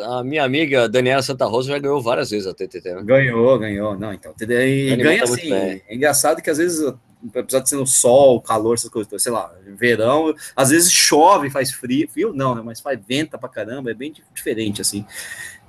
a 0.04 0.24
minha 0.24 0.44
amiga 0.44 0.88
Daniela 0.88 1.22
Santa 1.22 1.46
Rosa 1.46 1.70
já 1.70 1.78
ganhou 1.78 2.02
várias 2.02 2.30
vezes 2.30 2.46
a 2.46 2.54
TTT, 2.54 2.94
né? 2.94 3.02
Ganhou, 3.04 3.58
ganhou. 3.58 3.98
Não, 3.98 4.12
então, 4.12 4.34
e 4.40 4.96
ganha 4.96 5.24
tá 5.24 5.24
assim. 5.24 5.52
É 5.52 5.82
engraçado 5.90 6.42
que 6.42 6.50
às 6.50 6.58
vezes, 6.58 6.92
apesar 7.34 7.60
de 7.60 7.68
ser 7.68 7.76
no 7.76 7.86
sol, 7.86 8.40
calor, 8.40 8.74
essas 8.74 8.90
coisas, 8.90 9.22
sei 9.22 9.32
lá, 9.32 9.52
verão, 9.78 10.34
às 10.56 10.70
vezes 10.70 10.92
chove, 10.92 11.48
faz 11.50 11.70
frio, 11.70 12.08
frio 12.08 12.32
não, 12.34 12.54
né? 12.54 12.62
Mas 12.64 12.80
faz 12.80 12.98
venta 13.06 13.38
pra 13.38 13.48
caramba, 13.48 13.90
é 13.90 13.94
bem 13.94 14.12
diferente, 14.34 14.80
assim, 14.80 15.06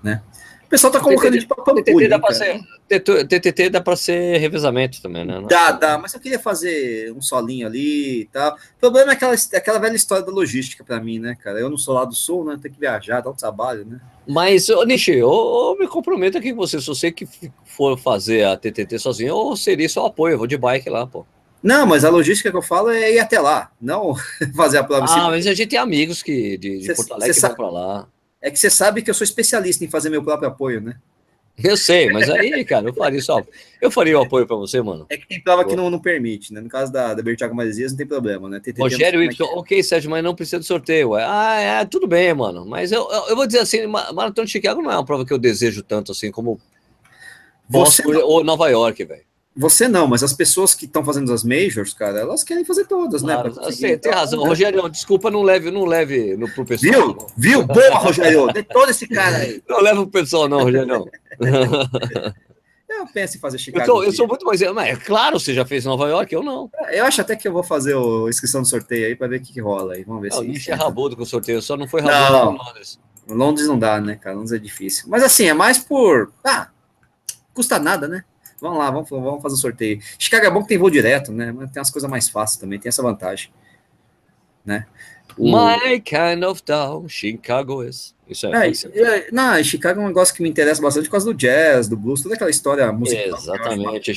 né? 0.04 0.22
O 0.70 0.78
pessoal 0.78 0.94
tá 0.94 1.00
colocando 1.00 1.32
TTT, 1.32 1.40
de 1.40 1.48
pampulha. 1.48 1.84
TTT 1.84 2.08
dá 2.08 2.20
para 2.20 2.34
ser, 2.36 2.64
TTT 3.28 3.70
dá 3.72 3.82
para 3.82 3.96
ser 3.96 4.38
revezamento 4.38 5.02
também, 5.02 5.26
né? 5.26 5.44
Dá, 5.50 5.72
dá, 5.72 5.98
mas 5.98 6.14
eu 6.14 6.20
queria 6.20 6.38
fazer 6.38 7.12
um 7.12 7.24
solinho 7.24 7.66
ali 7.66 8.22
e 8.22 8.26
tal. 8.26 8.54
O 8.54 8.80
problema 8.80 9.10
é 9.12 9.14
aquela, 9.16 9.34
aquela 9.34 9.80
velha 9.80 9.96
história 9.96 10.24
da 10.24 10.32
logística 10.32 10.84
para 10.84 11.00
mim, 11.00 11.18
né, 11.18 11.36
cara? 11.44 11.60
Eu 11.60 11.72
não 11.72 11.78
sou 11.78 11.96
lá 11.96 12.06
do 12.06 12.14
sul, 12.14 12.46
né? 12.46 12.60
Tem 12.62 12.72
que 12.72 12.80
viajar, 12.80 13.20
dá 13.20 13.32
um 13.32 13.36
trabalho, 13.36 13.84
né? 13.84 14.00
Mas, 14.28 14.70
ô, 14.70 14.84
Nishi, 14.84 15.14
eu, 15.14 15.28
eu, 15.28 15.76
me 15.80 15.88
comprometo 15.88 16.38
aqui 16.38 16.52
com 16.52 16.60
você. 16.60 16.80
Se 16.80 16.86
você 16.86 17.12
que 17.12 17.28
for 17.66 17.98
fazer 17.98 18.46
a 18.46 18.56
TTT 18.56 19.00
sozinho, 19.00 19.30
eu 19.30 19.56
seria 19.58 19.90
só 19.90 20.06
apoio, 20.06 20.34
eu 20.34 20.38
vou 20.38 20.46
de 20.46 20.56
bike 20.56 20.88
lá, 20.88 21.08
pô. 21.08 21.26
Não, 21.64 21.88
mas 21.88 22.06
a 22.06 22.12
logística 22.12 22.52
que 22.52 22.58
eu 22.58 22.62
falo 22.62 22.92
é 22.92 23.16
ir 23.16 23.20
até 23.20 23.40
lá, 23.40 23.72
não 23.82 24.14
fazer 24.56 24.78
a 24.78 24.84
prova. 24.84 25.08
Ah, 25.10 25.30
mas 25.30 25.48
a 25.48 25.54
gente 25.56 25.70
tem 25.70 25.80
amigos 25.80 26.22
que 26.22 26.60
de, 26.60 26.78
de 26.78 26.86
cê, 26.86 26.94
Porto 26.94 27.16
Alegre 27.16 27.34
que 27.34 27.42
vão 27.42 27.56
para 27.56 27.70
lá. 27.72 28.08
É 28.42 28.50
que 28.50 28.58
você 28.58 28.70
sabe 28.70 29.02
que 29.02 29.10
eu 29.10 29.14
sou 29.14 29.26
especialista 29.26 29.84
em 29.84 29.90
fazer 29.90 30.10
meu 30.10 30.24
próprio 30.24 30.50
apoio, 30.50 30.82
né? 30.82 30.96
Eu 31.62 31.76
sei, 31.76 32.10
mas 32.10 32.30
aí, 32.30 32.64
cara, 32.64 32.88
eu 32.88 32.94
faria 32.94 33.22
só. 33.22 33.44
Eu 33.82 33.92
faria 33.92 34.18
o 34.18 34.22
apoio 34.22 34.48
para 34.48 34.56
você, 34.56 34.82
mano. 34.82 35.06
É 35.10 35.18
que 35.18 35.28
tem 35.28 35.42
prova 35.42 35.66
que 35.66 35.76
não, 35.76 35.90
não 35.90 36.00
permite, 36.00 36.54
né? 36.54 36.62
No 36.62 36.70
caso 36.70 36.92
da, 36.92 37.14
da 37.14 37.22
Bertiago 37.22 37.54
Marizias, 37.54 37.92
não 37.92 37.98
tem 37.98 38.08
problema, 38.08 38.48
né? 38.48 38.62
Tem, 38.62 38.74
Rogério 38.78 39.22
Y, 39.22 39.46
é. 39.46 39.54
ok, 39.56 39.84
Sérgio, 39.84 40.10
mas 40.10 40.24
não 40.24 40.34
precisa 40.34 40.60
de 40.60 40.66
sorteio. 40.66 41.16
Ah, 41.16 41.60
é, 41.60 41.86
tudo 41.86 42.08
bem, 42.08 42.34
mano. 42.34 42.66
Mas 42.66 42.94
eu, 42.94 43.06
eu, 43.12 43.30
eu, 43.30 43.36
vou 43.36 43.46
dizer 43.46 43.60
assim: 43.60 43.86
Maratona 43.88 44.46
de 44.46 44.52
Chicago 44.52 44.82
não 44.82 44.90
é 44.90 44.96
uma 44.96 45.06
prova 45.06 45.26
que 45.26 45.34
eu 45.34 45.38
desejo 45.38 45.84
tanto 45.84 46.14
assim 46.14 46.32
como 46.32 46.62
Boston 47.68 48.16
ou 48.24 48.42
Nova 48.42 48.70
York, 48.70 49.04
velho. 49.04 49.29
Você 49.60 49.90
não, 49.90 50.08
mas 50.08 50.24
as 50.24 50.32
pessoas 50.32 50.74
que 50.74 50.86
estão 50.86 51.04
fazendo 51.04 51.34
as 51.34 51.44
majors, 51.44 51.94
cara, 51.94 52.22
elas 52.22 52.46
querem 52.46 52.64
fazer 52.64 52.86
todas, 52.86 53.22
né? 53.22 53.34
claro, 53.34 53.54
né? 53.54 53.62
Você 53.66 53.98
tem 53.98 54.10
razão. 54.10 54.42
Rogério, 54.42 54.88
desculpa, 54.88 55.30
não 55.30 55.42
leve, 55.42 55.70
não 55.70 55.84
leve 55.84 56.38
no, 56.38 56.50
pro 56.50 56.64
pessoal. 56.64 56.94
Viu? 56.94 57.28
Viu? 57.36 57.68
Boa, 57.68 57.98
Rogério. 57.98 58.48
De 58.54 58.64
todo 58.64 58.90
esse 58.90 59.06
cara 59.06 59.36
aí. 59.36 59.62
Não 59.68 59.82
leva 59.82 60.02
pro 60.04 60.22
pessoal, 60.22 60.48
não, 60.48 60.64
Rogério, 60.64 60.88
não. 60.88 61.06
Eu 62.88 63.06
penso 63.14 63.38
em 63.38 63.40
fazer 63.40 63.58
Chicago. 63.58 63.84
Eu, 63.84 63.86
tô, 63.86 64.04
eu 64.04 64.12
sou 64.12 64.28
muito 64.28 64.46
mais. 64.46 64.62
Mas 64.62 64.90
é 64.90 64.96
claro, 64.96 65.40
você 65.40 65.54
já 65.54 65.64
fez 65.64 65.86
Nova 65.86 66.10
York, 66.10 66.34
eu 66.34 66.42
não. 66.42 66.72
Eu 66.92 67.06
acho 67.06 67.22
até 67.22 67.36
que 67.36 67.48
eu 67.48 67.54
vou 67.54 67.62
fazer 67.62 67.96
a 67.96 68.30
inscrição 68.30 68.62
do 68.62 68.68
sorteio 68.68 69.06
aí 69.06 69.16
para 69.16 69.28
ver 69.28 69.38
o 69.38 69.42
que, 69.42 69.54
que, 69.54 69.62
rola 69.62 69.94
aí. 69.94 70.04
Vamos 70.04 70.24
ver 70.24 70.30
não, 70.32 70.40
se. 70.40 70.50
Ixi, 70.50 70.72
é 70.72 70.74
rabudo 70.74 71.16
com 71.16 71.22
o 71.22 71.26
sorteio, 71.26 71.62
só 71.62 71.78
não 71.78 71.88
foi 71.88 72.02
rabudo 72.02 72.58
com 72.58 72.64
Londres. 72.64 73.00
Londres 73.28 73.68
não 73.68 73.78
dá, 73.78 74.02
né, 74.02 74.16
cara? 74.16 74.36
Londres 74.36 74.54
é 74.54 74.58
difícil. 74.58 75.06
Mas 75.08 75.24
assim, 75.24 75.46
é 75.46 75.54
mais 75.54 75.78
por. 75.78 76.34
Ah, 76.44 76.70
custa 77.54 77.78
nada, 77.78 78.08
né? 78.08 78.24
Vamos 78.62 78.78
lá, 78.78 78.92
vamos, 78.92 79.10
vamos 79.10 79.42
fazer 79.42 79.56
o 79.56 79.58
sorteio. 79.58 80.00
Chicago 80.18 80.46
é 80.46 80.52
bom 80.52 80.62
que 80.62 80.70
tem 80.70 80.78
voo 80.78 80.90
direto, 80.90 81.32
né? 81.32 81.52
Mas 81.52 81.72
tem 81.72 81.80
umas 81.80 81.92
coisas 81.92 82.10
mais 82.10 82.30
fáceis 82.30 82.60
também, 82.60 82.80
tem 82.80 82.90
essa 82.90 83.02
vantagem. 83.04 83.50
Né? 84.66 84.86
O... 85.38 85.52
My 85.52 86.00
kind 86.02 86.44
of 86.44 86.62
town, 86.64 87.08
Chicago 87.08 87.84
is. 87.84 88.14
Isso 88.30 88.46
é, 88.46 88.72
é, 88.94 89.28
não, 89.32 89.64
Chicago 89.64 90.00
é 90.00 90.04
um 90.04 90.08
negócio 90.08 90.36
que 90.36 90.44
me 90.44 90.50
interessa 90.50 90.80
bastante 90.80 91.06
por 91.06 91.14
causa 91.14 91.26
do 91.26 91.34
jazz, 91.34 91.88
do 91.88 91.98
blues, 91.98 92.22
toda 92.22 92.36
aquela 92.36 92.52
história 92.52 92.92
musical. 92.92 93.40
Exatamente, 93.40 94.12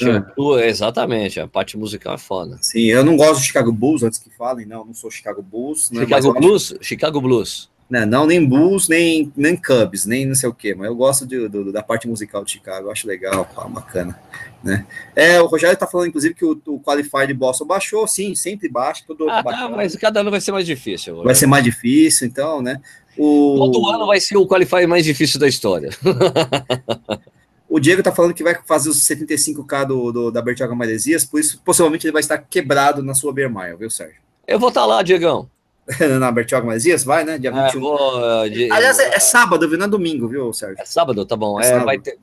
exatamente, 0.65 1.41
a 1.41 1.49
parte 1.49 1.79
musical 1.79 2.15
é 2.15 2.19
foda. 2.19 2.59
Sim, 2.61 2.83
eu 2.83 3.03
não 3.03 3.17
gosto 3.17 3.41
do 3.41 3.45
Chicago 3.47 3.73
Blues, 3.73 4.03
antes 4.03 4.19
que 4.19 4.29
falem, 4.29 4.67
não, 4.67 4.85
não 4.85 4.93
sou 4.93 5.11
Chicago 5.11 5.41
Blues. 5.41 5.91
Né, 5.91 6.03
Chicago 6.03 6.35
Blues? 6.35 6.73
Acho... 6.73 6.85
Chicago 6.85 7.21
Blues. 7.23 7.71
Não, 7.93 8.07
não, 8.07 8.27
nem 8.27 8.43
Bulls, 8.43 8.89
nem, 8.89 9.31
nem 9.37 9.55
Cubs, 9.55 10.07
nem 10.07 10.25
não 10.25 10.35
sei 10.35 10.49
o 10.49 10.55
que, 10.55 10.75
mas 10.75 10.87
eu 10.87 10.97
gosto 10.97 11.27
de, 11.27 11.47
do, 11.47 11.71
da 11.71 11.83
parte 11.83 12.09
musical 12.09 12.43
de 12.43 12.53
Chicago, 12.53 12.91
acho 12.91 13.07
legal, 13.07 13.45
pá, 13.45 13.65
bacana. 13.69 14.19
Né? 14.65 14.87
É, 15.15 15.43
o 15.43 15.47
Rogério 15.47 15.77
tá 15.77 15.87
falando, 15.87 16.09
inclusive, 16.09 16.33
que 16.33 16.43
o, 16.43 16.59
o 16.69 16.81
Qualify 16.81 17.27
de 17.27 17.35
Boston 17.35 17.67
baixou, 17.67 18.09
sim, 18.09 18.35
sempre 18.35 18.67
baixa, 18.67 19.05
todo 19.07 19.29
ah, 19.29 19.43
mas 19.77 19.95
cada 19.97 20.21
ano 20.21 20.31
vai 20.31 20.41
ser 20.41 20.53
mais 20.53 20.65
difícil. 20.65 21.23
Vai 21.23 21.35
ser 21.35 21.47
mais 21.47 21.63
difícil, 21.63 22.27
então, 22.27 22.63
né? 22.63 22.81
O... 23.15 23.57
Todo 23.59 23.87
ano 23.91 24.07
vai 24.07 24.19
ser 24.23 24.39
o 24.39 24.47
Qualify 24.47 24.87
mais 24.87 25.05
difícil 25.05 25.39
da 25.39 25.47
história. 25.47 25.91
o 27.69 27.79
Diego 27.79 28.03
tá 28.03 28.11
falando 28.11 28.33
que 28.33 28.43
vai 28.43 28.59
fazer 28.67 28.89
os 28.89 29.07
75k 29.07 29.85
do, 29.85 30.11
do 30.11 30.31
da 30.31 30.41
Bertioga 30.41 30.75
Maresias, 30.75 31.27
por 31.27 31.39
isso 31.39 31.61
possivelmente 31.63 32.07
ele 32.07 32.13
vai 32.15 32.21
estar 32.21 32.39
quebrado 32.39 33.03
na 33.03 33.13
sua 33.13 33.35
Beer 33.35 33.55
Mile, 33.55 33.77
viu, 33.77 33.91
Sérgio? 33.91 34.23
Eu 34.49 34.59
vou 34.59 34.71
estar 34.71 34.81
tá 34.81 34.87
lá, 34.87 35.03
Diegão. 35.03 35.47
na 36.21 36.31
Bertioga 36.31 36.67
Masias, 36.67 37.05
vai, 37.05 37.25
né? 37.25 37.39
Dia 37.39 37.51
21. 37.51 37.67
É, 37.67 37.81
vou, 37.81 38.49
de, 38.49 38.71
Aliás, 38.71 38.99
é, 38.99 39.15
é, 39.15 39.19
sábado, 39.19 39.69
viu? 39.69 39.79
Não 39.79 39.87
é 39.87 39.89
domingo, 39.89 40.29
viu, 40.29 40.53
Sérgio? 40.53 40.81
É 40.81 40.85
sábado, 40.85 41.25
tá 41.27 41.37
bom. 41.37 41.61
É, 41.61 41.73
é 41.73 41.79
vai, 41.81 41.99
ter, 41.99 42.19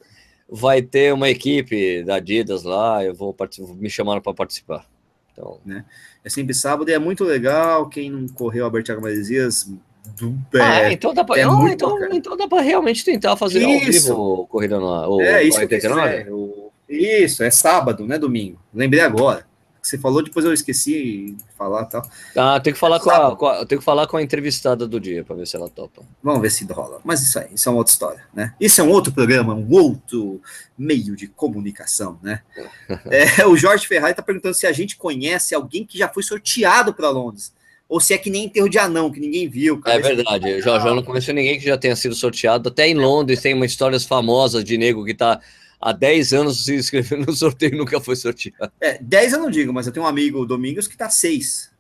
vai 0.50 0.82
ter 0.82 1.14
uma 1.14 1.30
equipe 1.30 2.04
da 2.04 2.16
Adidas 2.16 2.64
lá, 2.64 3.04
eu 3.04 3.14
vou 3.14 3.36
me 3.76 3.90
chamaram 3.90 4.22
para 4.22 4.34
participar. 4.34 4.86
Então... 5.34 5.60
Né? 5.66 5.84
É 6.24 6.30
sempre 6.30 6.54
sábado 6.54 6.90
e 6.90 6.94
é 6.94 7.00
muito 7.00 7.24
legal. 7.24 7.88
Quem 7.90 8.10
não 8.10 8.28
correu 8.28 8.66
a 8.66 8.70
Bertioga 8.70 9.02
Masias, 9.02 9.72
do, 10.18 10.38
ah, 10.56 10.82
é, 10.82 10.94
então 10.94 11.14
dá 11.14 11.24
para 11.24 11.40
é 11.40 11.44
então, 11.44 11.98
então 12.12 12.36
dá 12.36 12.48
para 12.48 12.62
realmente 12.62 13.06
tentar 13.06 13.36
fazer 13.36 13.60
isso. 13.60 14.12
ao 14.12 14.18
vivo 14.18 14.48
corrida 14.48 14.80
no 14.80 15.22
É, 15.22 15.44
isso, 15.44 15.60
49? 15.60 16.32
o, 16.32 16.72
isso, 16.90 17.44
é 17.44 17.52
sábado, 17.52 18.06
né, 18.08 18.18
domingo. 18.18 18.60
Lembrei 18.74 19.02
agora 19.02 19.49
você 19.82 19.98
falou, 19.98 20.22
depois 20.22 20.46
eu 20.46 20.54
esqueci 20.54 21.36
de 21.38 21.44
falar 21.58 21.86
tal. 21.86 22.02
Ah, 22.36 22.60
tem 22.60 22.74
que 22.74 22.80
falar, 22.80 23.00
com 23.00 23.10
a, 23.10 23.36
com 23.36 23.48
a, 23.48 23.66
que 23.66 23.82
falar 23.82 24.08
com 24.08 24.18
a 24.18 24.22
entrevistada 24.22 24.88
do 24.88 25.00
dia 25.00 25.24
para 25.24 25.36
ver 25.36 25.48
se 25.48 25.56
ela 25.56 25.70
topa. 25.70 26.02
Vamos 26.22 26.42
ver 26.42 26.52
se 26.52 26.66
rola. 26.66 27.00
Mas 27.04 27.22
isso 27.22 27.40
aí, 27.40 27.48
isso 27.54 27.70
é 27.70 27.72
uma 27.72 27.78
outra 27.78 27.92
história, 27.92 28.24
né? 28.34 28.54
Isso 28.60 28.82
é 28.82 28.84
um 28.84 28.90
outro 28.90 29.12
programa, 29.12 29.54
um 29.54 29.72
outro 29.72 30.42
meio 30.78 31.16
de 31.16 31.28
comunicação, 31.28 32.20
né? 32.22 32.42
é, 33.10 33.46
o 33.46 33.56
Jorge 33.56 33.88
Ferrari 33.88 34.12
está 34.12 34.22
perguntando 34.22 34.54
se 34.54 34.68
a 34.68 34.72
gente 34.72 34.98
conhece 34.98 35.56
alguém 35.56 35.86
que 35.86 35.98
já 35.98 36.10
foi 36.10 36.24
sorteado 36.24 36.94
para 36.94 37.10
Londres. 37.10 37.54
Ou 37.88 38.00
se 38.00 38.14
é 38.14 38.20
que 38.20 38.30
nem 38.30 38.46
enterro 38.46 38.70
de 38.70 38.78
anão, 38.78 39.12
que 39.12 39.20
ninguém 39.20 39.50
viu. 39.50 39.80
Cara. 39.80 39.98
É 39.98 40.00
verdade, 40.00 40.48
eu 40.48 40.62
já, 40.62 40.78
já 40.78 40.94
não 40.94 41.02
conheço 41.02 41.34
ninguém 41.34 41.58
que 41.58 41.66
já 41.66 41.76
tenha 41.76 41.96
sido 41.96 42.14
sorteado. 42.14 42.70
Até 42.70 42.88
em 42.88 42.94
Londres 42.94 43.42
tem 43.42 43.56
uma 43.56 43.66
histórias 43.66 44.06
famosas 44.06 44.64
de 44.64 44.78
nego 44.78 45.04
que 45.04 45.12
está 45.14 45.42
há 45.80 45.92
10 45.92 46.34
anos 46.34 46.66
se 46.66 46.76
inscreveu 46.76 47.20
no 47.20 47.34
sorteio 47.34 47.74
e 47.74 47.78
nunca 47.78 48.00
foi 48.00 48.16
sorteado. 48.16 48.72
É, 48.82 48.98
10 49.02 49.34
eu 49.34 49.40
não 49.40 49.50
digo, 49.50 49.74
mas 49.74 49.88
eu 49.88 49.94
tenho 49.94 50.06
um 50.06 50.10
amigo, 50.10 50.40
o 50.40 50.46
Domingos, 50.46 50.88
que 50.88 50.98
tá 50.98 51.10
6. 51.10 51.72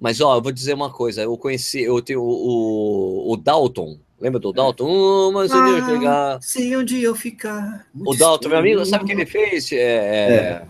Mas, 0.00 0.20
ó, 0.20 0.36
eu 0.36 0.42
vou 0.42 0.52
dizer 0.52 0.74
uma 0.74 0.90
coisa, 0.90 1.22
eu 1.22 1.36
conheci, 1.38 1.82
eu 1.82 2.02
tenho 2.02 2.20
o, 2.20 3.32
o 3.32 3.36
Dalton, 3.36 3.98
lembra 4.20 4.40
do 4.40 4.52
Dalton? 4.52 5.30
É. 5.30 5.32
mas 5.32 5.52
um 5.52 5.64
dia 5.64 5.78
eu 5.78 5.86
chegar... 5.86 6.38
Sei 6.42 6.76
onde 6.76 7.00
eu 7.00 7.14
ficar. 7.14 7.86
O 7.94 8.14
Dalton, 8.14 8.48
meu 8.48 8.58
amigo, 8.58 8.84
sabe 8.84 9.04
o 9.04 9.06
que 9.06 9.12
ele 9.12 9.26
fez? 9.26 9.70
É, 9.72 9.76
é, 9.76 10.62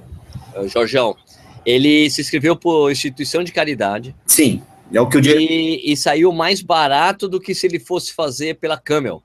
é. 0.54 0.68
Jorjão, 0.68 1.16
ele 1.64 2.08
se 2.10 2.20
inscreveu 2.20 2.54
por 2.54 2.90
instituição 2.90 3.42
de 3.42 3.50
caridade. 3.50 4.14
Sim, 4.26 4.62
é 4.92 5.00
o 5.00 5.08
que 5.08 5.16
eu 5.16 5.20
digo. 5.20 5.40
E, 5.40 5.92
e 5.92 5.96
saiu 5.96 6.30
mais 6.30 6.60
barato 6.60 7.26
do 7.26 7.40
que 7.40 7.54
se 7.54 7.66
ele 7.66 7.80
fosse 7.80 8.12
fazer 8.12 8.56
pela 8.56 8.76
Camel 8.76 9.22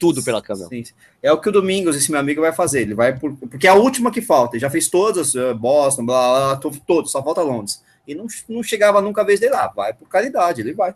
tudo 0.00 0.24
pela 0.24 0.40
Camel. 0.40 0.66
Sim, 0.68 0.82
É 1.22 1.30
o 1.30 1.38
que 1.38 1.50
o 1.50 1.52
Domingos, 1.52 1.94
esse 1.94 2.10
meu 2.10 2.18
amigo, 2.18 2.40
vai 2.40 2.52
fazer. 2.52 2.80
Ele 2.80 2.94
vai 2.94 3.16
por, 3.16 3.36
porque 3.36 3.66
é 3.66 3.70
a 3.70 3.74
última 3.74 4.10
que 4.10 4.22
falta. 4.22 4.56
Ele 4.56 4.62
já 4.62 4.70
fez 4.70 4.88
todas, 4.88 5.34
eh, 5.34 5.52
Boston, 5.52 6.06
blá, 6.06 6.56
blá, 6.56 6.72
todos, 6.86 7.12
só 7.12 7.22
falta 7.22 7.42
Londres. 7.42 7.84
E 8.08 8.14
não, 8.14 8.26
não 8.48 8.62
chegava 8.62 9.02
nunca 9.02 9.20
a 9.20 9.24
vez 9.24 9.38
dele 9.38 9.52
lá. 9.52 9.68
Vai 9.68 9.92
por 9.92 10.08
caridade, 10.08 10.62
ele 10.62 10.72
vai. 10.72 10.94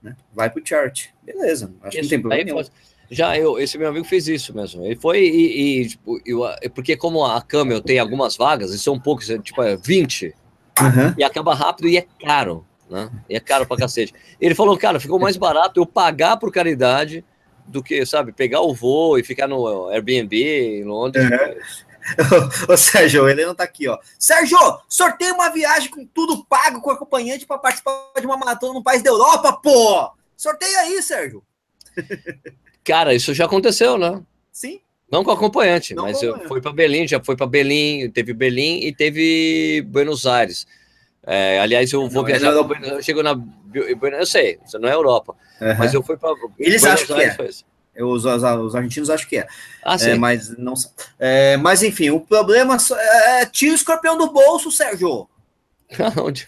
Né? 0.00 0.16
Vai 0.32 0.48
pro 0.48 0.62
chart. 0.64 1.08
Beleza, 1.22 1.74
acho 1.82 1.88
isso, 1.88 1.90
que 1.90 2.02
não 2.02 2.08
tem 2.08 2.20
problema 2.20 2.44
nenhum. 2.44 2.64
Já 3.10 3.36
eu, 3.36 3.58
esse 3.58 3.76
meu 3.76 3.88
amigo 3.88 4.06
fez 4.06 4.26
isso 4.28 4.54
mesmo. 4.54 4.86
Ele 4.86 4.96
foi 4.96 5.20
e, 5.20 5.82
e 5.82 5.88
tipo, 5.88 6.18
eu, 6.24 6.42
porque 6.74 6.96
como 6.96 7.24
a 7.24 7.42
Camel 7.42 7.80
tem 7.80 7.98
algumas 7.98 8.36
vagas, 8.36 8.72
e 8.72 8.78
são 8.78 8.98
poucos, 8.98 9.28
é, 9.28 9.38
tipo, 9.38 9.62
é 9.62 9.76
20, 9.76 10.34
uhum. 10.80 11.14
e 11.18 11.22
acaba 11.22 11.54
rápido 11.54 11.88
e 11.88 11.98
é 11.98 12.06
caro, 12.24 12.64
né? 12.88 13.10
E 13.28 13.36
é 13.36 13.40
caro 13.40 13.66
pra 13.66 13.76
cacete. 13.76 14.14
Ele 14.40 14.54
falou, 14.54 14.78
cara, 14.78 14.98
ficou 14.98 15.18
mais 15.18 15.36
barato 15.36 15.78
eu 15.78 15.84
pagar 15.84 16.38
por 16.38 16.50
caridade 16.50 17.22
do 17.66 17.82
que, 17.82 18.04
sabe, 18.04 18.32
pegar 18.32 18.60
o 18.60 18.74
voo 18.74 19.18
e 19.18 19.24
ficar 19.24 19.46
no 19.46 19.88
Airbnb 19.88 20.36
em 20.36 20.84
Londres. 20.84 21.24
Ô, 22.68 22.76
Sérgio, 22.76 23.28
ele 23.28 23.46
não 23.46 23.54
tá 23.54 23.64
aqui, 23.64 23.88
ó. 23.88 23.98
Sérgio, 24.18 24.58
sorteia 24.88 25.34
uma 25.34 25.50
viagem 25.50 25.90
com 25.90 26.04
tudo 26.06 26.44
pago 26.44 26.80
com 26.80 26.90
acompanhante 26.90 27.46
para 27.46 27.58
participar 27.58 28.12
de 28.18 28.26
uma 28.26 28.36
maratona 28.36 28.74
no 28.74 28.82
país 28.82 29.02
da 29.02 29.10
Europa, 29.10 29.52
pô! 29.52 30.10
Sorteia 30.36 30.80
aí, 30.80 31.02
Sérgio. 31.02 31.42
Cara, 32.84 33.14
isso 33.14 33.32
já 33.32 33.44
aconteceu, 33.44 33.96
né? 33.96 34.20
Sim. 34.50 34.80
Não 35.10 35.22
com 35.22 35.30
acompanhante, 35.30 35.94
não 35.94 36.04
mas 36.04 36.22
eu 36.22 36.38
fui 36.48 36.60
para 36.60 36.72
Berlim, 36.72 37.06
já 37.06 37.22
foi 37.22 37.36
para 37.36 37.46
Berlim, 37.46 38.10
teve 38.10 38.32
Berlim 38.32 38.80
e 38.80 38.94
teve 38.94 39.84
Buenos 39.86 40.26
Aires. 40.26 40.66
É, 41.26 41.60
aliás, 41.60 41.92
eu 41.92 42.08
vou 42.08 42.22
não, 42.22 42.24
viajar. 42.24 42.52
Não, 42.52 42.68
eu 42.68 43.02
chego 43.02 43.22
na. 43.22 43.38
Eu 43.74 44.26
sei, 44.26 44.58
isso 44.64 44.78
não 44.78 44.88
é 44.88 44.94
Europa. 44.94 45.34
Uhum. 45.60 45.74
Mas 45.78 45.94
eu 45.94 46.02
fui 46.02 46.16
para. 46.16 46.34
Eles 46.58 46.84
acham 46.84 47.16
que 47.16 47.22
é. 47.22 47.36
Eu, 47.94 48.08
os, 48.08 48.24
os, 48.24 48.74
argentinos 48.74 49.10
acham 49.10 49.28
que 49.28 49.36
é. 49.36 49.46
Ah, 49.82 49.98
sim. 49.98 50.10
É, 50.10 50.14
mas 50.14 50.56
não 50.56 50.74
é, 51.18 51.56
Mas 51.58 51.82
enfim, 51.82 52.10
o 52.10 52.20
problema 52.20 52.76
é, 52.76 53.42
é 53.42 53.46
tira 53.46 53.72
o 53.72 53.76
escorpião 53.76 54.16
do 54.16 54.32
bolso, 54.32 54.70
Sérgio. 54.70 55.28
Onde? 56.20 56.46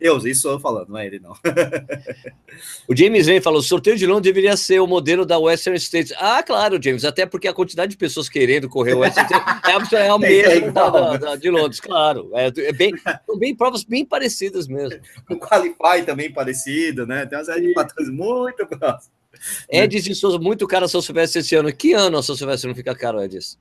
eu, 0.00 0.18
isso 0.18 0.48
eu 0.48 0.60
falando, 0.60 0.88
não 0.88 0.98
é 0.98 1.06
ele, 1.06 1.18
não. 1.18 1.32
o 2.88 2.96
James 2.96 3.26
Vane 3.26 3.40
falou: 3.40 3.60
o 3.60 3.62
sorteio 3.62 3.96
de 3.96 4.06
Londres 4.06 4.24
deveria 4.24 4.56
ser 4.56 4.80
o 4.80 4.86
modelo 4.86 5.24
da 5.24 5.38
Western 5.38 5.78
States. 5.78 6.12
Ah, 6.16 6.42
claro, 6.42 6.82
James, 6.82 7.04
até 7.04 7.26
porque 7.26 7.48
a 7.48 7.54
quantidade 7.54 7.92
de 7.92 7.96
pessoas 7.96 8.28
querendo 8.28 8.68
correr 8.68 8.94
o 8.94 9.00
Western 9.00 9.28
States 9.28 9.92
é, 9.92 9.96
é, 9.96 10.06
é 10.06 10.58
é 10.58 10.70
da, 10.70 10.90
da, 10.90 11.16
da, 11.16 11.36
de 11.36 11.50
Londres, 11.50 11.80
claro. 11.80 12.30
É, 12.34 12.46
é 12.46 12.72
bem, 12.72 12.92
são 13.26 13.38
bem 13.38 13.54
provas 13.54 13.84
bem 13.84 14.04
parecidas 14.04 14.66
mesmo. 14.66 15.00
O 15.30 15.36
Qualify 15.36 16.04
também 16.04 16.32
parecido, 16.32 17.06
né? 17.06 17.26
Tem 17.26 17.38
uma 17.38 17.44
série 17.44 17.68
de 17.68 17.74
fatores 17.74 18.08
muito 18.10 18.66
próximos. 18.66 19.22
Edis 19.68 20.04
de 20.04 20.14
Souza, 20.14 20.38
muito 20.38 20.66
caro 20.66 20.84
a 20.84 20.88
São 20.88 21.00
Silvestre 21.00 21.40
esse 21.40 21.54
ano. 21.54 21.72
Que 21.72 21.92
ano 21.94 22.18
a 22.18 22.22
São 22.22 22.36
Silvestre 22.36 22.68
não 22.68 22.74
fica 22.74 22.94
caro, 22.94 23.22
Edis? 23.22 23.58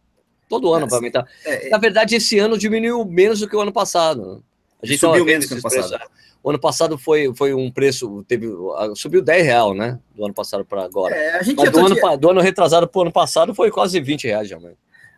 Todo 0.52 0.74
ano 0.74 0.86
é, 0.86 0.90
para 0.90 0.98
aumentar. 0.98 1.26
É, 1.46 1.70
Na 1.70 1.78
verdade, 1.78 2.14
esse 2.14 2.38
ano 2.38 2.58
diminuiu 2.58 3.06
menos 3.06 3.40
do 3.40 3.48
que 3.48 3.56
o 3.56 3.62
ano 3.62 3.72
passado. 3.72 4.44
A 4.84 4.86
gente 4.86 5.00
subiu 5.00 5.24
menos 5.24 5.46
que 5.46 5.54
o 5.54 5.56
ano 5.56 5.64
passado. 5.64 6.04
O 6.44 6.50
ano 6.50 6.60
passado 6.60 6.98
foi, 6.98 7.34
foi 7.34 7.54
um 7.54 7.72
preço, 7.72 8.26
teve, 8.28 8.48
subiu 8.96 9.22
10 9.22 9.46
reais, 9.46 9.78
né? 9.78 9.98
Do 10.14 10.26
ano 10.26 10.34
passado 10.34 10.66
para 10.66 10.84
agora. 10.84 11.16
É, 11.16 11.40
a 11.40 11.42
gente 11.42 11.56
Mas 11.56 11.72
do 11.72 11.80
ano, 11.80 11.96
dia... 11.96 12.18
do 12.18 12.30
ano 12.32 12.42
retrasado 12.42 12.86
para 12.86 13.00
o 13.00 13.02
ano 13.04 13.12
passado 13.14 13.56
foi 13.56 13.72
quase 13.72 13.98
20 14.02 14.26
reais 14.26 14.50
já. 14.50 14.60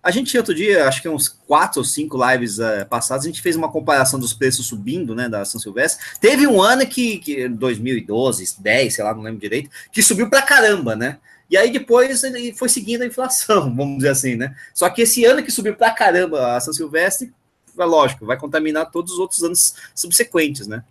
A 0.03 0.11
gente 0.11 0.37
outro 0.37 0.53
dia, 0.53 0.85
acho 0.87 1.01
que 1.01 1.09
uns 1.09 1.29
quatro 1.29 1.79
ou 1.79 1.85
cinco 1.85 2.19
lives 2.29 2.59
uh, 2.59 2.85
passados, 2.87 3.25
a 3.25 3.29
gente 3.29 3.41
fez 3.41 3.55
uma 3.55 3.71
comparação 3.71 4.19
dos 4.19 4.33
preços 4.33 4.67
subindo, 4.67 5.15
né, 5.15 5.27
da 5.27 5.45
São 5.45 5.59
Silvestre. 5.59 6.05
Teve 6.19 6.45
um 6.45 6.61
ano 6.61 6.85
que, 6.85 7.17
que 7.17 7.47
2012, 7.47 8.61
10, 8.61 8.93
sei 8.93 9.03
lá, 9.03 9.15
não 9.15 9.23
lembro 9.23 9.39
direito, 9.39 9.71
que 9.91 10.03
subiu 10.03 10.29
pra 10.29 10.43
caramba, 10.43 10.95
né? 10.95 11.17
E 11.53 11.57
aí 11.57 11.69
depois 11.69 12.23
ele 12.23 12.51
foi 12.51 12.67
seguindo 12.67 13.03
a 13.03 13.05
inflação, 13.05 13.69
vamos 13.77 13.97
dizer 13.97 14.09
assim, 14.09 14.35
né? 14.35 14.55
Só 14.73 14.89
que 14.89 15.03
esse 15.03 15.23
ano 15.23 15.43
que 15.43 15.51
subiu 15.51 15.75
pra 15.75 15.91
caramba 15.91 16.55
a 16.55 16.59
São 16.59 16.73
Silvestre, 16.73 17.31
é 17.77 17.85
lógico, 17.85 18.25
vai 18.25 18.39
contaminar 18.39 18.89
todos 18.89 19.13
os 19.13 19.19
outros 19.19 19.43
anos 19.43 19.75
subsequentes, 19.93 20.65
né? 20.65 20.83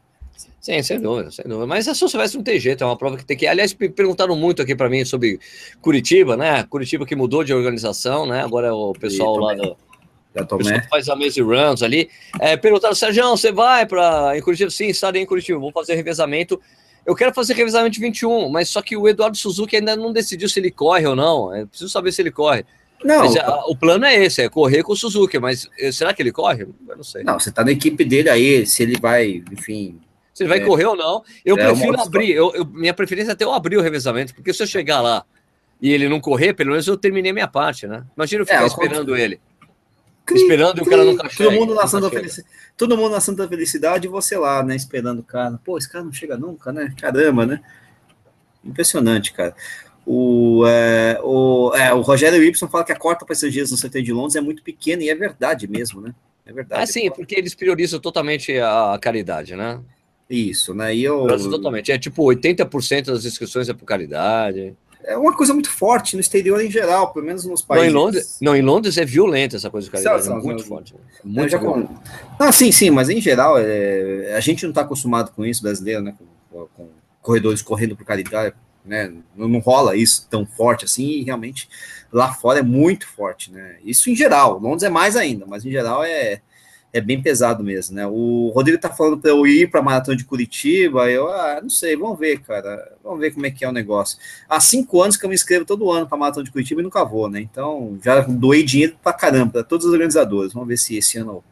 Sim, 0.61 0.81
sem 0.81 1.01
dúvida, 1.01 1.33
sem 1.33 1.45
dúvida. 1.47 1.67
Mas 1.67 1.89
a 1.89 1.97
São 1.97 2.07
Silvestre 2.07 2.39
não 2.39 2.45
tem 2.45 2.61
jeito, 2.61 2.85
é 2.85 2.87
uma 2.87 2.97
prova 2.97 3.17
que 3.17 3.25
tem 3.25 3.37
que. 3.37 3.45
Aliás, 3.45 3.75
perguntaram 3.75 4.37
muito 4.37 4.63
aqui 4.63 4.77
para 4.77 4.89
mim 4.89 5.05
sobre 5.05 5.41
Curitiba, 5.81 6.37
né? 6.37 6.63
Curitiba 6.63 7.05
que 7.05 7.17
mudou 7.17 7.43
de 7.43 7.53
organização, 7.53 8.25
né? 8.25 8.45
Agora 8.45 8.69
é 8.69 8.73
o 8.73 8.93
pessoal 8.93 9.39
lá 9.39 9.55
do. 9.55 9.77
Tomé. 10.47 10.81
faz 10.89 11.09
a 11.09 11.17
mesa 11.17 11.43
runs 11.43 11.83
ali. 11.83 12.09
É, 12.41 12.57
perguntaram, 12.57 12.95
Sérgio, 12.95 13.29
você 13.31 13.51
vai 13.51 13.85
para 13.85 14.39
em 14.39 14.41
Curitiba? 14.41 14.71
Sim, 14.71 14.87
estarei 14.87 15.23
em 15.23 15.27
Curitiba, 15.27 15.59
vou 15.59 15.73
fazer 15.73 15.97
revezamento. 15.97 16.61
Eu 17.05 17.15
quero 17.15 17.35
fazer 17.35 17.55
revezamento 17.55 18.01
21, 18.01 18.49
mas 18.49 18.69
só 18.69 18.81
que 18.81 18.97
o 18.97 19.09
Eduardo 19.09 19.37
Suzuki 19.37 19.77
ainda 19.77 19.97
não 19.97 20.13
decidiu 20.13 20.49
se 20.49 20.61
ele 20.61 20.71
corre 20.71 21.07
ou 21.07 21.17
não. 21.17 21.55
Eu 21.55 21.67
preciso 21.67 21.91
saber 21.91 22.13
se 22.13 22.23
ele 22.23 22.31
corre. 22.31 22.65
Não, 23.05 23.19
mas 23.19 23.37
a, 23.37 23.65
o 23.67 23.77
plano 23.77 24.05
é 24.05 24.15
esse, 24.15 24.43
é 24.43 24.49
correr 24.49 24.83
com 24.83 24.93
o 24.93 24.97
Suzuki, 24.97 25.39
mas 25.39 25.69
eh, 25.79 25.91
será 25.91 26.15
que 26.15 26.23
ele 26.23 26.31
corre? 26.31 26.63
Eu 26.63 26.97
não 26.97 27.03
sei. 27.03 27.25
Não, 27.25 27.39
você 27.39 27.51
tá 27.51 27.65
na 27.65 27.73
equipe 27.73 28.05
dele 28.05 28.31
aí, 28.31 28.65
se 28.65 28.83
ele 28.83 28.97
vai, 29.01 29.43
enfim. 29.51 30.01
Se 30.33 30.45
ele 30.45 30.49
vai 30.49 30.59
é, 30.59 30.65
correr 30.65 30.87
ou 30.87 30.97
não. 30.97 31.23
Eu 31.45 31.59
é 31.59 31.67
prefiro 31.67 32.01
abrir, 32.01 32.31
eu, 32.31 32.55
eu, 32.55 32.65
minha 32.65 32.95
preferência 32.95 33.31
é 33.31 33.35
até 33.35 33.45
eu 33.45 33.53
abrir 33.53 33.77
o 33.77 33.83
revezamento, 33.83 34.35
porque 34.35 34.53
se 34.53 34.63
eu 34.63 34.67
chegar 34.67 35.01
lá 35.01 35.25
e 35.81 35.91
ele 35.91 36.09
não 36.09 36.21
correr, 36.21 36.55
pelo 36.55 36.71
menos 36.71 36.87
eu 36.87 36.97
terminei 36.97 37.33
minha 37.33 37.49
parte, 37.49 37.89
né? 37.89 38.05
Imagina 38.17 38.43
eu 38.43 38.47
ficar 38.47 38.63
é, 38.63 38.67
esperando 38.67 39.17
ele. 39.17 39.41
Cri, 40.25 40.41
esperando 40.41 40.75
cri, 40.77 40.87
o 40.87 40.91
cara 40.91 41.05
nunca 41.05 41.29
chega. 41.29 41.51
Todo 41.51 41.61
mundo 41.61 41.75
na 41.75 41.87
Santa 41.87 42.11
Felicidade. 42.11 42.49
Todo 42.77 42.97
mundo 42.97 43.13
na 43.13 43.21
Santa 43.21 43.49
Felicidade 43.49 44.07
e 44.07 44.11
você 44.11 44.37
lá, 44.37 44.63
né? 44.63 44.77
Esperando 44.77 45.21
o 45.21 45.25
cara. 45.25 45.59
Pô, 45.65 45.77
esse 45.77 45.91
cara 45.91 46.05
não 46.05 46.13
chega 46.13 46.37
nunca, 46.37 46.73
né? 46.73 46.95
Caramba, 47.01 47.47
né? 47.47 47.61
Impressionante, 48.65 49.33
cara. 49.33 49.55
O, 50.05 50.65
é, 50.67 51.21
o, 51.23 51.73
é, 51.75 51.95
o 51.95 52.01
Rogério 52.01 52.43
Y 52.43 52.69
fala 52.69 52.85
que 52.85 52.93
a 52.93 52.99
cota 52.99 53.25
para 53.25 53.33
esses 53.35 53.53
dias 53.53 53.71
no 53.71 53.77
CT 53.77 54.03
de 54.03 54.13
Londres 54.13 54.37
é 54.37 54.41
muito 54.41 54.63
pequena, 54.63 55.03
e 55.03 55.09
é 55.09 55.15
verdade 55.15 55.69
mesmo, 55.69 56.01
né? 56.01 56.13
É 56.45 56.53
verdade. 56.53 56.83
Ah, 56.83 56.87
sim, 56.87 57.11
porque 57.11 57.37
eles 57.37 57.55
priorizam 57.55 58.01
totalmente 58.01 58.59
a 58.59 58.99
caridade, 59.01 59.55
né? 59.55 59.81
Isso, 60.29 60.75
né? 60.75 60.95
E 60.95 61.05
eu... 61.05 61.27
Totalmente. 61.27 61.93
É 61.93 61.99
tipo 61.99 62.25
80% 62.25 63.07
das 63.07 63.25
inscrições 63.25 63.69
é 63.69 63.75
por 63.75 63.85
caridade. 63.85 64.75
É 65.05 65.17
uma 65.17 65.37
coisa 65.37 65.53
muito 65.53 65.71
forte 65.71 66.15
no 66.15 66.21
exterior 66.21 66.65
em 66.65 66.71
geral, 66.71 67.13
pelo 67.13 67.27
menos 67.27 67.45
nos 67.45 67.63
países. 67.63 67.93
Não, 67.93 68.01
em 68.01 68.05
Londres, 68.05 68.39
não, 68.41 68.57
em 68.57 68.63
Londres 68.63 68.97
é 68.99 69.05
violenta 69.05 69.57
essa 69.57 69.71
coisa 69.71 69.87
de 69.87 69.91
caridade, 69.91 70.29
é 70.29 70.35
muito 70.35 70.65
forte. 70.65 70.95
Muito 71.25 71.51
já 71.51 71.59
com... 71.59 71.89
Não, 72.39 72.53
sim, 72.53 72.71
sim, 72.71 72.91
mas 72.91 73.09
em 73.09 73.21
geral, 73.21 73.59
é... 73.59 74.35
a 74.35 74.41
gente 74.41 74.63
não 74.63 74.71
está 74.71 74.83
acostumado 74.83 75.33
com 75.33 75.45
isso, 75.45 75.63
brasileiro, 75.63 76.03
né? 76.03 76.15
Com, 76.51 76.67
com 76.77 76.89
corredores 77.21 77.63
correndo 77.63 77.97
por 77.97 78.05
caridade 78.05 78.55
né? 78.85 79.13
Não, 79.37 79.49
não, 79.49 79.61
rola 79.61 79.97
isso 79.97 80.27
tão 80.29 80.45
forte 80.45 80.85
assim, 80.85 81.07
e 81.07 81.23
realmente 81.23 81.69
lá 82.13 82.33
fora 82.35 82.59
é 82.59 82.63
muito 82.63 83.07
forte, 83.07 83.51
né? 83.51 83.77
Isso 83.85 84.11
em 84.11 84.17
geral, 84.17 84.59
Londres 84.59 84.83
é 84.83 84.91
mais 84.91 85.17
ainda, 85.17 85.47
mas 85.47 85.65
em 85.65 85.71
geral 85.71 86.03
é, 86.05 86.43
é 86.93 87.01
bem 87.01 87.23
pesado 87.23 87.65
mesmo, 87.65 87.97
né? 87.97 88.07
O 88.07 88.53
Rodrigo 88.55 88.79
tá 88.79 88.91
falando 88.91 89.19
para 89.19 89.31
eu 89.31 89.47
ir 89.47 89.71
para 89.71 89.81
a 89.81 89.83
maratona 89.83 90.17
de 90.17 90.25
Curitiba, 90.25 91.11
eu 91.11 91.27
ah, 91.29 91.59
não 91.63 91.71
sei, 91.71 91.97
vamos 91.97 92.19
ver, 92.19 92.41
cara, 92.41 92.97
vamos 93.03 93.19
ver 93.19 93.33
como 93.33 93.47
é 93.47 93.51
que 93.51 93.65
é 93.65 93.69
o 93.69 93.73
negócio. 93.73 94.19
Há 94.47 94.61
cinco 94.61 95.03
anos 95.03 95.17
que 95.17 95.25
eu 95.25 95.29
me 95.29 95.35
inscrevo 95.35 95.65
todo 95.65 95.91
ano 95.91 96.07
para 96.07 96.17
a 96.17 96.21
maratona 96.21 96.45
de 96.45 96.53
Curitiba 96.53 96.83
e 96.83 96.85
nunca 96.85 97.03
vou, 97.03 97.31
né? 97.31 97.41
Então 97.41 97.99
já 98.05 98.21
doei 98.21 98.63
dinheiro 98.63 98.97
para 99.03 99.15
caramba, 99.15 99.53
para 99.53 99.65
todos 99.65 99.87
os 99.87 99.93
organizadores. 99.93 100.53
Vamos 100.53 100.69
ver 100.69 100.77
se 100.77 100.97
esse 100.97 101.17
ano 101.17 101.43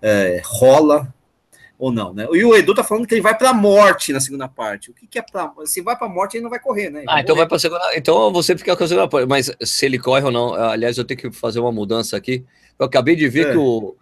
é, 0.00 0.40
rola 0.44 1.12
ou 1.76 1.90
não, 1.90 2.14
né? 2.14 2.28
E 2.32 2.44
o 2.44 2.54
Edu 2.54 2.72
tá 2.72 2.84
falando 2.84 3.08
que 3.08 3.14
ele 3.14 3.20
vai 3.20 3.36
para 3.36 3.50
a 3.50 3.54
morte 3.54 4.12
na 4.12 4.20
segunda 4.20 4.46
parte. 4.46 4.92
O 4.92 4.94
que, 4.94 5.08
que 5.08 5.18
é 5.18 5.22
para 5.22 5.52
se 5.64 5.82
vai 5.82 5.96
para 5.96 6.06
a 6.06 6.10
morte 6.10 6.36
ele 6.36 6.44
não 6.44 6.50
vai 6.50 6.60
correr, 6.60 6.90
né? 6.90 7.02
ah, 7.08 7.20
então 7.20 7.34
vai 7.34 7.46
para 7.46 7.58
segunda. 7.58 7.80
Então 7.96 8.32
você 8.32 8.56
fica 8.56 8.76
com 8.76 8.84
a 8.84 8.88
segunda 8.88 9.08
parte. 9.08 9.28
Mas 9.28 9.50
se 9.62 9.84
ele 9.84 9.98
corre 9.98 10.22
ou 10.22 10.30
não, 10.30 10.54
aliás, 10.54 10.96
eu 10.96 11.04
tenho 11.04 11.18
que 11.18 11.32
fazer 11.32 11.58
uma 11.58 11.72
mudança 11.72 12.16
aqui. 12.16 12.44
Eu 12.78 12.86
acabei 12.86 13.16
de 13.16 13.28
ver 13.28 13.48
é. 13.48 13.50
que 13.50 13.58
o, 13.58 13.96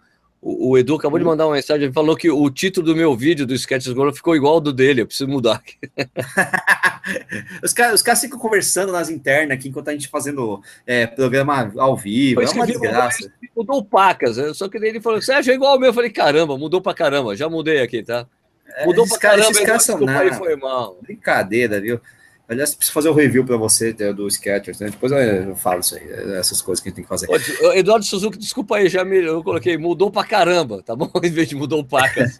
o, 0.47 0.69
o, 0.69 0.77
Edu 0.77 0.93
acabou 0.93 1.17
de 1.17 1.25
hum. 1.25 1.29
mandar 1.29 1.47
uma 1.47 1.55
mensagem. 1.55 1.85
Ele 1.85 1.93
falou 1.93 2.15
que 2.15 2.29
o 2.29 2.49
título 2.51 2.85
do 2.85 2.95
meu 2.95 3.15
vídeo 3.17 3.47
do 3.47 3.55
Sketches 3.55 3.91
Golo 3.93 4.13
ficou 4.13 4.35
igual 4.35 4.53
ao 4.53 4.61
do 4.61 4.71
dele. 4.71 5.01
Eu 5.01 5.07
preciso 5.07 5.27
mudar 5.27 5.55
aqui. 5.55 5.75
os 7.63 7.73
caras 7.73 8.03
cara 8.03 8.15
ficam 8.15 8.37
conversando 8.37 8.91
nas 8.91 9.09
internas 9.09 9.57
aqui 9.57 9.69
enquanto 9.69 9.89
a 9.89 9.91
gente 9.93 10.07
fazendo 10.07 10.61
é, 10.85 11.07
programa 11.07 11.73
ao 11.77 11.97
vivo. 11.97 12.43
É 12.43 12.49
uma 12.51 12.67
desgraça 12.67 13.31
mudou 13.55 13.77
o 13.77 13.83
Pacas. 13.85 14.37
Só 14.55 14.67
que 14.67 14.77
ele 14.77 15.01
falou, 15.01 15.21
Sérgio, 15.21 15.51
é 15.51 15.55
igual 15.55 15.77
o 15.77 15.79
meu. 15.79 15.89
Eu 15.89 15.93
falei, 15.93 16.09
caramba, 16.09 16.57
mudou 16.57 16.81
pra 16.81 16.93
caramba. 16.93 17.35
Já 17.35 17.49
mudei 17.49 17.81
aqui, 17.81 18.03
tá? 18.03 18.27
É, 18.75 18.85
mudou 18.85 19.07
pra 19.07 19.17
caramba. 19.17 19.49
Esses 19.49 19.65
caras 19.65 19.83
são 19.83 19.99
nada. 20.01 20.33
Foi 20.33 20.55
mal. 20.55 20.99
Brincadeira, 21.01 21.79
viu? 21.79 21.99
Aliás, 22.47 22.75
preciso 22.75 22.93
fazer 22.93 23.09
um 23.09 23.13
review 23.13 23.43
para 23.43 23.57
você 23.57 23.91
do 23.91 24.27
Sketchers, 24.27 24.79
né? 24.79 24.89
Depois 24.89 25.11
eu 25.11 25.55
falo 25.55 25.79
isso 25.79 25.95
aí, 25.95 26.07
essas 26.37 26.61
coisas 26.61 26.81
que 26.81 26.89
a 26.89 26.91
gente 26.91 26.95
tem 26.97 27.03
que 27.03 27.09
fazer. 27.09 27.27
Ô, 27.29 27.73
Eduardo 27.73 28.05
Suzuki, 28.05 28.37
desculpa 28.37 28.77
aí, 28.77 28.87
já 28.87 29.03
me 29.03 29.17
eu 29.17 29.43
coloquei, 29.43 29.77
mudou 29.77 30.11
pra 30.11 30.23
caramba, 30.23 30.83
tá 30.83 30.95
bom? 30.95 31.09
Em 31.23 31.31
vez 31.31 31.49
de 31.49 31.55
mudou 31.55 31.79
o 31.79 31.85
Pacas. 31.85 32.39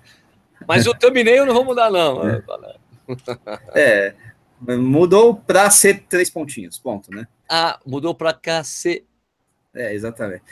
Mas 0.68 0.86
o 0.86 0.94
thumbnail 0.94 1.38
eu 1.38 1.46
não 1.46 1.54
vou 1.54 1.66
mudar, 1.66 1.90
não. 1.90 2.22
É, 2.28 2.44
é 3.76 4.16
mudou 4.60 5.36
para 5.36 5.70
ser 5.70 6.06
três 6.08 6.30
pontinhos, 6.30 6.78
ponto, 6.80 7.12
né? 7.12 7.28
Ah, 7.50 7.80
mudou 7.86 8.16
para 8.16 8.34
KC. 8.34 9.04
É, 9.74 9.94
exatamente. 9.94 10.44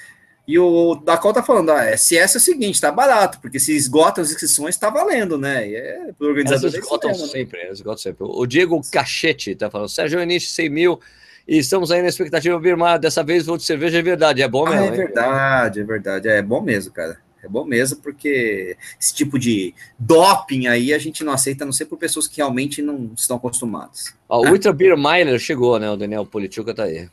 E 0.46 0.60
o 0.60 0.96
Dakota 0.96 1.40
tá 1.40 1.46
falando, 1.46 1.72
ah, 1.72 1.86
SS 1.96 2.36
é 2.36 2.38
o 2.38 2.42
seguinte, 2.42 2.82
tá 2.82 2.92
barato, 2.92 3.40
porque 3.40 3.60
se 3.60 3.74
esgota 3.74 4.20
as 4.20 4.30
inscrições, 4.30 4.76
tá 4.76 4.90
valendo, 4.90 5.38
né? 5.38 5.70
E 5.70 5.76
é 5.76 6.12
pro 6.18 6.28
organizador. 6.28 6.70
Elas 6.70 6.74
esgotam 6.76 7.12
né? 7.12 7.16
sempre, 7.16 7.62
elas 7.62 7.78
esgotam 7.78 7.98
sempre. 7.98 8.26
O 8.28 8.46
Diego 8.46 8.82
Cachete 8.92 9.56
tá 9.56 9.70
falando, 9.70 9.88
Sérgio 9.88 10.22
Anish, 10.22 10.50
100 10.50 10.70
mil, 10.70 11.00
e 11.48 11.58
estamos 11.58 11.92
aí 11.92 12.02
na 12.02 12.10
expectativa, 12.10 12.60
Birmar, 12.60 13.00
dessa 13.00 13.24
vez 13.24 13.46
vou 13.46 13.56
de 13.56 13.64
cerveja, 13.64 14.00
é 14.00 14.02
verdade, 14.02 14.42
é 14.42 14.48
bom 14.48 14.66
mesmo. 14.66 14.82
Ah, 14.82 14.88
é 14.88 14.92
verdade, 14.92 15.80
hein? 15.80 15.84
é 15.84 15.88
verdade, 15.88 16.28
é 16.28 16.42
bom 16.42 16.62
mesmo, 16.62 16.92
cara. 16.92 17.18
É 17.42 17.48
bom 17.48 17.66
mesmo, 17.66 17.98
porque 17.98 18.78
esse 19.00 19.14
tipo 19.14 19.38
de 19.38 19.74
doping 20.00 20.68
aí 20.68 20.94
a 20.94 20.98
gente 20.98 21.26
não 21.26 21.34
aceita, 21.34 21.64
a 21.64 21.66
não 21.66 21.74
ser 21.74 21.86
por 21.86 21.98
pessoas 21.98 22.26
que 22.26 22.38
realmente 22.38 22.82
não 22.82 23.12
estão 23.18 23.36
acostumadas. 23.36 24.14
Ó, 24.30 24.42
o 24.42 24.50
Ultra 24.50 24.72
Beer 24.72 24.98
Miner 24.98 25.38
chegou, 25.40 25.78
né? 25.78 25.90
O 25.92 25.98
Daniel 25.98 26.26
Politiuca 26.26 26.74
tá 26.74 26.84
aí. 26.84 27.10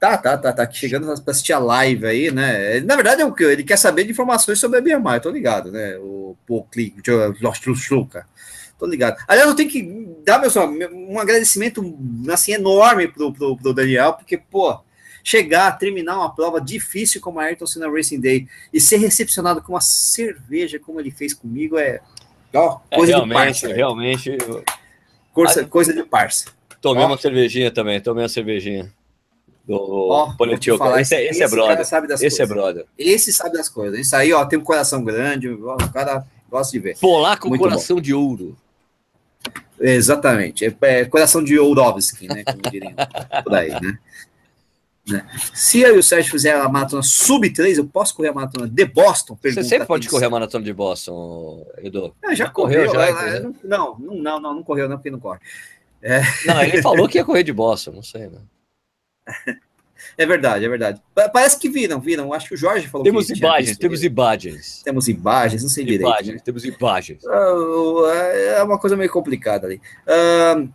Tá, 0.00 0.16
tá, 0.16 0.38
tá, 0.38 0.50
tá 0.50 0.70
chegando 0.70 1.04
para 1.22 1.30
assistir 1.30 1.52
a 1.52 1.58
live 1.58 2.06
aí, 2.06 2.30
né? 2.30 2.80
Na 2.80 2.96
verdade, 2.96 3.20
é 3.20 3.26
o 3.26 3.34
que 3.34 3.44
ele 3.44 3.62
quer 3.62 3.76
saber 3.76 4.04
de 4.04 4.12
informações 4.12 4.58
sobre 4.58 4.78
a 4.78 4.80
BMI, 4.80 5.16
eu 5.16 5.20
tô 5.20 5.30
ligado, 5.30 5.70
né? 5.70 5.98
O 5.98 6.34
Paul 6.48 6.64
Click, 6.72 7.02
Luca. 7.90 8.26
Tô 8.78 8.86
ligado. 8.86 9.22
Aliás, 9.28 9.46
eu 9.46 9.54
tenho 9.54 9.68
que 9.68 10.08
dar 10.24 10.38
meu, 10.38 10.50
um 10.90 11.20
agradecimento 11.20 11.82
assim, 12.32 12.52
enorme 12.52 13.08
pro, 13.08 13.30
pro, 13.30 13.54
pro 13.58 13.74
Daniel, 13.74 14.14
porque, 14.14 14.38
pô, 14.38 14.80
chegar, 15.22 15.70
terminar 15.72 16.16
uma 16.16 16.34
prova 16.34 16.62
difícil 16.62 17.20
como 17.20 17.38
a 17.38 17.42
Ayrton 17.42 17.66
Senna 17.66 17.90
Racing 17.90 18.22
Day 18.22 18.48
e 18.72 18.80
ser 18.80 18.96
recepcionado 18.96 19.60
com 19.60 19.74
uma 19.74 19.82
cerveja 19.82 20.78
como 20.78 20.98
ele 20.98 21.10
fez 21.10 21.34
comigo 21.34 21.76
é, 21.76 22.00
ó, 22.54 22.80
é, 22.90 22.96
coisa 22.96 23.12
é, 23.12 23.16
realmente, 23.16 23.36
de 23.36 23.60
parça. 23.60 23.74
Realmente, 23.74 24.38
coisa, 25.34 25.64
coisa 25.66 25.92
de 25.92 26.02
parça. 26.04 26.46
Tomei 26.80 27.04
ó. 27.04 27.06
uma 27.06 27.18
cervejinha 27.18 27.70
também, 27.70 28.00
tomei 28.00 28.22
uma 28.22 28.30
cervejinha 28.30 28.90
do 29.70 30.34
oh, 30.38 30.98
Esse, 30.98 31.14
é, 31.14 31.30
esse, 31.30 31.42
é 31.42 31.48
brother. 31.48 31.80
Esse 31.80 31.94
é 31.94 32.00
coisas. 32.00 32.40
é 32.40 32.46
brother. 32.46 32.86
Esse 32.98 33.32
sabe 33.32 33.56
das 33.56 33.68
coisas. 33.68 34.00
Isso 34.00 34.16
aí, 34.16 34.32
ó, 34.32 34.44
tem 34.44 34.58
um 34.58 34.64
coração 34.64 35.04
grande, 35.04 35.48
o 35.48 35.76
cara 35.92 36.26
gosta 36.50 36.72
de 36.72 36.80
ver. 36.80 36.98
Polaco 36.98 37.48
com 37.48 37.56
coração 37.56 37.96
bom. 37.96 38.02
de 38.02 38.12
ouro. 38.12 38.56
Exatamente. 39.78 40.64
É, 40.66 40.76
é 40.82 41.04
coração 41.04 41.42
de 41.42 41.58
Ourovski, 41.58 42.26
né? 42.26 42.42
Como 42.44 42.60
diriam 42.70 42.92
por 43.44 43.54
aí, 43.54 43.70
né? 43.70 43.98
né? 45.08 45.26
Se 45.54 45.80
eu 45.80 45.96
e 45.96 45.98
o 45.98 46.02
Sérgio 46.02 46.32
fizer 46.32 46.54
a 46.54 46.68
maratona 46.68 47.02
sub 47.02 47.48
3, 47.48 47.78
eu 47.78 47.86
posso 47.86 48.14
correr 48.14 48.28
a 48.28 48.34
maratona 48.34 48.68
de 48.68 48.84
Boston? 48.84 49.38
Você 49.42 49.62
sempre 49.62 49.86
pode 49.86 50.08
correr 50.08 50.26
a 50.26 50.30
maratona 50.30 50.64
de 50.64 50.72
Boston, 50.72 51.64
Edu. 51.78 52.14
Ah, 52.22 52.34
já, 52.34 52.44
já 52.44 52.50
correu, 52.50 52.86
correu, 52.86 53.00
já. 53.00 53.06
Ela, 53.06 53.40
não, 53.40 53.54
não, 53.64 53.98
não, 53.98 54.40
não, 54.40 54.54
não 54.56 54.62
correu, 54.62 54.88
não, 54.88 54.96
porque 54.96 55.10
não 55.10 55.20
corre. 55.20 55.38
É. 56.02 56.20
Não, 56.44 56.62
ele 56.62 56.82
falou 56.82 57.08
que 57.08 57.18
ia 57.18 57.24
correr 57.24 57.44
de 57.44 57.52
Boston, 57.52 57.92
não 57.92 58.02
sei, 58.02 58.26
né? 58.26 58.40
É 60.16 60.26
verdade, 60.26 60.64
é 60.64 60.68
verdade. 60.68 61.00
Parece 61.32 61.58
que 61.58 61.68
viram, 61.68 62.00
viram. 62.00 62.32
Acho 62.32 62.48
que 62.48 62.54
o 62.54 62.56
Jorge 62.56 62.88
falou 62.88 63.04
temos 63.04 63.26
que 63.26 63.38
imagens, 63.38 63.76
temos 63.76 64.02
imagens. 64.02 64.82
Temos 64.82 65.08
imagens, 65.08 65.62
não 65.62 65.68
sei 65.68 65.84
imagens, 65.84 65.98
direito. 65.98 66.34
Né? 66.36 66.42
Temos 66.44 66.64
imagens. 66.64 67.24
Uh, 67.24 68.06
é 68.56 68.62
uma 68.62 68.78
coisa 68.78 68.96
meio 68.96 69.10
complicada 69.10 69.66
ali. 69.66 69.80
Uh, 70.06 70.68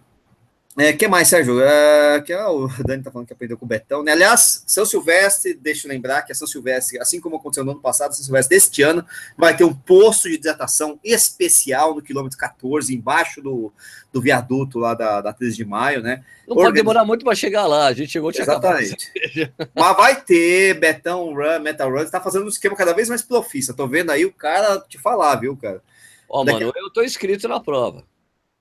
é, 0.78 0.91
que 0.91 1.07
mais, 1.07 1.30
Sérgio? 1.30 1.61
É, 1.61 2.21
que, 2.21 2.34
é 2.34 2.45
o 2.45 2.67
Dani 2.86 3.01
tá 3.01 3.09
falando 3.09 3.28
que 3.28 3.34
aprendeu 3.34 3.57
com 3.57 3.65
o 3.65 3.67
Betão, 3.67 4.03
né? 4.03 4.11
Aliás, 4.11 4.63
São 4.67 4.86
Silvestre, 4.86 5.53
deixa 5.53 5.88
eu 5.88 5.91
lembrar 5.91 6.23
que 6.23 6.32
a 6.32 6.36
São 6.36 6.45
Silvestre, 6.45 6.99
assim 6.99 7.21
como 7.21 7.38
aconteceu 7.38 7.63
no 7.63 7.71
ano 7.71 7.80
passado, 7.80 8.13
São 8.13 8.26
Silvestre 8.26 8.57
deste 8.57 8.82
ano, 8.82 9.05
vai 9.38 9.55
ter 9.55 9.63
um 9.63 9.73
posto 9.73 10.28
de 10.28 10.36
hidratação 10.36 10.99
especial 11.03 11.95
no 11.95 12.01
quilômetro 12.01 12.38
14, 12.38 12.93
embaixo 12.93 13.41
do, 13.41 13.71
do 14.11 14.21
viaduto 14.21 14.78
lá 14.78 14.93
da, 14.93 15.21
da 15.21 15.32
13 15.32 15.55
de 15.55 15.65
maio, 15.65 16.01
né? 16.01 16.23
Não 16.47 16.55
pode 16.55 16.73
demorar 16.73 17.05
muito 17.05 17.23
para 17.23 17.36
chegar 17.36 17.65
lá, 17.67 17.88
a 17.88 17.93
gente 17.93 18.11
chegou 18.11 18.32
tinha 18.32 18.43
Exatamente. 18.43 19.11
Mas 19.73 19.97
vai 19.97 20.21
ter 20.21 20.78
Betão 20.80 21.34
Run, 21.34 21.59
Metal 21.61 21.89
Run, 21.89 22.05
tá 22.07 22.19
fazendo 22.19 22.45
um 22.45 22.49
esquema 22.49 22.76
cada 22.76 22.93
vez 22.93 23.07
mais 23.07 23.21
profissa. 23.21 23.73
Tô 23.73 23.88
vendo 23.88 24.11
aí 24.11 24.26
o 24.26 24.34
cara 24.34 24.80
te 24.80 24.97
falar, 24.97 25.36
viu, 25.38 25.55
cara? 25.55 25.82
Ó, 26.28 26.41
oh, 26.41 26.45
mano, 26.45 26.73
eu 26.76 26.89
tô 26.91 27.01
inscrito 27.01 27.47
na 27.47 27.59
prova. 27.59 28.03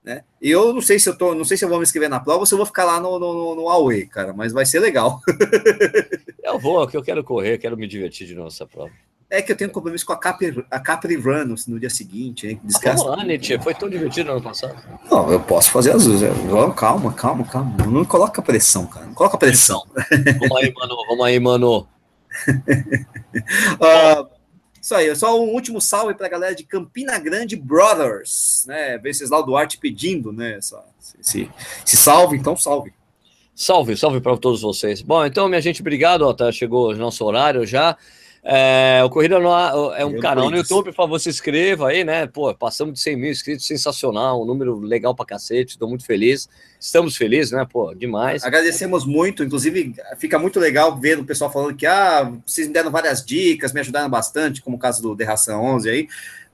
Né? 0.05 0.23
E 0.41 0.51
eu 0.51 0.75
não 0.75 0.83
sei 0.83 0.99
se 0.99 1.09
eu 1.09 1.17
tô, 1.17 1.35
não 1.35 1.47
sei 1.47 1.57
se 1.57 1.65
eu 1.65 1.69
vou 1.69 1.79
me 1.79 1.83
inscrever 1.83 2.11
na 2.11 2.21
prova 2.21 2.41
ou 2.41 2.47
se 2.47 2.53
eu 2.53 2.59
vou 2.59 2.67
ficar 2.67 2.85
lá 2.85 3.01
no, 3.01 3.19
no, 3.19 3.55
no 3.55 3.69
Away, 3.71 4.07
cara, 4.07 4.35
mas 4.35 4.53
vai 4.53 4.67
ser 4.67 4.81
legal. 4.81 5.21
eu 6.45 6.59
vou, 6.59 6.87
que 6.87 6.97
eu 6.97 7.03
quero 7.03 7.25
correr, 7.25 7.57
quero 7.57 7.77
me 7.77 7.89
divertir 7.89 8.27
de 8.27 8.35
novo 8.35 8.49
nessa 8.49 8.67
prova. 8.67 8.91
É 9.31 9.41
que 9.41 9.51
eu 9.51 9.57
tenho 9.57 9.71
compromisso 9.71 10.05
com 10.05 10.13
a 10.13 10.19
Capri, 10.19 10.65
a 10.71 10.79
Capri 10.79 11.17
Run 11.17 11.57
no, 11.67 11.81
dia 11.81 11.89
seguinte, 11.89 12.47
hein? 12.47 12.61
Desgasta. 12.63 13.03
Vamos 13.03 13.19
lá, 13.19 13.25
Nietzsche, 13.25 13.59
foi 13.59 13.75
tão 13.75 13.89
divertido 13.89 14.27
no 14.27 14.33
ano 14.37 14.43
passado. 14.43 14.77
Não, 15.11 15.33
eu 15.33 15.41
posso 15.41 15.71
fazer 15.71 15.93
as 15.93 16.05
duas. 16.05 16.21
Calma, 16.77 17.13
calma, 17.13 17.45
calma. 17.45 17.87
Não 17.87 18.05
coloca 18.05 18.43
pressão, 18.43 18.87
cara. 18.87 19.07
Não 19.07 19.15
coloca 19.15 19.39
pressão. 19.39 19.83
Vamos 20.39 20.57
aí, 20.59 20.73
mano. 20.73 20.97
Vamos 21.09 21.27
aí, 21.27 21.41
mano. 21.41 21.89
uh, 23.81 24.29
isso 24.85 24.95
aí, 24.95 25.17
só 25.17 25.41
um 25.41 25.49
último 25.49 25.81
salve 25.81 26.13
para 26.13 26.27
a 26.27 26.29
galera 26.29 26.55
de 26.55 26.63
Campina 26.63 27.19
Grande 27.19 27.57
Brothers, 27.57 28.67
né? 28.69 28.99
Venceslau 28.99 29.43
Duarte 29.43 29.79
pedindo, 29.79 30.31
né? 30.31 30.59
Essa, 30.59 30.85
esse, 31.19 31.51
esse 31.87 31.97
salve, 31.97 32.37
então 32.37 32.55
salve. 32.55 32.93
Salve, 33.55 33.97
salve 33.97 34.21
para 34.21 34.37
todos 34.37 34.61
vocês. 34.61 35.01
Bom, 35.01 35.25
então, 35.25 35.49
minha 35.49 35.63
gente, 35.63 35.81
obrigado. 35.81 36.21
Ó, 36.21 36.35
tá, 36.35 36.53
chegou 36.53 36.91
o 36.91 36.97
nosso 36.97 37.25
horário 37.25 37.65
já. 37.65 37.97
É, 38.47 39.03
o 39.03 39.09
Corrida 39.09 39.39
no 39.39 39.51
Ar 39.51 39.73
é 39.97 40.05
um 40.05 40.21
canal 40.21 40.51
no 40.51 40.57
YouTube, 40.59 40.87
por 40.87 40.95
favor, 40.95 41.19
se 41.19 41.31
inscreva 41.31 41.89
aí, 41.89 42.05
né? 42.05 42.27
Pô, 42.27 42.55
passamos 42.55 42.93
de 42.93 43.01
100 43.01 43.17
mil 43.17 43.31
inscritos, 43.31 43.67
sensacional, 43.67 44.43
um 44.43 44.45
número 44.45 44.79
legal 44.81 45.15
pra 45.15 45.25
cacete, 45.25 45.73
estou 45.73 45.89
muito 45.89 46.05
feliz. 46.05 46.47
Estamos 46.79 47.17
felizes, 47.17 47.53
né? 47.53 47.67
Pô, 47.71 47.95
demais. 47.95 48.45
Agradecemos 48.45 49.07
muito, 49.07 49.43
inclusive 49.43 49.95
fica 50.19 50.39
muito 50.39 50.61
legal 50.61 50.95
ver 51.01 51.19
o 51.19 51.25
pessoal 51.25 51.51
falando 51.51 51.75
que, 51.75 51.87
ah, 51.87 52.31
vocês 52.45 52.67
me 52.67 52.75
deram 52.75 52.91
várias 52.91 53.25
dicas, 53.25 53.73
me 53.73 53.81
ajudaram 53.81 54.11
bastante, 54.11 54.61
como 54.61 54.77
o 54.77 54.81
caso 54.81 55.01
do 55.01 55.17
Derração 55.17 55.65
11 55.65 55.89
aí. 55.89 56.09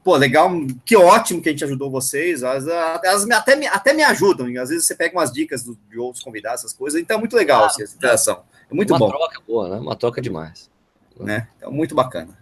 Pô, 0.05 0.17
legal, 0.17 0.49
que 0.85 0.97
ótimo 0.97 1.43
que 1.43 1.49
a 1.49 1.53
gente 1.53 1.65
ajudou 1.65 1.91
vocês. 1.91 2.45
Elas, 2.45 2.69
elas 3.03 3.29
até, 3.33 3.57
me, 3.57 3.67
até 3.67 3.93
me 3.93 4.05
ajudam, 4.05 4.47
às 4.63 4.69
vezes 4.69 4.87
você 4.87 4.95
pega 4.95 5.19
umas 5.19 5.33
dicas 5.33 5.65
de 5.65 5.99
outros 5.99 6.23
convidados, 6.23 6.61
essas 6.61 6.73
coisas, 6.73 7.01
então 7.01 7.17
é 7.17 7.19
muito 7.19 7.35
legal 7.35 7.63
claro. 7.63 7.83
essa 7.83 7.97
interação. 7.97 8.43
É 8.71 8.75
muito 8.75 8.91
Uma 8.91 8.99
bom. 9.01 9.07
Uma 9.07 9.19
troca 9.19 9.43
boa, 9.45 9.69
né? 9.69 9.77
Uma 9.79 9.97
troca 9.97 10.23
demais 10.23 10.70
né? 11.25 11.49
Então, 11.57 11.71
muito 11.71 11.95
bacana. 11.95 12.39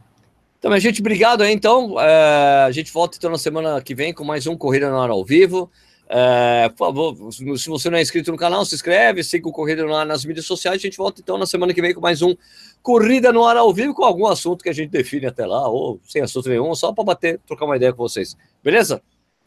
Então, 0.58 0.70
minha 0.70 0.80
gente, 0.80 1.00
obrigado 1.00 1.42
aí. 1.42 1.52
Então, 1.52 2.00
é, 2.00 2.64
a 2.64 2.70
gente 2.70 2.92
volta 2.92 3.16
então 3.16 3.30
na 3.30 3.38
semana 3.38 3.80
que 3.80 3.94
vem 3.94 4.12
com 4.12 4.24
mais 4.24 4.46
um 4.46 4.56
Corrida 4.56 4.90
no 4.90 5.00
Ar 5.00 5.10
ao 5.10 5.24
vivo. 5.24 5.70
É, 6.10 6.70
por 6.70 6.86
favor, 6.86 7.32
se 7.32 7.68
você 7.68 7.90
não 7.90 7.98
é 7.98 8.02
inscrito 8.02 8.32
no 8.32 8.38
canal, 8.38 8.64
se 8.64 8.74
inscreve, 8.74 9.22
siga 9.22 9.46
o 9.46 9.52
Corrida 9.52 9.84
no 9.84 9.94
Ar 9.94 10.06
nas 10.06 10.24
mídias 10.24 10.46
sociais. 10.46 10.78
A 10.78 10.82
gente 10.82 10.96
volta 10.96 11.20
então 11.20 11.36
na 11.36 11.46
semana 11.46 11.74
que 11.74 11.82
vem 11.82 11.94
com 11.94 12.00
mais 12.00 12.22
um 12.22 12.34
Corrida 12.82 13.30
no 13.32 13.44
Ar 13.44 13.56
ao 13.56 13.72
vivo, 13.72 13.94
com 13.94 14.04
algum 14.04 14.26
assunto 14.26 14.62
que 14.62 14.70
a 14.70 14.72
gente 14.72 14.90
define 14.90 15.26
até 15.26 15.46
lá, 15.46 15.68
ou 15.68 16.00
sem 16.08 16.22
assunto 16.22 16.48
nenhum, 16.48 16.74
só 16.74 16.92
para 16.92 17.04
bater, 17.04 17.38
trocar 17.46 17.66
uma 17.66 17.76
ideia 17.76 17.92
com 17.92 17.98
vocês. 17.98 18.36
Beleza? 18.64 19.02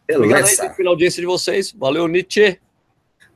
Beleza. 0.07 0.25
Obrigado 0.25 0.69
aí 0.69 0.77
pela 0.77 0.89
audiência 0.91 1.19
de 1.19 1.27
vocês. 1.27 1.73
Valeu, 1.77 2.07
Nietzsche. 2.07 2.59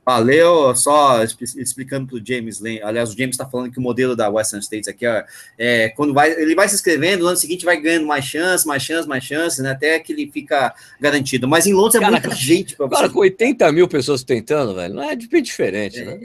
Valeu, 0.06 0.76
só 0.76 1.24
explicando 1.24 2.06
para 2.06 2.16
o 2.16 2.24
James 2.24 2.60
Lane. 2.60 2.80
Aliás, 2.80 3.10
o 3.10 3.18
James 3.18 3.34
está 3.34 3.44
falando 3.44 3.72
que 3.72 3.78
o 3.80 3.82
modelo 3.82 4.14
da 4.14 4.30
Western 4.30 4.62
States 4.62 4.86
aqui, 4.86 5.04
ó, 5.04 5.24
é, 5.58 5.88
quando 5.88 6.14
vai, 6.14 6.30
ele 6.30 6.54
vai 6.54 6.68
se 6.68 6.76
inscrevendo, 6.76 7.24
no 7.24 7.26
ano 7.26 7.36
seguinte 7.36 7.64
vai 7.64 7.80
ganhando 7.80 8.06
mais 8.06 8.24
chances, 8.24 8.64
mais 8.64 8.84
chances, 8.84 9.04
mais 9.04 9.24
chances, 9.24 9.58
né, 9.58 9.72
até 9.72 9.98
que 9.98 10.12
ele 10.12 10.30
fica 10.30 10.72
garantido. 11.00 11.48
Mas 11.48 11.66
em 11.66 11.72
Londres 11.72 11.96
é 11.96 11.98
cara, 11.98 12.12
muita 12.12 12.30
gente 12.36 12.76
para 12.76 12.88
Cara, 12.88 13.10
com 13.10 13.18
80 13.18 13.72
mil 13.72 13.88
pessoas 13.88 14.22
tentando, 14.22 14.76
velho, 14.76 14.94
não 14.94 15.02
é 15.02 15.16
bem 15.16 15.42
diferente, 15.42 16.00
né? 16.04 16.20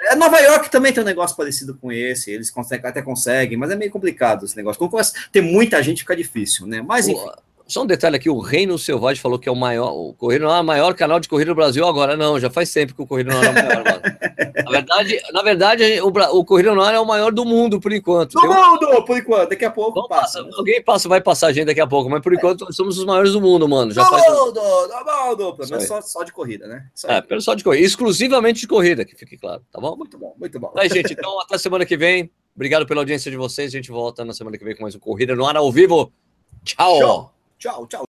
É, 0.00 0.16
Nova 0.16 0.40
York 0.40 0.68
também 0.68 0.92
tem 0.92 1.00
um 1.00 1.06
negócio 1.06 1.36
parecido 1.36 1.78
com 1.80 1.92
esse, 1.92 2.32
eles 2.32 2.50
conseguem, 2.50 2.90
até 2.90 3.00
conseguem, 3.00 3.56
mas 3.56 3.70
é 3.70 3.76
meio 3.76 3.92
complicado 3.92 4.44
esse 4.44 4.56
negócio. 4.56 4.84
A 4.84 5.30
ter 5.30 5.40
muita 5.40 5.80
gente, 5.84 6.00
fica 6.00 6.16
difícil, 6.16 6.66
né? 6.66 6.82
Mas 6.82 7.06
enfim. 7.06 7.30
Só 7.70 7.84
um 7.84 7.86
detalhe 7.86 8.16
aqui, 8.16 8.28
o 8.28 8.40
Reino 8.40 8.76
Selvagem 8.76 9.22
falou 9.22 9.38
que 9.38 9.48
é 9.48 9.52
o 9.52 9.54
maior, 9.54 9.92
o 9.92 10.12
Corrida 10.12 10.44
não 10.44 10.56
é 10.56 10.60
o 10.60 10.64
maior 10.64 10.92
canal 10.92 11.20
de 11.20 11.28
corrida 11.28 11.52
do 11.52 11.54
Brasil 11.54 11.86
agora, 11.86 12.16
não, 12.16 12.40
já 12.40 12.50
faz 12.50 12.72
tempo 12.72 12.92
que 12.96 13.00
o 13.00 13.06
Corrida 13.06 13.32
não 13.32 13.40
é 13.40 13.48
o 13.48 13.54
maior. 13.54 14.02
Na 14.64 14.70
verdade, 14.72 15.22
na 15.32 15.42
verdade 15.42 16.00
o, 16.00 16.08
o 16.08 16.44
Corrida 16.44 16.74
não 16.74 16.84
é 16.84 16.98
o 16.98 17.06
maior 17.06 17.30
do 17.30 17.44
mundo, 17.44 17.80
por 17.80 17.92
enquanto. 17.92 18.32
Do 18.32 18.48
mundo, 18.48 19.04
por 19.04 19.16
enquanto, 19.16 19.50
daqui 19.50 19.64
a 19.64 19.70
pouco 19.70 20.08
passa. 20.08 20.42
passa. 20.42 20.58
Alguém 20.58 20.82
passa, 20.82 21.08
vai 21.08 21.20
passar 21.20 21.46
a 21.48 21.52
gente 21.52 21.66
daqui 21.66 21.80
a 21.80 21.86
pouco, 21.86 22.10
mas 22.10 22.20
por 22.20 22.34
enquanto 22.34 22.66
é. 22.68 22.72
somos 22.72 22.98
os 22.98 23.04
maiores 23.04 23.32
do 23.32 23.40
mundo, 23.40 23.68
mano. 23.68 23.92
Já 23.92 24.02
do 24.02 24.10
faz... 24.10 24.28
mundo, 24.28 24.52
do 24.52 24.62
mundo, 24.62 25.56
pelo 25.56 25.70
menos 25.70 25.86
só, 25.86 26.00
só, 26.00 26.24
de 26.24 26.32
corrida, 26.32 26.66
né? 26.66 26.88
Só 26.92 27.08
é, 27.08 27.20
pelo 27.20 27.40
só 27.40 27.54
de 27.54 27.62
corrida, 27.62 27.86
exclusivamente 27.86 28.60
de 28.60 28.66
corrida, 28.66 29.04
que 29.04 29.14
fique 29.14 29.36
claro, 29.36 29.62
tá 29.70 29.80
bom? 29.80 29.96
Muito 29.96 30.18
bom, 30.18 30.34
muito 30.38 30.58
bom. 30.58 30.72
Aí, 30.76 30.88
gente, 30.88 31.12
então 31.12 31.40
até 31.40 31.56
semana 31.56 31.86
que 31.86 31.96
vem. 31.96 32.30
Obrigado 32.54 32.84
pela 32.84 33.00
audiência 33.00 33.30
de 33.30 33.36
vocês, 33.36 33.72
a 33.72 33.76
gente 33.76 33.92
volta 33.92 34.24
na 34.24 34.32
semana 34.32 34.58
que 34.58 34.64
vem 34.64 34.74
com 34.74 34.82
mais 34.82 34.94
um 34.96 34.98
Corrida 34.98 35.36
no 35.36 35.46
Ar 35.46 35.56
ao 35.56 35.70
vivo. 35.70 36.12
Tchau. 36.64 36.98
Show. 36.98 37.39
Tchau, 37.60 37.86
tchau. 37.86 38.09